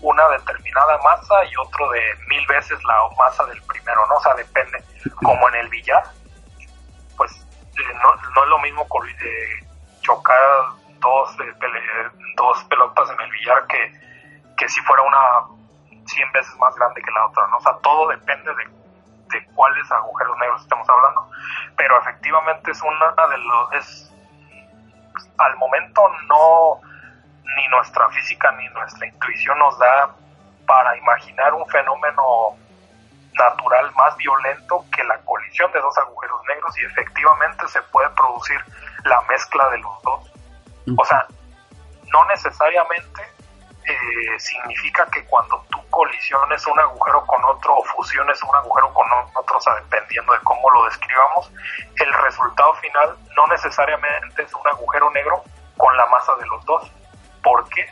una 0.00 0.28
determinada 0.28 0.98
masa 0.98 1.34
y 1.44 1.56
otro 1.56 1.90
de 1.90 2.00
mil 2.28 2.46
veces 2.46 2.78
la 2.84 2.94
masa 3.16 3.44
del 3.46 3.60
primero, 3.62 4.06
¿no? 4.06 4.16
O 4.16 4.20
sea, 4.20 4.34
depende. 4.34 4.82
Como 5.22 5.48
en 5.48 5.54
el 5.56 5.68
billar, 5.68 6.04
pues 7.16 7.32
eh, 7.32 7.94
no, 8.02 8.14
no 8.14 8.42
es 8.42 8.48
lo 8.48 8.58
mismo 8.58 8.82
eh, 8.82 9.66
chocar 10.02 10.38
dos, 11.00 11.30
eh, 11.40 11.52
dos 12.36 12.64
pelotas 12.64 13.10
en 13.10 13.20
el 13.20 13.30
billar 13.30 13.66
que, 13.66 13.92
que 14.56 14.68
si 14.68 14.80
fuera 14.82 15.02
una 15.02 15.54
100 16.06 16.32
veces 16.32 16.54
más 16.58 16.74
grande 16.74 17.02
que 17.02 17.10
la 17.10 17.26
otra, 17.26 17.46
¿no? 17.48 17.56
O 17.56 17.60
sea, 17.60 17.76
todo 17.82 18.08
depende 18.08 18.54
de, 18.54 18.64
de 19.30 19.46
cuáles 19.54 19.90
agujeros 19.90 20.36
negros 20.38 20.62
estemos 20.62 20.88
hablando. 20.88 21.30
Pero 21.76 21.98
efectivamente 22.00 22.70
es 22.70 22.82
una 22.82 23.26
de 23.28 23.38
los... 23.38 23.72
Es, 23.72 24.13
al 25.38 25.56
momento 25.56 26.02
no... 26.28 26.80
Ni 27.56 27.68
nuestra 27.68 28.08
física 28.08 28.50
ni 28.52 28.66
nuestra 28.70 29.06
intuición 29.06 29.58
nos 29.58 29.78
da 29.78 30.10
para 30.66 30.96
imaginar 30.96 31.52
un 31.54 31.64
fenómeno 31.68 32.56
natural 33.34 33.92
más 33.94 34.16
violento 34.16 34.84
que 34.94 35.04
la 35.04 35.18
colisión 35.18 35.70
de 35.72 35.80
dos 35.80 35.96
agujeros 35.98 36.40
negros 36.48 36.78
y 36.78 36.84
efectivamente 36.84 37.68
se 37.68 37.82
puede 37.82 38.08
producir 38.10 38.58
la 39.04 39.20
mezcla 39.28 39.68
de 39.70 39.78
los 39.78 40.02
dos. 40.02 40.32
O 40.96 41.04
sea, 41.04 41.26
no 42.12 42.24
necesariamente 42.26 43.22
eh, 43.86 44.38
significa 44.38 45.06
que 45.12 45.24
cuando 45.24 45.62
tú 45.70 45.78
colisiones 45.90 46.66
un 46.66 46.78
agujero 46.80 47.24
con 47.26 47.44
otro 47.44 47.76
o 47.76 47.84
fusiones 47.84 48.42
un 48.42 48.54
agujero 48.56 48.92
con 48.92 49.06
otro, 49.34 49.56
o 49.56 49.60
sea, 49.60 49.74
dependiendo 49.76 50.32
de 50.32 50.38
cómo 50.40 50.70
lo 50.70 50.84
describamos, 50.86 51.52
el 51.96 52.12
resultado 52.24 52.74
final 52.74 53.16
no 53.36 53.46
necesariamente 53.48 54.42
es 54.42 54.54
un 54.54 54.66
agujero 54.66 55.10
negro 55.10 55.42
con 55.76 55.96
la 55.96 56.06
masa 56.06 56.34
de 56.36 56.46
los 56.46 56.64
dos. 56.64 56.90
¿Por 57.42 57.68
qué? 57.68 57.86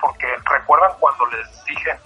Porque 0.00 0.26
recuerdan 0.44 0.92
cuando 0.98 1.26
les 1.26 1.64
dije 1.64 1.98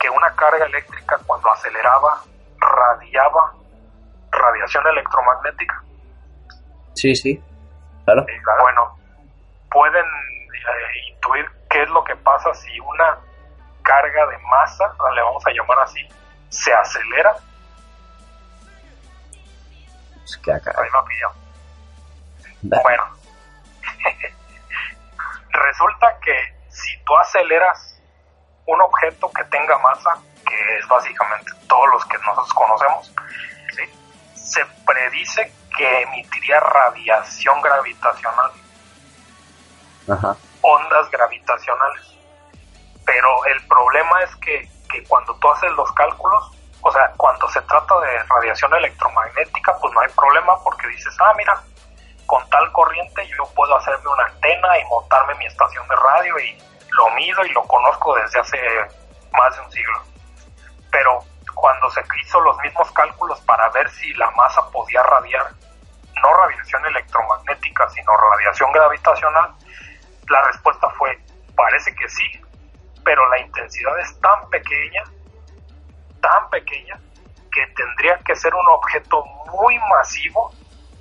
que 0.00 0.10
una 0.10 0.34
carga 0.34 0.64
eléctrica 0.64 1.18
cuando 1.26 1.50
aceleraba 1.50 2.22
radiaba 2.58 3.52
radiación 4.30 4.86
electromagnética. 4.86 5.82
Sí, 6.94 7.14
sí. 7.14 7.42
Claro. 8.04 8.24
Bueno, 8.62 8.96
pueden 9.70 10.04
eh, 10.04 11.12
intuir 11.12 11.55
qué 11.76 11.82
es 11.82 11.90
lo 11.90 12.02
que 12.04 12.16
pasa 12.16 12.54
si 12.54 12.80
una 12.80 13.18
carga 13.82 14.26
de 14.28 14.38
masa, 14.38 14.94
le 15.14 15.20
vamos 15.20 15.46
a 15.46 15.50
llamar 15.50 15.78
así, 15.80 16.00
se 16.48 16.72
acelera. 16.72 17.36
Es 20.24 20.38
que 20.38 20.52
acá. 20.52 20.72
Ahí 20.78 20.88
me 22.62 22.80
Bueno, 22.82 23.04
resulta 25.50 26.18
que 26.24 26.34
si 26.70 26.98
tú 27.04 27.14
aceleras 27.18 28.00
un 28.64 28.80
objeto 28.80 29.30
que 29.32 29.44
tenga 29.44 29.76
masa, 29.78 30.16
que 30.46 30.78
es 30.78 30.88
básicamente 30.88 31.52
todos 31.68 31.88
los 31.92 32.06
que 32.06 32.16
nosotros 32.18 32.54
conocemos, 32.54 33.12
se 34.34 34.64
predice 34.86 35.52
que 35.76 36.02
emitiría 36.02 36.58
radiación 36.58 37.60
gravitacional. 37.60 38.50
Ondas 40.66 41.08
gravitacionales. 41.10 42.16
Pero 43.04 43.44
el 43.46 43.66
problema 43.68 44.22
es 44.22 44.34
que, 44.36 44.68
que 44.90 45.04
cuando 45.04 45.34
tú 45.36 45.48
haces 45.50 45.70
los 45.72 45.90
cálculos, 45.92 46.50
o 46.80 46.90
sea, 46.90 47.12
cuando 47.16 47.48
se 47.48 47.60
trata 47.62 48.00
de 48.00 48.22
radiación 48.24 48.74
electromagnética, 48.74 49.76
pues 49.80 49.94
no 49.94 50.00
hay 50.00 50.08
problema 50.08 50.58
porque 50.64 50.88
dices, 50.88 51.16
ah, 51.20 51.32
mira, 51.36 51.62
con 52.26 52.48
tal 52.50 52.72
corriente 52.72 53.26
yo 53.28 53.44
puedo 53.54 53.76
hacerme 53.76 54.08
una 54.08 54.24
antena 54.24 54.78
y 54.78 54.84
montarme 54.86 55.34
mi 55.36 55.46
estación 55.46 55.86
de 55.86 55.96
radio 55.96 56.38
y 56.40 56.58
lo 56.90 57.10
mido 57.10 57.44
y 57.44 57.50
lo 57.50 57.62
conozco 57.62 58.16
desde 58.16 58.40
hace 58.40 58.58
más 59.32 59.56
de 59.56 59.62
un 59.62 59.70
siglo. 59.70 60.02
Pero 60.90 61.20
cuando 61.54 61.88
se 61.90 62.02
hizo 62.22 62.40
los 62.40 62.58
mismos 62.58 62.90
cálculos 62.92 63.40
para 63.42 63.68
ver 63.70 63.88
si 63.90 64.12
la 64.14 64.30
masa 64.32 64.68
podía 64.70 65.02
radiar, 65.02 65.46
no 66.22 66.34
radiación 66.34 66.84
electromagnética, 66.86 67.88
sino 67.90 68.12
radiación 68.12 68.72
gravitacional, 68.72 69.54
la 70.28 70.42
respuesta 70.42 70.88
fue, 70.90 71.18
parece 71.54 71.94
que 71.94 72.08
sí, 72.08 72.24
pero 73.04 73.28
la 73.28 73.38
intensidad 73.38 73.98
es 74.00 74.20
tan 74.20 74.48
pequeña, 74.50 75.04
tan 76.20 76.50
pequeña, 76.50 76.98
que 77.52 77.66
tendría 77.68 78.18
que 78.18 78.34
ser 78.34 78.54
un 78.54 78.68
objeto 78.70 79.24
muy 79.52 79.78
masivo 79.90 80.52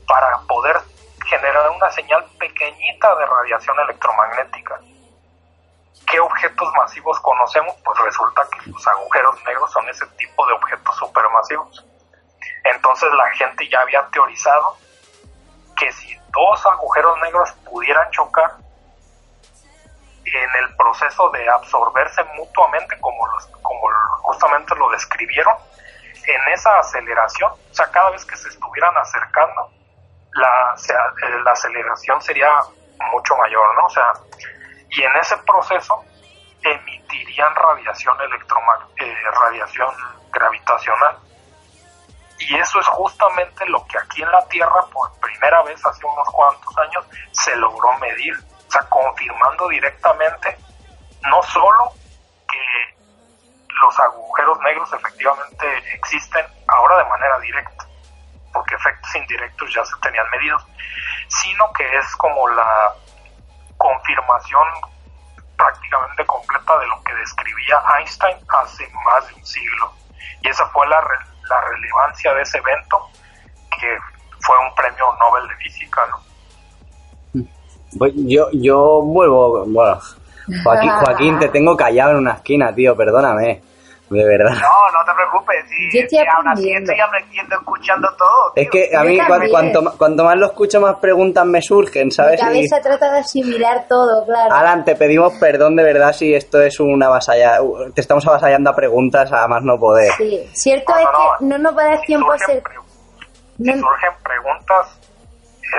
para 0.07 0.37
poder 0.47 0.77
generar 1.25 1.69
una 1.71 1.91
señal 1.91 2.23
pequeñita 2.39 3.15
de 3.15 3.25
radiación 3.25 3.79
electromagnética. 3.79 4.79
¿Qué 6.07 6.19
objetos 6.19 6.71
masivos 6.77 7.19
conocemos? 7.21 7.75
Pues 7.83 7.99
resulta 7.99 8.43
que 8.51 8.69
los 8.69 8.87
agujeros 8.87 9.43
negros 9.43 9.71
son 9.71 9.89
ese 9.89 10.05
tipo 10.17 10.45
de 10.45 10.53
objetos 10.53 10.95
supermasivos. 10.97 11.85
Entonces 12.63 13.11
la 13.13 13.29
gente 13.31 13.67
ya 13.67 13.81
había 13.81 14.05
teorizado 14.07 14.77
que 15.75 15.91
si 15.91 16.15
dos 16.31 16.65
agujeros 16.65 17.17
negros 17.21 17.51
pudieran 17.65 18.09
chocar 18.11 18.64
en 20.25 20.63
el 20.63 20.75
proceso 20.75 21.29
de 21.29 21.47
absorberse 21.49 22.23
mutuamente, 22.35 22.97
como, 22.99 23.27
los, 23.27 23.47
como 23.61 23.87
justamente 24.21 24.75
lo 24.75 24.89
describieron, 24.89 25.55
en 26.27 26.53
esa 26.53 26.77
aceleración, 26.79 27.51
o 27.51 27.73
sea, 27.73 27.85
cada 27.91 28.09
vez 28.09 28.25
que 28.25 28.35
se 28.35 28.49
estuvieran 28.49 28.95
acercando, 28.97 29.69
la, 30.33 30.75
la 31.43 31.51
aceleración 31.51 32.21
sería 32.21 32.49
mucho 33.11 33.35
mayor, 33.37 33.75
¿no? 33.75 33.85
O 33.85 33.89
sea, 33.89 34.11
y 34.89 35.03
en 35.03 35.15
ese 35.17 35.37
proceso 35.37 36.03
emitirían 36.61 37.53
radiación 37.53 38.19
electromagnética, 38.21 39.05
eh, 39.05 39.31
radiación 39.31 39.93
gravitacional. 40.31 41.17
Y 42.39 42.55
eso 42.57 42.79
es 42.79 42.87
justamente 42.87 43.65
lo 43.67 43.85
que 43.85 43.97
aquí 43.97 44.21
en 44.21 44.31
la 44.31 44.45
Tierra, 44.47 44.81
por 44.91 45.11
primera 45.19 45.61
vez 45.63 45.83
hace 45.85 46.05
unos 46.05 46.27
cuantos 46.29 46.77
años, 46.77 47.05
se 47.31 47.55
logró 47.55 47.97
medir. 47.99 48.35
Sea, 48.75 48.89
confirmando 48.89 49.69
directamente 49.69 50.57
no 51.27 51.41
solo 51.43 51.93
que 52.51 52.95
los 53.81 53.99
agujeros 54.01 54.59
negros 54.59 54.91
efectivamente 54.91 55.77
existen 55.93 56.45
ahora 56.67 56.97
de 56.97 57.05
manera 57.05 57.39
directa, 57.39 57.85
porque 58.51 58.75
efectos 58.75 59.15
indirectos 59.15 59.73
ya 59.73 59.85
se 59.85 59.95
tenían 60.01 60.29
medidos, 60.29 60.65
sino 61.29 61.71
que 61.71 61.97
es 61.97 62.15
como 62.17 62.49
la 62.49 62.93
confirmación 63.77 64.67
prácticamente 65.55 66.25
completa 66.25 66.77
de 66.79 66.87
lo 66.87 67.01
que 67.03 67.13
describía 67.13 67.81
Einstein 67.97 68.37
hace 68.49 68.89
más 69.05 69.25
de 69.29 69.35
un 69.35 69.45
siglo. 69.45 69.93
Y 70.41 70.49
esa 70.49 70.67
fue 70.67 70.85
la, 70.87 71.01
la 71.49 71.61
relevancia 71.61 72.33
de 72.33 72.41
ese 72.41 72.57
evento, 72.57 73.09
que 73.79 73.97
fue 74.41 74.57
un 74.59 74.75
premio 74.75 75.15
Nobel 75.19 75.47
de 75.47 75.55
Física, 75.55 76.05
pues 76.11 76.34
Yo, 78.15 78.49
yo 78.51 79.01
vuelvo, 79.01 79.65
bueno, 79.65 79.99
Joaquín, 80.63 80.89
Joaquín, 81.03 81.39
te 81.39 81.49
tengo 81.49 81.75
callado 81.75 82.11
en 82.11 82.17
una 82.17 82.33
esquina, 82.33 82.73
tío, 82.73 82.95
perdóname. 82.95 83.61
De 84.07 84.23
verdad. 84.23 84.51
No, 84.51 84.99
no 84.99 85.03
te 85.03 85.13
preocupes. 85.15 85.65
Si, 85.67 85.97
Yo 85.97 86.03
estoy 86.03 86.19
aún 86.19 86.47
así 86.47 86.71
estoy 86.71 86.99
aprendiendo, 86.99 87.55
escuchando 87.55 88.07
todo. 88.15 88.53
Es 88.55 88.69
que 88.69 88.95
a 88.95 89.03
mí, 89.03 89.17
cuanto, 89.49 89.97
cuanto, 89.97 90.23
más 90.23 90.37
lo 90.37 90.45
escucho, 90.45 90.79
más 90.79 90.97
preguntas 90.97 91.43
me 91.43 91.59
surgen, 91.59 92.11
¿sabes? 92.11 92.39
Mi 92.43 92.47
cabeza 92.47 92.79
trata 92.81 93.11
de 93.13 93.19
asimilar 93.19 93.87
todo, 93.89 94.23
claro. 94.25 94.53
Alan, 94.53 94.85
te 94.85 94.95
pedimos 94.95 95.33
perdón 95.39 95.75
de 95.75 95.83
verdad 95.83 96.13
si 96.13 96.35
esto 96.35 96.61
es 96.61 96.79
una 96.79 97.07
avasalla. 97.07 97.57
Te 97.95 98.01
estamos 98.01 98.25
avasallando 98.27 98.69
a 98.69 98.75
preguntas 98.75 99.31
a 99.31 99.47
más 99.47 99.63
no 99.63 99.79
poder. 99.79 100.11
Sí, 100.17 100.47
cierto 100.53 100.95
es 100.97 101.07
que 101.07 101.45
no 101.45 101.57
nos 101.57 101.75
va 101.75 101.81
a 101.81 101.87
dar 101.87 102.01
tiempo 102.01 102.31
a 102.31 102.35
hacer. 102.35 102.61
Si 103.57 103.63
surgen 103.63 104.13
preguntas, 104.23 104.99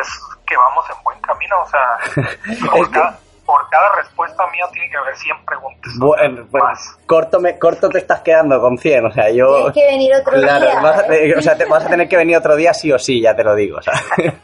es 0.00 0.35
que 0.46 0.56
vamos 0.56 0.84
en 0.90 1.02
buen 1.02 1.20
camino, 1.20 1.56
o 1.62 1.66
sea, 1.66 3.16
por 3.46 3.68
cada 3.70 3.94
respuesta 3.96 4.44
mía 4.52 4.64
tiene 4.72 4.90
que 4.90 4.96
haber 4.96 5.16
100 5.16 5.36
preguntas. 5.46 5.92
Bueno, 5.98 6.46
pues 6.50 6.98
corto, 7.06 7.40
me, 7.40 7.58
corto 7.58 7.88
te 7.88 7.98
estás 7.98 8.20
quedando 8.20 8.60
con 8.60 8.76
100, 8.76 9.06
o 9.06 9.12
sea, 9.12 9.30
yo... 9.30 9.70
Tienes 9.70 9.74
que 9.74 9.86
venir 9.86 10.14
otro 10.14 10.40
día. 10.40 10.80
Vas 10.82 10.98
a, 10.98 11.38
o 11.38 11.42
sea, 11.42 11.56
te, 11.56 11.64
vas 11.64 11.86
a 11.86 11.88
tener 11.88 12.08
que 12.08 12.16
venir 12.16 12.36
otro 12.36 12.56
día 12.56 12.74
sí 12.74 12.92
o 12.92 12.98
sí, 12.98 13.22
ya 13.22 13.34
te 13.34 13.44
lo 13.44 13.54
digo. 13.54 13.78
O 13.78 13.82
sea. 13.82 13.94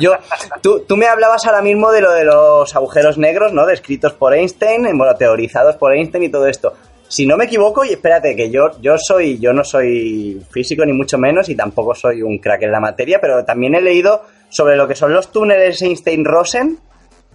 yo, 0.00 0.14
tú, 0.62 0.84
tú 0.88 0.96
me 0.96 1.06
hablabas 1.06 1.46
ahora 1.46 1.60
mismo 1.60 1.92
de 1.92 2.00
lo 2.00 2.12
de 2.12 2.24
los 2.24 2.74
agujeros 2.74 3.18
negros, 3.18 3.52
¿no? 3.52 3.66
Descritos 3.66 4.14
por 4.14 4.34
Einstein, 4.34 4.82
bueno, 4.96 5.14
teorizados 5.14 5.76
por 5.76 5.92
Einstein 5.92 6.24
y 6.24 6.30
todo 6.30 6.46
esto. 6.46 6.72
Si 7.10 7.26
no 7.26 7.36
me 7.36 7.46
equivoco, 7.46 7.84
y 7.84 7.90
espérate, 7.90 8.36
que 8.36 8.52
yo, 8.52 8.70
yo 8.80 8.96
soy, 8.96 9.40
yo 9.40 9.52
no 9.52 9.64
soy 9.64 10.46
físico 10.52 10.84
ni 10.84 10.92
mucho 10.92 11.18
menos 11.18 11.48
y 11.48 11.56
tampoco 11.56 11.92
soy 11.92 12.22
un 12.22 12.38
crack 12.38 12.62
en 12.62 12.70
la 12.70 12.78
materia, 12.78 13.20
pero 13.20 13.44
también 13.44 13.74
he 13.74 13.80
leído 13.80 14.22
sobre 14.48 14.76
lo 14.76 14.86
que 14.86 14.94
son 14.94 15.12
los 15.12 15.32
túneles 15.32 15.82
Einstein-Rosen, 15.82 16.78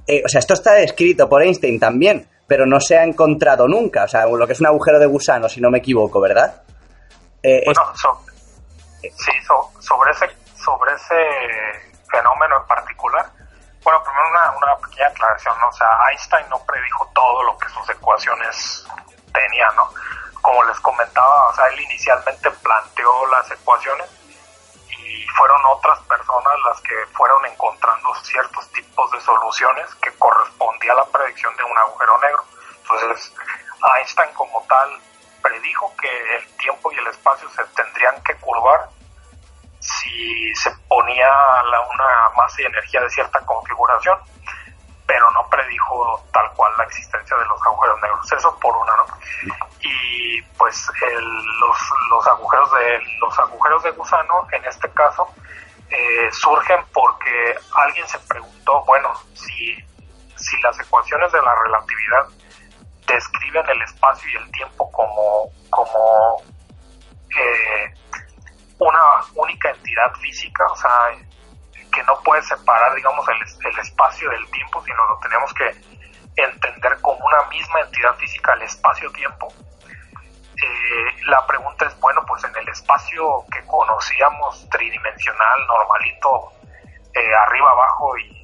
eh, 0.07 0.21
o 0.23 0.29
sea, 0.29 0.39
esto 0.39 0.53
está 0.53 0.73
descrito 0.75 1.27
por 1.27 1.41
Einstein 1.43 1.77
también, 1.77 2.25
pero 2.47 2.65
no 2.65 2.79
se 2.79 2.97
ha 2.97 3.03
encontrado 3.03 3.67
nunca. 3.67 4.05
O 4.05 4.07
sea, 4.07 4.25
lo 4.27 4.47
que 4.47 4.53
es 4.53 4.61
un 4.61 4.67
agujero 4.67 4.97
de 4.97 5.07
gusano, 5.07 5.49
si 5.49 5.59
no 5.59 5.69
me 5.69 5.79
equivoco, 5.79 6.21
¿verdad? 6.21 6.61
Eh, 7.43 7.63
bueno, 7.65 7.81
sí, 9.01 9.31
sobre, 9.79 10.11
ese, 10.11 10.29
sobre 10.55 10.93
ese 10.93 11.99
fenómeno 12.09 12.61
en 12.61 12.67
particular. 12.67 13.25
Bueno, 13.83 14.01
primero 14.03 14.57
una, 14.57 14.77
pequeña 14.87 15.07
aclaración, 15.09 15.53
¿no? 15.59 15.67
O 15.67 15.73
sea, 15.73 15.87
Einstein 16.11 16.45
no 16.49 16.59
predijo 16.65 17.09
todo 17.13 17.43
lo 17.43 17.57
que 17.57 17.67
sus 17.69 17.89
ecuaciones 17.89 18.87
tenían, 19.35 19.75
¿no? 19.75 19.89
Como 20.41 20.63
les 20.63 20.79
comentaba, 20.79 21.47
o 21.49 21.53
sea, 21.55 21.67
él 21.67 21.79
inicialmente 21.81 22.49
planteó 22.51 23.25
las 23.27 23.49
ecuaciones 23.51 24.09
y 24.89 25.27
fueron 25.27 25.61
otras 25.65 25.99
personas 26.01 26.53
las 26.65 26.81
que 26.81 26.95
fueron 27.13 27.45
encontrando 27.45 28.15
ciertos 28.23 28.69
tipos 28.71 29.11
de 29.11 29.21
soluciones 29.21 29.93
que 29.95 30.11
correspondía 30.17 30.93
a 30.93 30.95
la 30.95 31.05
predicción 31.05 31.55
de 31.57 31.63
un 31.63 31.77
agujero 31.77 32.17
negro. 32.19 32.45
Entonces, 32.81 33.33
Einstein 33.97 34.33
como 34.33 34.63
tal 34.67 34.99
predijo 35.41 35.93
que 36.01 36.37
el 36.37 36.57
tiempo 36.57 36.91
y 36.91 36.97
el 36.97 37.07
espacio 37.07 37.49
se 37.49 37.63
tendrían 37.75 38.21
que 38.23 38.35
curvar 38.37 38.89
si 39.79 40.55
se 40.55 40.71
ponía 40.87 41.27
la, 41.27 41.81
una 41.81 42.29
masa 42.35 42.61
y 42.61 42.65
energía 42.65 43.01
de 43.01 43.09
cierta 43.09 43.39
configuración. 43.41 44.17
Pero 45.07 45.29
no 45.31 45.47
predijo 45.49 46.23
tal 46.31 46.51
cual 46.53 46.71
la 46.77 46.83
existencia 46.85 47.37
de 47.37 47.45
los 47.45 47.61
agujeros 47.61 48.01
negros. 48.01 48.31
Eso 48.31 48.59
por 48.59 48.75
una, 48.75 48.91
¿no? 48.97 49.05
Y 49.81 50.41
pues 50.57 50.87
los, 51.01 51.77
los 52.09 52.27
agujeros 52.27 52.71
de 52.73 52.99
los 53.19 53.39
agujeros 53.39 53.83
de 53.83 53.91
gusano, 53.91 54.47
en 54.51 54.65
este 54.65 54.89
caso, 54.91 55.27
eh, 55.89 56.29
surgen 56.31 56.83
porque 56.93 57.55
alguien 57.75 58.07
se 58.07 58.17
preguntó, 58.19 58.83
bueno, 58.85 59.13
si, 59.33 59.75
si 60.35 60.59
las 60.61 60.79
ecuaciones 60.79 61.31
de 61.31 61.41
la 61.41 61.53
relatividad 61.63 62.27
describen 63.07 63.69
el 63.69 63.81
espacio 63.83 64.29
y 64.29 64.43
el 64.43 64.51
tiempo 64.51 64.91
como, 64.91 65.51
como 65.69 66.41
eh, 67.37 67.93
una 68.79 69.21
única 69.35 69.69
entidad 69.69 70.11
física, 70.15 70.65
o 70.65 70.75
sea, 70.75 71.11
que 71.95 72.03
no 72.03 72.19
puede 72.23 72.41
separar, 72.43 72.93
digamos, 72.93 73.25
el, 73.29 73.71
el 73.71 73.79
espacio 73.79 74.29
del 74.29 74.45
tiempo, 74.51 74.83
sino 74.83 74.97
lo 75.07 75.17
tenemos 75.19 75.53
que 75.53 75.71
entender 76.35 76.99
como 77.01 77.25
una 77.25 77.43
misma 77.49 77.79
entidad 77.81 78.13
física, 78.15 78.53
el 78.53 78.63
espacio-tiempo. 78.63 79.47
Eh, 80.61 81.23
la 81.27 81.45
pregunta 81.47 81.85
es, 81.85 81.99
bueno, 81.99 82.23
pues 82.27 82.43
en 82.43 82.55
el 82.55 82.67
espacio 82.69 83.45
que 83.51 83.65
conocíamos 83.65 84.69
tridimensional, 84.69 85.67
normalito, 85.67 86.51
eh, 87.13 87.33
arriba, 87.47 87.71
abajo 87.71 88.17
y, 88.17 88.35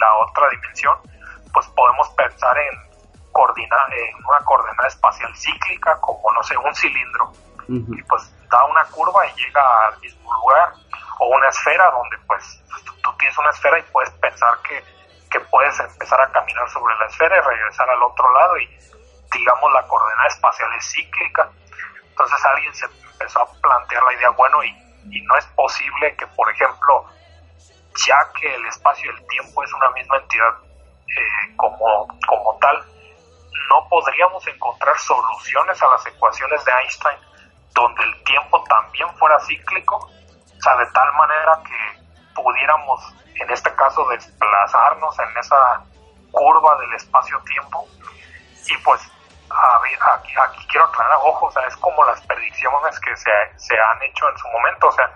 la 0.00 0.16
otra 0.16 0.48
dimensión, 0.48 0.96
pues 1.52 1.66
podemos 1.68 2.08
pensar 2.10 2.56
en, 2.56 3.30
coordinar, 3.32 3.92
en 3.92 4.24
una 4.24 4.38
coordenada 4.46 4.88
espacial 4.88 5.30
cíclica 5.36 6.00
como, 6.00 6.32
no 6.32 6.42
sé, 6.42 6.56
un 6.56 6.74
cilindro. 6.74 7.32
Y 7.68 8.02
pues 8.04 8.34
da 8.48 8.64
una 8.64 8.82
curva 8.86 9.26
y 9.26 9.34
llega 9.34 9.62
al 9.88 10.00
mismo 10.00 10.32
lugar 10.32 10.72
o 11.20 11.26
una 11.28 11.48
esfera 11.48 11.90
donde 11.90 12.18
pues 12.26 12.62
tú 13.02 13.12
tienes 13.18 13.36
una 13.38 13.50
esfera 13.50 13.78
y 13.78 13.82
puedes 13.92 14.10
pensar 14.12 14.58
que, 14.62 14.82
que 15.30 15.40
puedes 15.40 15.78
empezar 15.78 16.20
a 16.20 16.32
caminar 16.32 16.68
sobre 16.70 16.94
la 16.96 17.06
esfera 17.06 17.36
y 17.36 17.40
regresar 17.40 17.88
al 17.90 18.02
otro 18.02 18.32
lado 18.32 18.58
y 18.58 18.66
digamos 19.32 19.72
la 19.72 19.86
coordenada 19.86 20.28
espacial 20.28 20.68
es 20.76 20.92
cíclica. 20.92 21.48
Entonces 22.08 22.44
alguien 22.44 22.74
se 22.74 22.86
empezó 22.86 23.40
a 23.40 23.52
plantear 23.62 24.02
la 24.02 24.12
idea, 24.14 24.30
bueno, 24.30 24.64
y, 24.64 24.70
y 25.10 25.22
no 25.22 25.36
es 25.36 25.46
posible 25.48 26.16
que, 26.16 26.26
por 26.28 26.50
ejemplo, 26.50 27.04
ya 28.06 28.18
que 28.38 28.54
el 28.54 28.66
espacio 28.66 29.10
y 29.10 29.14
el 29.14 29.26
tiempo 29.28 29.62
es 29.62 29.72
una 29.74 29.90
misma 29.90 30.16
entidad 30.18 30.54
eh, 31.06 31.56
como, 31.56 32.08
como 32.26 32.58
tal, 32.60 32.76
no 33.70 33.88
podríamos 33.88 34.46
encontrar 34.48 34.98
soluciones 34.98 35.82
a 35.82 35.88
las 35.88 36.06
ecuaciones 36.06 36.64
de 36.64 36.72
Einstein 36.72 37.18
donde 37.74 38.02
el 38.02 38.24
tiempo 38.24 38.62
también 38.64 39.08
fuera 39.16 39.38
cíclico, 39.40 40.10
o 40.60 40.62
sea, 40.62 40.76
de 40.76 40.86
tal 40.92 41.10
manera 41.14 41.58
que 41.64 42.34
pudiéramos, 42.34 43.14
en 43.34 43.50
este 43.50 43.74
caso, 43.76 44.06
desplazarnos 44.08 45.18
en 45.18 45.38
esa 45.38 45.82
curva 46.30 46.76
del 46.80 46.92
espacio-tiempo. 46.94 47.88
Y 48.66 48.76
pues, 48.84 49.00
a 49.48 49.80
aquí, 50.14 50.32
aquí 50.36 50.66
quiero 50.68 50.84
aclarar, 50.84 51.16
ojo, 51.22 51.46
o 51.46 51.50
sea, 51.50 51.66
es 51.66 51.74
como 51.78 52.04
las 52.04 52.20
predicciones 52.26 53.00
que 53.00 53.16
se, 53.16 53.30
se 53.56 53.74
han 53.74 54.02
hecho 54.02 54.28
en 54.28 54.36
su 54.36 54.48
momento, 54.48 54.88
o 54.88 54.92
sea, 54.92 55.10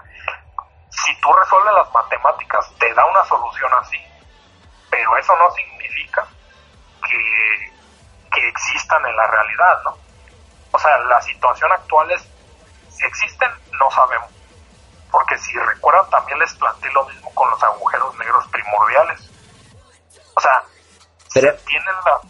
si 0.89 1.15
tú 1.21 1.31
resuelves 1.31 1.75
las 1.75 1.93
matemáticas, 1.93 2.73
te 2.79 2.95
da 2.95 3.05
una 3.05 3.25
solución 3.25 3.71
así, 3.75 4.01
pero 4.89 5.15
eso 5.19 5.37
no 5.37 5.51
significa 5.51 6.27
que, 7.07 7.73
que 8.33 8.49
existan 8.49 9.05
en 9.05 9.15
la 9.15 9.27
realidad, 9.27 9.83
¿no? 9.85 9.99
O 10.73 10.79
sea, 10.79 10.97
la 11.01 11.21
situación 11.21 11.71
actual 11.71 12.11
es 12.13 12.27
existen, 13.05 13.51
no 13.79 13.91
sabemos. 13.91 14.34
Porque 15.15 15.39
si 15.39 15.57
recuerdan, 15.57 16.11
también 16.11 16.41
les 16.41 16.53
planteé 16.55 16.91
lo 16.93 17.07
mismo 17.07 17.31
con 17.35 17.49
los 17.49 17.63
agujeros 17.63 18.19
negros 18.19 18.45
primordiales. 18.49 19.31
O 20.35 20.41
sea, 20.41 20.65
pero, 21.33 21.53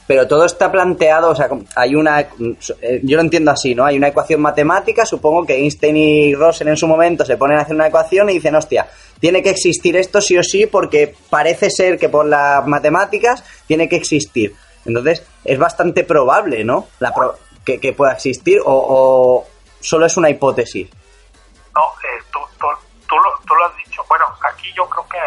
pero 0.06 0.28
todo 0.28 0.44
está 0.44 0.70
planteado, 0.70 1.30
o 1.30 1.34
sea, 1.34 1.48
hay 1.76 1.94
una, 1.94 2.20
eh, 2.20 3.00
yo 3.02 3.16
lo 3.16 3.22
entiendo 3.22 3.50
así, 3.50 3.74
¿no? 3.74 3.86
Hay 3.86 3.96
una 3.96 4.08
ecuación 4.08 4.42
matemática, 4.42 5.06
supongo 5.06 5.46
que 5.46 5.56
Einstein 5.56 5.96
y 5.96 6.34
Rosen 6.34 6.68
en 6.68 6.76
su 6.76 6.86
momento 6.86 7.24
se 7.24 7.38
ponen 7.38 7.58
a 7.58 7.62
hacer 7.62 7.74
una 7.74 7.86
ecuación 7.86 8.28
y 8.28 8.34
dicen, 8.34 8.54
hostia, 8.54 8.86
tiene 9.18 9.42
que 9.42 9.50
existir 9.50 9.96
esto 9.96 10.20
sí 10.20 10.36
o 10.36 10.42
sí 10.42 10.66
porque 10.66 11.14
parece 11.30 11.70
ser 11.70 11.98
que 11.98 12.10
por 12.10 12.26
las 12.26 12.66
matemáticas 12.66 13.42
tiene 13.66 13.88
que 13.88 13.96
existir. 13.96 14.54
Entonces, 14.84 15.22
es 15.42 15.58
bastante 15.58 16.04
probable, 16.04 16.64
¿no? 16.64 16.88
La 17.00 17.14
que, 17.64 17.80
que, 17.80 17.94
pueda 17.94 18.12
existir 18.12 18.60
o, 18.62 19.46
solo 19.80 20.04
es 20.04 20.18
una 20.18 20.28
hipótesis. 20.28 20.88
No, 21.74 21.92
eh, 22.02 22.22
tú, 22.32 22.40
tú, 22.58 22.66
tú, 23.08 23.16
lo, 23.16 23.38
tú, 23.46 23.54
lo, 23.54 23.66
has 23.66 23.76
dicho. 23.76 24.04
Bueno, 24.08 24.26
aquí 24.48 24.72
yo 24.74 24.88
creo 24.88 25.08
que 25.08 25.18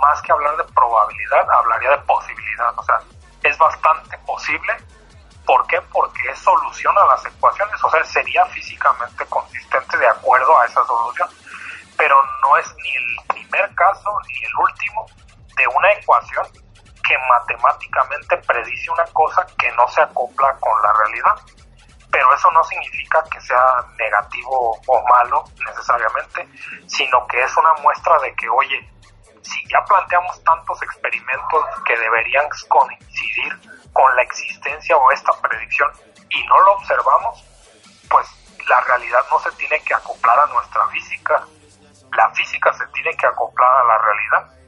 más 0.00 0.22
que 0.22 0.32
hablar 0.32 0.56
de 0.56 0.64
probabilidad, 0.64 1.50
hablaría 1.50 1.90
de 1.90 1.98
posibilidad. 1.98 2.72
O 2.76 2.82
sea, 2.84 3.00
es 3.42 3.58
bastante 3.58 4.16
posible. 4.18 4.76
¿Por 5.44 5.66
qué? 5.66 5.80
Porque 5.92 6.28
es 6.30 6.38
solución 6.38 6.96
a 6.98 7.06
las 7.06 7.24
ecuaciones. 7.26 7.82
O 7.82 7.90
sea, 7.90 8.04
sería 8.04 8.44
físicamente 8.46 9.26
consistente 9.26 9.96
de 9.98 10.06
acuerdo 10.06 10.58
a 10.58 10.66
esa 10.66 10.84
solución. 10.86 11.28
Pero 11.96 12.16
no 12.42 12.56
es 12.56 12.74
ni 12.76 12.96
el 12.96 13.16
primer 13.28 13.74
caso 13.74 14.10
ni 14.28 14.44
el 14.44 14.56
último 14.58 15.06
de 15.56 15.66
una 15.66 15.92
ecuación 15.92 16.46
que 17.06 17.16
matemáticamente 17.30 18.36
predice 18.38 18.90
una 18.90 19.04
cosa 19.12 19.46
que 19.58 19.70
no 19.72 19.88
se 19.88 20.02
acopla 20.02 20.56
con 20.58 20.82
la 20.82 20.92
realidad 20.92 21.40
pero 22.16 22.34
eso 22.34 22.50
no 22.52 22.64
significa 22.64 23.22
que 23.30 23.38
sea 23.42 23.84
negativo 23.98 24.80
o 24.86 25.04
malo 25.06 25.44
necesariamente, 25.66 26.48
sino 26.86 27.26
que 27.26 27.42
es 27.42 27.54
una 27.58 27.74
muestra 27.82 28.18
de 28.20 28.34
que, 28.36 28.48
oye, 28.48 28.90
si 29.42 29.68
ya 29.68 29.84
planteamos 29.84 30.42
tantos 30.42 30.82
experimentos 30.82 31.66
que 31.84 31.94
deberían 31.94 32.48
coincidir 32.68 33.52
con 33.92 34.16
la 34.16 34.22
existencia 34.22 34.96
o 34.96 35.12
esta 35.12 35.30
predicción 35.42 35.92
y 36.30 36.42
no 36.46 36.58
lo 36.60 36.72
observamos, 36.76 37.44
pues 38.08 38.26
la 38.66 38.80
realidad 38.80 39.20
no 39.30 39.38
se 39.40 39.52
tiene 39.52 39.78
que 39.80 39.92
acoplar 39.92 40.38
a 40.38 40.46
nuestra 40.46 40.88
física, 40.88 41.46
la 42.16 42.30
física 42.30 42.72
se 42.72 42.86
tiene 42.94 43.14
que 43.14 43.26
acoplar 43.26 43.70
a 43.70 43.84
la 43.84 43.98
realidad. 43.98 44.58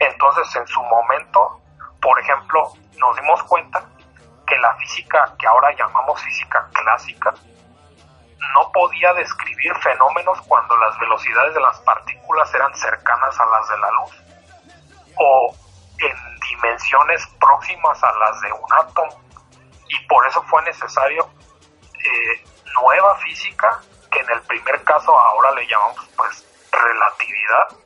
Entonces, 0.00 0.56
en 0.56 0.66
su 0.66 0.82
momento, 0.82 1.60
por 2.02 2.18
ejemplo, 2.18 2.72
nos 2.96 3.14
dimos 3.14 3.40
cuenta 3.44 3.84
que 4.48 4.58
la 4.58 4.74
física 4.76 5.34
que 5.38 5.46
ahora 5.46 5.72
llamamos 5.76 6.20
física 6.22 6.66
clásica 6.72 7.34
no 8.54 8.72
podía 8.72 9.12
describir 9.14 9.74
fenómenos 9.76 10.40
cuando 10.42 10.76
las 10.78 10.98
velocidades 10.98 11.54
de 11.54 11.60
las 11.60 11.78
partículas 11.80 12.52
eran 12.54 12.74
cercanas 12.74 13.38
a 13.38 13.46
las 13.46 13.68
de 13.68 13.78
la 13.78 13.90
luz 13.92 14.22
o 15.16 15.54
en 15.98 16.40
dimensiones 16.40 17.26
próximas 17.40 18.02
a 18.02 18.12
las 18.18 18.40
de 18.40 18.52
un 18.52 18.72
átomo. 18.72 19.22
Y 19.88 20.06
por 20.06 20.26
eso 20.26 20.42
fue 20.42 20.62
necesario 20.62 21.28
eh, 21.94 22.44
nueva 22.74 23.16
física 23.16 23.80
que 24.10 24.20
en 24.20 24.30
el 24.30 24.40
primer 24.42 24.82
caso 24.84 25.18
ahora 25.18 25.50
le 25.52 25.66
llamamos 25.66 26.08
pues 26.16 26.46
relatividad 26.70 27.76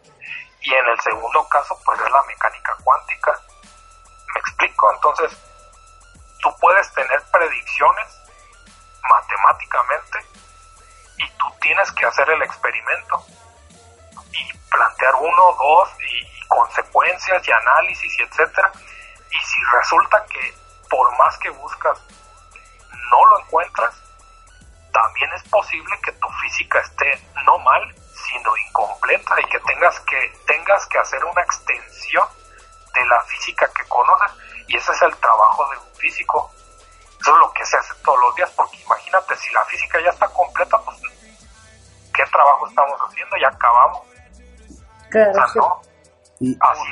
y 0.60 0.74
en 0.74 0.86
el 0.86 1.01
segundo 1.01 1.48
caso 1.48 1.76
pues 1.84 1.98
es 2.01 2.10
la 2.10 2.22
mecánica 2.24 2.76
cuántica. 2.84 3.32
Me 4.34 4.40
explico 4.40 4.93
entonces 4.93 5.51
tú 6.43 6.55
puedes 6.60 6.93
tener 6.93 7.23
predicciones 7.31 8.20
matemáticamente 9.09 10.19
y 11.16 11.31
tú 11.39 11.47
tienes 11.60 11.90
que 11.93 12.05
hacer 12.05 12.28
el 12.31 12.43
experimento 12.43 13.24
y 14.32 14.59
plantear 14.69 15.14
uno, 15.14 15.56
dos 15.59 15.89
y, 16.10 16.32
consecuencias 16.48 17.48
y 17.48 17.51
análisis 17.51 18.19
y 18.19 18.23
etcétera. 18.24 18.70
Y 19.31 19.40
si 19.40 19.60
resulta 19.73 20.23
que 20.27 20.55
por 20.90 21.16
más 21.16 21.39
que 21.39 21.48
buscas 21.48 21.98
no 23.10 23.24
lo 23.24 23.40
encuentras, 23.40 23.94
también 24.93 25.32
es 25.32 25.43
posible 25.48 25.98
que 26.05 26.12
tu 26.12 26.28
física 26.43 26.81
esté 26.81 27.27
no 27.47 27.59
mal, 27.60 27.94
sino 28.12 28.55
incompleta 28.69 29.40
y 29.40 29.44
que 29.44 29.60
tengas 29.60 29.98
que 30.01 30.39
tengas 30.47 30.86
que 30.89 30.98
hacer 30.98 31.24
una 31.24 31.40
extensión 31.40 32.28
de 32.93 33.06
la 33.06 33.23
física 33.23 33.70
que 33.74 33.89
conoces 33.89 34.32
y 34.72 34.76
ese 34.76 34.90
es 34.90 35.02
el 35.02 35.14
trabajo 35.18 35.68
de 35.70 35.76
un 35.76 35.94
físico. 35.96 36.50
Eso 37.20 37.34
es 37.34 37.38
lo 37.38 37.52
que 37.52 37.64
se 37.66 37.76
hace 37.76 37.94
todos 38.02 38.18
los 38.20 38.34
días, 38.34 38.50
porque 38.56 38.78
imagínate, 38.78 39.36
si 39.36 39.52
la 39.52 39.62
física 39.66 40.00
ya 40.00 40.08
está 40.08 40.26
completa, 40.28 40.78
pues 40.78 40.96
¿qué 42.14 42.24
trabajo 42.32 42.66
estamos 42.66 42.98
haciendo? 42.98 43.36
Ya 43.36 43.48
acabamos. 43.48 44.00
Claro, 45.10 45.42
Así, 46.60 46.90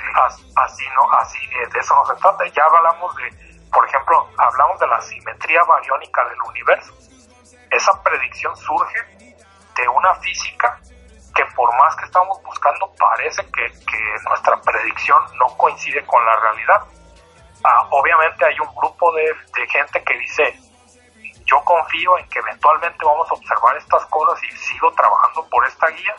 así, 0.54 0.84
no, 0.94 1.12
así, 1.18 1.38
eh, 1.38 1.68
de 1.72 1.80
eso 1.80 1.94
no 1.96 2.04
se 2.04 2.20
trata. 2.20 2.46
Ya 2.54 2.64
hablamos 2.66 3.16
de, 3.16 3.66
por 3.72 3.84
ejemplo, 3.88 4.28
hablamos 4.36 4.78
de 4.78 4.86
la 4.86 5.00
simetría 5.00 5.62
bariónica 5.64 6.22
del 6.28 6.40
universo. 6.42 6.94
Esa 7.70 8.02
predicción 8.02 8.54
surge 8.56 9.00
de 9.74 9.88
una 9.88 10.14
física 10.16 10.78
que 11.34 11.44
por 11.56 11.74
más 11.78 11.96
que 11.96 12.04
estamos 12.04 12.40
buscando, 12.42 12.92
parece 12.98 13.42
que, 13.46 13.66
que 13.72 14.28
nuestra 14.28 14.60
predicción 14.60 15.18
no 15.38 15.46
coincide 15.56 16.04
con 16.06 16.24
la 16.24 16.36
realidad. 16.36 16.84
Ah, 17.62 17.86
obviamente 17.90 18.44
hay 18.44 18.58
un 18.60 18.74
grupo 18.74 19.12
de, 19.12 19.34
gente 19.68 20.02
que 20.02 20.18
dice, 20.18 20.58
yo 21.44 21.62
confío 21.64 22.18
en 22.18 22.28
que 22.28 22.38
eventualmente 22.38 23.04
vamos 23.04 23.30
a 23.30 23.34
observar 23.34 23.76
estas 23.76 24.04
cosas 24.06 24.42
y 24.44 24.56
sigo 24.56 24.90
trabajando 24.92 25.46
por 25.48 25.66
esta 25.66 25.88
guía, 25.88 26.14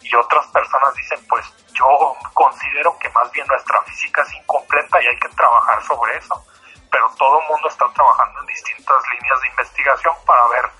y 0.00 0.14
otras 0.16 0.46
personas 0.48 0.94
dicen, 0.94 1.18
pues 1.28 1.46
yo 1.74 2.14
considero 2.34 2.98
que 2.98 3.08
más 3.10 3.30
bien 3.30 3.46
nuestra 3.46 3.80
física 3.82 4.22
es 4.22 4.34
incompleta 4.34 5.02
y 5.02 5.06
hay 5.06 5.18
que 5.18 5.28
trabajar 5.28 5.82
sobre 5.84 6.16
eso. 6.16 6.44
Pero 6.90 7.08
todo 7.16 7.40
el 7.40 7.48
mundo 7.48 7.68
está 7.68 7.86
trabajando 7.92 8.40
en 8.40 8.46
distintas 8.46 9.02
líneas 9.12 9.40
de 9.40 9.48
investigación 9.48 10.14
para 10.26 10.46
ver 10.48 10.70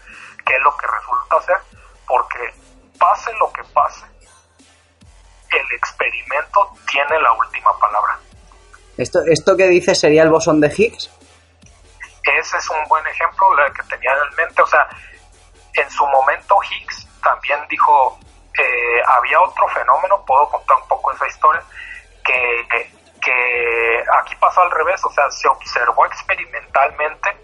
qué 0.45 0.57
es 0.57 0.63
lo 0.63 0.77
que 0.77 0.87
resulta 0.87 1.43
ser, 1.43 1.59
porque 2.09 2.55
pase 2.99 3.33
lo 3.35 3.53
que 3.53 3.63
pase, 3.65 4.07
el 5.51 5.73
experimento 5.73 6.71
tiene 6.91 7.21
la 7.21 7.33
última 7.33 7.79
palabra. 7.79 8.19
¿Esto, 9.01 9.21
esto 9.25 9.57
que 9.57 9.67
dices 9.69 9.99
sería 9.99 10.23
el 10.23 10.29
bosón 10.29 10.61
de 10.61 10.69
Higgs? 10.69 11.11
Ese 12.23 12.57
es 12.59 12.71
un 12.71 12.85
buen 12.87 13.07
ejemplo 13.07 13.47
el 13.67 13.73
que 13.73 13.83
tenía 13.85 14.13
en 14.13 14.37
mente. 14.37 14.61
O 14.61 14.67
sea, 14.67 14.87
en 15.73 15.91
su 15.91 16.07
momento 16.07 16.59
Higgs 16.63 17.09
también 17.23 17.59
dijo, 17.71 18.19
eh, 18.59 19.01
había 19.07 19.41
otro 19.41 19.67
fenómeno, 19.69 20.23
puedo 20.27 20.47
contar 20.51 20.77
un 20.83 20.89
poco 20.89 21.13
esa 21.13 21.27
historia, 21.27 21.63
que, 22.23 22.67
que 23.23 24.05
aquí 24.21 24.37
pasó 24.37 24.61
al 24.61 24.71
revés, 24.71 25.03
o 25.03 25.11
sea, 25.11 25.31
se 25.31 25.49
observó 25.49 26.05
experimentalmente 26.05 27.37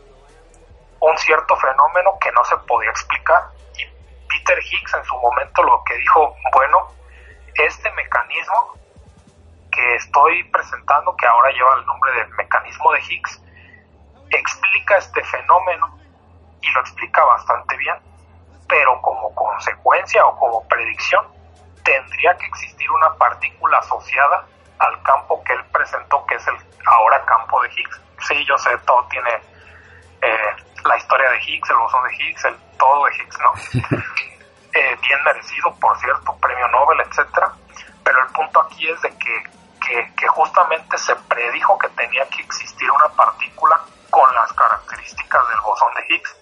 un 1.01 1.17
cierto 1.17 1.57
fenómeno 1.57 2.19
que 2.21 2.31
no 2.33 2.45
se 2.45 2.57
podía 2.69 2.91
explicar. 2.91 3.43
Y 3.79 3.87
Peter 4.29 4.59
Higgs 4.63 4.93
en 4.93 5.05
su 5.05 5.17
momento 5.17 5.63
lo 5.63 5.83
que 5.85 5.97
dijo, 5.97 6.37
bueno, 6.53 6.93
este 7.55 7.91
mecanismo 7.93 8.77
que 9.77 9.95
estoy 9.97 10.43
presentando, 10.45 11.15
que 11.17 11.27
ahora 11.27 11.51
lleva 11.51 11.75
el 11.77 11.87
nombre 11.87 12.13
de 12.13 12.27
mecanismo 12.29 12.93
de 12.93 13.01
Higgs, 13.01 13.43
explica 14.31 14.97
este 14.97 15.23
fenómeno 15.23 15.99
y 16.63 16.71
lo 16.71 16.81
explica 16.81 17.23
bastante 17.25 17.77
bien, 17.77 17.97
pero 18.67 19.01
como 19.03 19.35
consecuencia 19.35 20.25
o 20.25 20.37
como 20.39 20.67
predicción 20.67 21.25
tendría 21.85 22.37
que 22.37 22.47
existir 22.47 22.91
una 22.91 23.15
partícula 23.15 23.79
asociada 23.79 24.47
al 24.79 25.03
campo 25.03 25.43
que 25.45 25.53
él 25.53 25.65
presentó, 25.73 26.25
que 26.27 26.37
es 26.37 26.47
el 26.49 26.57
ahora 26.87 27.25
campo 27.27 27.63
de 27.63 27.69
Higgs. 27.69 28.01
Sí, 28.27 28.45
yo 28.47 28.57
sé, 28.59 28.71
todo 28.87 29.07
tiene 29.11 29.31
eh, 30.23 30.57
la 30.85 30.97
historia 30.97 31.31
de 31.31 31.39
Higgs, 31.43 31.71
el 31.71 31.77
bosón 31.77 32.09
de 32.09 32.15
Higgs, 32.15 32.45
el 32.47 32.57
todo 32.79 33.05
de 33.05 33.15
Higgs, 33.17 33.39
¿no? 33.39 33.53
eh, 34.75 34.97
bien 35.03 35.23
merecido, 35.25 35.75
por 35.77 35.99
cierto, 35.99 36.37
premio 36.39 36.67
Nobel, 36.69 37.01
etcétera. 37.01 37.53
Pero 38.03 38.23
el 38.23 38.33
punto 38.33 38.61
aquí 38.63 38.89
es 38.89 39.01
de 39.03 39.11
que, 39.19 39.43
que, 39.87 40.15
que 40.17 40.27
justamente 40.29 40.99
se 40.99 41.15
predijo 41.15 41.79
que 41.79 41.89
tenía 41.91 42.27
que 42.29 42.43
existir 42.43 42.91
una 42.91 43.09
partícula 43.09 43.81
con 44.11 44.35
las 44.35 44.53
características 44.53 45.49
del 45.49 45.61
bosón 45.61 45.95
de 45.95 46.15
Higgs. 46.15 46.37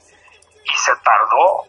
Y 0.65 0.77
se 0.77 0.93
tardó 0.97 1.65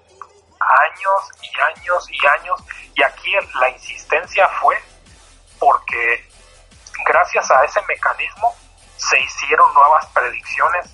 años 0.59 1.31
y 1.41 1.79
años 1.79 2.07
y 2.09 2.27
años. 2.27 2.63
Y 2.95 3.03
aquí 3.03 3.31
la 3.59 3.69
insistencia 3.69 4.47
fue 4.61 4.81
porque 5.59 6.29
gracias 7.05 7.49
a 7.51 7.63
ese 7.65 7.81
mecanismo 7.87 8.55
se 8.97 9.19
hicieron 9.19 9.73
nuevas 9.73 10.05
predicciones 10.07 10.89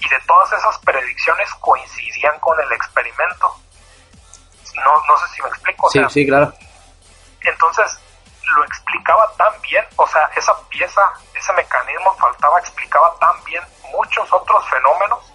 y 0.00 0.08
de 0.08 0.20
todas 0.26 0.52
esas 0.52 0.78
predicciones 0.78 1.52
coincidían 1.60 2.38
con 2.40 2.58
el 2.60 2.72
experimento. 2.72 3.54
No, 4.76 4.94
no 5.08 5.18
sé 5.18 5.34
si 5.34 5.42
me 5.42 5.48
explico. 5.48 5.90
Sí, 5.90 6.00
sí, 6.08 6.26
claro. 6.26 6.52
Entonces, 7.42 8.00
lo 8.54 8.64
explicaba 8.64 9.30
tan 9.36 9.60
bien, 9.62 9.84
o 9.96 10.06
sea, 10.06 10.30
esa 10.36 10.52
pieza, 10.68 11.00
ese 11.34 11.52
mecanismo 11.52 12.14
faltaba, 12.14 12.58
explicaba 12.58 13.14
tan 13.20 13.44
bien 13.44 13.62
muchos 13.92 14.32
otros 14.32 14.68
fenómenos 14.68 15.32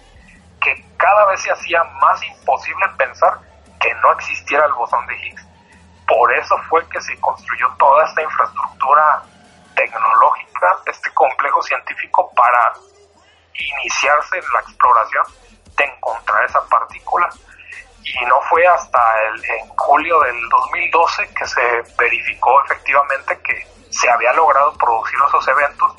que 0.60 0.84
cada 0.96 1.26
vez 1.26 1.40
se 1.40 1.50
hacía 1.50 1.82
más 2.00 2.22
imposible 2.22 2.86
pensar 2.96 3.38
que 3.80 3.94
no 3.96 4.12
existiera 4.12 4.66
el 4.66 4.72
bosón 4.72 5.06
de 5.06 5.16
Higgs. 5.16 5.46
Por 6.06 6.32
eso 6.34 6.56
fue 6.68 6.86
que 6.88 7.00
se 7.00 7.18
construyó 7.20 7.66
toda 7.78 8.04
esta 8.04 8.22
infraestructura 8.22 9.22
tecnológica, 9.74 10.78
este 10.86 11.12
complejo 11.12 11.62
científico 11.62 12.30
para 12.34 12.72
iniciarse 13.54 14.38
en 14.38 14.44
la 14.52 14.60
exploración 14.60 15.24
de 15.76 15.84
encontrar 15.84 16.44
esa 16.44 16.60
partícula. 16.66 17.28
Y 18.04 18.24
no 18.26 18.40
fue 18.48 18.66
hasta 18.66 19.00
el, 19.22 19.44
en 19.44 19.68
julio 19.76 20.20
del 20.20 20.48
2012 20.48 21.28
que 21.34 21.46
se 21.46 21.82
verificó 21.98 22.62
efectivamente 22.64 23.38
que 23.40 23.66
se 23.90 24.10
había 24.10 24.32
logrado 24.34 24.72
producir 24.74 25.18
esos 25.28 25.48
eventos, 25.48 25.94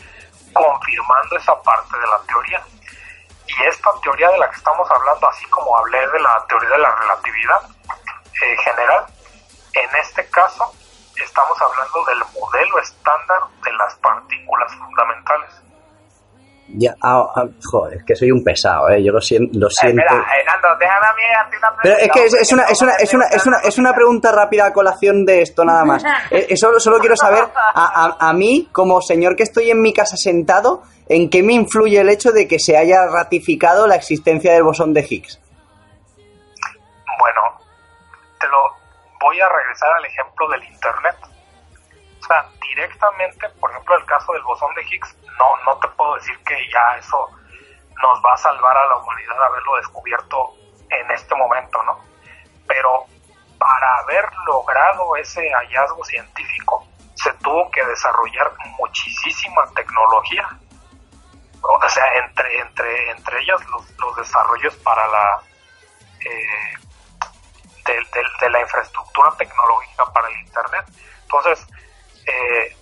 confirmando 0.53 1.38
esa 1.38 1.60
parte 1.61 1.98
de 1.98 2.07
la 2.07 2.19
teoría. 2.27 2.64
Y 3.48 3.64
esta 3.64 3.90
teoría 4.02 4.30
de 4.30 4.38
la 4.38 4.49
que 4.49 4.57
estamos 4.57 4.90
hablando, 4.91 5.30
así 5.30 5.45
como 5.48 5.77
hablé 5.77 6.07
de 6.07 6.19
la 6.19 6.45
teoría 6.48 6.69
de 6.69 6.77
la 6.77 6.95
relatividad 6.95 7.61
eh, 8.41 8.57
general, 8.57 9.06
en 9.73 9.95
este 9.95 10.30
caso 10.30 10.72
estamos 11.23 11.61
hablando 11.61 12.03
del 12.06 12.19
modelo 12.34 12.80
estándar 12.80 13.40
de 13.64 13.73
las 13.73 13.95
partículas 13.95 14.73
fundamentales. 14.76 15.49
Ya, 16.68 16.96
ah, 17.02 17.28
ah, 17.36 17.46
joder, 17.64 18.00
es 18.00 18.04
que 18.06 18.16
soy 18.16 18.32
un 18.32 18.44
pesado, 18.44 18.90
¿eh? 18.90 19.04
Yo 19.04 19.12
lo, 19.12 19.22
siento. 19.22 19.60
Lo 19.60 19.70
siento. 19.70 20.02
Espera, 20.02 20.26
Hernando, 20.40 20.68
déjame 20.80 21.06
a 21.06 21.14
mí 21.14 21.22
hacer 21.46 21.58
una 21.60 21.76
pregunta. 21.76 21.82
Pero 21.84 21.98
es 21.98 22.12
que 22.12 22.26
es, 22.26 22.34
es 22.34 22.54
una, 22.54 22.64
es, 22.64 22.82
una, 22.82 22.94
es, 22.96 23.14
una, 23.14 23.26
es, 23.28 23.46
una, 23.46 23.58
es 23.60 23.78
una 23.78 23.94
pregunta 23.94 24.32
rápida 24.32 24.66
a 24.66 24.74
colación 24.74 25.26
de 25.26 25.42
esto, 25.42 25.64
nada 25.64 25.86
más. 25.86 26.04
Eh, 26.32 26.48
eh, 26.50 26.58
solo, 26.58 26.80
solo 26.80 26.98
quiero 27.00 27.16
saber, 27.16 27.44
a, 27.44 28.18
a, 28.20 28.30
a 28.30 28.34
mí, 28.34 28.68
como 28.72 29.00
señor 29.00 29.36
que 29.36 29.44
estoy 29.44 29.70
en 29.70 29.80
mi 29.82 29.94
casa 29.94 30.18
sentado, 30.18 30.82
¿en 31.08 31.30
qué 31.30 31.44
me 31.44 31.54
influye 31.54 32.00
el 32.00 32.10
hecho 32.10 32.32
de 32.32 32.48
que 32.48 32.58
se 32.58 32.78
haya 32.78 33.06
ratificado 33.08 33.86
la 33.86 33.96
existencia 33.96 34.54
del 34.54 34.64
bosón 34.64 34.92
de 34.94 35.02
Higgs? 35.08 35.40
Bueno, 37.20 37.42
te 38.40 38.48
lo 38.48 38.58
voy 39.22 39.40
a 39.40 39.48
regresar 39.50 39.92
al 39.98 40.06
ejemplo 40.06 40.50
del 40.50 40.64
Internet. 40.64 41.16
O 42.22 42.26
sea, 42.26 42.44
directamente, 42.60 43.48
por 43.60 43.70
ejemplo, 43.70 43.98
el 43.98 44.06
caso 44.06 44.34
del 44.34 44.42
bosón 44.44 44.74
de 44.76 44.82
Higgs, 44.82 45.16
no, 45.40 45.56
no 45.66 45.80
te 45.80 45.88
puedo 45.90 46.16
decir 46.16 46.38
que 46.44 46.56
ya 46.72 46.98
eso 46.98 47.30
nos 48.02 48.24
va 48.24 48.34
a 48.34 48.38
salvar 48.38 48.78
a 48.78 48.86
la 48.88 48.98
humanidad 48.98 49.44
haberlo 49.44 49.76
descubierto 49.78 50.53
en 50.90 51.12
este 51.12 51.36
momento, 51.36 51.82
¿no? 51.84 51.99
Pero 52.68 53.06
para 53.57 53.98
haber 53.99 54.26
logrado 54.45 55.16
ese 55.16 55.49
hallazgo 55.49 56.03
científico, 56.03 56.88
se 57.16 57.34
tuvo 57.36 57.70
que 57.72 57.84
desarrollar 57.86 58.52
muchísima 58.78 59.64
tecnología. 59.76 60.48
O 61.62 61.90
sea, 61.90 62.06
entre, 62.18 62.60
entre, 62.60 63.12
entre 63.12 63.41
ellas 63.41 63.66
los, 63.70 63.90
los 63.98 64.16
desarrollos 64.18 64.76
para 64.78 65.07
la 65.07 65.41
eh, 66.20 66.74
de, 67.86 67.94
de, 68.41 68.49
la 68.49 68.62
infraestructura 68.62 69.32
tecnológica 69.38 70.06
para 70.12 70.28
el 70.28 70.38
Internet. 70.40 70.86
Entonces, 71.24 71.68
eh, 72.26 72.76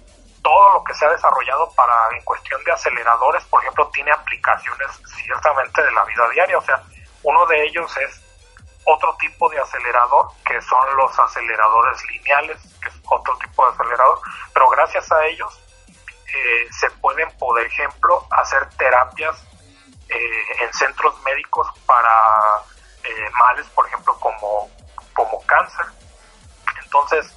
todo 0.44 0.74
lo 0.74 0.84
que 0.84 0.94
se 0.94 1.06
ha 1.06 1.10
desarrollado 1.10 1.72
para 1.72 1.94
en 2.16 2.24
cuestión 2.24 2.64
de 2.64 2.72
aceleradores, 2.72 3.44
por 3.46 3.62
ejemplo, 3.62 3.90
tiene 3.94 4.12
aplicaciones 4.12 4.88
ciertamente 5.24 5.82
de 5.82 5.92
la 5.92 6.04
vida 6.04 6.30
diaria. 6.30 6.58
O 6.58 6.62
sea, 6.62 6.84
uno 7.24 7.46
de 7.48 7.64
ellos 7.64 7.98
es 7.98 8.22
otro 8.86 9.16
tipo 9.20 9.50
de 9.50 9.60
acelerador, 9.60 10.28
que 10.46 10.62
son 10.62 10.98
los 10.98 11.18
aceleradores 11.18 12.04
lineales, 12.12 12.62
que 12.82 12.90
es 12.90 12.96
otro 13.10 13.38
tipo 13.38 13.66
de 13.66 13.74
acelerador, 13.74 14.20
pero 14.54 14.70
gracias 14.70 15.10
a 15.12 15.26
ellos 15.26 15.60
eh, 16.28 16.68
se 16.72 16.90
pueden, 16.92 17.30
por 17.38 17.60
ejemplo, 17.62 18.28
hacer 18.32 18.68
terapias 18.72 19.42
eh, 20.10 20.64
en 20.64 20.74
centros 20.74 21.20
médicos 21.24 21.68
para 21.86 22.12
eh, 23.04 23.30
males, 23.40 23.66
por 23.68 23.88
ejemplo, 23.88 24.18
como, 24.20 24.70
como 25.14 25.42
cáncer. 25.46 25.86
Entonces, 26.84 27.34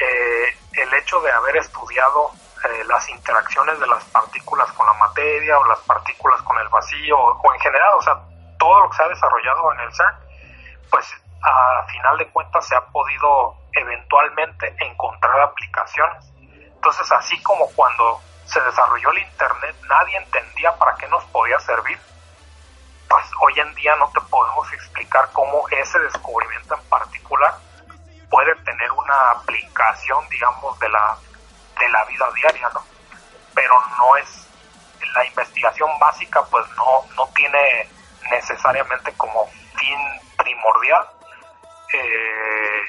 eh, 0.00 0.56
el 0.72 0.94
hecho 0.94 1.20
de 1.20 1.30
haber 1.30 1.56
estudiado 1.58 2.30
eh, 2.64 2.84
las 2.84 3.08
interacciones 3.08 3.78
de 3.78 3.86
las 3.86 4.04
partículas 4.04 4.70
con 4.72 4.86
la 4.86 4.92
materia 4.94 5.58
o 5.58 5.64
las 5.66 5.78
partículas 5.80 6.40
con 6.42 6.58
el 6.58 6.68
vacío 6.68 7.18
o, 7.18 7.54
en 7.54 7.60
general, 7.60 7.92
o 7.96 8.02
sea, 8.02 8.18
todo 8.58 8.80
lo 8.80 8.90
que 8.90 8.96
se 8.96 9.02
ha 9.02 9.08
desarrollado 9.08 9.72
en 9.72 9.80
el 9.80 9.94
CERN, 9.94 10.14
pues 10.90 11.06
a 11.42 11.86
final 11.86 12.18
de 12.18 12.28
cuentas 12.28 12.66
se 12.66 12.76
ha 12.76 12.80
podido 12.86 13.56
eventualmente 13.72 14.74
encontrar 14.80 15.40
aplicaciones. 15.40 16.24
Entonces, 16.52 17.10
así 17.12 17.40
como 17.42 17.66
cuando 17.74 18.20
se 18.44 18.60
desarrolló 18.60 19.10
el 19.10 19.18
Internet, 19.18 19.76
nadie 19.88 20.16
entendía 20.16 20.76
para 20.76 20.94
qué 20.96 21.06
nos 21.08 21.24
podía 21.26 21.58
servir, 21.60 21.98
pues 23.08 23.24
hoy 23.40 23.58
en 23.58 23.74
día 23.74 23.96
no 23.96 24.10
te 24.12 24.20
podemos 24.22 24.72
explicar 24.72 25.28
cómo 25.32 25.66
ese 25.70 25.98
descubrimiento 25.98 26.74
en 26.74 26.88
particular 26.88 27.54
puede 28.30 28.54
tener 28.64 28.90
una 28.92 29.30
aplicación, 29.32 30.26
digamos, 30.30 30.78
de 30.78 30.88
la, 30.88 31.16
de 31.78 31.88
la 31.88 32.04
vida 32.04 32.30
diaria, 32.34 32.68
¿no? 32.72 32.82
Pero 33.54 33.74
no 33.98 34.16
es, 34.16 34.48
la 35.14 35.24
investigación 35.26 35.90
básica 35.98 36.42
pues 36.44 36.64
no, 36.76 37.04
no 37.16 37.26
tiene 37.34 37.88
necesariamente 38.30 39.12
como 39.14 39.46
fin 39.76 39.98
primordial 40.36 41.04
eh, 41.92 42.82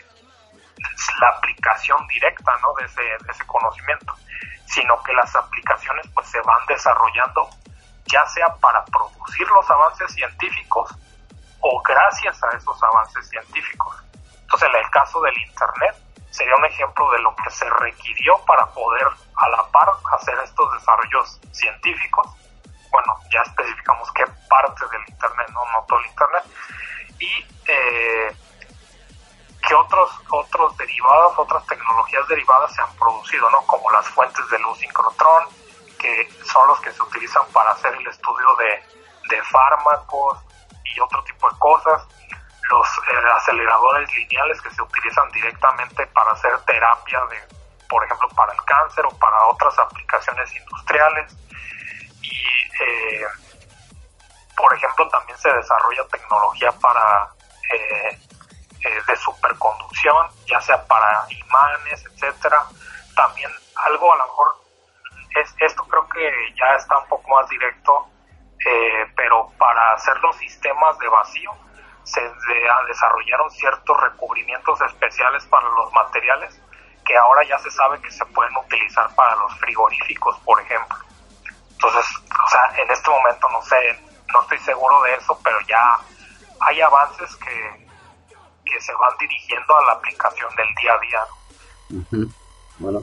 la 1.19 1.30
aplicación 1.30 2.07
directa, 2.07 2.51
¿no? 2.61 2.73
De 2.76 2.85
ese, 2.85 3.01
de 3.01 3.31
ese 3.31 3.45
conocimiento, 3.47 4.13
sino 4.68 5.01
que 5.03 5.13
las 5.13 5.35
aplicaciones 5.35 6.05
pues 6.13 6.27
se 6.27 6.39
van 6.41 6.65
desarrollando 6.68 7.49
ya 8.11 8.26
sea 8.27 8.53
para 8.55 8.84
producir 8.85 9.47
los 9.47 9.69
avances 9.69 10.11
científicos 10.13 10.93
o 11.61 11.81
gracias 11.81 12.43
a 12.43 12.57
esos 12.57 12.84
avances 12.84 13.30
científicos. 13.30 13.95
Entonces, 14.52 14.69
en 14.69 14.84
el 14.84 14.91
caso 14.91 15.22
del 15.22 15.38
Internet, 15.38 15.95
sería 16.30 16.53
un 16.57 16.65
ejemplo 16.65 17.10
de 17.11 17.19
lo 17.19 17.34
que 17.38 17.49
se 17.52 17.69
requirió 17.69 18.38
para 18.45 18.65
poder 18.68 19.07
a 19.38 19.48
la 19.48 19.65
par 19.68 19.90
hacer 20.11 20.38
estos 20.44 20.73
desarrollos 20.73 21.40
científicos. 21.53 22.28
Bueno, 22.91 23.15
ya 23.32 23.40
especificamos 23.44 24.11
qué 24.11 24.26
parte 24.49 24.86
del 24.91 25.02
Internet, 25.07 25.48
no, 25.53 25.64
no 25.72 25.86
todo 25.88 25.99
el 25.99 26.06
Internet. 26.06 26.44
Y 27.19 27.45
eh, 27.65 28.36
que 29.65 29.73
otros, 29.73 30.11
otros 30.30 30.76
derivados, 30.76 31.34
otras 31.38 31.65
tecnologías 31.68 32.28
derivadas 32.28 32.76
se 32.76 32.82
han 32.82 32.94
producido, 32.98 33.49
¿no? 33.52 33.65
Como 33.68 33.90
las 33.91 34.06
fuentes 34.10 34.49
de 34.49 34.60
luz 34.60 34.78
sincrotrón, 34.80 35.45
que 35.98 36.30
son 36.44 36.68
los 36.68 36.82
que 36.82 36.91
se 36.91 37.02
utilizan 37.02 37.48
para 37.53 37.72
hacer 37.72 37.94
el 37.95 38.06
estudio 38.06 38.53
de, 38.56 38.84
de 39.34 39.44
fármacos 39.44 40.40
y 40.84 40.99
otro 40.99 41.23
tipo 41.23 41.49
de 41.49 41.57
cosas 41.57 42.06
los 42.72 42.88
eh, 42.88 43.31
aceleradores 43.35 44.10
lineales 44.15 44.61
que 44.61 44.72
se 44.72 44.81
utilizan 44.81 45.30
directamente 45.31 46.07
para 46.07 46.31
hacer 46.31 46.57
terapia 46.60 47.19
de, 47.30 47.38
por 47.89 48.03
ejemplo, 48.06 48.30
para 48.30 48.53
el 48.53 48.64
cáncer 48.64 49.06
o 49.06 49.19
para 49.19 49.45
otras 49.48 49.77
aplicaciones 49.77 50.56
industriales. 50.56 51.35
Y, 52.22 52.84
eh, 52.84 53.26
por 54.56 54.73
ejemplo, 54.73 55.07
también 55.10 55.38
se 55.38 55.52
desarrolla 55.52 56.07
tecnología 56.07 56.72
para 56.72 57.30
eh, 57.73 58.18
de 59.06 59.15
superconducción, 59.15 60.27
ya 60.48 60.61
sea 60.61 60.84
para 60.85 61.26
imanes, 61.30 62.06
etcétera. 62.06 62.64
También 63.15 63.52
algo 63.85 64.14
a 64.14 64.18
lo 64.18 64.23
mejor 64.23 64.56
es, 65.35 65.53
esto 65.60 65.84
creo 65.84 66.07
que 66.07 66.53
ya 66.56 66.76
está 66.76 66.98
un 66.98 67.07
poco 67.07 67.30
más 67.35 67.48
directo, 67.49 68.07
pero 69.15 69.52
para 69.57 69.93
hacer 69.93 70.18
los 70.19 70.35
sistemas 70.38 70.98
de 70.99 71.07
vacío 71.07 71.52
se 72.03 72.22
desarrollaron 72.88 73.49
ciertos 73.52 74.02
recubrimientos 74.02 74.82
especiales 74.82 75.45
para 75.45 75.68
los 75.69 75.91
materiales 75.94 76.60
que 77.06 77.15
ahora 77.18 77.44
ya 77.48 77.57
se 77.60 77.72
sabe 77.72 77.99
que 78.02 78.11
se 78.11 78.26
pueden 78.28 78.56
utilizar 78.57 79.14
para 79.15 79.36
los 79.36 79.57
frigoríficos, 79.60 80.38
por 80.40 80.60
ejemplo. 80.61 80.98
Entonces, 81.72 82.06
o 82.30 82.49
sea, 82.49 82.82
en 82.84 82.91
este 82.91 83.10
momento 83.10 83.49
no 83.49 83.61
sé, 83.64 83.99
no 84.34 84.41
estoy 84.44 84.60
seguro 84.60 85.02
de 85.03 85.15
eso, 85.15 85.40
pero 85.44 85.60
ya 85.61 85.98
hay 86.60 86.82
avances 86.82 87.36
que, 87.38 87.88
que 88.65 88.82
se 88.82 88.94
van 88.94 89.18
dirigiendo 89.19 89.78
a 89.78 89.86
la 89.86 89.91
aplicación 89.94 90.56
del 90.56 90.68
día 90.76 90.94
a 90.94 90.99
día. 90.99 91.23
Bueno, 92.78 93.02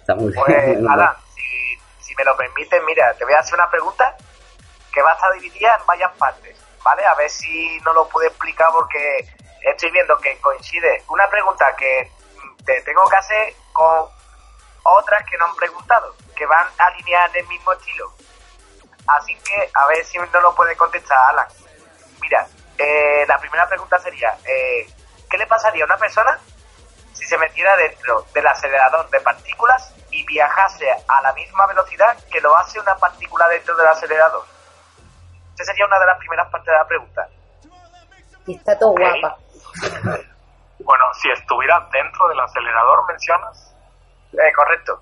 está 0.00 0.14
muy 0.16 0.32
Pues, 0.32 0.66
bien. 0.66 0.88
Alan, 0.90 1.14
si, 1.34 1.78
si 2.00 2.14
me 2.16 2.24
lo 2.24 2.36
permiten, 2.36 2.84
mira, 2.84 3.14
te 3.14 3.24
voy 3.24 3.34
a 3.34 3.38
hacer 3.38 3.54
una 3.54 3.70
pregunta 3.70 4.16
que 4.92 5.02
va 5.02 5.12
a 5.12 5.32
dividida 5.34 5.76
en 5.78 5.86
varias 5.86 6.12
partes. 6.16 6.69
¿Vale? 6.82 7.04
A 7.06 7.14
ver 7.14 7.30
si 7.30 7.78
no 7.80 7.92
lo 7.92 8.08
puedo 8.08 8.26
explicar 8.28 8.68
porque 8.72 9.26
estoy 9.62 9.90
viendo 9.90 10.16
que 10.18 10.38
coincide 10.40 11.02
una 11.08 11.28
pregunta 11.28 11.74
que 11.76 12.10
te 12.64 12.80
tengo 12.82 13.04
que 13.08 13.16
hacer 13.16 13.54
con 13.72 14.08
otras 14.82 15.24
que 15.28 15.36
no 15.38 15.46
han 15.46 15.56
preguntado, 15.56 16.14
que 16.36 16.46
van 16.46 16.66
alineadas 16.78 17.34
en 17.34 17.42
el 17.42 17.48
mismo 17.48 17.72
estilo. 17.72 18.12
Así 19.06 19.34
que 19.36 19.70
a 19.74 19.86
ver 19.88 20.04
si 20.04 20.18
no 20.18 20.40
lo 20.40 20.54
puede 20.54 20.76
contestar 20.76 21.18
Alan. 21.30 21.48
Mira, 22.20 22.46
eh, 22.78 23.24
la 23.26 23.38
primera 23.38 23.68
pregunta 23.68 23.98
sería, 23.98 24.36
eh, 24.44 24.88
¿qué 25.28 25.38
le 25.38 25.46
pasaría 25.46 25.84
a 25.84 25.86
una 25.86 25.96
persona 25.96 26.38
si 27.12 27.24
se 27.24 27.36
metiera 27.38 27.76
dentro 27.76 28.26
del 28.32 28.46
acelerador 28.46 29.08
de 29.10 29.20
partículas 29.20 29.92
y 30.10 30.24
viajase 30.24 30.90
a 31.08 31.22
la 31.22 31.32
misma 31.32 31.66
velocidad 31.66 32.16
que 32.30 32.40
lo 32.40 32.56
hace 32.56 32.80
una 32.80 32.96
partícula 32.96 33.48
dentro 33.48 33.76
del 33.76 33.88
acelerador? 33.88 34.44
Esa 35.60 35.72
sería 35.72 35.84
una 35.84 35.98
de 35.98 36.06
las 36.06 36.18
primeras 36.18 36.48
partes 36.48 36.66
de 36.66 36.78
la 36.78 36.86
pregunta. 36.86 37.28
Y 38.46 38.56
está 38.56 38.78
todo 38.78 38.92
guapa. 38.92 39.36
Bueno, 40.82 41.04
si 41.12 41.30
estuviera 41.30 41.78
dentro 41.92 42.26
del 42.28 42.40
acelerador, 42.40 43.06
mencionas. 43.06 43.76
Eh, 44.32 44.52
correcto. 44.56 44.98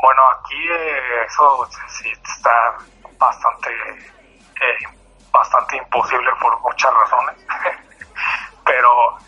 Bueno, 0.00 0.22
aquí 0.30 0.68
eh, 0.70 1.24
eso 1.26 1.68
sí 1.88 2.08
está 2.10 2.78
bastante, 3.18 3.70
eh, 3.70 4.86
bastante 5.32 5.76
imposible 5.76 6.30
por 6.40 6.58
muchas 6.60 6.94
razones. 6.94 7.36
Pero, 8.64 9.18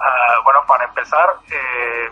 ah, 0.00 0.40
bueno, 0.42 0.66
para 0.66 0.84
empezar, 0.84 1.36
eh, 1.50 2.10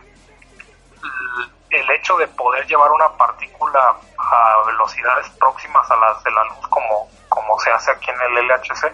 el 1.70 1.90
hecho 1.90 2.16
de 2.16 2.28
poder 2.28 2.64
llevar 2.66 2.92
una 2.92 3.08
partícula 3.16 3.96
a 4.18 4.62
velocidades 4.66 5.28
próximas 5.30 5.90
a 5.90 5.96
las 5.96 6.22
de 6.22 6.30
la 6.30 6.44
luz, 6.44 6.68
como, 6.68 7.08
como 7.38 7.56
se 7.60 7.70
hace 7.70 7.92
aquí 7.92 8.10
en 8.10 8.20
el 8.20 8.46
LHC, 8.48 8.92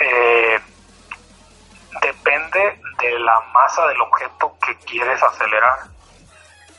eh, 0.00 0.60
depende 2.00 2.80
de 2.98 3.18
la 3.18 3.40
masa 3.52 3.84
del 3.88 4.00
objeto 4.00 4.56
que 4.64 4.76
quieres 4.86 5.20
acelerar. 5.22 5.78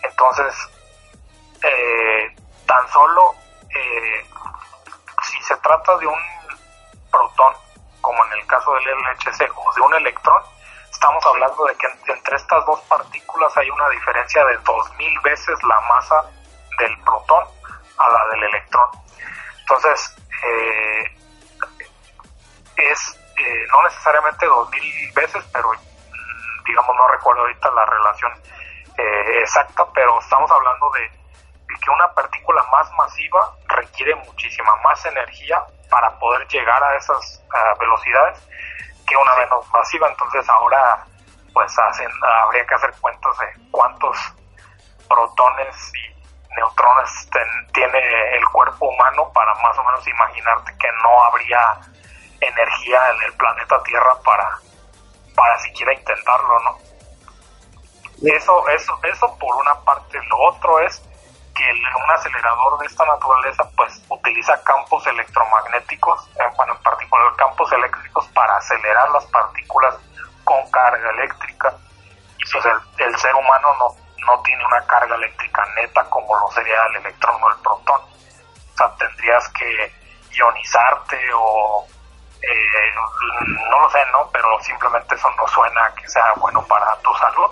Entonces, 0.04 0.56
eh, 1.64 2.36
tan 2.66 2.88
solo 2.90 3.36
eh, 3.76 4.26
si 5.24 5.42
se 5.44 5.56
trata 5.58 5.98
de 5.98 6.08
un 6.08 6.20
protón, 7.12 7.54
como 8.02 8.24
en 8.26 8.34
el 8.40 8.48
caso 8.48 8.74
del 8.76 8.84
LHC, 8.88 9.50
o 9.56 9.74
de 9.74 9.82
un 9.82 9.94
electrón, 9.96 10.42
estamos 10.92 11.26
hablando 11.26 11.66
de 11.66 11.76
que 11.76 11.88
en- 11.88 12.16
entre 12.16 12.38
estas 12.38 12.66
dos 12.66 12.80
partículas 12.84 13.56
hay 13.58 13.70
una 13.70 13.90
diferencia 13.90 14.46
de 14.46 14.58
2000 14.60 15.20
veces 15.22 15.62
la 15.64 15.80
masa 15.82 16.24
del 16.80 16.98
protón 17.02 17.44
a 17.98 18.10
la 18.12 18.26
del 18.32 18.44
electrón. 18.44 18.88
Entonces, 19.64 20.16
eh, 20.46 21.18
es 22.76 23.20
eh, 23.38 23.66
no 23.72 23.84
necesariamente 23.84 24.46
2000 24.46 25.12
veces, 25.14 25.44
pero 25.52 25.72
mm, 25.72 26.64
digamos, 26.66 26.96
no 26.96 27.08
recuerdo 27.08 27.42
ahorita 27.42 27.72
la 27.72 27.86
relación 27.86 28.32
eh, 28.98 29.40
exacta, 29.42 29.86
pero 29.94 30.20
estamos 30.20 30.52
hablando 30.52 30.90
de, 30.92 31.02
de 31.02 31.80
que 31.82 31.90
una 31.90 32.08
partícula 32.14 32.64
más 32.72 32.92
masiva 32.92 33.56
requiere 33.68 34.16
muchísima 34.16 34.76
más 34.84 35.04
energía 35.06 35.64
para 35.90 36.10
poder 36.20 36.48
llegar 36.48 36.84
a 36.84 36.96
esas 36.96 37.44
ah, 37.54 37.74
velocidades 37.80 38.40
que 39.08 39.16
una 39.16 39.36
menos 39.36 39.68
masiva. 39.72 40.10
Entonces 40.10 40.48
ahora 40.50 41.06
pues 41.54 41.78
hacen, 41.78 42.10
habría 42.24 42.66
que 42.66 42.74
hacer 42.76 42.92
cuentas 43.00 43.38
de 43.40 43.70
cuántos 43.72 44.18
protones 45.08 45.92
y 45.96 46.23
neutrones 46.56 47.30
ten- 47.32 47.68
tiene 47.74 48.36
el 48.38 48.46
cuerpo 48.50 48.88
humano 48.88 49.30
para 49.34 49.54
más 49.56 49.78
o 49.78 49.84
menos 49.84 50.08
imaginarte 50.08 50.76
que 50.78 50.88
no 51.04 51.24
habría 51.26 51.80
energía 52.42 53.10
en 53.12 53.22
el 53.24 53.34
planeta 53.34 53.82
Tierra 53.84 54.14
para, 54.24 54.50
para 55.36 55.58
siquiera 55.60 55.94
intentarlo, 55.94 56.60
¿no? 56.62 56.78
Eso, 58.24 58.68
eso, 58.70 58.98
eso 59.04 59.38
por 59.38 59.56
una 59.58 59.76
parte. 59.82 60.20
Lo 60.30 60.38
otro 60.44 60.80
es 60.80 61.02
que 61.56 61.70
el- 61.70 61.80
un 62.04 62.12
acelerador 62.12 62.80
de 62.80 62.86
esta 62.88 63.06
naturaleza 63.06 63.64
pues 63.76 64.02
utiliza 64.10 64.62
campos 64.64 65.06
electromagnéticos, 65.08 66.28
eh, 66.40 66.44
bueno, 66.56 66.74
en 66.74 66.82
particular 66.84 67.36
campos 67.36 67.72
eléctricos 67.74 68.28
para 68.30 68.56
acelerar 68.58 69.10
las 69.12 69.26
partículas 69.28 69.96
con 70.44 70.70
carga 70.72 71.10
eléctrica. 71.12 71.74
Y 72.38 72.52
pues 72.52 72.66
el, 72.66 73.06
el 73.06 73.18
ser 73.20 73.36
humano 73.36 73.74
no, 73.80 73.96
no 74.26 74.42
tiene 74.42 74.66
una 74.66 74.82
carga 74.86 75.16
eléctrica 75.16 75.66
neta 75.76 76.04
como 76.10 76.38
lo 76.40 76.50
sería 76.52 76.86
el 76.90 76.98
electrón 76.98 77.42
o 77.42 77.50
el 77.50 77.58
protón. 77.58 78.02
O 78.02 78.78
sea, 78.78 78.92
tendrías 78.98 79.48
que 79.50 79.92
ionizarte 80.32 81.20
o 81.36 81.86
eh, 82.42 82.94
no 83.70 83.80
lo 83.80 83.90
sé, 83.90 84.00
¿no? 84.12 84.30
Pero 84.32 84.60
simplemente 84.62 85.16
eso 85.16 85.30
no 85.38 85.48
suena 85.48 85.94
que 85.96 86.08
sea 86.10 86.34
bueno 86.38 86.62
para 86.68 86.96
tu 86.98 87.14
salud. 87.16 87.52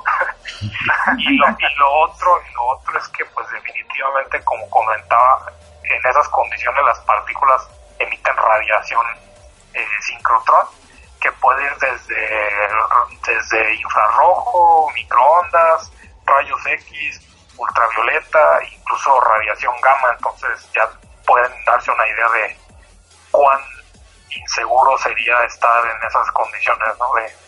y, 1.18 1.38
lo, 1.38 1.48
y 1.48 1.76
lo 1.77 1.91
otro, 2.02 2.41
y 2.49 2.53
lo 2.53 2.65
otro 2.68 2.98
es 2.98 3.07
que, 3.10 3.23
pues 3.26 3.49
definitivamente, 3.52 4.43
como 4.43 4.69
comentaba, 4.69 5.45
en 5.84 6.06
esas 6.06 6.27
condiciones 6.30 6.84
las 6.85 6.99
partículas 7.02 7.68
emiten 7.99 8.35
radiación 8.35 9.06
eh, 9.73 9.88
sincrotrón 10.02 10.68
que 11.22 11.31
puede 11.34 11.64
ir 11.64 11.77
desde, 11.77 12.48
desde 13.27 13.76
infrarrojo, 13.76 14.89
microondas, 14.93 15.91
rayos 16.26 16.60
X, 16.65 17.22
ultravioleta, 17.57 18.60
incluso 18.77 19.19
radiación 19.22 19.73
gamma, 19.81 20.14
entonces 20.18 20.69
ya 20.73 20.88
pueden 21.26 21.52
darse 21.65 21.91
una 21.91 22.07
idea 22.07 22.30
de 22.30 22.57
cuán 23.31 23.60
inseguro 24.35 24.98
sería 24.99 25.43
estar 25.43 25.84
en 25.85 26.07
esas 26.07 26.31
condiciones, 26.31 26.88
¿no? 26.99 27.14
De, 27.15 27.41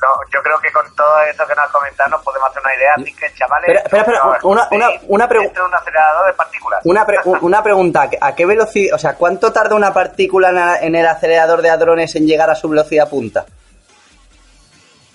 No, 0.00 0.08
yo 0.32 0.42
creo 0.42 0.58
que 0.60 0.72
con 0.72 0.96
todo 0.96 1.20
eso 1.24 1.46
que 1.46 1.54
nos 1.54 1.66
has 1.66 1.70
comentado 1.72 2.08
nos 2.08 2.22
podemos 2.22 2.48
hacer 2.48 2.62
una 2.64 2.74
idea. 2.74 2.94
Así 2.96 3.14
que, 3.14 3.34
chavales, 3.34 3.68
Espera, 3.68 3.82
espera, 4.02 4.02
espera, 4.16 4.38
no, 4.42 4.48
una- 4.48 4.68
una- 4.70 4.90
una 5.08 5.28
pregu- 5.28 5.42
dentro 5.42 5.64
de 5.64 5.68
un 5.68 5.74
acelerador 5.74 6.26
de 6.26 6.32
partículas. 6.32 6.80
Una, 6.84 7.04
pre- 7.04 7.18
una 7.42 7.62
pregunta, 7.62 8.08
¿a 8.18 8.34
qué 8.34 8.46
velocidad, 8.46 8.94
o 8.94 8.98
sea, 8.98 9.14
cuánto 9.16 9.52
tarda 9.52 9.74
una 9.76 9.92
partícula 9.92 10.48
en 10.48 10.54
la- 10.54 10.78
en 10.78 10.94
el 10.94 11.06
acelerador 11.06 11.60
de 11.60 11.68
hadrones 11.68 12.14
en 12.16 12.26
llegar 12.26 12.48
a 12.48 12.54
su 12.54 12.70
velocidad 12.70 13.10
punta? 13.10 13.44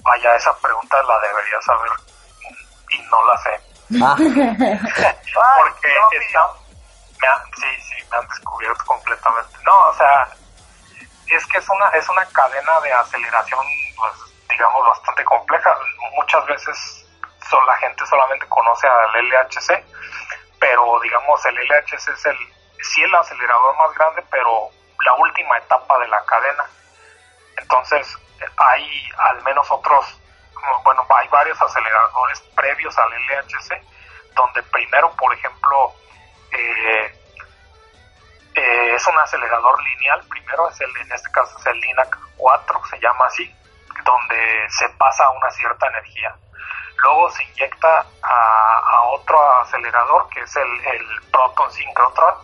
Vaya, 0.06 0.36
esa 0.36 0.56
pregunta 0.60 1.02
la 1.04 1.20
debería 1.20 1.62
saber 1.62 1.92
y 2.90 3.02
no 3.04 3.26
la 3.26 3.38
sé. 3.38 3.62
Ah, 4.04 4.16
porque 4.18 5.90
no, 5.96 6.20
está- 6.20 6.50
me 7.22 7.28
han- 7.28 7.52
sí, 7.56 7.82
sí, 7.82 7.96
me 8.12 8.18
han 8.18 8.28
descubierto 8.28 8.84
completamente. 8.86 9.58
No, 9.64 9.76
o 9.90 9.94
sea, 9.96 10.28
es 11.28 11.46
que 11.48 11.58
es 11.58 11.70
una, 11.70 11.90
es 11.90 12.08
una 12.10 12.26
cadena 12.28 12.80
de 12.82 12.94
aceleración, 12.94 13.66
pues, 13.98 14.14
digamos, 14.50 14.88
bastante 14.88 15.24
compleja. 15.26 15.76
Muchas 16.16 16.46
veces 16.46 17.06
son, 17.50 17.66
la 17.66 17.76
gente 17.78 18.06
solamente 18.06 18.48
conoce 18.48 18.88
al 18.88 19.26
LHC, 19.30 19.84
pero 20.60 21.00
digamos 21.02 21.46
el 21.46 21.56
LHC 21.68 21.94
es 22.10 22.26
el, 22.26 22.38
sí 22.94 23.04
el 23.04 23.16
acelerador 23.16 23.76
más 23.78 23.94
grande, 23.98 24.24
pero 24.32 24.70
la 25.06 25.14
última 25.16 25.58
etapa 25.58 25.98
de 26.00 26.08
la 26.08 26.24
cadena. 26.26 26.66
Entonces 27.58 28.08
hay 28.58 29.10
al 29.18 29.44
menos 29.44 29.70
otros, 29.72 30.20
bueno, 30.84 31.06
hay 31.16 31.28
varios 31.30 31.62
aceleradores 31.62 32.42
previos 32.56 32.98
al 32.98 33.12
LHC, 33.12 33.82
donde 34.36 34.64
primero, 34.64 35.12
por 35.12 35.34
ejemplo, 35.34 35.94
eh, 36.52 37.20
eh, 38.56 38.96
es 38.96 39.08
un 39.08 39.18
acelerador 39.20 39.82
lineal, 39.84 40.24
primero 40.30 40.70
es 40.70 40.80
el, 40.82 40.98
en 40.98 41.12
este 41.12 41.30
caso 41.32 41.58
es 41.60 41.66
el 41.66 41.80
LINAC 41.80 42.18
4, 42.38 42.82
se 42.90 43.00
llama 43.00 43.26
así, 43.26 43.54
donde 44.04 44.68
se 44.70 44.90
pasa 44.98 45.30
una 45.30 45.50
cierta 45.52 45.88
energía. 45.88 46.36
Luego 47.04 47.30
se 47.32 47.44
inyecta 47.44 48.06
a, 48.24 49.02
otro 49.12 49.62
acelerador 49.62 50.28
que 50.30 50.42
es 50.42 50.56
el, 50.56 50.86
el 50.88 51.22
proton 51.32 51.72
synchrotron, 51.72 52.36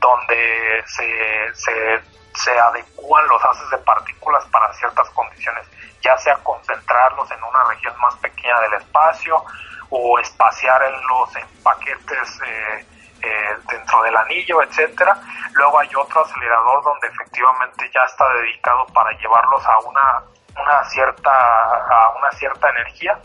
donde 0.00 0.84
se, 0.86 1.54
se, 1.54 2.02
se 2.36 2.58
adecúan 2.58 3.26
los 3.28 3.44
haces 3.44 3.70
de 3.70 3.78
partículas 3.78 4.44
para 4.46 4.72
ciertas 4.74 5.08
condiciones, 5.10 5.66
ya 6.02 6.16
sea 6.18 6.36
concentrarlos 6.36 7.30
en 7.30 7.42
una 7.42 7.64
región 7.64 7.94
más 8.00 8.14
pequeña 8.16 8.60
del 8.60 8.74
espacio 8.74 9.42
o 9.90 10.18
espaciarlos 10.18 11.36
en 11.36 11.46
paquetes 11.62 12.40
eh, 12.46 12.86
eh, 13.22 13.56
dentro 13.70 14.02
del 14.02 14.16
anillo, 14.16 14.62
etcétera. 14.62 15.18
Luego 15.52 15.78
hay 15.78 15.88
otro 15.96 16.24
acelerador 16.24 16.84
donde 16.84 17.08
efectivamente 17.08 17.90
ya 17.94 18.02
está 18.04 18.28
dedicado 18.34 18.86
para 18.92 19.10
llevarlos 19.18 19.64
a 19.66 19.78
una, 19.80 20.22
una 20.60 20.84
cierta 20.84 21.30
a 21.32 22.14
una 22.18 22.30
cierta 22.32 22.68
energía 22.70 23.18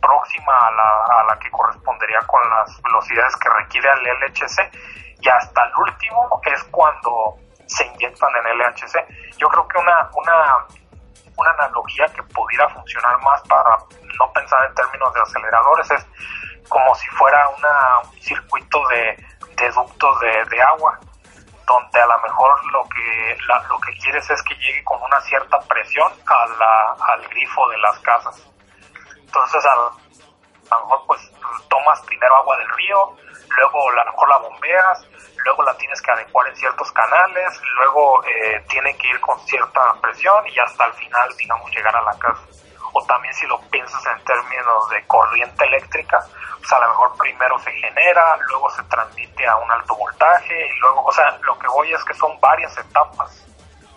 próxima 0.00 0.52
a 0.52 0.70
la, 0.72 1.20
a 1.20 1.24
la 1.24 1.38
que 1.38 1.50
correspondería 1.50 2.20
con 2.26 2.40
las 2.50 2.82
velocidades 2.82 3.36
que 3.36 3.48
requiere 3.48 3.88
el 3.90 4.18
LHC 4.20 4.70
y 5.20 5.28
hasta 5.28 5.64
el 5.64 5.72
último 5.76 6.40
es 6.44 6.64
cuando 6.64 7.36
se 7.68 7.86
inyectan 7.86 8.30
en 8.36 8.58
LHC. 8.58 9.36
Yo 9.38 9.48
creo 9.48 9.68
que 9.68 9.78
una, 9.78 10.10
una, 10.14 10.66
una 11.36 11.50
analogía 11.50 12.06
que 12.08 12.22
pudiera 12.24 12.68
funcionar 12.70 13.20
más 13.22 13.40
para 13.42 13.76
no 14.18 14.32
pensar 14.32 14.64
en 14.66 14.74
términos 14.74 15.14
de 15.14 15.20
aceleradores 15.20 15.90
es 15.90 16.06
como 16.68 16.94
si 16.96 17.06
fuera 17.08 17.48
una, 17.48 18.10
un 18.10 18.20
circuito 18.20 18.86
de, 18.88 19.16
de 19.56 19.70
ductos 19.70 20.20
de, 20.20 20.44
de, 20.44 20.62
agua, 20.62 20.98
donde 21.66 22.00
a 22.00 22.06
lo 22.06 22.18
mejor 22.20 22.72
lo 22.72 22.84
que, 22.88 23.36
lo 23.46 23.80
que 23.80 23.92
quieres 23.98 24.28
es 24.30 24.42
que 24.42 24.54
llegue 24.56 24.84
con 24.84 25.00
una 25.02 25.20
cierta 25.22 25.58
presión 25.60 26.12
a 26.26 26.46
la, 26.46 26.96
al 27.12 27.28
grifo 27.28 27.68
de 27.68 27.78
las 27.78 27.98
casas. 28.00 28.46
Entonces, 29.16 29.64
a, 29.64 29.74
lo 29.76 29.92
mejor 30.70 31.04
pues 31.06 31.20
tomas 31.68 32.00
primero 32.02 32.36
agua 32.36 32.56
del 32.58 32.68
río, 32.70 33.16
luego 33.56 33.90
a 33.90 34.04
lo 34.04 34.12
mejor 34.12 34.28
la 34.28 34.38
bombeas, 34.38 35.06
luego 35.44 35.62
la 35.62 35.76
tienes 35.76 36.00
que 36.02 36.10
adecuar 36.10 36.48
en 36.48 36.56
ciertos 36.56 36.90
canales, 36.92 37.60
luego 37.76 38.24
eh, 38.24 38.64
tiene 38.68 38.96
que 38.96 39.08
ir 39.08 39.20
con 39.20 39.38
cierta 39.46 39.94
presión 40.00 40.46
y 40.48 40.58
hasta 40.58 40.86
el 40.86 40.92
final, 40.94 41.28
digamos, 41.36 41.70
llegar 41.70 41.94
a 41.96 42.02
la 42.02 42.18
casa. 42.18 42.42
O 42.92 43.04
también 43.04 43.34
si 43.34 43.46
lo 43.46 43.60
piensas 43.70 44.04
en 44.06 44.24
términos 44.24 44.88
de 44.90 45.06
corriente 45.06 45.64
eléctrica, 45.64 46.18
pues 46.58 46.72
a 46.72 46.80
lo 46.80 46.88
mejor 46.88 47.16
primero 47.18 47.58
se 47.58 47.70
genera, 47.72 48.36
luego 48.48 48.70
se 48.70 48.82
transmite 48.84 49.46
a 49.46 49.56
un 49.56 49.70
alto 49.70 49.94
voltaje 49.94 50.66
y 50.66 50.78
luego, 50.80 51.04
o 51.04 51.12
sea, 51.12 51.38
lo 51.42 51.58
que 51.58 51.68
voy 51.68 51.92
es 51.92 52.04
que 52.04 52.14
son 52.14 52.38
varias 52.40 52.76
etapas. 52.78 53.44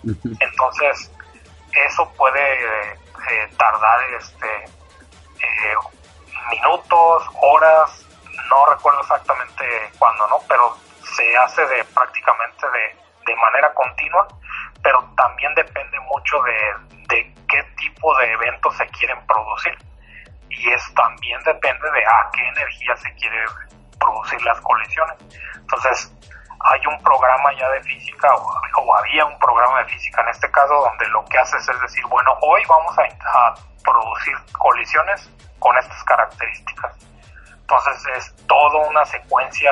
Entonces, 0.04 1.12
eso 1.88 2.12
puede 2.18 2.40
eh, 3.30 3.50
tardar 3.58 4.00
este 4.14 4.66
eh, 4.66 5.76
minutos, 6.50 7.24
horas, 7.42 8.06
no 8.50 8.66
recuerdo 8.66 9.02
exactamente 9.02 9.66
cuándo, 9.98 10.28
¿no? 10.28 10.40
Pero 10.48 10.76
se 11.16 11.38
hace 11.38 11.66
de 11.68 11.84
prácticamente 11.86 12.66
de, 12.70 12.98
de 13.26 13.36
manera 13.36 13.74
continua, 13.74 14.28
pero 14.82 15.04
también 15.16 15.54
depende 15.56 16.00
mucho 16.02 16.42
de, 16.44 16.98
de 17.08 17.36
qué 17.48 17.64
tipo 17.78 18.16
de 18.18 18.32
eventos 18.32 18.76
se 18.78 18.88
quieren 18.88 19.20
producir. 19.26 19.78
Y 20.50 20.70
es 20.72 20.94
también 20.94 21.42
depende 21.44 21.92
de 21.92 22.06
a 22.06 22.30
qué 22.34 22.48
energía 22.48 22.96
se 22.98 23.14
quiere 23.16 23.46
producir 24.00 24.42
las 24.44 24.60
colisiones. 24.62 25.18
Entonces, 25.56 26.12
hay 26.64 26.82
un 26.88 27.02
programa 27.04 27.54
ya 27.58 27.70
de 27.70 27.82
física, 27.84 28.34
o, 28.36 28.54
o, 28.78 28.96
había 28.96 29.26
un 29.26 29.38
programa 29.40 29.80
de 29.80 29.86
física 29.86 30.22
en 30.22 30.30
este 30.30 30.52
caso, 30.52 30.74
donde 30.74 31.08
lo 31.08 31.24
que 31.26 31.38
haces 31.38 31.68
es 31.68 31.82
decir, 31.82 32.06
bueno, 32.08 32.32
hoy 32.42 32.62
vamos 32.68 32.96
a, 33.00 33.04
a 33.04 33.56
producir 33.84 34.36
colisiones 34.58 35.32
con 35.60 35.78
estas 35.78 36.04
características. 36.04 37.11
Entonces 37.72 38.18
es 38.18 38.48
toda 38.48 38.86
una 38.90 39.06
secuencia 39.06 39.72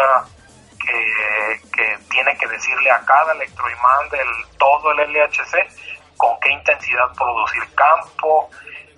que, 0.80 1.98
tiene 2.10 2.38
que 2.38 2.48
decirle 2.48 2.90
a 2.92 3.00
cada 3.06 3.34
electroimán 3.34 4.10
del 4.10 4.28
todo 4.58 4.92
el 4.92 5.14
LHC 5.14 6.16
con 6.18 6.40
qué 6.40 6.50
intensidad 6.52 7.14
producir 7.16 7.64
campo 7.76 8.50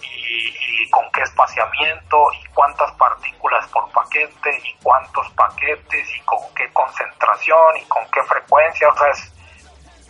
y, 0.02 0.84
y, 0.84 0.90
con 0.90 1.12
qué 1.12 1.22
espaciamiento 1.22 2.32
y 2.34 2.46
cuántas 2.54 2.92
partículas 2.94 3.68
por 3.68 3.92
paquete 3.92 4.62
y 4.64 4.74
cuántos 4.84 5.30
paquetes 5.32 6.16
y 6.16 6.22
con 6.22 6.40
qué 6.56 6.72
concentración 6.72 7.78
y 7.78 7.86
con 7.86 8.04
qué 8.12 8.24
frecuencia. 8.24 8.88
O 8.88 8.98
sea, 8.98 9.10
es, 9.10 9.34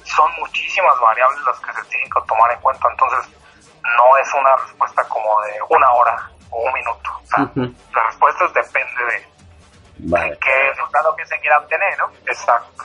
son 0.04 0.32
muchísimas 0.40 1.00
variables 1.00 1.40
las 1.46 1.60
que 1.60 1.74
se 1.74 1.90
tienen 1.90 2.10
que 2.10 2.22
tomar 2.28 2.52
en 2.52 2.60
cuenta. 2.60 2.88
Entonces, 2.92 3.36
no 3.82 4.18
es 4.18 4.34
una 4.34 4.56
respuesta 4.58 5.04
como 5.08 5.42
de 5.42 5.60
una 5.70 5.92
hora 5.92 6.32
o 6.52 6.64
un 6.64 6.74
minuto. 6.74 7.10
O 7.24 7.28
sea, 7.28 7.44
uh 7.44 7.48
-huh. 7.56 7.76
las 7.96 8.06
respuestas 8.08 8.54
depende 8.54 9.04
de, 9.06 9.28
vale. 10.10 10.30
de 10.30 10.38
qué 10.38 10.70
resultado 10.70 11.16
que 11.16 11.26
se 11.26 11.40
quiera 11.40 11.58
obtener, 11.60 11.98
¿no? 11.98 12.12
Exacto. 12.28 12.84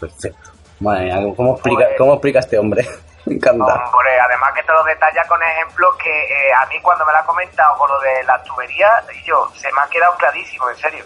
Perfecto. 0.00 0.50
Madre 0.80 1.04
mía, 1.04 1.34
¿cómo 1.36 1.52
explica, 1.52 1.84
pues, 1.84 1.98
¿cómo 1.98 2.12
explica 2.14 2.38
este 2.40 2.58
hombre? 2.58 2.82
Me 3.24 3.34
encanta. 3.34 3.64
Hombre, 3.92 4.20
además 4.20 4.52
que 4.52 4.62
te 4.64 4.72
lo 4.72 4.82
detalla 4.82 5.22
con 5.28 5.40
ejemplos 5.40 5.94
que 6.02 6.10
eh, 6.10 6.52
a 6.52 6.66
mí 6.66 6.80
cuando 6.82 7.06
me 7.06 7.12
lo 7.12 7.18
ha 7.18 7.24
comentado 7.24 7.78
con 7.78 7.88
lo 7.88 8.00
de 8.00 8.24
la 8.24 8.42
tubería, 8.42 8.90
yo, 9.24 9.48
se 9.54 9.72
me 9.72 9.80
ha 9.80 9.86
quedado 9.86 10.16
clarísimo, 10.16 10.68
en 10.70 10.76
serio. 10.76 11.04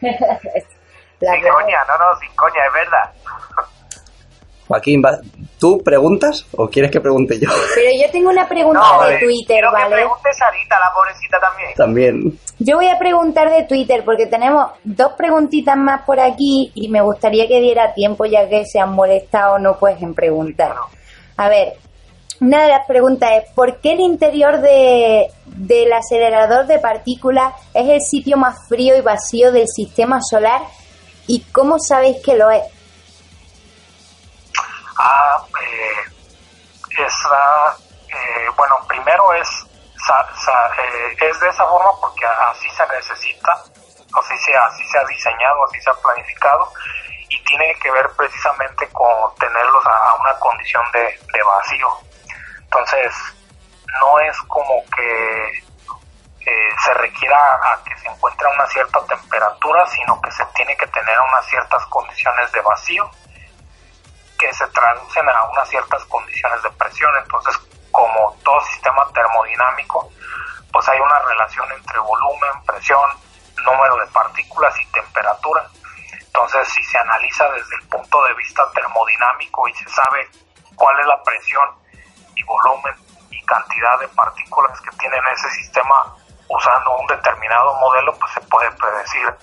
sin 0.00 1.48
coña, 1.48 1.84
no, 1.88 1.96
no, 1.96 2.18
sin 2.18 2.34
coña, 2.36 2.66
es 2.66 2.72
verdad. 2.74 3.12
Joaquín, 4.68 5.02
¿tú 5.60 5.82
preguntas 5.84 6.46
o 6.56 6.68
quieres 6.68 6.90
que 6.90 7.00
pregunte 7.00 7.38
yo? 7.38 7.48
Pero 7.74 7.90
yo 8.02 8.10
tengo 8.10 8.30
una 8.30 8.48
pregunta 8.48 8.80
no, 8.80 9.06
de 9.06 9.18
Twitter, 9.18 9.58
quiero 9.58 9.70
¿vale? 9.70 9.88
que 9.88 9.94
pregunte 9.94 10.32
Sarita, 10.32 10.80
la 10.80 10.92
pobrecita 10.92 11.38
también. 11.38 11.74
También. 11.76 12.38
Yo 12.58 12.76
voy 12.76 12.88
a 12.88 12.98
preguntar 12.98 13.50
de 13.50 13.64
Twitter 13.64 14.02
porque 14.04 14.26
tenemos 14.26 14.70
dos 14.82 15.12
preguntitas 15.12 15.76
más 15.76 16.02
por 16.02 16.18
aquí 16.18 16.72
y 16.74 16.88
me 16.88 17.02
gustaría 17.02 17.46
que 17.46 17.60
diera 17.60 17.94
tiempo 17.94 18.24
ya 18.24 18.48
que 18.48 18.64
se 18.64 18.80
han 18.80 18.92
molestado 18.92 19.58
no 19.58 19.78
pues 19.78 20.00
en 20.02 20.14
preguntar. 20.14 20.74
A 21.36 21.48
ver, 21.48 21.74
una 22.40 22.62
de 22.62 22.68
las 22.68 22.86
preguntas 22.86 23.30
es 23.34 23.50
¿por 23.52 23.80
qué 23.80 23.92
el 23.92 24.00
interior 24.00 24.62
de, 24.62 25.28
del 25.44 25.92
acelerador 25.92 26.66
de 26.66 26.78
partículas 26.78 27.54
es 27.74 27.88
el 27.88 28.00
sitio 28.00 28.38
más 28.38 28.66
frío 28.66 28.96
y 28.96 29.02
vacío 29.02 29.52
del 29.52 29.68
sistema 29.68 30.20
solar 30.22 30.62
y 31.26 31.40
cómo 31.52 31.78
sabéis 31.78 32.16
que 32.24 32.36
lo 32.36 32.50
es? 32.50 32.62
Ah, 35.02 35.42
eh, 35.62 36.04
esa, 36.98 37.74
eh, 38.06 38.48
bueno, 38.54 38.76
primero 38.86 39.32
es, 39.32 39.48
eh, 39.64 41.16
es 41.18 41.40
de 41.40 41.48
esa 41.48 41.66
forma 41.66 41.90
porque 42.02 42.26
así 42.26 42.68
se 42.68 42.86
necesita, 42.86 43.52
así 43.52 44.36
se, 44.36 44.54
así 44.54 44.86
se 44.88 44.98
ha 44.98 45.04
diseñado, 45.04 45.64
así 45.64 45.80
se 45.80 45.88
ha 45.88 45.94
planificado 45.94 46.70
y 47.30 47.42
tiene 47.44 47.74
que 47.76 47.90
ver 47.90 48.10
precisamente 48.14 48.86
con 48.90 49.34
tenerlos 49.36 49.86
a, 49.86 50.10
a 50.10 50.14
una 50.16 50.38
condición 50.38 50.84
de, 50.92 51.18
de, 51.32 51.42
vacío. 51.44 51.88
Entonces, 52.64 53.14
no 54.02 54.20
es 54.20 54.36
como 54.48 54.84
que 54.94 55.64
eh, 56.44 56.68
se 56.84 56.92
requiera 56.92 57.38
a 57.38 57.82
que 57.84 57.96
se 57.96 58.08
encuentre 58.10 58.46
a 58.46 58.50
una 58.50 58.66
cierta 58.66 59.02
temperatura, 59.06 59.86
sino 59.86 60.20
que 60.20 60.30
se 60.30 60.44
tiene 60.54 60.76
que 60.76 60.88
tener 60.88 61.18
unas 61.20 61.46
ciertas 61.46 61.86
condiciones 61.86 62.52
de 62.52 62.60
vacío 62.60 63.10
que 64.40 64.52
se 64.54 64.66
traducen 64.68 65.28
a 65.28 65.44
unas 65.50 65.68
ciertas 65.68 66.02
condiciones 66.06 66.62
de 66.62 66.70
presión. 66.70 67.12
Entonces, 67.18 67.56
como 67.90 68.34
todo 68.42 68.58
sistema 68.62 69.06
termodinámico, 69.12 70.10
pues 70.72 70.88
hay 70.88 70.98
una 70.98 71.18
relación 71.18 71.70
entre 71.72 71.98
volumen, 71.98 72.50
presión, 72.66 73.10
número 73.66 73.96
de 73.96 74.06
partículas 74.06 74.74
y 74.80 74.86
temperatura. 74.92 75.68
Entonces, 76.18 76.68
si 76.68 76.82
se 76.84 76.96
analiza 76.96 77.50
desde 77.50 77.76
el 77.76 77.88
punto 77.88 78.24
de 78.24 78.34
vista 78.34 78.64
termodinámico 78.72 79.68
y 79.68 79.74
se 79.74 79.88
sabe 79.90 80.26
cuál 80.74 80.98
es 81.00 81.06
la 81.06 81.22
presión 81.22 81.68
y 82.34 82.42
volumen 82.44 82.94
y 83.30 83.44
cantidad 83.44 83.98
de 83.98 84.08
partículas 84.08 84.80
que 84.80 84.96
tiene 84.96 85.18
ese 85.32 85.50
sistema 85.50 86.16
usando 86.48 86.96
un 86.96 87.06
determinado 87.08 87.74
modelo, 87.74 88.14
pues 88.18 88.32
se 88.32 88.40
puede 88.42 88.70
predecir 88.72 89.34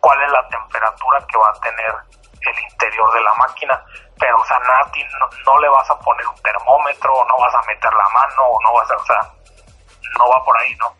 cuál 0.00 0.22
es 0.22 0.32
la 0.32 0.48
temperatura 0.48 1.18
que 1.28 1.36
va 1.36 1.50
a 1.50 1.60
tener 1.60 1.94
el 2.40 2.58
interior 2.58 3.12
de 3.14 3.20
la 3.20 3.34
máquina, 3.34 3.84
pero 4.18 4.40
o 4.40 4.44
sea, 4.44 4.58
nadie, 4.60 5.06
no, 5.18 5.28
no, 5.46 5.60
le 5.60 5.68
vas 5.68 5.90
a 5.90 5.98
poner 5.98 6.26
un 6.26 6.42
termómetro, 6.42 7.14
o 7.14 7.24
no 7.26 7.38
vas 7.38 7.54
a 7.54 7.66
meter 7.66 7.92
la 7.92 8.08
mano, 8.08 8.42
o 8.42 8.62
no 8.62 8.72
vas 8.74 8.90
a, 8.90 8.96
o 8.96 9.04
sea, 9.04 9.20
no 10.18 10.28
va 10.28 10.44
por 10.44 10.58
ahí, 10.58 10.74
¿no? 10.76 10.94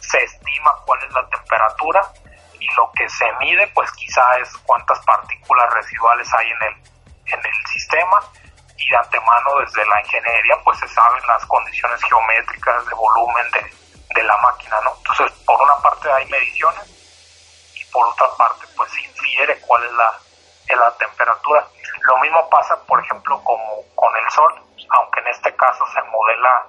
Se 0.00 0.22
estima 0.22 0.74
cuál 0.84 1.02
es 1.04 1.12
la 1.12 1.26
temperatura 1.28 2.00
y 2.58 2.66
lo 2.74 2.90
que 2.92 3.08
se 3.08 3.30
mide, 3.40 3.66
pues 3.74 3.90
quizá 3.92 4.22
es 4.38 4.56
cuántas 4.58 4.98
partículas 5.04 5.72
residuales 5.72 6.28
hay 6.34 6.50
en 6.50 6.62
el, 6.62 6.74
en 7.32 7.46
el 7.46 7.66
sistema 7.66 8.18
y 8.76 8.90
de 8.90 8.96
antemano 8.96 9.58
desde 9.60 9.84
la 9.86 10.00
ingeniería 10.00 10.56
pues 10.64 10.78
se 10.78 10.88
saben 10.88 11.22
las 11.26 11.44
condiciones 11.46 12.02
geométricas 12.02 12.86
de 12.86 12.94
volumen 12.94 13.50
de, 13.52 13.72
de 14.14 14.22
la 14.22 14.36
máquina, 14.38 14.80
¿no? 14.84 14.94
Entonces, 14.96 15.38
por 15.44 15.60
una 15.60 15.76
parte 15.76 16.10
hay 16.10 16.26
mediciones 16.26 16.84
y 17.74 17.84
por 17.92 18.06
otra 18.06 18.26
parte 18.36 18.66
pues 18.76 18.90
se 18.92 19.02
infiere 19.02 19.60
cuál 19.60 19.84
es 19.84 19.92
la, 19.92 20.18
es 20.70 20.78
la 20.78 20.92
temperatura. 20.96 21.64
Lo 22.02 22.18
mismo 22.18 22.48
pasa, 22.48 22.76
por 22.86 23.00
ejemplo, 23.00 23.40
como 23.44 23.82
con 23.94 24.16
el 24.16 24.30
sol, 24.30 24.54
aunque 24.90 25.20
en 25.20 25.28
este 25.28 25.54
caso 25.56 25.84
se 25.86 26.02
modela 26.04 26.66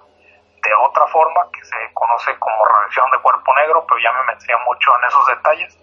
de 0.64 0.73
otra 0.76 1.07
forma 1.07 1.41
que 1.52 1.64
se 1.65 1.94
conoce 1.94 2.38
como 2.38 2.65
radiación 2.65 3.10
de 3.11 3.18
cuerpo 3.19 3.53
negro, 3.56 3.86
pero 3.88 3.99
ya 3.99 4.11
me 4.11 4.34
metía 4.34 4.57
mucho 4.60 4.91
en 4.98 5.07
esos 5.07 5.28
detalles, 5.28 5.78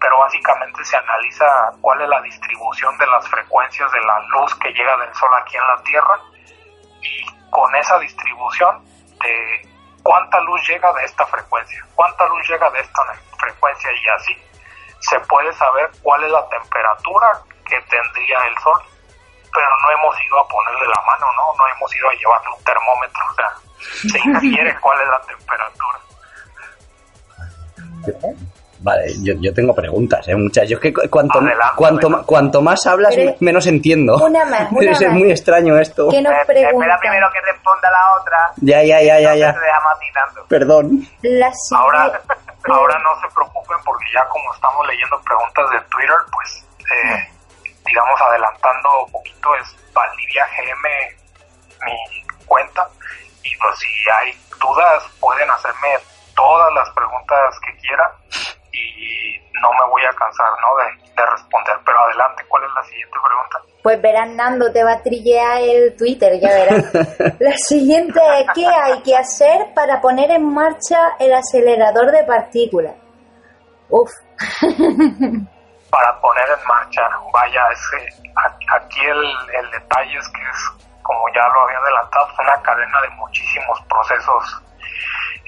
pero 0.00 0.18
básicamente 0.18 0.84
se 0.84 0.96
analiza 0.96 1.72
cuál 1.80 2.00
es 2.00 2.08
la 2.08 2.20
distribución 2.22 2.96
de 2.98 3.06
las 3.06 3.28
frecuencias 3.28 3.92
de 3.92 4.00
la 4.00 4.20
luz 4.30 4.54
que 4.56 4.72
llega 4.72 4.96
del 4.96 5.14
sol 5.14 5.30
aquí 5.36 5.56
en 5.56 5.66
la 5.66 5.82
Tierra 5.82 6.20
y 7.02 7.50
con 7.50 7.74
esa 7.76 7.98
distribución 7.98 8.84
de 9.20 9.68
cuánta 10.02 10.40
luz 10.40 10.66
llega 10.66 10.92
de 10.94 11.04
esta 11.04 11.26
frecuencia, 11.26 11.84
cuánta 11.94 12.26
luz 12.26 12.48
llega 12.48 12.70
de 12.70 12.80
esta 12.80 13.02
frecuencia 13.38 13.90
y 13.92 14.08
así 14.08 14.42
se 15.00 15.20
puede 15.20 15.52
saber 15.52 15.90
cuál 16.02 16.24
es 16.24 16.30
la 16.30 16.48
temperatura 16.48 17.42
que 17.64 17.80
tendría 17.88 18.38
el 18.48 18.58
sol, 18.58 18.80
pero 19.52 19.66
no 19.82 19.90
hemos 19.98 20.14
ido 20.24 20.40
a 20.40 20.48
ponerle 20.48 20.86
la 20.88 21.00
mano, 21.06 21.26
¿no? 21.36 21.44
No 21.56 21.64
hemos 21.76 21.96
ido 21.96 22.08
a 22.08 22.14
llevarle 22.14 22.48
un 22.56 22.64
termómetro, 22.64 23.22
o 23.30 23.34
sea, 23.34 23.50
se 24.10 24.18
infiere 24.28 24.76
cuál 24.80 25.00
es 25.00 25.08
la 25.08 25.20
temperatura. 25.22 25.98
Vale, 28.82 29.14
yo, 29.22 29.34
yo 29.38 29.54
tengo 29.54 29.72
preguntas, 29.74 30.26
¿eh? 30.26 30.34
Muchas. 30.34 30.68
Yo 30.68 30.76
es 30.76 30.82
que 30.82 30.92
cuanto, 31.08 31.38
adelante, 31.38 31.74
cuanto, 31.76 32.06
adelante. 32.08 32.26
cuanto 32.26 32.62
más 32.62 32.84
hablas, 32.86 33.14
Pero 33.14 33.34
menos 33.38 33.66
entiendo. 33.68 34.16
Una 34.16 34.44
más, 34.44 34.66
una 34.72 34.90
es 34.90 35.08
muy 35.08 35.30
extraño 35.30 35.78
esto. 35.78 36.08
¿Qué 36.10 36.20
nos 36.20 36.32
pregunta? 36.46 36.86
Espera 36.86 36.98
primero 36.98 37.30
que 37.32 37.40
responda 37.42 37.90
la 37.90 38.20
otra. 38.20 38.38
Ya, 38.56 38.82
ya, 38.82 39.00
ya, 39.00 39.20
ya. 39.20 39.34
ya. 39.36 39.54
Perdón. 40.48 41.06
La 41.22 41.52
ahora, 41.76 42.20
ahora 42.68 42.98
no 42.98 43.20
se 43.20 43.32
preocupen 43.32 43.76
porque 43.84 44.04
ya 44.12 44.26
como 44.28 44.52
estamos 44.52 44.86
leyendo 44.88 45.20
preguntas 45.20 45.70
de 45.70 45.80
Twitter, 45.88 46.16
pues, 46.32 46.66
eh, 46.80 47.32
digamos, 47.92 48.20
adelantando 48.22 49.04
un 49.04 49.12
poquito, 49.12 49.54
es 49.56 49.92
Valdivia 49.92 50.46
GM 50.56 50.88
mi 51.84 52.46
cuenta. 52.46 52.88
Y 53.44 53.54
pues 53.56 53.78
si 53.80 54.10
hay 54.10 54.32
dudas, 54.58 55.04
pueden 55.20 55.50
hacerme 55.50 55.98
todas 56.34 56.72
las 56.72 56.88
preguntas 56.90 57.54
que 57.66 57.76
quieran 57.82 58.10
y 58.72 59.36
no 59.60 59.70
me 59.72 59.90
voy 59.90 60.02
a 60.04 60.12
cansar 60.14 60.48
¿no? 60.62 60.76
de, 60.76 61.12
de, 61.14 61.30
responder. 61.32 61.76
Pero 61.84 62.00
adelante, 62.00 62.44
¿cuál 62.48 62.64
es 62.64 62.70
la 62.74 62.82
siguiente 62.84 63.16
pregunta? 63.22 63.58
Pues 63.82 64.00
verán, 64.00 64.36
Nando, 64.36 64.72
te 64.72 64.84
va 64.84 64.92
a 64.92 65.02
trillear 65.02 65.60
el 65.60 65.94
Twitter, 65.94 66.40
ya 66.40 66.48
verás. 66.48 66.94
la 67.40 67.56
siguiente 67.58 68.20
es, 68.38 68.46
¿qué 68.54 68.66
hay 68.66 69.02
que 69.02 69.16
hacer 69.16 69.74
para 69.74 70.00
poner 70.00 70.30
en 70.30 70.50
marcha 70.50 71.16
el 71.18 71.34
acelerador 71.34 72.10
de 72.10 72.24
partículas? 72.24 72.94
Uf. 73.90 74.10
para 75.92 76.18
poner 76.20 76.48
en 76.48 76.66
marcha, 76.66 77.06
vaya, 77.34 77.68
es, 77.70 77.90
aquí 78.74 79.00
el, 79.04 79.36
el 79.52 79.70
detalle 79.72 80.18
es 80.18 80.28
que 80.30 80.40
es, 80.40 80.88
como 81.02 81.28
ya 81.34 81.46
lo 81.48 81.64
había 81.64 81.76
adelantado, 81.76 82.28
una 82.38 82.62
cadena 82.62 83.00
de 83.02 83.10
muchísimos 83.10 83.78
procesos 83.82 84.62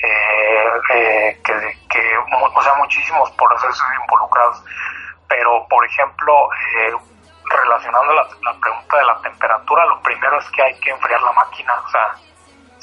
eh, 0.03 0.81
eh, 0.93 1.41
que, 1.43 1.55
que, 1.89 2.19
o 2.19 2.63
sea, 2.63 2.75
muchísimos 2.75 3.31
procesos 3.33 3.83
involucrados. 4.03 4.63
Pero, 5.29 5.67
por 5.67 5.83
ejemplo, 5.87 6.51
eh, 6.53 6.93
relacionando 7.47 8.13
la, 8.13 8.29
la, 8.43 8.61
pregunta 8.61 8.99
de 8.99 9.05
la 9.05 9.21
temperatura, 9.23 9.87
lo 9.87 10.03
primero 10.03 10.39
es 10.39 10.51
que 10.51 10.63
hay 10.63 10.79
que 10.81 10.91
enfriar 10.91 11.23
la 11.23 11.33
máquina, 11.33 11.73
o 11.87 11.89
sea, 11.89 12.13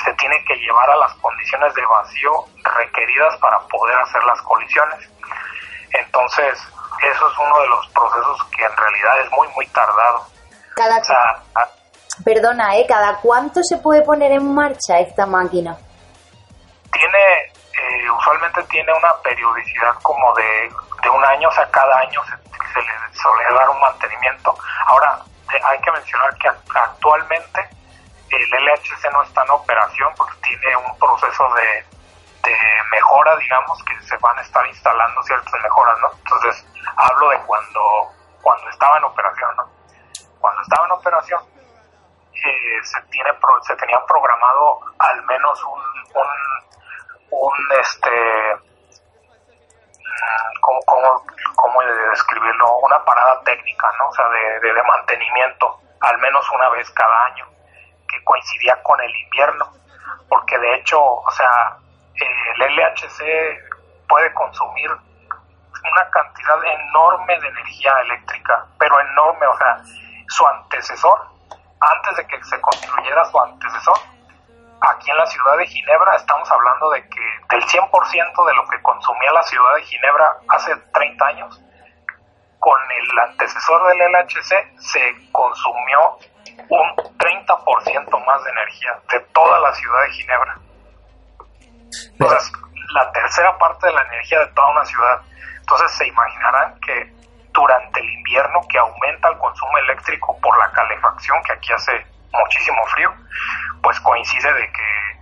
se 0.04 0.12
tiene 0.14 0.44
que 0.46 0.56
llevar 0.56 0.90
a 0.90 0.96
las 0.96 1.14
condiciones 1.16 1.76
de 1.76 1.86
vacío 1.86 2.32
requeridas 2.76 3.38
para 3.38 3.60
poder 3.68 4.00
hacer 4.00 4.24
las 4.24 4.42
colisiones. 4.42 5.08
Entonces, 5.92 6.68
eso 7.04 7.28
es 7.28 7.38
uno 7.38 7.60
de 7.62 7.68
los 7.68 7.88
procesos 7.90 8.38
que 8.56 8.64
en 8.64 8.78
realidad 8.78 9.22
es 9.22 9.32
muy, 9.32 9.48
muy 9.50 9.68
tardado. 9.68 10.26
Cada 10.76 10.98
o 10.98 11.04
sea, 11.04 11.44
a, 11.56 11.68
Perdona, 12.24 12.76
¿eh? 12.78 12.86
¿Cada 12.88 13.18
cuánto 13.18 13.62
se 13.64 13.78
puede 13.78 14.02
poner 14.02 14.32
en 14.32 14.54
marcha 14.54 15.00
esta 15.00 15.26
máquina? 15.26 15.78
tiene, 16.92 17.54
eh, 17.74 18.12
usualmente 18.12 18.64
tiene 18.64 18.92
una 18.94 19.14
periodicidad 19.24 19.94
como 20.02 20.34
de, 20.36 20.72
de, 21.02 21.10
un 21.10 21.24
año, 21.26 21.48
o 21.48 21.52
sea, 21.52 21.70
cada 21.72 22.00
año 22.00 22.22
se, 22.26 22.38
se 22.74 22.80
le 22.80 22.94
suele 23.14 23.56
dar 23.56 23.70
un 23.70 23.80
mantenimiento. 23.80 24.56
Ahora, 24.86 25.20
hay 25.64 25.80
que 25.80 25.92
mencionar 25.92 26.36
que 26.38 26.48
actualmente 26.48 27.70
el 28.30 28.42
LHC 28.50 29.12
no 29.12 29.24
está 29.24 29.44
en 29.44 29.52
operación 29.52 30.14
porque 30.16 30.36
tiene 30.44 30.76
un 30.78 30.98
proceso 30.98 31.54
de, 31.56 31.86
de 32.44 32.58
mejora, 32.92 33.36
digamos, 33.38 33.84
que 33.84 34.00
se 34.02 34.18
van 34.18 34.38
a 34.38 34.42
estar 34.42 34.66
instalando 34.68 35.24
ciertas 35.24 35.54
mejoras, 35.62 36.00
¿no? 36.00 36.12
Entonces, 36.18 36.68
hablo 36.96 37.30
de 37.30 37.40
cuando, 37.42 38.12
cuando 38.42 38.70
estaba 38.70 38.98
en 38.98 39.04
operación, 39.04 39.56
¿no? 39.58 39.70
Cuando 40.40 40.62
estaba 40.62 40.86
en 40.86 40.92
operación, 40.92 41.42
eh, 42.34 42.84
se, 42.84 43.02
tiene, 43.04 43.30
se 43.62 43.76
tenía 43.76 44.00
programado 44.08 44.80
al 44.98 45.24
menos 45.24 45.64
un, 45.64 45.82
un 46.16 46.28
un 47.32 47.54
este 47.80 48.56
¿cómo, 50.60 50.80
cómo, 50.86 51.26
cómo 51.56 51.82
describirlo? 51.82 52.78
Una 52.80 53.04
parada 53.04 53.42
técnica, 53.44 53.90
¿no? 53.98 54.10
O 54.10 54.14
sea, 54.14 54.28
de, 54.28 54.84
mantenimiento, 54.84 55.80
al 56.02 56.18
menos 56.20 56.46
una 56.52 56.70
vez 56.70 56.90
cada 56.92 57.26
año, 57.26 57.46
que 58.08 58.24
coincidía 58.24 58.82
con 58.84 59.00
el 59.02 59.16
invierno, 59.16 59.72
porque 60.30 60.58
de 60.60 60.76
hecho, 60.76 61.02
o 61.02 61.32
sea, 61.32 61.78
el 62.26 62.76
LHC 62.76 64.08
puede 64.08 64.34
consumir 64.34 64.92
una 64.92 66.10
cantidad 66.12 66.58
enorme 66.64 67.40
de 67.40 67.48
energía 67.48 67.94
eléctrica, 68.02 68.66
pero 68.78 69.00
enorme, 69.00 69.48
o 69.48 69.58
sea, 69.58 69.78
su 70.28 70.48
antecesor, 70.48 71.20
antes 71.80 72.18
de 72.18 72.28
que 72.28 72.44
se 72.44 72.62
construyera 72.62 73.26
su 73.26 73.40
antecesor, 73.40 73.98
aquí 74.82 75.10
en 75.10 75.18
la 75.18 75.26
ciudad 75.26 75.58
de 75.58 75.66
Ginebra 75.66 76.16
estamos 76.16 76.52
hablando 76.52 76.92
de 76.92 77.08
que 77.10 77.22
del 77.50 77.64
100% 77.64 78.46
de 78.46 78.54
lo 78.54 78.68
que 78.68 78.82
consumía 78.82 79.32
la 79.32 79.44
ciudad 79.44 79.76
de 79.76 79.84
Ginebra 79.84 80.38
hace 80.50 80.76
30 80.76 81.26
años, 81.26 81.62
con 82.60 82.80
el 82.92 83.20
antecesor 83.20 83.88
del 83.88 84.12
LHC 84.12 84.80
se 84.80 85.32
consumió 85.32 86.20
un 86.70 86.96
30% 87.18 88.26
más 88.26 88.44
de 88.44 88.52
energía 88.52 89.00
de 89.12 89.20
toda 89.34 89.60
la 89.60 89.74
ciudad 89.74 90.04
de 90.04 90.12
Ginebra. 90.12 90.60
Entonces, 92.12 92.52
la 92.94 93.12
tercera 93.12 93.58
parte 93.58 93.88
de 93.88 93.94
la 93.94 94.02
energía 94.04 94.40
de 94.40 94.48
toda 94.48 94.72
una 94.72 94.86
ciudad. 94.86 95.22
Entonces, 95.60 95.92
se 95.98 96.08
imaginarán 96.08 96.80
que 96.82 97.14
durante 97.54 98.00
el 98.00 98.10
invierno 98.10 98.60
que 98.70 98.78
aumenta 98.78 99.30
el 99.30 99.38
consumo 99.38 99.78
eléctrico 99.80 100.38
por 100.42 100.58
la 100.58 100.72
calefacción, 100.72 101.42
que 101.44 101.54
aquí 101.54 101.74
hace 101.74 102.06
muchísimo 102.34 102.86
frío, 102.88 103.14
pues 103.84 104.00
coincide 104.02 104.54
de 104.54 104.72
que 104.72 105.22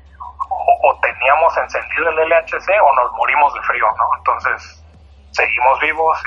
o, 0.50 0.90
o, 0.90 1.00
teníamos 1.00 1.56
encendido 1.58 2.10
el 2.10 2.30
LHC 2.30 2.70
o 2.82 2.96
nos 2.96 3.12
morimos 3.14 3.54
de 3.54 3.62
frío, 3.62 3.86
¿no? 3.98 4.18
Entonces, 4.18 4.84
seguimos 5.32 5.80
vivos, 5.80 6.18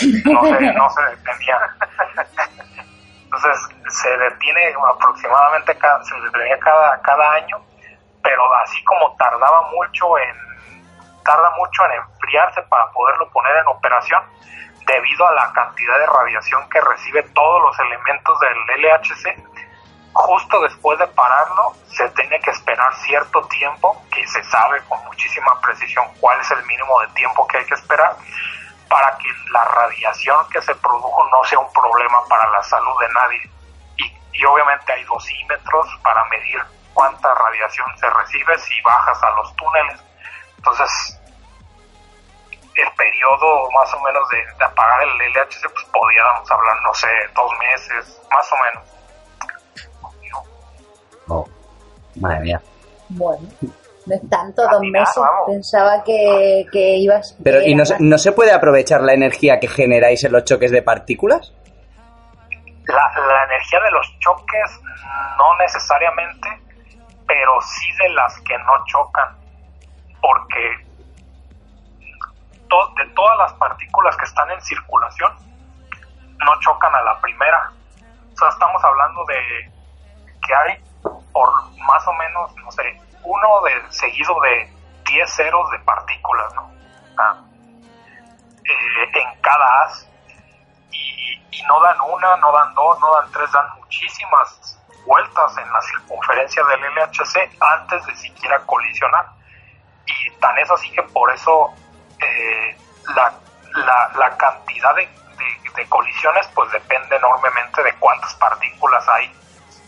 y 0.00 0.32
no, 0.32 0.42
se, 0.44 0.72
no 0.72 0.90
se 0.90 1.02
detenía. 1.02 1.58
Entonces, 3.24 3.68
se 3.88 4.16
detiene 4.16 4.74
aproximadamente, 4.92 5.76
cada, 5.78 6.02
se 6.04 6.14
detenía 6.20 6.58
cada, 6.58 7.00
cada 7.02 7.32
año, 7.34 7.60
pero 8.22 8.54
así 8.56 8.82
como 8.84 9.14
tardaba 9.16 9.62
mucho 9.70 10.18
en 10.18 10.50
tarda 11.24 11.50
mucho 11.56 11.84
en 11.86 11.92
enfriarse 11.92 12.62
para 12.62 12.90
poderlo 12.90 13.28
poner 13.30 13.56
en 13.56 13.66
operación, 13.68 14.22
debido 14.86 15.26
a 15.26 15.32
la 15.32 15.52
cantidad 15.52 15.98
de 15.98 16.06
radiación 16.06 16.68
que 16.68 16.80
recibe 16.80 17.22
todos 17.34 17.62
los 17.62 17.78
elementos 17.78 18.40
del 18.40 18.82
LHC, 18.82 19.50
justo 20.12 20.60
después 20.62 20.98
de 20.98 21.06
pararlo 21.08 21.74
se 21.86 22.08
tiene 22.10 22.40
que 22.40 22.50
esperar 22.50 22.92
cierto 22.96 23.42
tiempo, 23.48 24.02
que 24.12 24.26
se 24.26 24.42
sabe 24.44 24.82
con 24.88 25.02
muchísima 25.04 25.60
precisión 25.60 26.04
cuál 26.18 26.40
es 26.40 26.50
el 26.50 26.64
mínimo 26.64 27.00
de 27.00 27.08
tiempo 27.08 27.46
que 27.46 27.58
hay 27.58 27.64
que 27.64 27.74
esperar, 27.74 28.16
para 28.88 29.16
que 29.18 29.28
la 29.52 29.64
radiación 29.64 30.48
que 30.50 30.60
se 30.62 30.74
produjo 30.74 31.28
no 31.30 31.44
sea 31.44 31.60
un 31.60 31.72
problema 31.72 32.24
para 32.28 32.50
la 32.50 32.62
salud 32.64 33.00
de 33.00 33.08
nadie. 33.12 33.50
Y, 33.98 34.12
y 34.32 34.44
obviamente 34.44 34.92
hay 34.92 35.04
dosímetros 35.04 35.86
para 36.02 36.24
medir 36.24 36.60
cuánta 36.94 37.32
radiación 37.34 37.86
se 37.98 38.08
recibe 38.10 38.58
si 38.58 38.80
bajas 38.82 39.22
a 39.22 39.30
los 39.36 39.54
túneles. 39.56 40.00
Entonces, 40.58 41.20
el 42.76 42.88
periodo 42.96 43.70
más 43.72 43.92
o 43.94 44.00
menos 44.00 44.28
de, 44.30 44.64
apagar 44.64 45.02
el 45.02 45.32
LHC, 45.32 45.62
pues 45.72 45.84
podíamos 45.92 46.50
hablar, 46.50 46.76
no 46.82 46.94
sé, 46.94 47.08
dos 47.34 47.50
meses, 47.58 48.22
más 48.30 48.52
o 48.52 48.56
menos. 48.64 48.88
Oh, 51.28 51.46
madre 52.16 52.40
mía. 52.40 52.60
Bueno, 53.10 53.48
no 54.06 54.14
es 54.14 54.30
tanto, 54.30 54.62
dos 54.70 54.80
meses. 54.82 55.14
Pensaba 55.46 56.02
que, 56.04 56.64
que 56.72 56.96
ibas. 56.96 57.36
Pero, 57.42 57.60
¿y 57.62 57.74
no, 57.74 57.84
se- 57.84 57.96
no 58.00 58.18
se 58.18 58.32
puede 58.32 58.52
aprovechar 58.52 59.00
la 59.02 59.12
energía 59.14 59.58
que 59.60 59.68
generáis 59.68 60.24
en 60.24 60.32
los 60.32 60.44
choques 60.44 60.70
de 60.70 60.82
partículas? 60.82 61.52
La, 62.86 63.20
la 63.26 63.44
energía 63.44 63.80
de 63.80 63.90
los 63.92 64.06
choques 64.18 64.80
no 65.38 65.56
necesariamente, 65.58 66.48
pero 67.30 67.60
sí 67.60 67.92
de 67.92 68.08
las 68.08 68.40
que 68.40 68.58
no 68.58 68.84
chocan, 68.86 69.36
porque 70.20 70.84
de 72.96 73.06
todas 73.14 73.38
las 73.38 73.52
partículas 73.52 74.16
que 74.16 74.24
están 74.24 74.50
en 74.50 74.60
circulación 74.62 75.32
no 76.38 76.60
chocan 76.60 76.92
a 76.92 77.02
la 77.02 77.20
primera. 77.20 77.70
O 78.34 78.36
sea, 78.36 78.48
estamos 78.48 78.82
hablando 78.82 79.24
de 79.26 79.72
que 80.44 80.54
hay 80.54 80.82
por 81.32 81.48
más 81.86 82.04
o 82.08 82.12
menos, 82.14 82.56
no 82.56 82.72
sé, 82.72 83.00
uno 83.22 83.60
de, 83.62 83.92
seguido 83.92 84.34
de 84.40 84.68
10 85.04 85.32
ceros 85.32 85.70
de 85.70 85.78
partículas, 85.80 86.52
eh, 88.64 89.20
en 89.20 89.40
cada 89.40 89.82
haz 89.82 90.10
y 90.90 91.62
no 91.62 91.80
dan 91.80 92.00
una, 92.00 92.36
no 92.38 92.50
dan 92.50 92.74
dos, 92.74 92.98
no 92.98 93.14
dan 93.14 93.30
tres, 93.30 93.52
dan 93.52 93.66
muchísimas 93.76 94.79
vueltas 95.04 95.56
en 95.58 95.72
la 95.72 95.80
circunferencia 95.82 96.62
del 96.64 96.80
LHC 96.80 97.56
antes 97.60 98.04
de 98.06 98.14
siquiera 98.16 98.58
colisionar. 98.66 99.26
Y 100.06 100.30
tan 100.40 100.58
es 100.58 100.70
así 100.70 100.90
que 100.92 101.02
por 101.04 101.32
eso 101.32 101.72
eh, 102.20 102.76
la, 103.14 103.32
la, 104.16 104.36
cantidad 104.36 104.94
de, 104.96 105.02
de- 105.06 105.70
de 105.74 105.88
colisiones 105.88 106.46
pues 106.54 106.70
depende 106.72 107.16
enormemente 107.16 107.82
de 107.82 107.92
cuántas 107.94 108.34
partículas 108.34 109.08
hay 109.08 109.32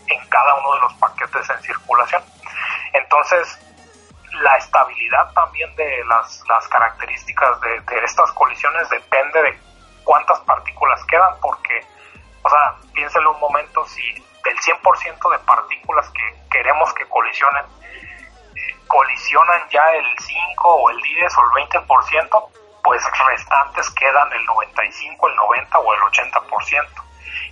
en 0.07 0.27
cada 0.29 0.53
uno 0.55 0.73
de 0.75 0.79
los 0.81 0.93
paquetes 0.95 1.49
en 1.49 1.61
circulación. 1.61 2.23
Entonces, 2.93 3.59
la 4.41 4.57
estabilidad 4.57 5.31
también 5.33 5.73
de 5.75 6.03
las, 6.05 6.41
las 6.47 6.67
características 6.67 7.59
de, 7.61 7.79
de 7.81 8.03
estas 8.03 8.31
colisiones 8.33 8.89
depende 8.89 9.41
de 9.43 9.59
cuántas 10.03 10.39
partículas 10.41 11.03
quedan, 11.05 11.33
porque, 11.41 11.85
o 12.43 12.49
sea, 12.49 12.75
piénselo 12.93 13.31
un 13.33 13.39
momento, 13.39 13.85
si 13.87 14.01
del 14.43 14.57
100% 14.59 15.31
de 15.31 15.39
partículas 15.39 16.09
que 16.09 16.43
queremos 16.51 16.93
que 16.93 17.05
colisionen, 17.07 17.65
eh, 18.55 18.75
colisionan 18.87 19.61
ya 19.69 19.83
el 19.93 20.05
5 20.19 20.67
o 20.67 20.89
el 20.89 21.01
10 21.01 21.37
o 21.37 21.41
el 21.41 21.67
20%, 21.67 22.49
pues 22.83 23.01
restantes 23.27 23.89
quedan 23.91 24.31
el 24.33 24.45
95, 24.45 25.27
el 25.27 25.35
90 25.35 25.79
o 25.79 25.93
el 25.93 25.99
80%. 26.01 27.03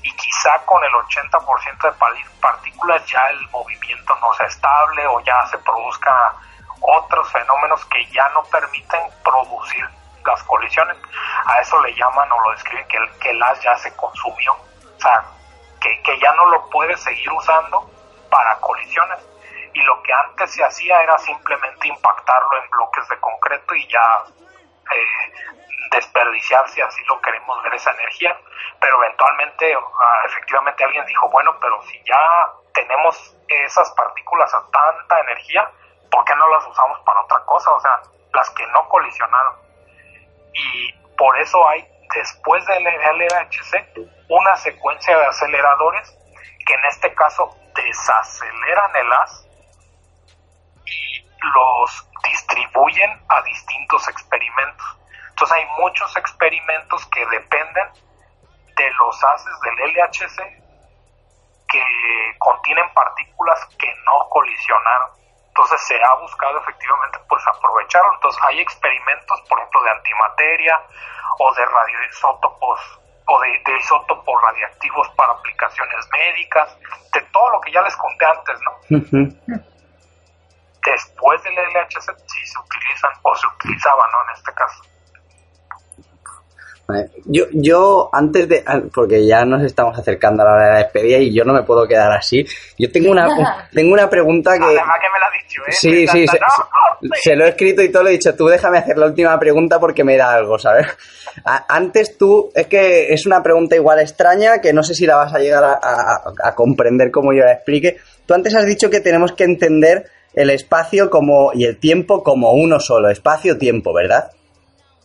Y 0.03 0.11
quizá 0.15 0.57
con 0.65 0.83
el 0.83 0.91
80% 0.91 1.81
de 1.81 2.25
partículas 2.41 3.05
ya 3.05 3.29
el 3.29 3.49
movimiento 3.49 4.15
no 4.19 4.33
sea 4.33 4.47
estable 4.47 5.07
o 5.07 5.19
ya 5.21 5.45
se 5.47 5.57
produzca 5.59 6.35
otros 6.81 7.31
fenómenos 7.31 7.85
que 7.85 8.05
ya 8.07 8.27
no 8.29 8.43
permiten 8.45 9.01
producir 9.23 9.87
las 10.25 10.43
colisiones. 10.43 10.97
A 11.45 11.59
eso 11.61 11.79
le 11.81 11.93
llaman 11.95 12.31
o 12.31 12.41
lo 12.41 12.51
describen 12.51 12.87
que 12.87 12.97
el, 12.97 13.09
que 13.19 13.29
el 13.29 13.43
haz 13.43 13.61
ya 13.61 13.75
se 13.77 13.95
consumió. 13.95 14.53
O 14.53 14.99
sea, 14.99 15.23
que, 15.81 16.19
ya 16.19 16.33
no 16.33 16.45
lo 16.45 16.69
puede 16.69 16.95
seguir 16.97 17.31
usando 17.31 17.89
para 18.29 18.55
colisiones. 18.59 19.19
Y 19.73 19.81
lo 19.81 20.01
que 20.03 20.13
antes 20.13 20.51
se 20.51 20.63
hacía 20.63 21.01
era 21.01 21.17
simplemente 21.17 21.87
impactarlo 21.87 22.63
en 22.63 22.69
bloques 22.69 23.07
de 23.07 23.19
concreto 23.19 23.73
y 23.75 23.87
ya 23.87 24.23
eh, 24.93 25.33
desperdiciar, 25.91 26.67
si 26.69 26.81
así 26.81 27.01
lo 27.05 27.19
queremos 27.21 27.61
ver, 27.63 27.73
esa 27.73 27.91
energía. 27.91 28.37
Pero 28.79 29.03
eventualmente, 29.03 29.73
ah, 29.75 30.21
efectivamente, 30.25 30.83
alguien 30.83 31.05
dijo, 31.05 31.29
bueno, 31.29 31.57
pero 31.59 31.81
si 31.83 32.01
ya 32.03 32.21
tenemos 32.73 33.35
esas 33.47 33.91
partículas 33.91 34.53
a 34.53 34.63
tanta 34.71 35.19
energía, 35.21 35.69
¿por 36.09 36.23
qué 36.25 36.35
no 36.35 36.47
las 36.49 36.67
usamos 36.67 36.99
para 37.01 37.21
otra 37.21 37.39
cosa? 37.45 37.71
O 37.71 37.79
sea, 37.79 38.01
las 38.33 38.49
que 38.51 38.65
no 38.67 38.87
colisionaron. 38.89 39.55
Y 40.53 40.93
por 41.17 41.37
eso 41.39 41.67
hay, 41.67 41.87
después 42.13 42.65
del 42.65 42.83
LHC, 42.83 44.09
una 44.29 44.55
secuencia 44.57 45.17
de 45.17 45.25
aceleradores 45.25 46.17
que 46.65 46.73
en 46.73 46.85
este 46.85 47.13
caso 47.13 47.55
desaceleran 47.75 48.95
el 48.95 49.11
haz 49.13 49.47
y 50.85 51.21
los 51.41 52.07
distribuyen 52.23 53.21
a 53.29 53.41
distintos 53.43 54.07
experimentos. 54.07 54.97
Entonces 55.29 55.57
hay 55.57 55.65
muchos 55.79 56.15
experimentos 56.17 57.05
que 57.07 57.25
dependen 57.27 57.87
de 58.75 58.91
los 58.91 59.23
haces 59.23 59.53
del 59.61 59.93
LHC 59.93 60.61
que 61.67 61.83
contienen 62.37 62.93
partículas 62.93 63.65
que 63.77 63.87
no 64.05 64.29
colisionaron. 64.29 65.20
Entonces 65.51 65.81
se 65.85 65.95
ha 66.01 66.15
buscado 66.15 66.59
efectivamente 66.59 67.19
pues 67.27 67.45
aprovecharlo. 67.45 68.13
Entonces 68.15 68.41
hay 68.43 68.61
experimentos, 68.61 69.41
por 69.49 69.59
ejemplo, 69.59 69.83
de 69.83 69.91
antimateria 69.91 70.81
o 71.39 71.53
de 71.53 71.65
radioisótopos 71.65 72.79
o 73.27 73.41
de, 73.41 73.61
de 73.65 73.77
isótopos 73.77 74.41
radiactivos 74.41 75.09
para 75.09 75.33
aplicaciones 75.33 76.07
médicas, 76.11 76.77
de 77.13 77.21
todo 77.33 77.49
lo 77.51 77.61
que 77.61 77.71
ya 77.71 77.81
les 77.81 77.95
conté 77.97 78.25
antes, 78.25 78.59
¿no? 78.61 78.71
Después 80.85 81.43
del 81.43 81.53
LHC 81.53 82.15
sí 82.27 82.45
se 82.45 82.59
utilizan 82.59 83.11
o 83.21 83.35
se 83.35 83.47
utilizaba, 83.47 84.07
¿no? 84.07 84.29
En 84.29 84.35
este 84.35 84.53
caso. 84.53 84.83
Vale. 86.91 87.09
Yo, 87.25 87.45
yo 87.53 88.09
antes 88.11 88.47
de, 88.49 88.63
porque 88.93 89.25
ya 89.25 89.45
nos 89.45 89.63
estamos 89.63 89.97
acercando 89.97 90.43
a 90.43 90.45
la 90.45 90.51
hora 90.53 90.65
de 90.65 90.71
la 90.73 90.77
despedida 90.79 91.17
y 91.17 91.33
yo 91.33 91.43
no 91.43 91.53
me 91.53 91.63
puedo 91.63 91.87
quedar 91.87 92.11
así. 92.11 92.45
Yo 92.77 92.91
tengo 92.91 93.11
una, 93.11 93.27
tengo 93.73 93.93
una 93.93 94.09
pregunta 94.09 94.57
que, 94.57 94.63
Además 94.63 94.97
que 95.01 95.07
me 95.07 95.19
lo 95.19 95.25
has 95.25 95.47
dicho, 95.47 95.61
¿eh? 95.67 95.71
sí, 95.71 96.07
sí, 96.07 96.27
se, 96.27 96.39
No, 96.39 96.47
se- 97.15 97.21
se 97.29 97.35
lo 97.35 97.45
he 97.45 97.49
escrito 97.49 97.81
y 97.81 97.89
todo, 97.91 98.03
le 98.03 98.09
he 98.09 98.13
dicho, 98.13 98.35
tú 98.35 98.47
déjame 98.47 98.77
hacer 98.77 98.97
la 98.97 99.07
última 99.07 99.39
pregunta 99.39 99.79
porque 99.79 100.03
me 100.03 100.17
da 100.17 100.33
algo, 100.33 100.59
¿sabes? 100.59 100.87
A- 101.45 101.65
Antes 101.69 102.17
tú, 102.17 102.51
es 102.53 102.67
que 102.67 103.13
es 103.13 103.25
una 103.25 103.41
pregunta 103.41 103.75
igual 103.75 103.99
extraña 103.99 104.59
que 104.61 104.73
no 104.73 104.83
sé 104.83 104.93
si 104.93 105.05
la 105.05 105.15
vas 105.15 105.33
a 105.33 105.39
llegar 105.39 105.63
a, 105.63 105.73
a- 105.81 106.21
a 106.43 106.55
comprender 106.55 107.09
como 107.11 107.33
yo 107.33 107.43
la 107.43 107.53
explique. 107.53 107.97
Tú 108.25 108.33
antes 108.33 108.53
has 108.55 108.65
dicho 108.65 108.89
que 108.89 108.99
tenemos 108.99 109.31
que 109.33 109.43
entender 109.45 110.05
el 110.33 110.49
espacio 110.49 111.09
como 111.09 111.51
y 111.53 111.65
el 111.65 111.77
tiempo 111.77 112.23
como 112.23 112.53
uno 112.53 112.79
solo, 112.79 113.09
espacio-tiempo, 113.09 113.93
¿verdad? 113.93 114.31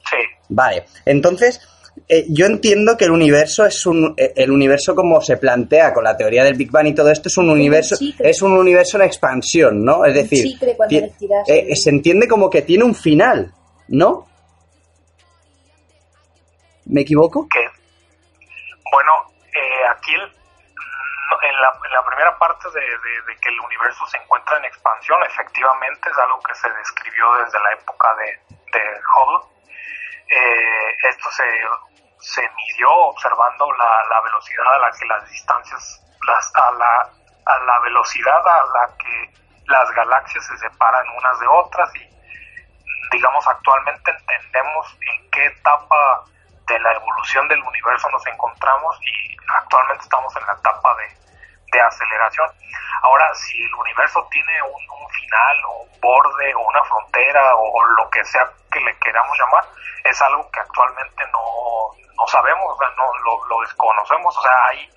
Sí, 0.08 0.16
Vale, 0.48 0.84
entonces 1.04 1.60
eh, 2.08 2.24
yo 2.28 2.46
entiendo 2.46 2.96
que 2.96 3.04
el 3.06 3.10
universo 3.10 3.64
es 3.66 3.84
un 3.86 4.14
eh, 4.16 4.32
el 4.36 4.50
universo 4.50 4.94
como 4.94 5.20
se 5.20 5.36
plantea 5.38 5.92
con 5.92 6.04
la 6.04 6.16
teoría 6.16 6.44
del 6.44 6.54
Big 6.54 6.70
Bang 6.70 6.86
y 6.86 6.94
todo 6.94 7.10
esto 7.10 7.28
es 7.28 7.36
un 7.38 7.48
universo 7.50 7.96
es 8.18 8.42
un 8.42 8.52
universo 8.52 8.96
en 8.98 9.04
expansión, 9.04 9.84
¿no? 9.84 10.04
Es 10.04 10.14
decir, 10.14 10.44
eh, 11.48 11.74
se 11.76 11.90
entiende 11.90 12.28
como 12.28 12.48
que 12.50 12.62
tiene 12.62 12.84
un 12.84 12.94
final, 12.94 13.52
¿no? 13.88 14.26
¿Me 16.86 17.00
equivoco? 17.00 17.48
que 17.48 17.60
bueno 18.92 19.12
eh, 19.52 19.82
aquí 19.90 20.14
el- 20.14 20.22
en, 21.42 21.56
la, 21.60 21.70
en 21.84 21.92
la 21.92 22.04
primera 22.06 22.38
parte 22.38 22.68
de, 22.72 22.80
de- 22.80 23.22
de 23.26 23.34
que 23.40 23.48
el 23.50 23.58
universo 23.60 24.06
se 24.06 24.16
encuentra 24.18 24.56
en 24.58 24.64
expansión 24.66 25.18
efectivamente 25.26 26.08
es 26.08 26.18
algo 26.18 26.38
que 26.46 26.54
se 26.54 26.68
describió 26.70 27.24
desde 27.44 27.58
la 27.58 27.72
época 27.74 28.08
de, 28.22 28.54
de 28.54 28.82
Hubble 29.10 29.42
Eh, 30.28 30.96
esto 31.08 31.30
se, 31.30 31.44
se 32.18 32.42
midió 32.42 32.90
observando 32.90 33.70
la, 33.72 34.04
la 34.10 34.20
velocidad 34.22 34.66
a 34.74 34.78
la 34.78 34.90
que 34.90 35.06
las 35.06 35.30
distancias 35.30 36.02
las, 36.26 36.52
a 36.56 36.72
la 36.72 37.10
a 37.46 37.58
la 37.60 37.78
velocidad 37.80 38.44
a 38.44 38.66
la 38.66 38.96
que 38.98 39.32
las 39.66 39.90
galaxias 39.92 40.44
se 40.46 40.58
separan 40.58 41.06
unas 41.16 41.38
de 41.38 41.46
otras 41.46 41.94
y 41.94 42.16
digamos, 43.12 43.46
actualmente 43.46 44.10
entendemos 44.10 44.96
en 45.00 45.30
qué 45.30 45.46
etapa 45.46 46.24
de 46.66 46.78
la 46.80 46.92
evolución 46.94 47.46
del 47.48 47.62
universo 47.62 48.10
nos 48.10 48.26
encontramos 48.26 48.98
y 49.02 49.36
actualmente 49.54 50.02
estamos 50.02 50.34
en 50.36 50.46
la 50.46 50.52
etapa 50.54 50.96
de, 50.96 51.25
de 51.72 51.80
aceleración. 51.80 52.46
Ahora, 53.02 53.26
si 53.34 53.62
el 53.62 53.74
universo 53.74 54.26
tiene 54.30 54.52
un, 54.62 54.82
un 55.02 55.08
final 55.10 55.56
o 55.68 55.82
un 55.82 56.00
borde 56.00 56.54
o 56.54 56.60
una 56.66 56.82
frontera 56.84 57.54
o, 57.56 57.84
lo 57.98 58.08
que 58.10 58.24
sea 58.24 58.44
que 58.72 58.80
le 58.80 58.94
queramos 58.98 59.36
llamar, 59.38 59.64
es 60.04 60.20
algo 60.22 60.48
que 60.50 60.60
actualmente 60.60 61.22
no, 61.32 61.42
no 62.16 62.26
sabemos, 62.26 62.72
o 62.74 62.78
sea, 62.78 62.88
no 62.96 63.04
lo, 63.24 63.46
lo 63.46 63.60
desconocemos, 63.60 64.36
o 64.36 64.42
sea, 64.42 64.52
hay 64.70 64.88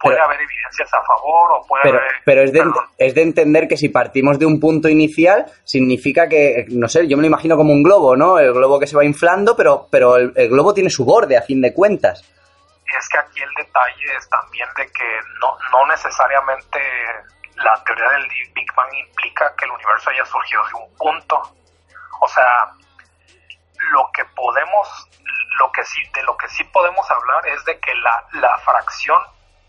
puede 0.00 0.16
Pero- 0.16 0.26
haber 0.26 0.40
evidencias 0.40 0.92
a 0.92 1.02
favor 1.02 1.52
o 1.52 1.66
puede 1.66 1.82
Pero, 1.84 1.98
haber... 1.98 2.10
pero 2.26 2.42
es, 2.42 2.52
de, 2.52 2.58
perdón. 2.58 2.84
es 2.98 3.14
de 3.14 3.22
entender 3.22 3.68
que 3.68 3.76
si 3.78 3.88
partimos 3.88 4.38
de 4.38 4.44
un 4.44 4.60
punto 4.60 4.88
inicial, 4.88 5.46
significa 5.64 6.28
que, 6.28 6.66
no 6.68 6.88
sé, 6.88 7.06
yo 7.08 7.16
me 7.16 7.22
lo 7.22 7.28
imagino 7.28 7.56
como 7.56 7.72
un 7.72 7.82
globo, 7.82 8.14
¿no? 8.16 8.38
El 8.38 8.52
globo 8.52 8.78
que 8.78 8.86
se 8.86 8.96
va 8.96 9.04
inflando, 9.04 9.56
pero, 9.56 9.86
pero 9.90 10.16
el, 10.16 10.32
el 10.36 10.48
globo 10.50 10.74
tiene 10.74 10.90
su 10.90 11.04
borde, 11.06 11.38
a 11.38 11.42
fin 11.42 11.62
de 11.62 11.72
cuentas. 11.72 12.22
Es 12.86 13.08
que 13.08 13.18
aquí 13.18 13.42
el 13.42 13.54
detalle 13.54 14.16
es 14.16 14.28
también 14.28 14.68
de 14.76 14.90
que 14.92 15.20
no, 15.40 15.56
no 15.72 15.86
necesariamente 15.86 16.80
la 17.56 17.82
teoría 17.84 18.08
del 18.10 18.28
Big 18.54 18.74
Bang 18.74 18.92
implica 18.94 19.54
que 19.56 19.64
el 19.64 19.70
universo 19.72 20.10
haya 20.10 20.24
surgido 20.26 20.66
de 20.66 20.74
un 20.74 20.96
punto. 20.96 21.42
O 22.20 22.28
sea, 22.28 22.72
lo 23.92 24.10
que 24.12 24.24
podemos, 24.24 25.10
lo 25.58 25.70
que 25.72 25.84
sí, 25.84 26.02
de 26.14 26.22
lo 26.22 26.36
que 26.36 26.48
sí 26.48 26.64
podemos 26.64 27.08
hablar 27.10 27.46
es 27.48 27.64
de 27.64 27.78
que 27.80 27.94
la, 27.96 28.24
la 28.32 28.58
fracción 28.58 29.20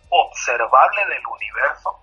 observable 0.10 1.06
del 1.06 1.28
universo, 1.28 2.00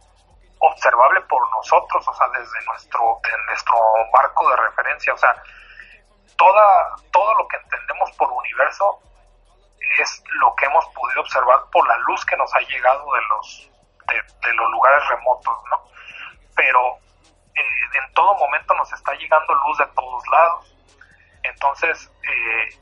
observable 0.59 1.21
por 1.23 1.49
nosotros, 1.51 2.07
o 2.07 2.15
sea, 2.15 2.29
desde 2.29 2.65
nuestro, 2.67 3.21
de 3.23 3.45
nuestro 3.47 3.75
marco 4.13 4.49
de 4.51 4.57
referencia, 4.57 5.15
o 5.15 5.17
sea, 5.17 5.35
toda, 6.37 6.97
todo 7.11 7.35
lo 7.35 7.49
que 7.49 7.57
entendemos 7.57 8.13
por 8.13 8.31
universo 8.31 9.01
es 9.99 10.23
lo 10.41 10.55
que 10.57 10.67
hemos 10.67 10.85
podido 10.89 11.21
observar 11.21 11.59
por 11.71 11.87
la 11.87 11.97
luz 11.99 12.25
que 12.25 12.37
nos 12.37 12.53
ha 12.55 12.61
llegado 12.61 13.05
de 13.13 13.21
los, 13.29 13.71
de, 14.09 14.55
los 14.55 14.71
lugares 14.71 15.09
remotos, 15.09 15.59
¿no? 15.71 15.83
Pero 16.55 16.97
eh, 17.55 17.99
en 18.05 18.15
todo 18.15 18.35
momento 18.35 18.75
nos 18.75 18.93
está 18.93 19.13
llegando 19.15 19.55
luz 19.55 19.79
de 19.79 19.87
todos 19.89 20.23
lados. 20.29 20.77
Entonces, 21.43 22.11
eh, 22.23 22.79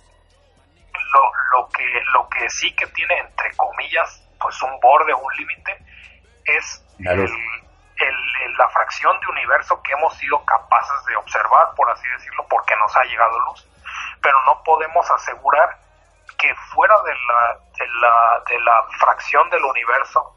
lo, 1.12 1.32
lo, 1.52 1.68
que, 1.68 2.02
lo 2.12 2.28
que 2.28 2.48
sí 2.50 2.74
que 2.76 2.86
tiene, 2.88 3.18
entre 3.18 3.56
comillas, 3.56 4.22
pues 4.38 4.60
un 4.62 4.78
borde, 4.80 5.14
un 5.14 5.36
límite, 5.36 5.78
es 6.44 6.84
la 8.58 8.68
fracción 8.68 9.18
de 9.20 9.26
universo 9.28 9.80
que 9.82 9.92
hemos 9.92 10.14
sido 10.18 10.44
capaces 10.44 11.04
de 11.06 11.16
observar, 11.16 11.74
por 11.74 11.90
así 11.90 12.06
decirlo, 12.08 12.46
porque 12.48 12.74
nos 12.76 12.94
ha 12.96 13.04
llegado 13.04 13.38
luz. 13.40 13.68
Pero 14.22 14.36
no 14.46 14.62
podemos 14.62 15.10
asegurar 15.10 15.78
que 16.38 16.54
fuera 16.72 16.94
de 17.02 17.12
la, 17.12 17.58
de 17.78 17.86
la, 18.00 18.42
de 18.48 18.60
la 18.60 18.82
fracción 18.98 19.48
del 19.50 19.64
universo 19.64 20.34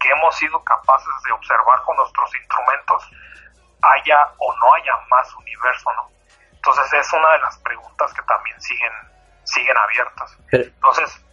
que 0.00 0.08
hemos 0.08 0.34
sido 0.36 0.62
capaces 0.64 1.12
de 1.26 1.32
observar 1.32 1.78
con 1.84 1.96
nuestros 1.96 2.30
instrumentos, 2.34 3.04
haya 3.82 4.26
o 4.38 4.54
no 4.56 4.74
haya 4.74 4.92
más 5.10 5.28
universo, 5.36 5.90
¿no? 5.96 6.08
Entonces 6.54 6.84
es 6.92 7.12
una 7.12 7.32
de 7.32 7.38
las 7.38 7.58
preguntas 7.58 8.12
que 8.12 8.22
también 8.22 8.60
siguen, 8.60 8.92
siguen 9.44 9.76
abiertas. 9.76 10.38
Entonces, 10.52 11.24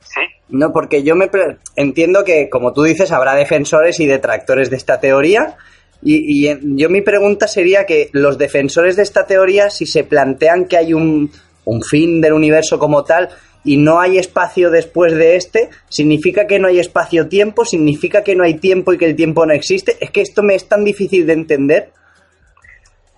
sí. 0.00 0.20
No, 0.48 0.72
porque 0.72 1.02
yo 1.02 1.16
me 1.16 1.30
entiendo 1.76 2.24
que, 2.24 2.48
como 2.50 2.72
tú 2.72 2.82
dices, 2.82 3.10
habrá 3.12 3.34
defensores 3.34 3.98
y 4.00 4.06
detractores 4.06 4.70
de 4.70 4.76
esta 4.76 5.00
teoría. 5.00 5.56
Y, 6.02 6.46
y 6.46 6.76
yo 6.80 6.88
mi 6.88 7.00
pregunta 7.00 7.48
sería 7.48 7.84
que 7.86 8.10
los 8.12 8.38
defensores 8.38 8.96
de 8.96 9.02
esta 9.02 9.26
teoría, 9.26 9.70
si 9.70 9.86
se 9.86 10.04
plantean 10.04 10.66
que 10.66 10.76
hay 10.76 10.94
un, 10.94 11.32
un 11.64 11.82
fin 11.82 12.20
del 12.20 12.32
universo 12.32 12.78
como 12.78 13.04
tal, 13.04 13.28
y 13.66 13.78
no 13.78 14.00
hay 14.00 14.16
espacio 14.16 14.70
después 14.70 15.12
de 15.12 15.34
este, 15.34 15.70
significa 15.88 16.46
que 16.46 16.60
no 16.60 16.68
hay 16.68 16.78
espacio-tiempo, 16.78 17.64
significa 17.64 18.22
que 18.22 18.36
no 18.36 18.44
hay 18.44 18.60
tiempo 18.60 18.92
y 18.92 18.98
que 18.98 19.06
el 19.06 19.16
tiempo 19.16 19.44
no 19.44 19.52
existe. 19.52 19.98
Es 20.00 20.12
que 20.12 20.22
esto 20.22 20.44
me 20.44 20.54
es 20.54 20.68
tan 20.68 20.84
difícil 20.84 21.26
de 21.26 21.32
entender. 21.32 21.92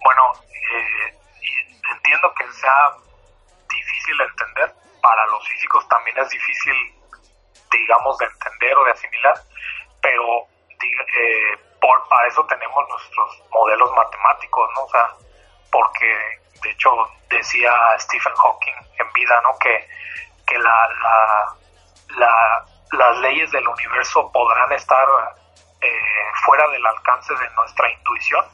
Bueno, 0.03 0.23
eh, 0.49 1.15
entiendo 1.93 2.33
que 2.35 2.45
sea 2.51 2.97
difícil 3.69 4.17
de 4.17 4.25
entender. 4.25 4.75
Para 5.03 5.27
los 5.27 5.47
físicos 5.47 5.87
también 5.87 6.17
es 6.17 6.31
difícil, 6.31 6.75
digamos, 7.71 8.17
de 8.17 8.25
entender 8.25 8.75
o 8.75 8.85
de 8.85 8.93
asimilar, 8.93 9.35
pero 10.01 10.49
eh, 10.81 11.59
por, 11.79 12.09
para 12.09 12.27
eso 12.27 12.45
tenemos 12.47 12.89
nuestros 12.89 13.43
modelos 13.53 13.91
matemáticos, 13.95 14.71
¿no? 14.75 14.85
O 14.85 14.91
sea, 14.91 15.09
porque 15.71 16.09
de 16.63 16.71
hecho 16.71 16.91
decía 17.29 17.71
Stephen 17.99 18.33
Hawking 18.35 18.75
en 18.99 19.13
vida, 19.13 19.41
¿no? 19.43 19.51
Que 19.59 19.98
que 20.49 20.59
la, 20.59 20.89
la, 22.17 22.65
las 22.93 23.19
leyes 23.19 23.51
del 23.51 23.67
universo 23.69 24.31
podrán 24.33 24.73
estar 24.73 25.07
eh, 25.81 25.91
fuera 26.45 26.67
del 26.69 26.85
alcance 26.87 27.35
de 27.35 27.51
nuestra 27.51 27.91
intuición, 27.91 28.45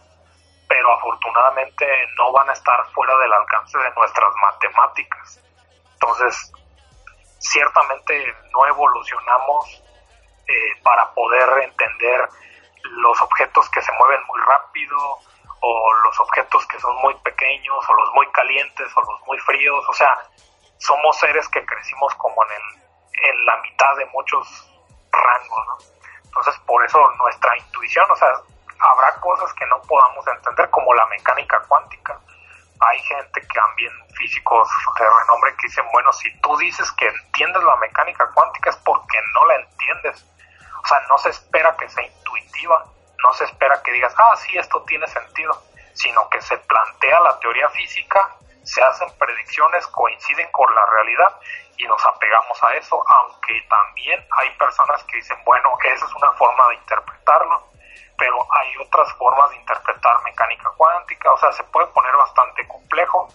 pero 0.69 0.93
afortunadamente 0.93 1.87
no 2.17 2.33
van 2.33 2.51
a 2.51 2.53
estar 2.53 2.85
fuera 2.93 3.17
del 3.19 3.33
alcance 3.33 3.79
de 3.79 3.91
nuestras 3.93 4.35
matemáticas. 4.43 5.41
Entonces, 5.93 6.53
ciertamente 7.39 8.35
no 8.53 8.67
evolucionamos 8.67 9.83
eh, 10.49 10.83
para 10.83 11.13
poder 11.15 11.63
entender 11.63 12.29
los 12.83 13.21
objetos 13.23 13.69
que 13.71 13.81
se 13.81 13.93
mueven 13.93 14.21
muy 14.27 14.41
rápido 14.43 14.99
o 15.61 15.93
los 16.05 16.21
objetos 16.21 16.67
que 16.67 16.79
son 16.79 16.95
muy 16.97 17.15
pequeños 17.23 17.77
o 17.89 17.95
los 17.95 18.15
muy 18.15 18.27
calientes 18.33 18.89
o 18.97 19.01
los 19.01 19.21
muy 19.27 19.39
fríos. 19.39 19.83
O 19.89 19.93
sea, 19.95 20.19
somos 20.79 21.17
seres 21.19 21.49
que 21.49 21.65
crecimos 21.65 22.15
como 22.17 22.43
en, 22.45 22.51
el, 22.53 23.31
en 23.31 23.47
la 23.47 23.57
mitad 23.59 23.97
de 23.97 24.07
muchos 24.07 24.71
rangos. 25.13 25.93
Entonces, 26.25 26.59
por 26.67 26.85
eso 26.85 26.99
nuestra 27.19 27.57
intuición, 27.57 28.11
o 28.11 28.17
sea, 28.17 28.33
habrá 28.81 29.15
cosas 29.21 29.53
que 29.55 29.67
no 29.67 29.81
podamos 29.83 30.27
entender, 30.27 30.69
como 30.71 30.93
la 30.95 31.07
mecánica 31.07 31.61
cuántica. 31.69 32.19
Hay 32.81 32.99
gente 33.01 33.41
que 33.41 33.55
también, 33.55 33.93
físicos 34.15 34.69
de 34.99 35.05
renombre, 35.05 35.55
que 35.57 35.69
dicen, 35.69 35.85
bueno, 35.93 36.13
si 36.13 36.31
tú 36.41 36.57
dices 36.57 36.91
que 36.93 37.07
entiendes 37.07 37.63
la 37.63 37.77
mecánica 37.77 38.29
cuántica 38.35 38.71
es 38.71 38.77
porque 38.79 39.19
no 39.33 39.47
la 39.47 39.57
entiendes. 39.57 40.27
O 40.83 40.87
sea, 40.87 41.01
no 41.09 41.17
se 41.19 41.31
espera 41.31 41.77
que 41.77 41.89
sea 41.89 42.05
intuitiva, 42.05 42.85
no 43.23 43.33
se 43.33 43.45
espera 43.45 43.83
que 43.83 43.93
digas, 43.93 44.15
ah, 44.19 44.37
sí, 44.37 44.59
esto 44.59 44.83
tiene 44.83 45.07
sentido, 45.07 45.63
sino 45.95 46.29
que 46.29 46.43
se 46.43 46.59
plantea 46.59 47.21
la 47.21 47.39
teoría 47.39 47.69
física 47.71 48.37
se 48.65 48.83
hacen 48.83 49.09
predicciones, 49.19 49.87
coinciden 49.89 50.51
con 50.53 50.75
la 50.75 50.85
realidad 50.87 51.39
y 51.77 51.85
nos 51.85 52.05
apegamos 52.05 52.63
a 52.65 52.75
eso, 52.75 53.03
aunque 53.07 53.61
también 53.69 54.25
hay 54.39 54.51
personas 54.57 55.03
que 55.05 55.17
dicen, 55.17 55.37
bueno, 55.45 55.71
esa 55.85 56.07
es 56.07 56.15
una 56.15 56.33
forma 56.33 56.69
de 56.69 56.75
interpretarlo, 56.77 57.69
pero 58.17 58.47
hay 58.53 58.77
otras 58.79 59.13
formas 59.15 59.51
de 59.51 59.57
interpretar 59.57 60.23
mecánica 60.23 60.71
cuántica, 60.77 61.33
o 61.33 61.39
sea, 61.39 61.53
se 61.53 61.65
puede 61.65 61.87
poner 61.89 62.15
bastante 62.17 62.67
complejo, 62.69 63.29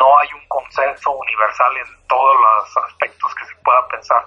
no 0.00 0.18
hay 0.18 0.32
un 0.34 0.46
consenso 0.48 1.10
universal 1.12 1.76
en 1.76 2.06
todos 2.08 2.36
los 2.40 2.76
aspectos 2.84 3.34
que 3.34 3.44
se 3.46 3.54
pueda 3.56 3.86
pensar. 3.88 4.24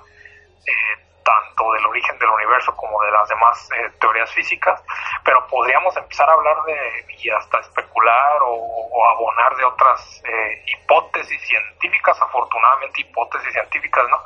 Eh, 0.66 1.07
tanto 1.28 1.74
del 1.74 1.86
origen 1.86 2.18
del 2.20 2.30
universo 2.30 2.74
como 2.78 3.02
de 3.04 3.12
las 3.12 3.28
demás 3.28 3.70
eh, 3.76 3.92
teorías 4.00 4.32
físicas, 4.32 4.82
pero 5.26 5.46
podríamos 5.48 5.96
empezar 5.98 6.30
a 6.30 6.32
hablar 6.32 6.64
de 6.64 7.06
y 7.20 7.30
hasta 7.30 7.60
especular 7.60 8.40
o, 8.44 9.10
abonar 9.10 9.56
de 9.58 9.66
otras 9.66 10.24
eh, 10.24 10.64
hipótesis 10.68 11.42
científicas, 11.42 12.22
afortunadamente 12.22 13.02
hipótesis 13.02 13.52
científicas, 13.52 14.08
¿no? 14.10 14.24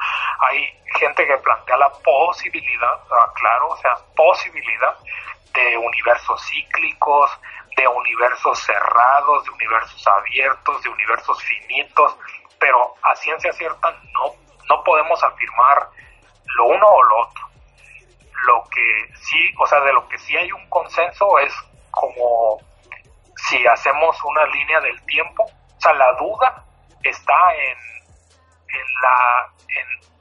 Hay 0.48 0.68
gente 1.00 1.26
que 1.26 1.38
plantea 1.38 1.78
la 1.78 1.90
posibilidad, 1.90 3.00
ah, 3.12 3.32
claro, 3.34 3.70
o 3.70 3.78
sea, 3.78 3.96
posibilidad 4.16 4.96
de 5.54 5.78
universos 5.78 6.42
cíclicos, 6.48 7.32
de 7.78 7.88
universos 7.88 8.60
cerrados, 8.60 9.44
de 9.46 9.50
universos 9.52 10.08
abiertos, 10.08 10.84
de 10.84 10.90
universos 10.90 11.42
finitos, 11.44 12.18
pero 12.60 12.94
a 13.02 13.16
ciencia 13.16 13.52
cierta 13.54 13.92
no, 14.14 14.36
no 14.70 14.84
podemos 14.84 15.22
afirmar 15.24 15.90
lo 16.56 16.66
uno 16.68 16.88
o 16.88 17.04
lo 17.04 17.22
otro. 17.22 17.48
Lo 18.46 18.64
que 18.72 19.10
sí, 19.16 19.54
o 19.60 19.68
sea, 19.68 19.80
de 19.82 19.94
lo 19.94 20.08
que 20.08 20.18
sí 20.18 20.36
hay 20.36 20.52
un 20.52 20.68
consenso 20.70 21.38
es 21.40 21.54
como 21.92 22.60
si 23.36 23.66
hacemos 23.68 24.18
una 24.24 24.46
línea 24.46 24.80
del 24.82 25.02
tiempo, 25.06 25.44
o 25.44 25.82
sea, 25.82 25.94
la 25.94 26.14
duda 26.14 26.64
está 27.04 27.56
en, 27.56 27.78
en 28.68 28.88
la 29.02 29.50
en 29.68 30.12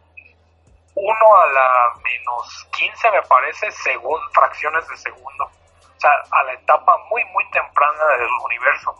1 0.94 1.36
a 1.36 1.46
la 1.46 1.92
menos 2.02 2.68
15 2.72 3.10
me 3.10 3.22
parece 3.22 3.70
según 3.70 4.18
fracciones 4.32 4.86
de 4.88 4.96
segundo, 4.96 5.44
o 5.44 6.00
sea, 6.00 6.10
a 6.30 6.42
la 6.44 6.52
etapa 6.54 6.96
muy 7.08 7.24
muy 7.26 7.48
temprana 7.50 8.04
del 8.18 8.30
universo. 8.44 8.94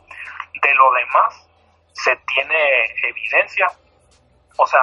De 0.62 0.74
lo 0.74 0.92
demás 0.92 1.48
se 1.92 2.14
tiene 2.16 2.84
evidencia, 3.08 3.66
o 4.56 4.66
sea, 4.66 4.80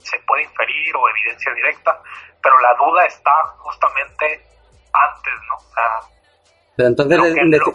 se 0.00 0.18
puede 0.26 0.42
inferir 0.44 0.96
o 0.96 1.08
evidencia 1.08 1.52
directa, 1.54 2.00
pero 2.42 2.58
la 2.60 2.74
duda 2.74 3.04
está 3.06 3.30
justamente 3.58 4.46
antes, 4.92 5.34
¿no? 5.48 5.70
pero 6.76 6.88
entonces 6.88 7.20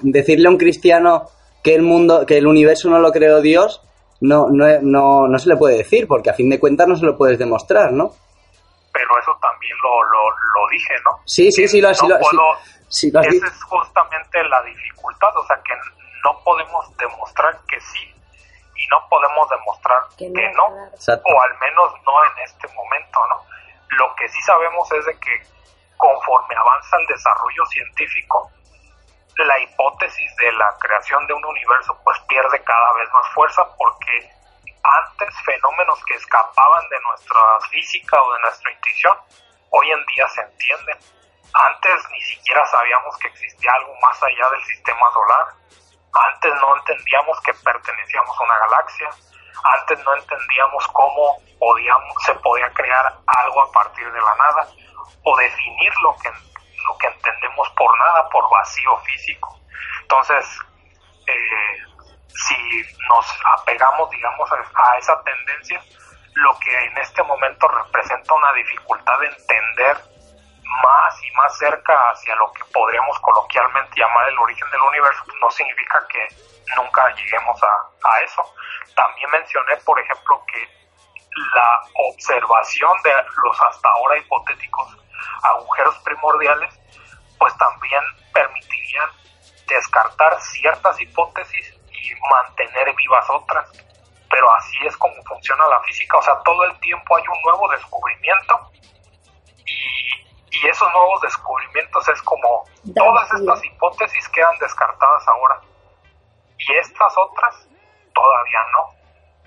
decirle 0.01 0.47
a 0.47 0.51
un 0.51 0.57
cristiano 0.57 1.29
que 1.63 1.75
el 1.75 1.83
mundo, 1.83 2.25
que 2.25 2.37
el 2.37 2.47
universo 2.47 2.89
no 2.89 2.99
lo 2.99 3.11
creó 3.11 3.39
Dios, 3.41 3.81
no, 4.21 4.47
no, 4.49 4.65
no, 4.81 5.27
no 5.27 5.37
se 5.37 5.49
le 5.49 5.57
puede 5.57 5.77
decir, 5.77 6.07
porque 6.07 6.31
a 6.31 6.33
fin 6.33 6.49
de 6.49 6.59
cuentas 6.59 6.87
no 6.87 6.95
se 6.95 7.05
lo 7.05 7.17
puedes 7.17 7.37
demostrar, 7.37 7.91
¿no? 7.91 8.11
Pero 8.91 9.19
eso 9.19 9.37
también 9.41 9.75
lo, 9.83 10.01
lo, 10.01 10.69
dije, 10.71 10.93
¿no? 11.03 11.19
Sí, 11.25 11.51
sí, 11.51 11.67
sí, 11.67 11.81
lo, 11.81 11.93
sí, 11.93 12.07
lo, 12.07 12.17
sí, 12.87 13.07
Esa 13.09 13.47
es 13.47 13.63
justamente 13.63 14.43
la 14.45 14.63
dificultad, 14.63 15.37
o 15.37 15.45
sea, 15.45 15.57
que 15.57 15.73
no 16.23 16.39
podemos 16.43 16.97
demostrar 16.97 17.59
que 17.67 17.79
sí 17.81 18.14
y 18.75 18.87
no 18.87 19.07
podemos 19.09 19.49
demostrar 19.49 19.99
que 20.17 20.29
no, 20.29 20.65
o 20.65 21.41
al 21.41 21.57
menos 21.59 21.93
no 22.05 22.25
en 22.25 22.37
este 22.43 22.67
momento, 22.73 23.19
¿no? 23.27 23.43
Lo 23.89 24.15
que 24.15 24.27
sí 24.29 24.41
sabemos 24.41 24.91
es 24.91 25.05
de 25.05 25.19
que 25.19 25.41
conforme 25.97 26.55
avanza 26.55 26.97
el 26.97 27.07
desarrollo 27.07 27.65
científico, 27.67 28.51
la 29.37 29.59
hipótesis 29.59 30.35
de 30.37 30.51
la 30.53 30.73
creación 30.79 31.25
de 31.27 31.33
un 31.33 31.45
universo 31.45 31.97
pues 32.03 32.19
pierde 32.27 32.63
cada 32.63 32.93
vez 32.93 33.09
más 33.11 33.27
fuerza 33.33 33.63
porque 33.77 34.31
antes 34.83 35.33
fenómenos 35.43 36.03
que 36.05 36.15
escapaban 36.15 36.87
de 36.89 36.99
nuestra 37.01 37.39
física 37.69 38.21
o 38.21 38.33
de 38.33 38.39
nuestra 38.41 38.71
intuición, 38.71 39.17
hoy 39.71 39.91
en 39.91 40.05
día 40.05 40.27
se 40.29 40.41
entienden. 40.41 40.97
Antes 41.53 42.09
ni 42.11 42.21
siquiera 42.21 42.65
sabíamos 42.65 43.17
que 43.17 43.27
existía 43.27 43.71
algo 43.73 43.93
más 44.01 44.21
allá 44.23 44.49
del 44.51 44.63
sistema 44.63 45.11
solar 45.11 45.47
antes 46.15 46.53
no 46.61 46.77
entendíamos 46.77 47.39
que 47.41 47.53
pertenecíamos 47.53 48.39
a 48.39 48.43
una 48.43 48.57
galaxia. 48.59 49.09
Antes 49.79 49.99
no 50.03 50.15
entendíamos 50.15 50.87
cómo 50.87 51.37
podíamos, 51.59 52.13
se 52.25 52.33
podía 52.35 52.69
crear 52.71 53.13
algo 53.25 53.61
a 53.61 53.71
partir 53.71 54.11
de 54.11 54.21
la 54.21 54.35
nada 54.35 54.67
o 55.23 55.37
definir 55.37 55.91
lo 56.03 56.15
que, 56.17 56.29
lo 56.29 56.97
que 56.97 57.07
entendemos 57.07 57.69
por 57.71 57.97
nada, 57.97 58.29
por 58.29 58.49
vacío 58.49 58.95
físico. 58.99 59.59
Entonces, 60.01 60.45
eh, 61.27 61.77
si 62.27 62.83
nos 63.09 63.25
apegamos, 63.57 64.09
digamos, 64.11 64.49
a 64.51 64.97
esa 64.97 65.21
tendencia, 65.23 65.81
lo 66.35 66.57
que 66.59 66.85
en 66.85 66.97
este 66.97 67.23
momento 67.23 67.67
representa 67.67 68.33
una 68.33 68.53
dificultad 68.53 69.19
de 69.19 69.27
entender 69.27 70.14
más 70.83 71.23
y 71.23 71.31
más 71.31 71.57
cerca 71.57 71.93
hacia 72.11 72.35
lo 72.35 72.51
que 72.53 72.63
podríamos 72.73 73.19
coloquialmente 73.19 73.99
llamar 73.99 74.29
el 74.29 74.39
origen 74.39 74.69
del 74.71 74.81
universo, 74.81 75.23
pues 75.25 75.37
no 75.41 75.51
significa 75.51 76.05
que 76.09 76.27
nunca 76.75 77.13
lleguemos 77.15 77.61
a, 77.63 78.09
a 78.09 78.19
eso. 78.21 78.43
También 78.95 79.29
mencioné, 79.31 79.77
por 79.77 79.99
ejemplo, 79.99 80.43
que 80.51 80.85
la 81.53 81.81
observación 82.09 82.91
de 83.03 83.13
los 83.43 83.61
hasta 83.61 83.89
ahora 83.89 84.17
hipotéticos 84.17 84.97
agujeros 85.43 85.97
primordiales, 85.99 86.73
pues 87.37 87.55
también 87.57 88.01
permitirían 88.33 89.09
descartar 89.67 90.39
ciertas 90.41 90.99
hipótesis 90.99 91.73
y 91.91 92.13
mantener 92.31 92.95
vivas 92.95 93.25
otras. 93.29 93.69
Pero 94.29 94.51
así 94.53 94.77
es 94.85 94.95
como 94.97 95.15
funciona 95.23 95.67
la 95.67 95.81
física, 95.81 96.17
o 96.17 96.21
sea, 96.21 96.37
todo 96.43 96.63
el 96.65 96.79
tiempo 96.79 97.15
hay 97.15 97.23
un 97.23 97.41
nuevo 97.43 97.69
descubrimiento 97.69 98.71
y, 99.65 100.24
y 100.55 100.67
esos 100.67 100.91
nuevos 100.93 101.21
descubrimientos 101.21 102.07
es 102.07 102.21
como 102.21 102.63
todas 102.95 103.33
estas 103.33 103.63
hipótesis 103.65 104.29
quedan 104.29 104.57
descartadas 104.59 105.27
ahora 105.27 105.61
y 106.57 106.73
estas 106.75 107.13
otras 107.17 107.67
todavía 108.13 108.59
no, 108.73 108.93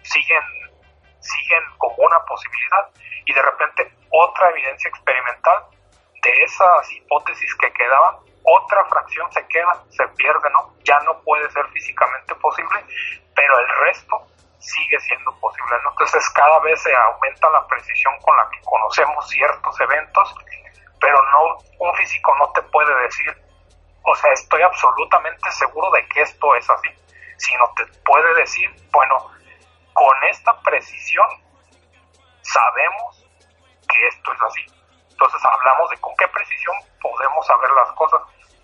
siguen, 0.03 0.43
siguen 1.21 1.63
como 1.79 1.95
una 1.99 2.23
posibilidad 2.25 2.91
y 3.25 3.33
de 3.33 3.43
repente 3.43 3.93
otra 4.11 4.51
evidencia 4.51 4.89
experimental 4.89 5.65
de 6.23 6.43
esas 6.43 6.93
hipótesis 6.93 7.55
que 7.57 7.73
quedaban, 7.73 8.17
otra 8.43 8.85
fracción 8.87 9.31
se 9.33 9.47
queda, 9.47 9.73
se 9.91 10.07
pierde, 10.09 10.51
¿no? 10.51 10.75
Ya 10.85 10.99
no 11.01 11.21
puede 11.23 11.49
ser 11.51 11.67
físicamente 11.69 12.35
posible, 12.37 12.85
pero 13.35 13.59
el 13.59 13.69
resto 13.87 14.27
sigue 14.59 14.99
siendo 15.01 15.33
posible, 15.39 15.77
¿no? 15.85 15.91
Entonces 15.91 16.29
cada 16.31 16.59
vez 16.61 16.83
se 16.83 16.95
aumenta 16.95 17.51
la 17.51 17.67
precisión 17.67 18.15
con 18.21 18.37
la 18.37 18.49
que 18.51 18.61
conocemos 18.63 19.29
ciertos 19.29 19.81
eventos, 19.81 20.35
pero 21.01 21.17
no, 21.33 21.59
un 21.79 21.95
físico 21.95 22.35
no 22.39 22.51
te 22.53 22.63
puede 22.63 22.95
decir, 23.03 23.37
o 24.03 24.15
sea, 24.15 24.33
estoy 24.33 24.63
absolutamente 24.63 25.51
seguro 25.53 25.91
de 25.91 26.07
que 26.09 26.23
esto 26.23 26.55
es 26.57 26.69
así, 26.71 26.89
sino 27.37 27.65
te 27.77 27.87
puede 28.05 28.35
decir, 28.35 28.71
bueno, 28.91 29.31
con 29.93 30.25
esta 30.25 30.59
precisión 30.61 31.27
sabemos 32.43 33.25
que 33.89 34.07
esto 34.09 34.33
es 34.33 34.43
así. 34.43 34.67
Entonces 35.11 35.41
hablamos 35.45 35.91
de 35.91 35.99
con 35.99 36.15
qué 36.17 36.29
precisión 36.29 36.77
podemos 37.01 37.47
saber 37.47 37.71
las 37.73 37.91
cosas, 37.93 38.21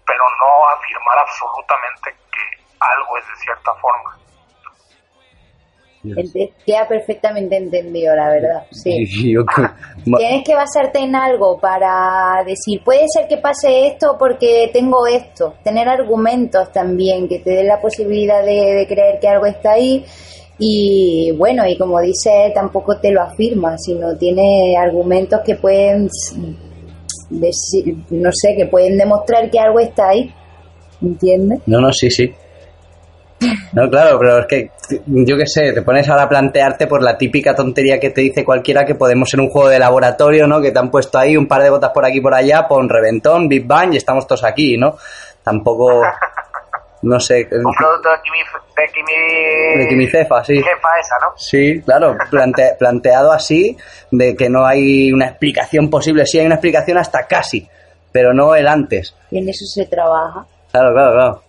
pero 0.07 0.25
no 0.41 0.69
afirmar 0.69 1.19
absolutamente 1.19 2.17
que 2.33 2.65
algo 2.81 3.19
es 3.19 3.27
de 3.29 3.37
cierta 3.37 3.75
forma. 3.75 4.19
Queda 6.67 6.87
perfectamente 6.87 7.57
entendido, 7.57 8.15
la 8.15 8.29
verdad. 8.29 8.63
Sí. 8.71 9.07
Tienes 10.05 10.45
que 10.45 10.55
basarte 10.55 10.99
en 10.99 11.15
algo 11.17 11.59
para 11.59 12.45
decir, 12.47 12.83
puede 12.85 13.07
ser 13.09 13.27
que 13.27 13.39
pase 13.39 13.87
esto 13.87 14.17
porque 14.19 14.71
tengo 14.73 15.07
esto. 15.07 15.55
Tener 15.65 15.89
argumentos 15.89 16.71
también 16.73 17.29
que 17.29 17.39
te 17.39 17.51
den 17.51 17.69
la 17.69 17.81
posibilidad 17.81 18.45
de, 18.45 18.75
de 18.75 18.87
creer 18.87 19.19
que 19.21 19.29
algo 19.29 19.47
está 19.47 19.73
ahí. 19.73 20.05
Y 20.59 21.33
bueno, 21.37 21.67
y 21.67 21.77
como 21.77 22.01
dice, 22.01 22.53
tampoco 22.55 22.99
te 22.99 23.11
lo 23.11 23.23
afirma, 23.23 23.77
sino 23.79 24.17
tiene 24.17 24.77
argumentos 24.77 25.41
que 25.45 25.57
pueden 25.57 26.09
decir, 27.31 27.97
no 28.11 28.31
sé, 28.33 28.55
que 28.57 28.67
pueden 28.67 28.97
demostrar 28.97 29.51
que 29.51 29.59
algo 29.59 29.81
está 29.81 30.11
ahí. 30.11 30.33
¿Entiendes? 31.03 31.61
No, 31.67 31.81
no, 31.81 31.93
sí, 31.93 32.11
sí. 32.11 32.33
No, 33.73 33.91
claro, 33.91 34.19
pero 34.19 34.39
es 34.39 34.47
que 34.47 34.71
yo 35.07 35.37
qué 35.37 35.47
sé, 35.47 35.73
te 35.73 35.83
pones 35.83 36.09
ahora 36.09 36.23
a 36.23 36.29
plantearte 36.29 36.87
por 36.87 37.03
la 37.03 37.19
típica 37.19 37.55
tontería 37.55 37.99
que 38.01 38.11
te 38.11 38.21
dice 38.21 38.45
cualquiera 38.45 38.85
que 38.85 38.95
podemos 38.95 39.29
ser 39.29 39.41
un 39.41 39.51
juego 39.51 39.69
de 39.69 39.79
laboratorio, 39.79 40.47
¿no? 40.47 40.61
Que 40.63 40.71
te 40.71 40.79
han 40.79 40.91
puesto 40.91 41.19
ahí 41.19 41.37
un 41.37 41.47
par 41.49 41.63
de 41.63 41.71
gotas 41.71 41.91
por 41.91 42.05
aquí 42.07 42.19
y 42.19 42.21
por 42.21 42.33
allá, 42.35 42.67
pon 42.69 42.89
reventón, 42.89 43.49
Big 43.49 43.67
Bang 43.67 43.93
y 43.93 43.97
estamos 43.97 44.27
todos 44.27 44.45
aquí, 44.45 44.77
¿no? 44.79 44.97
Tampoco, 45.43 46.03
no 47.03 47.21
sé, 47.21 47.49
Un 47.51 47.75
producto 47.75 48.09
de 48.11 48.17
Kimi, 48.23 48.39
de 48.77 48.93
Kimi, 48.93 49.79
de 49.83 49.89
quimicefa, 49.89 50.45
sí. 50.45 50.57
jefa 50.57 50.89
esa, 51.01 51.17
¿no? 51.21 51.33
Sí, 51.37 51.83
claro, 51.85 52.17
plante- 52.31 52.75
planteado 52.79 53.33
así, 53.33 53.77
de 54.11 54.37
que 54.37 54.49
no 54.49 54.65
hay 54.65 55.13
una 55.13 55.27
explicación 55.27 55.91
posible, 55.91 56.25
sí 56.27 56.39
hay 56.39 56.47
una 56.47 56.55
explicación 56.55 56.97
hasta 56.99 57.27
casi, 57.27 57.69
pero 58.13 58.33
no 58.33 58.55
el 58.55 58.69
antes. 58.69 59.15
Y 59.31 59.39
en 59.39 59.49
eso 59.49 59.67
se 59.67 59.85
trabaja. 59.87 60.47
Claro, 60.71 60.93
claro, 60.95 61.13
claro. 61.13 61.43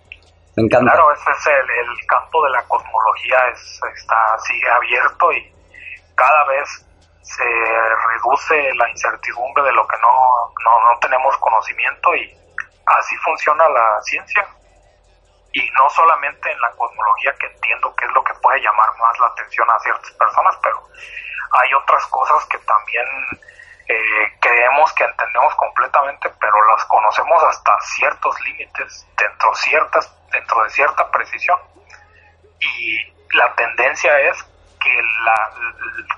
Claro, 0.94 1.12
ese 1.12 1.32
es 1.32 1.48
el, 1.48 1.70
el 1.70 2.08
campo 2.08 2.44
de 2.46 2.52
la 2.52 2.64
cosmología, 2.64 3.38
es, 3.52 3.82
está, 3.94 4.38
sigue 4.40 4.70
abierto 4.70 5.32
y 5.34 5.54
cada 6.16 6.46
vez 6.46 6.86
se 7.22 7.44
reduce 7.44 8.74
la 8.76 8.90
incertidumbre 8.90 9.64
de 9.64 9.74
lo 9.74 9.86
que 9.88 9.98
no, 9.98 10.14
no, 10.64 10.94
no 10.94 11.00
tenemos 11.00 11.36
conocimiento 11.38 12.16
y 12.16 12.38
así 12.86 13.16
funciona 13.18 13.68
la 13.68 14.02
ciencia. 14.02 14.48
Y 15.52 15.70
no 15.72 15.90
solamente 15.90 16.52
en 16.52 16.60
la 16.62 16.72
cosmología, 16.72 17.34
que 17.40 17.48
entiendo 17.48 17.94
que 17.96 18.06
es 18.06 18.12
lo 18.12 18.24
que 18.24 18.34
puede 18.36 18.62
llamar 18.62 18.90
más 19.00 19.20
la 19.20 19.28
atención 19.28 19.68
a 19.70 19.80
ciertas 19.80 20.12
personas, 20.12 20.56
pero 20.62 20.78
hay 21.52 21.74
otras 21.74 22.06
cosas 22.08 22.46
que 22.48 22.58
también 22.60 23.06
eh, 23.88 24.38
creemos 24.40 24.92
que 24.94 25.04
entendemos 25.04 25.56
completamente, 25.56 26.30
pero 26.40 26.66
las 26.68 26.86
conocemos 26.86 27.44
hasta 27.44 27.72
ciertos 27.98 28.40
límites, 28.42 29.08
dentro, 29.18 29.54
ciertas, 29.56 30.12
dentro 30.32 30.64
de 30.64 30.70
cierta 30.72 31.12
precisión. 31.12 31.60
Y 32.60 33.14
la 33.36 33.54
tendencia 33.56 34.20
es 34.22 34.44
que 34.80 35.02
la, 35.24 35.52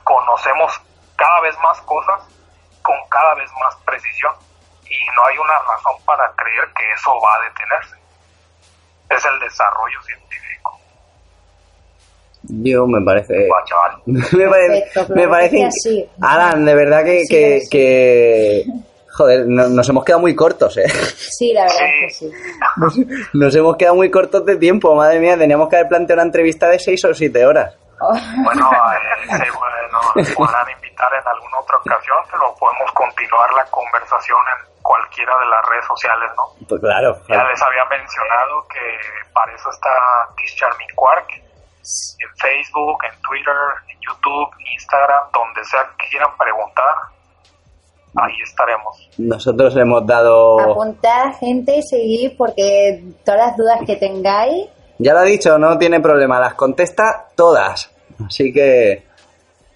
conocemos 0.04 0.82
cada 1.16 1.42
vez 1.42 1.58
más 1.60 1.82
cosas 1.82 2.22
con 2.82 2.96
cada 3.10 3.34
vez 3.36 3.52
más 3.60 3.76
precisión 3.78 4.34
y 4.86 5.06
no 5.16 5.26
hay 5.26 5.38
una 5.38 5.60
razón 5.60 5.96
para 6.06 6.32
creer 6.36 6.72
que 6.74 6.92
eso 6.92 7.20
va 7.20 7.36
a 7.36 7.42
detenerse. 7.42 7.96
Es 9.10 9.26
el 9.26 9.40
desarrollo 9.40 10.02
científico. 10.04 10.80
Yo 12.44 12.86
me 12.88 13.04
parece... 13.04 13.48
Guau, 13.48 13.64
chaval. 13.66 14.02
me 14.06 14.22
parece, 14.50 14.82
Perfecto, 14.94 15.16
me 15.16 15.28
parece 15.28 15.72
sí. 15.72 16.10
Alan, 16.22 16.66
de 16.66 16.76
verdad 16.76 17.04
que, 17.04 17.22
Sí, 17.26 17.28
que, 17.28 17.60
sí. 17.62 17.70
que- 17.70 18.66
joder, 19.18 19.46
no- 19.48 19.70
nos 19.70 19.90
hemos 19.90 20.04
quedado 20.06 20.22
muy 20.22 20.36
cortos, 20.36 20.78
eh. 20.78 20.88
Sí, 20.88 21.52
la 21.54 21.64
verdad 21.64 21.78
es 22.08 22.20
que 22.20 22.30
sí. 22.30 22.32
Nos 23.34 23.56
hemos 23.56 23.76
quedado 23.78 23.96
muy 23.96 24.10
cortos 24.12 24.46
de 24.46 24.56
tiempo, 24.58 24.94
madre 24.96 25.20
mía, 25.20 25.38
teníamos 25.38 25.68
que 25.70 25.78
haber 25.78 25.90
planteado 25.90 26.22
una 26.22 26.28
entrevista 26.28 26.68
de 26.70 26.80
seis 26.80 27.04
o 27.06 27.14
siete 27.14 27.46
horas. 27.46 27.76
Bueno, 28.00 28.70
eh, 28.72 29.26
sí, 29.26 29.50
bueno, 29.58 30.00
nos 30.16 30.30
podrán 30.36 30.70
invitar 30.70 31.10
en 31.20 31.28
alguna 31.28 31.58
otra 31.60 31.78
ocasión, 31.78 32.18
pero 32.32 32.54
podemos 32.60 32.92
continuar 32.94 33.52
la 33.54 33.66
conversación 33.72 34.38
en 34.38 34.68
cualquiera 34.84 35.34
de 35.40 35.46
las 35.48 35.66
redes 35.68 35.86
sociales, 35.88 36.30
¿no? 36.38 36.44
Pues 36.70 36.80
claro. 36.80 37.18
Ya 37.28 37.44
les 37.44 37.60
había 37.60 37.86
mencionado 37.86 38.68
que 38.72 38.80
para 39.34 39.52
eso 39.56 39.72
está 39.72 39.90
This 40.38 40.56
Charming 40.58 40.94
Quark 40.94 41.28
en 42.20 42.30
Facebook, 42.38 42.98
en 43.04 43.22
Twitter, 43.22 43.54
en 43.90 44.00
YouTube, 44.02 44.50
Instagram, 44.74 45.24
donde 45.34 45.64
sea 45.66 45.80
que 45.98 46.10
quieran 46.10 46.30
preguntar, 46.38 46.96
ahí 48.16 48.34
estaremos. 48.44 49.10
Nosotros 49.18 49.76
hemos 49.78 50.06
dado... 50.06 50.60
Apuntad, 50.72 51.34
gente, 51.40 51.78
y 51.78 51.84
seguid 51.84 52.38
porque 52.38 53.04
todas 53.24 53.48
las 53.48 53.58
dudas 53.58 53.80
que 53.86 53.96
tengáis, 53.96 54.68
Ya 55.00 55.14
lo 55.14 55.20
ha 55.20 55.24
dicho, 55.24 55.58
no 55.58 55.78
tiene 55.78 56.00
problema, 56.00 56.40
las 56.40 56.56
contesta 56.56 57.28
todas. 57.36 57.92
Así 58.26 58.52
que... 58.52 59.06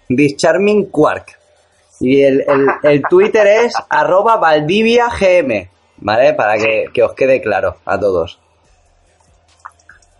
This 0.08 0.36
Charming 0.36 0.90
Quark. 0.90 1.38
Y 2.00 2.22
el, 2.22 2.44
el, 2.46 2.66
el 2.82 3.02
Twitter 3.08 3.46
es 3.46 3.74
arroba 3.88 4.36
valdiviagm, 4.36 5.68
¿vale? 5.98 6.34
Para 6.34 6.56
que, 6.58 6.86
que 6.92 7.02
os 7.02 7.14
quede 7.14 7.40
claro 7.40 7.76
a 7.86 7.98
todos. 7.98 8.40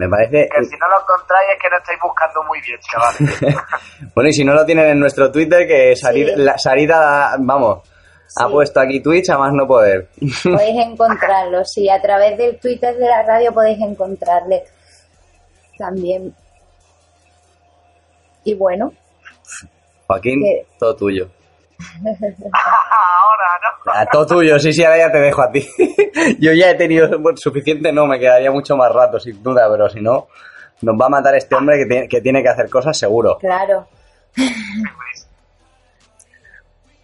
Me 0.03 0.09
parece... 0.09 0.49
Que 0.49 0.65
si 0.65 0.77
no 0.77 0.89
lo 0.89 1.01
encontráis 1.01 1.51
es 1.55 1.63
que 1.63 1.71
no 1.71 1.77
estáis 1.79 1.99
buscando 2.03 2.43
muy 2.45 2.61
bien, 2.61 2.79
chavales. 2.81 3.57
bueno, 4.15 4.29
y 4.31 4.33
si 4.33 4.45
no 4.45 4.55
lo 4.55 4.65
tienen 4.67 4.87
en 4.89 4.99
nuestro 4.99 5.31
Twitter, 5.31 5.67
que 5.67 5.93
Sarid- 5.95 6.35
Sí. 6.35 6.41
la- 6.43 6.59
Sarita, 6.59 7.37
vamos, 7.39 7.83
ha 8.37 8.49
puesto 8.49 8.81
aquí 8.81 9.01
Twitch 9.01 9.31
a 9.31 9.39
más 9.39 9.53
no 9.53 9.67
poder. 9.67 10.09
podéis 10.43 10.77
encontrarlo. 10.87 11.65
Sí, 11.65 11.89
a 11.89 12.01
través 12.03 12.37
del 12.37 12.59
Twitter 12.59 12.97
de 12.97 13.07
la 13.07 13.23
radio 13.23 13.53
podéis 13.53 13.79
encontrarle 13.81 14.65
también. 15.79 16.35
Y 18.45 18.55
bueno, 18.55 18.93
Joaquín, 20.09 20.43
todo 20.79 20.97
tuyo. 20.97 21.29
Ahora, 22.03 23.61
¿no? 23.63 23.93
Ah, 23.93 24.07
todo 24.11 24.27
tuyo, 24.27 24.59
sí, 24.59 24.73
sí, 24.73 24.85
ahora 24.85 24.99
ya 24.99 25.13
te 25.13 25.19
dejo 25.19 25.43
a 25.43 25.51
ti. 25.51 25.69
Yo 26.39 26.53
ya 26.53 26.71
he 26.71 26.75
tenido 26.75 27.09
suficiente, 27.37 27.93
no, 27.93 28.07
me 28.07 28.19
quedaría 28.19 28.51
mucho 28.51 28.77
más 28.77 28.93
rato, 28.93 29.19
sin 29.19 29.43
duda, 29.43 29.69
pero 29.71 29.89
si 29.89 30.01
no, 30.01 30.29
nos 30.83 31.01
va 31.01 31.07
a 31.07 31.11
matar 31.11 31.35
este 31.35 31.55
hombre 31.55 31.79
que 31.79 31.87
tiene 31.87 32.09
que, 32.09 32.21
tiene 32.21 32.43
que 32.43 32.49
hacer 32.49 32.69
cosas 32.71 32.97
seguro. 32.97 33.39
Claro. 33.39 33.89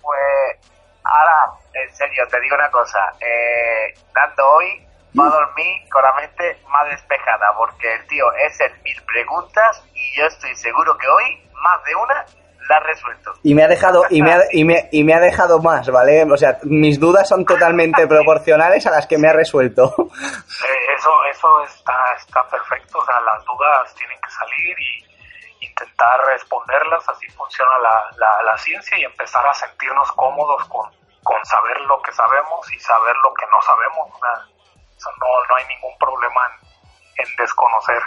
Pues 0.02 0.60
ahora, 1.04 1.58
en 1.74 1.94
serio, 1.94 2.24
te 2.30 2.40
digo 2.40 2.54
una 2.54 2.70
cosa. 2.70 2.98
Eh, 3.20 3.94
Nando 4.14 4.50
hoy 4.50 4.86
va 5.18 5.26
a 5.26 5.30
dormir 5.30 5.88
con 5.90 6.02
la 6.02 6.12
mente 6.14 6.60
más 6.68 6.90
despejada 6.90 7.54
porque 7.56 7.94
el 7.94 8.06
tío 8.06 8.24
es 8.34 8.60
el 8.60 8.72
mil 8.82 9.00
preguntas 9.02 9.84
y 9.94 10.18
yo 10.18 10.26
estoy 10.26 10.54
seguro 10.54 10.96
que 10.98 11.08
hoy 11.08 11.42
más 11.62 11.82
de 11.84 11.94
una 11.94 12.24
la 12.68 12.76
ha 12.76 12.80
resuelto. 12.80 13.32
Y 13.42 13.54
me 13.54 13.64
ha 13.64 13.68
dejado, 13.68 14.04
y 14.10 14.22
me 14.22 14.32
ha, 14.32 14.42
y 14.52 14.64
me, 14.64 14.88
y 14.92 15.04
me 15.04 15.14
ha 15.14 15.20
dejado 15.20 15.60
más, 15.60 15.88
¿vale? 15.90 16.24
O 16.24 16.36
sea, 16.36 16.58
mis 16.64 17.00
dudas 17.00 17.28
son 17.28 17.44
totalmente 17.44 18.06
proporcionales 18.08 18.86
a 18.86 18.90
las 18.90 19.06
que 19.06 19.18
me 19.18 19.28
ha 19.28 19.32
resuelto. 19.32 19.94
Eh, 19.98 20.94
eso 20.96 21.24
eso 21.24 21.62
está, 21.62 21.94
está 22.16 22.42
perfecto, 22.48 22.98
o 22.98 23.04
sea, 23.04 23.20
las 23.20 23.44
dudas 23.44 23.94
tienen 23.94 24.18
que 24.20 24.30
salir 24.30 24.76
y 24.78 25.66
intentar 25.66 26.20
responderlas, 26.26 27.08
así 27.08 27.26
funciona 27.30 27.78
la, 27.78 28.10
la, 28.16 28.42
la 28.42 28.58
ciencia 28.58 28.98
y 28.98 29.04
empezar 29.04 29.46
a 29.46 29.54
sentirnos 29.54 30.10
cómodos 30.12 30.64
con, 30.66 30.90
con 31.22 31.44
saber 31.44 31.80
lo 31.82 32.00
que 32.02 32.12
sabemos 32.12 32.72
y 32.72 32.78
saber 32.80 33.16
lo 33.16 33.32
que 33.34 33.46
no 33.46 33.60
sabemos. 33.62 34.08
O 34.14 34.18
sea, 34.20 35.12
no, 35.20 35.26
no 35.48 35.56
hay 35.56 35.66
ningún 35.66 35.96
problema 35.98 36.40
en, 36.46 37.24
en 37.26 37.36
desconocer, 37.36 38.02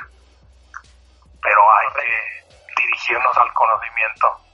pero 1.41 1.61
hay 1.77 1.88
que 1.95 2.81
dirigirnos 2.81 3.38
al 3.38 3.53
conocimiento. 3.53 4.51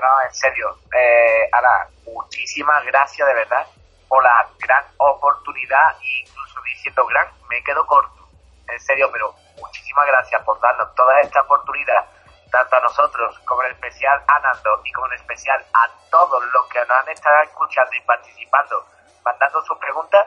No, 0.00 0.22
en 0.26 0.34
serio. 0.34 0.78
Eh, 0.96 1.48
Ana, 1.52 1.88
muchísimas 2.06 2.84
gracias 2.86 3.28
de 3.28 3.34
verdad 3.34 3.66
por 4.08 4.22
la 4.24 4.48
gran 4.58 4.84
oportunidad 4.96 5.96
e 6.02 6.20
incluso 6.26 6.60
diciendo 6.62 7.06
gran, 7.06 7.28
me 7.48 7.62
quedo 7.62 7.86
corto. 7.86 8.28
En 8.66 8.80
serio, 8.80 9.10
pero 9.12 9.34
muchísimas 9.58 10.06
gracias 10.06 10.42
por 10.42 10.58
darnos 10.60 10.94
toda 10.94 11.20
esta 11.20 11.42
oportunidad, 11.42 12.06
tanto 12.50 12.76
a 12.76 12.80
nosotros 12.80 13.38
como 13.40 13.62
en 13.64 13.72
especial 13.72 14.22
a 14.26 14.40
Nando 14.40 14.80
y 14.84 14.92
como 14.92 15.06
en 15.08 15.14
especial 15.14 15.64
a 15.74 15.88
todos 16.10 16.44
los 16.46 16.66
que 16.68 16.80
nos 16.80 16.90
han 16.90 17.08
estado 17.10 17.42
escuchando 17.42 17.92
y 17.94 18.00
participando, 18.00 18.86
mandando 19.22 19.62
sus 19.62 19.78
preguntas, 19.78 20.26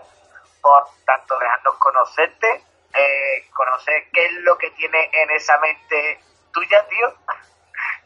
por 0.62 0.88
tanto 1.06 1.38
dejarnos 1.40 1.76
conocerte, 1.76 2.64
eh, 2.94 3.50
conocer 3.54 4.10
qué 4.14 4.26
es 4.26 4.34
lo 4.44 4.56
que 4.58 4.70
tiene 4.72 5.10
en 5.14 5.32
esa 5.32 5.58
mente 5.58 6.20
tuya, 6.54 6.88
tío. 6.88 7.14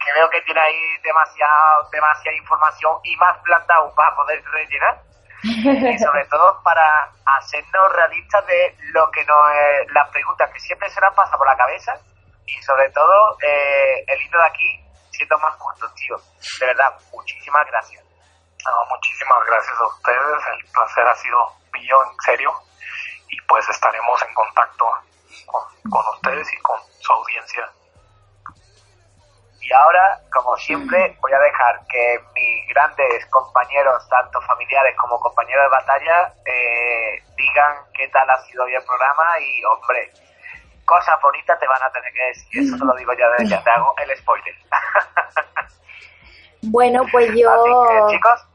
Que 0.08 0.14
veo 0.14 0.30
que 0.30 0.42
tiene 0.42 0.62
ahí 0.62 0.98
demasiado, 1.04 1.90
demasiada 1.92 2.38
información 2.38 3.00
y 3.04 3.16
más 3.18 3.38
plantado 3.40 3.94
para 3.94 4.16
poder 4.16 4.44
rellenar. 4.46 5.02
y 5.44 6.00
sobre 6.00 6.26
todo 6.26 6.62
para 6.64 7.12
hacernos 7.26 7.94
realistas 7.94 8.46
de 8.48 8.76
lo 8.94 9.12
que 9.12 9.24
nos 9.26 9.52
es, 9.52 9.92
las 9.92 10.10
preguntas 10.10 10.50
que 10.52 10.60
siempre 10.60 10.90
se 10.90 11.02
nos 11.02 11.14
pasa 11.14 11.38
por 11.38 11.46
la 11.46 11.58
cabeza 11.58 11.94
y 12.46 12.62
sobre 12.64 12.90
todo 12.92 13.38
eh, 13.42 14.04
el 14.08 14.22
hilo 14.22 14.40
de 14.40 14.46
aquí 14.46 14.84
siendo 15.12 15.38
más 15.40 15.56
corto, 15.58 15.90
tío. 15.94 16.16
De 16.60 16.66
verdad, 16.66 16.94
muchísimas 17.12 17.68
gracias. 17.68 18.04
No, 18.66 18.72
muchísimas 18.90 19.46
gracias 19.46 19.80
a 19.80 19.88
ustedes, 19.88 20.44
el 20.54 20.72
placer 20.72 21.08
ha 21.08 21.16
sido 21.16 21.52
mío, 21.74 22.04
en 22.04 22.20
serio, 22.22 22.54
y 23.30 23.40
pues 23.42 23.68
estaremos 23.70 24.22
en 24.24 24.34
contacto 24.34 24.90
con, 25.46 25.92
con 25.92 26.06
ustedes 26.16 26.54
y 26.54 26.58
con 26.58 26.80
su 27.00 27.14
audiencia. 27.14 27.70
Y 29.68 29.74
ahora, 29.74 30.22
como 30.32 30.56
siempre, 30.56 31.18
voy 31.20 31.34
a 31.34 31.40
dejar 31.40 31.86
que 31.90 32.20
mis 32.34 32.70
grandes 32.70 33.26
compañeros, 33.26 34.08
tanto 34.10 34.40
familiares 34.44 34.96
como 34.96 35.20
compañeros 35.20 35.66
de 35.66 35.70
batalla, 35.70 36.34
eh, 36.46 37.22
digan 37.36 37.76
qué 37.94 38.08
tal 38.08 38.30
ha 38.30 38.38
sido 38.44 38.64
hoy 38.64 38.74
el 38.74 38.84
programa 38.86 39.24
y, 39.42 39.66
hombre, 39.66 40.10
cosas 40.86 41.16
bonitas 41.22 41.60
te 41.60 41.68
van 41.68 41.84
a 41.84 41.92
tener 41.92 42.14
que 42.14 42.24
decir. 42.28 42.64
Eso 42.64 42.78
te 42.78 42.86
lo 42.86 42.96
digo 42.96 43.12
ya, 43.12 43.28
de, 43.38 43.50
ya 43.50 43.62
te 43.62 43.70
hago 43.70 43.94
el 43.98 44.18
spoiler. 44.18 44.56
Bueno, 46.70 47.04
pues 47.12 47.30
yo... 47.36 47.50
Así 47.50 47.70
que, 48.10 48.16
chicos, 48.16 48.46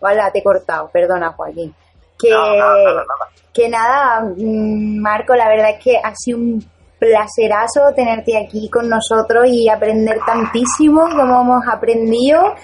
Hola, 0.00 0.32
te 0.32 0.38
he 0.38 0.42
cortado, 0.42 0.88
perdona 0.90 1.32
Joaquín. 1.32 1.74
Que, 2.18 2.30
No, 2.30 2.56
no, 2.56 3.04
que 3.52 3.68
nada, 3.68 4.22
mm, 4.22 4.98
Marco, 5.00 5.34
la 5.34 5.48
verdad 5.48 5.70
es 5.70 5.84
que 5.84 5.98
ha 6.02 6.14
sido 6.14 6.38
un 6.38 6.70
placerazo 6.98 7.92
tenerte 7.94 8.36
aquí 8.36 8.68
con 8.68 8.88
nosotros 8.88 9.46
y 9.48 9.68
aprender 9.68 10.18
tantísimo 10.26 11.02
como 11.02 11.42
hemos 11.42 11.64
aprendido. 11.70 12.54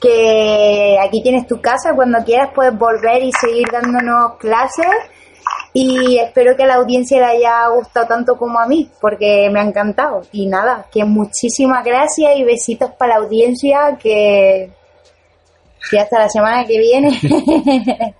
Que 0.00 0.98
aquí 1.00 1.22
tienes 1.22 1.46
tu 1.46 1.60
casa, 1.60 1.94
cuando 1.94 2.22
quieras 2.24 2.50
puedes 2.54 2.76
volver 2.76 3.22
y 3.22 3.32
seguir 3.32 3.68
dándonos 3.72 4.36
clases. 4.36 4.86
Y 5.72 6.18
espero 6.18 6.56
que 6.56 6.62
a 6.62 6.66
la 6.66 6.74
audiencia 6.74 7.18
le 7.18 7.24
haya 7.24 7.66
gustado 7.68 8.06
tanto 8.06 8.36
como 8.36 8.60
a 8.60 8.66
mí, 8.66 8.88
porque 9.00 9.48
me 9.50 9.60
ha 9.60 9.64
encantado. 9.64 10.22
Y 10.32 10.46
nada, 10.46 10.86
que 10.92 11.04
muchísimas 11.04 11.84
gracias 11.84 12.36
y 12.36 12.44
besitos 12.44 12.90
para 12.92 13.14
la 13.14 13.24
audiencia, 13.24 13.98
que, 14.00 14.70
hasta 15.98 16.18
la 16.18 16.28
semana 16.28 16.64
que 16.64 16.78
viene. 16.78 17.18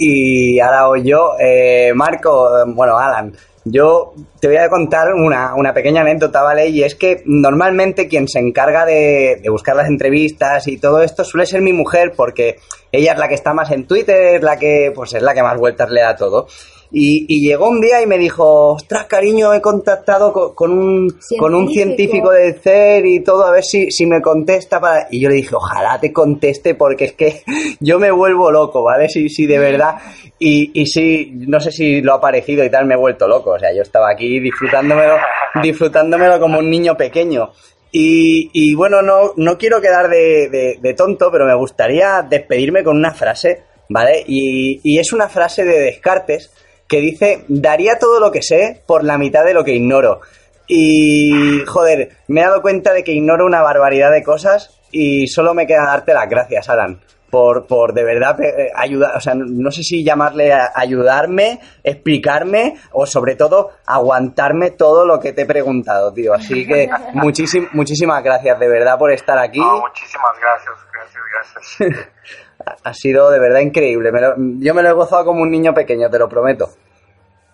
Y 0.00 0.60
ahora 0.60 0.86
voy 0.86 1.02
yo, 1.02 1.32
eh, 1.40 1.92
Marco, 1.92 2.48
bueno, 2.68 2.96
Alan, 2.96 3.36
yo 3.70 4.14
te 4.40 4.48
voy 4.48 4.56
a 4.56 4.68
contar 4.68 5.14
una, 5.14 5.54
una 5.54 5.72
pequeña 5.72 6.02
anécdota, 6.02 6.42
¿vale? 6.42 6.68
Y 6.68 6.82
es 6.82 6.94
que 6.94 7.22
normalmente 7.26 8.08
quien 8.08 8.28
se 8.28 8.38
encarga 8.38 8.84
de, 8.84 9.40
de 9.42 9.50
buscar 9.50 9.76
las 9.76 9.88
entrevistas 9.88 10.68
y 10.68 10.78
todo 10.78 11.02
esto 11.02 11.24
suele 11.24 11.46
ser 11.46 11.60
mi 11.60 11.72
mujer 11.72 12.12
porque 12.16 12.58
ella 12.92 13.12
es 13.12 13.18
la 13.18 13.28
que 13.28 13.34
está 13.34 13.52
más 13.52 13.70
en 13.70 13.86
Twitter, 13.86 14.42
la 14.42 14.58
que, 14.58 14.92
pues 14.94 15.14
es 15.14 15.22
la 15.22 15.34
que 15.34 15.42
más 15.42 15.58
vueltas 15.58 15.90
le 15.90 16.00
da 16.00 16.16
todo. 16.16 16.46
Y, 16.90 17.26
y 17.28 17.46
llegó 17.46 17.68
un 17.68 17.80
día 17.82 18.00
y 18.00 18.06
me 18.06 18.16
dijo, 18.16 18.72
ostras, 18.72 19.04
cariño, 19.06 19.52
he 19.52 19.60
contactado 19.60 20.32
co- 20.32 20.54
con, 20.54 20.70
un, 20.72 21.18
con 21.38 21.54
un 21.54 21.68
científico 21.70 22.30
Científico. 22.30 22.30
del 22.30 22.54
CER 22.60 23.04
y 23.06 23.20
todo, 23.22 23.44
a 23.44 23.50
ver 23.50 23.62
si, 23.62 23.90
si 23.90 24.06
me 24.06 24.22
contesta 24.22 24.80
para... 24.80 25.06
Y 25.10 25.20
yo 25.20 25.28
le 25.28 25.34
dije, 25.34 25.54
ojalá 25.54 26.00
te 26.00 26.12
conteste 26.12 26.74
porque 26.74 27.04
es 27.04 27.12
que 27.12 27.42
yo 27.80 27.98
me 27.98 28.10
vuelvo 28.10 28.50
loco, 28.50 28.82
¿vale? 28.82 29.08
Si, 29.08 29.28
si 29.28 29.46
de 29.46 29.58
verdad... 29.58 29.96
Y, 30.38 30.70
y 30.80 30.86
sí, 30.86 31.32
no 31.34 31.58
sé 31.60 31.72
si 31.72 32.00
lo 32.00 32.14
ha 32.14 32.20
parecido 32.20 32.64
y 32.64 32.70
tal, 32.70 32.86
me 32.86 32.94
he 32.94 32.98
vuelto 32.98 33.26
loco. 33.28 33.50
O 33.50 33.58
sea, 33.58 33.74
yo 33.74 33.82
estaba 33.82 34.08
aquí 34.10 34.38
disfrutándomelo, 34.40 35.16
disfrutándomelo 35.62 36.40
como 36.40 36.58
un 36.58 36.70
niño 36.70 36.96
pequeño. 36.96 37.50
Y, 37.90 38.50
y 38.52 38.74
bueno, 38.74 39.02
no, 39.02 39.32
no 39.36 39.58
quiero 39.58 39.80
quedar 39.80 40.08
de, 40.08 40.48
de- 40.48 40.78
de 40.80 40.94
tonto, 40.94 41.30
pero 41.32 41.44
me 41.46 41.54
gustaría 41.54 42.22
despedirme 42.22 42.84
con 42.84 42.96
una 42.96 43.12
frase, 43.12 43.62
¿vale? 43.88 44.22
Y, 44.26 44.80
y 44.84 44.98
es 44.98 45.12
una 45.12 45.28
frase 45.28 45.64
de 45.64 45.78
Descartes 45.80 46.52
que 46.88 47.00
dice, 47.00 47.44
daría 47.48 47.98
todo 47.98 48.18
lo 48.18 48.30
que 48.30 48.42
sé 48.42 48.82
por 48.86 49.04
la 49.04 49.18
mitad 49.18 49.44
de 49.44 49.54
lo 49.54 49.62
que 49.64 49.72
ignoro. 49.74 50.20
Y, 50.66 51.62
joder, 51.66 52.16
me 52.28 52.40
he 52.40 52.44
dado 52.44 52.60
cuenta 52.62 52.92
de 52.92 53.02
que 53.04 53.12
ignoro 53.12 53.46
una 53.46 53.62
barbaridad 53.62 54.10
de 54.10 54.22
cosas 54.22 54.78
y 54.90 55.26
solo 55.26 55.54
me 55.54 55.66
queda 55.66 55.84
darte 55.84 56.12
las 56.14 56.28
gracias, 56.28 56.68
Alan, 56.68 57.00
por, 57.30 57.66
por 57.66 57.92
de 57.94 58.04
verdad 58.04 58.38
eh, 58.42 58.70
ayudar, 58.74 59.16
o 59.16 59.20
sea, 59.20 59.34
no, 59.34 59.70
sé 59.70 59.82
si 59.82 60.04
llamarle 60.04 60.52
a 60.52 60.72
ayudarme, 60.74 61.60
explicarme 61.84 62.76
o 62.92 63.06
sobre 63.06 63.34
todo 63.34 63.70
aguantarme 63.86 64.70
todo 64.70 65.06
lo 65.06 65.20
que 65.20 65.32
te 65.32 65.42
he 65.42 65.46
preguntado, 65.46 66.12
tío. 66.12 66.34
Así 66.34 66.66
que 66.66 66.88
muchísim- 67.14 67.68
muchísimas 67.72 68.22
gracias 68.22 68.58
de 68.58 68.68
verdad 68.68 68.98
por 68.98 69.10
estar 69.12 69.38
aquí. 69.38 69.60
No, 69.60 69.80
muchísimas 69.80 70.32
gracias, 70.40 70.74
gracias, 70.92 71.22
gracias. 71.32 72.08
Ha 72.84 72.94
sido 72.94 73.30
de 73.30 73.38
verdad 73.38 73.60
increíble. 73.60 74.12
Me 74.12 74.20
lo- 74.20 74.34
yo 74.36 74.74
me 74.74 74.82
lo 74.82 74.88
he 74.88 74.92
gozado 74.92 75.24
como 75.24 75.42
un 75.42 75.50
niño 75.50 75.72
pequeño, 75.74 76.08
te 76.10 76.18
lo 76.18 76.28
prometo. 76.28 76.68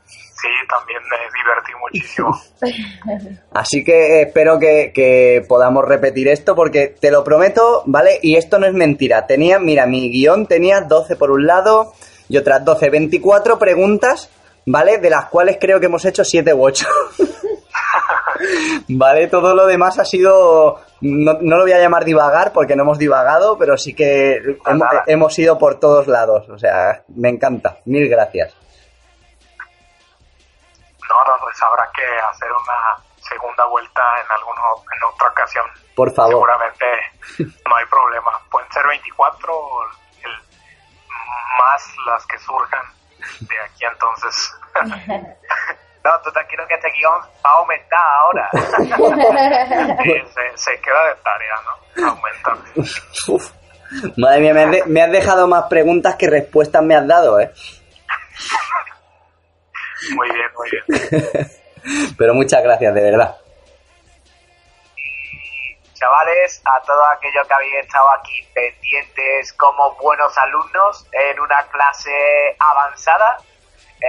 Sí, 0.07 0.49
también 0.69 1.01
me 1.11 1.17
divertí 1.41 1.73
muchísimo. 1.81 3.39
Así 3.53 3.83
que 3.83 4.23
espero 4.23 4.59
que, 4.59 4.93
que 4.95 5.43
podamos 5.49 5.85
repetir 5.87 6.29
esto 6.29 6.55
porque 6.55 6.89
te 6.89 7.11
lo 7.11 7.25
prometo, 7.25 7.83
¿vale? 7.87 8.19
Y 8.23 8.37
esto 8.37 8.59
no 8.59 8.67
es 8.67 8.75
mentira. 8.75 9.27
Tenía, 9.27 9.59
mira, 9.59 9.87
mi 9.87 10.11
guion 10.11 10.47
tenía 10.47 10.83
12 10.83 11.17
por 11.17 11.31
un 11.31 11.47
lado 11.47 11.95
y 12.29 12.37
otras 12.37 12.65
12, 12.65 12.91
24 12.91 13.59
preguntas, 13.59 14.29
¿vale? 14.67 14.99
De 14.99 15.09
las 15.11 15.27
cuales 15.27 15.57
creo 15.61 15.81
que 15.81 15.87
hemos 15.87 16.05
hecho 16.05 16.25
7 16.25 16.53
u 16.53 16.63
8. 16.65 16.87
¿Vale? 18.89 19.27
Todo 19.29 19.55
lo 19.55 19.67
demás 19.67 19.99
ha 19.99 20.05
sido... 20.05 20.81
No, 21.01 21.35
no 21.41 21.57
lo 21.57 21.63
voy 21.63 21.73
a 21.73 21.79
llamar 21.79 22.05
divagar 22.05 22.53
porque 22.53 22.77
no 22.77 22.83
hemos 22.83 22.99
divagado, 22.99 23.59
pero 23.59 23.77
sí 23.77 23.95
que 23.95 24.59
hemos, 24.67 24.89
hemos 25.07 25.39
ido 25.39 25.59
por 25.59 25.79
todos 25.79 26.07
lados. 26.07 26.49
O 26.49 26.59
sea, 26.59 27.03
me 27.09 27.29
encanta. 27.29 27.79
Mil 27.85 28.09
gracias. 28.09 28.55
No, 31.09 31.25
no, 31.27 31.39
pues 31.41 31.63
habrá 31.63 31.89
que 31.95 32.03
hacer 32.03 32.49
una 32.51 33.05
segunda 33.21 33.65
vuelta 33.67 34.03
en 34.25 34.33
alguna 34.33 34.61
en 34.97 35.05
otra 35.15 35.29
ocasión. 35.29 35.65
Por 35.95 36.13
favor. 36.13 36.33
Seguramente 36.33 36.87
no 37.69 37.77
hay 37.77 37.87
problema. 37.87 38.33
Pueden 38.51 38.71
ser 38.73 38.87
24 38.87 39.55
o 39.55 39.83
el, 40.23 40.33
más 41.59 41.95
las 42.07 42.27
que 42.27 42.39
surjan 42.39 42.85
de 43.41 43.61
aquí 43.61 43.85
entonces. 43.85 44.55
no, 46.05 46.21
tú 46.23 46.31
tranquilo 46.33 46.67
que 46.69 46.75
este 46.75 46.91
guion 46.93 47.21
va 47.45 47.51
a 47.51 47.55
aumentar 47.55 48.01
ahora. 48.21 48.51
Sí, 50.03 50.23
se, 50.35 50.59
se 50.59 50.81
queda 50.81 51.05
de 51.09 51.15
tarea, 51.23 51.55
¿no? 51.65 52.09
Aumentar. 52.11 52.57
Uf. 53.29 53.51
Madre 54.17 54.41
mía, 54.41 54.55
me 54.55 54.63
has, 54.65 54.71
de- 54.71 54.85
me 54.87 55.03
has 55.03 55.11
dejado 55.13 55.47
más 55.47 55.65
preguntas 55.65 56.17
que 56.17 56.29
respuestas 56.29 56.83
me 56.83 56.95
has 56.97 57.07
dado, 57.07 57.39
¿eh? 57.41 57.53
Muy 60.17 60.31
bien, 60.31 60.47
muy 60.57 60.71
bien. 60.71 60.85
Pero 62.19 62.35
muchas 62.35 62.63
gracias, 62.63 62.95
de 62.95 63.03
verdad. 63.03 63.37
Y 64.97 65.95
chavales, 65.95 66.63
a 66.65 66.81
todos 66.83 67.07
aquellos 67.17 67.47
que 67.47 67.55
habéis 67.55 67.75
estado 67.85 68.07
aquí 68.19 68.47
pendientes 68.55 69.53
como 69.55 69.95
buenos 69.97 70.37
alumnos 70.39 71.07
en 71.13 71.41
una 71.41 71.63
clase 71.69 72.57
avanzada, 72.59 73.39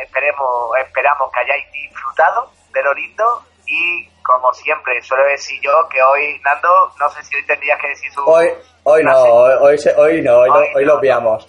esperemos, 0.04 0.78
esperamos 0.86 1.32
que 1.32 1.40
hayáis 1.40 1.72
disfrutado 1.72 2.52
de 2.74 2.84
lo 2.84 2.94
lindo 2.94 3.44
y 3.68 4.08
como 4.22 4.54
siempre 4.54 5.02
suelo 5.02 5.24
decir 5.26 5.60
yo 5.62 5.88
que 5.90 6.02
hoy, 6.02 6.40
Nando, 6.44 6.92
no 7.00 7.10
sé 7.10 7.24
si 7.24 7.36
hoy 7.36 7.46
tendrías 7.46 7.80
que 7.80 7.88
decir 7.90 8.12
su... 8.12 8.24
Hoy, 8.28 8.50
hoy 8.84 9.04
no, 9.04 9.18
hoy, 9.24 9.54
hoy, 9.62 9.78
se- 9.78 9.96
hoy 9.96 10.22
no, 10.22 10.38
hoy, 10.40 10.50
lo- 10.50 10.56
Hoy 10.56 10.72
hoy 10.76 10.86
no. 10.86 10.94
lo 10.96 11.02
piamos. 11.02 11.48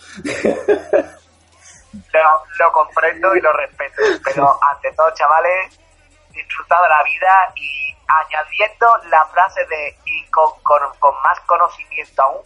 lo, 2.13 2.43
lo 2.59 2.73
comprendo 2.73 3.35
y 3.35 3.41
lo 3.41 3.53
respeto. 3.53 4.03
Pero 4.25 4.59
ante 4.73 4.93
todo, 4.93 5.11
chavales, 5.15 5.79
disfrutad 6.31 6.83
de 6.83 6.89
la 6.89 7.03
vida 7.03 7.53
y 7.57 7.95
añadiendo 8.07 8.97
la 9.11 9.25
frase 9.27 9.65
de 9.67 9.97
y 10.05 10.25
con, 10.31 10.51
con, 10.63 10.81
con 10.99 11.15
más 11.23 11.39
conocimiento 11.41 12.23
aún, 12.23 12.43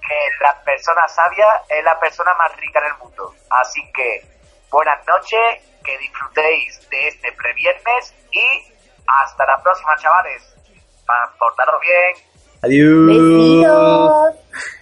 que 0.00 0.16
la 0.42 0.54
persona 0.64 1.06
sabia 1.08 1.46
es 1.68 1.84
la 1.84 1.98
persona 2.00 2.34
más 2.34 2.54
rica 2.56 2.80
en 2.80 2.86
el 2.86 2.94
mundo. 2.98 3.34
Así 3.50 3.80
que 3.92 4.22
buenas 4.70 4.98
noches, 5.06 5.38
que 5.84 5.98
disfrutéis 5.98 6.88
de 6.90 7.08
este 7.08 7.32
previernes 7.32 8.14
y 8.32 8.72
hasta 9.06 9.46
la 9.46 9.62
próxima, 9.62 9.96
chavales. 9.98 10.42
Pa- 11.06 11.34
Portaros 11.38 11.80
bien. 11.80 12.14
Adiós. 12.62 13.06
Besitos. 13.06 14.79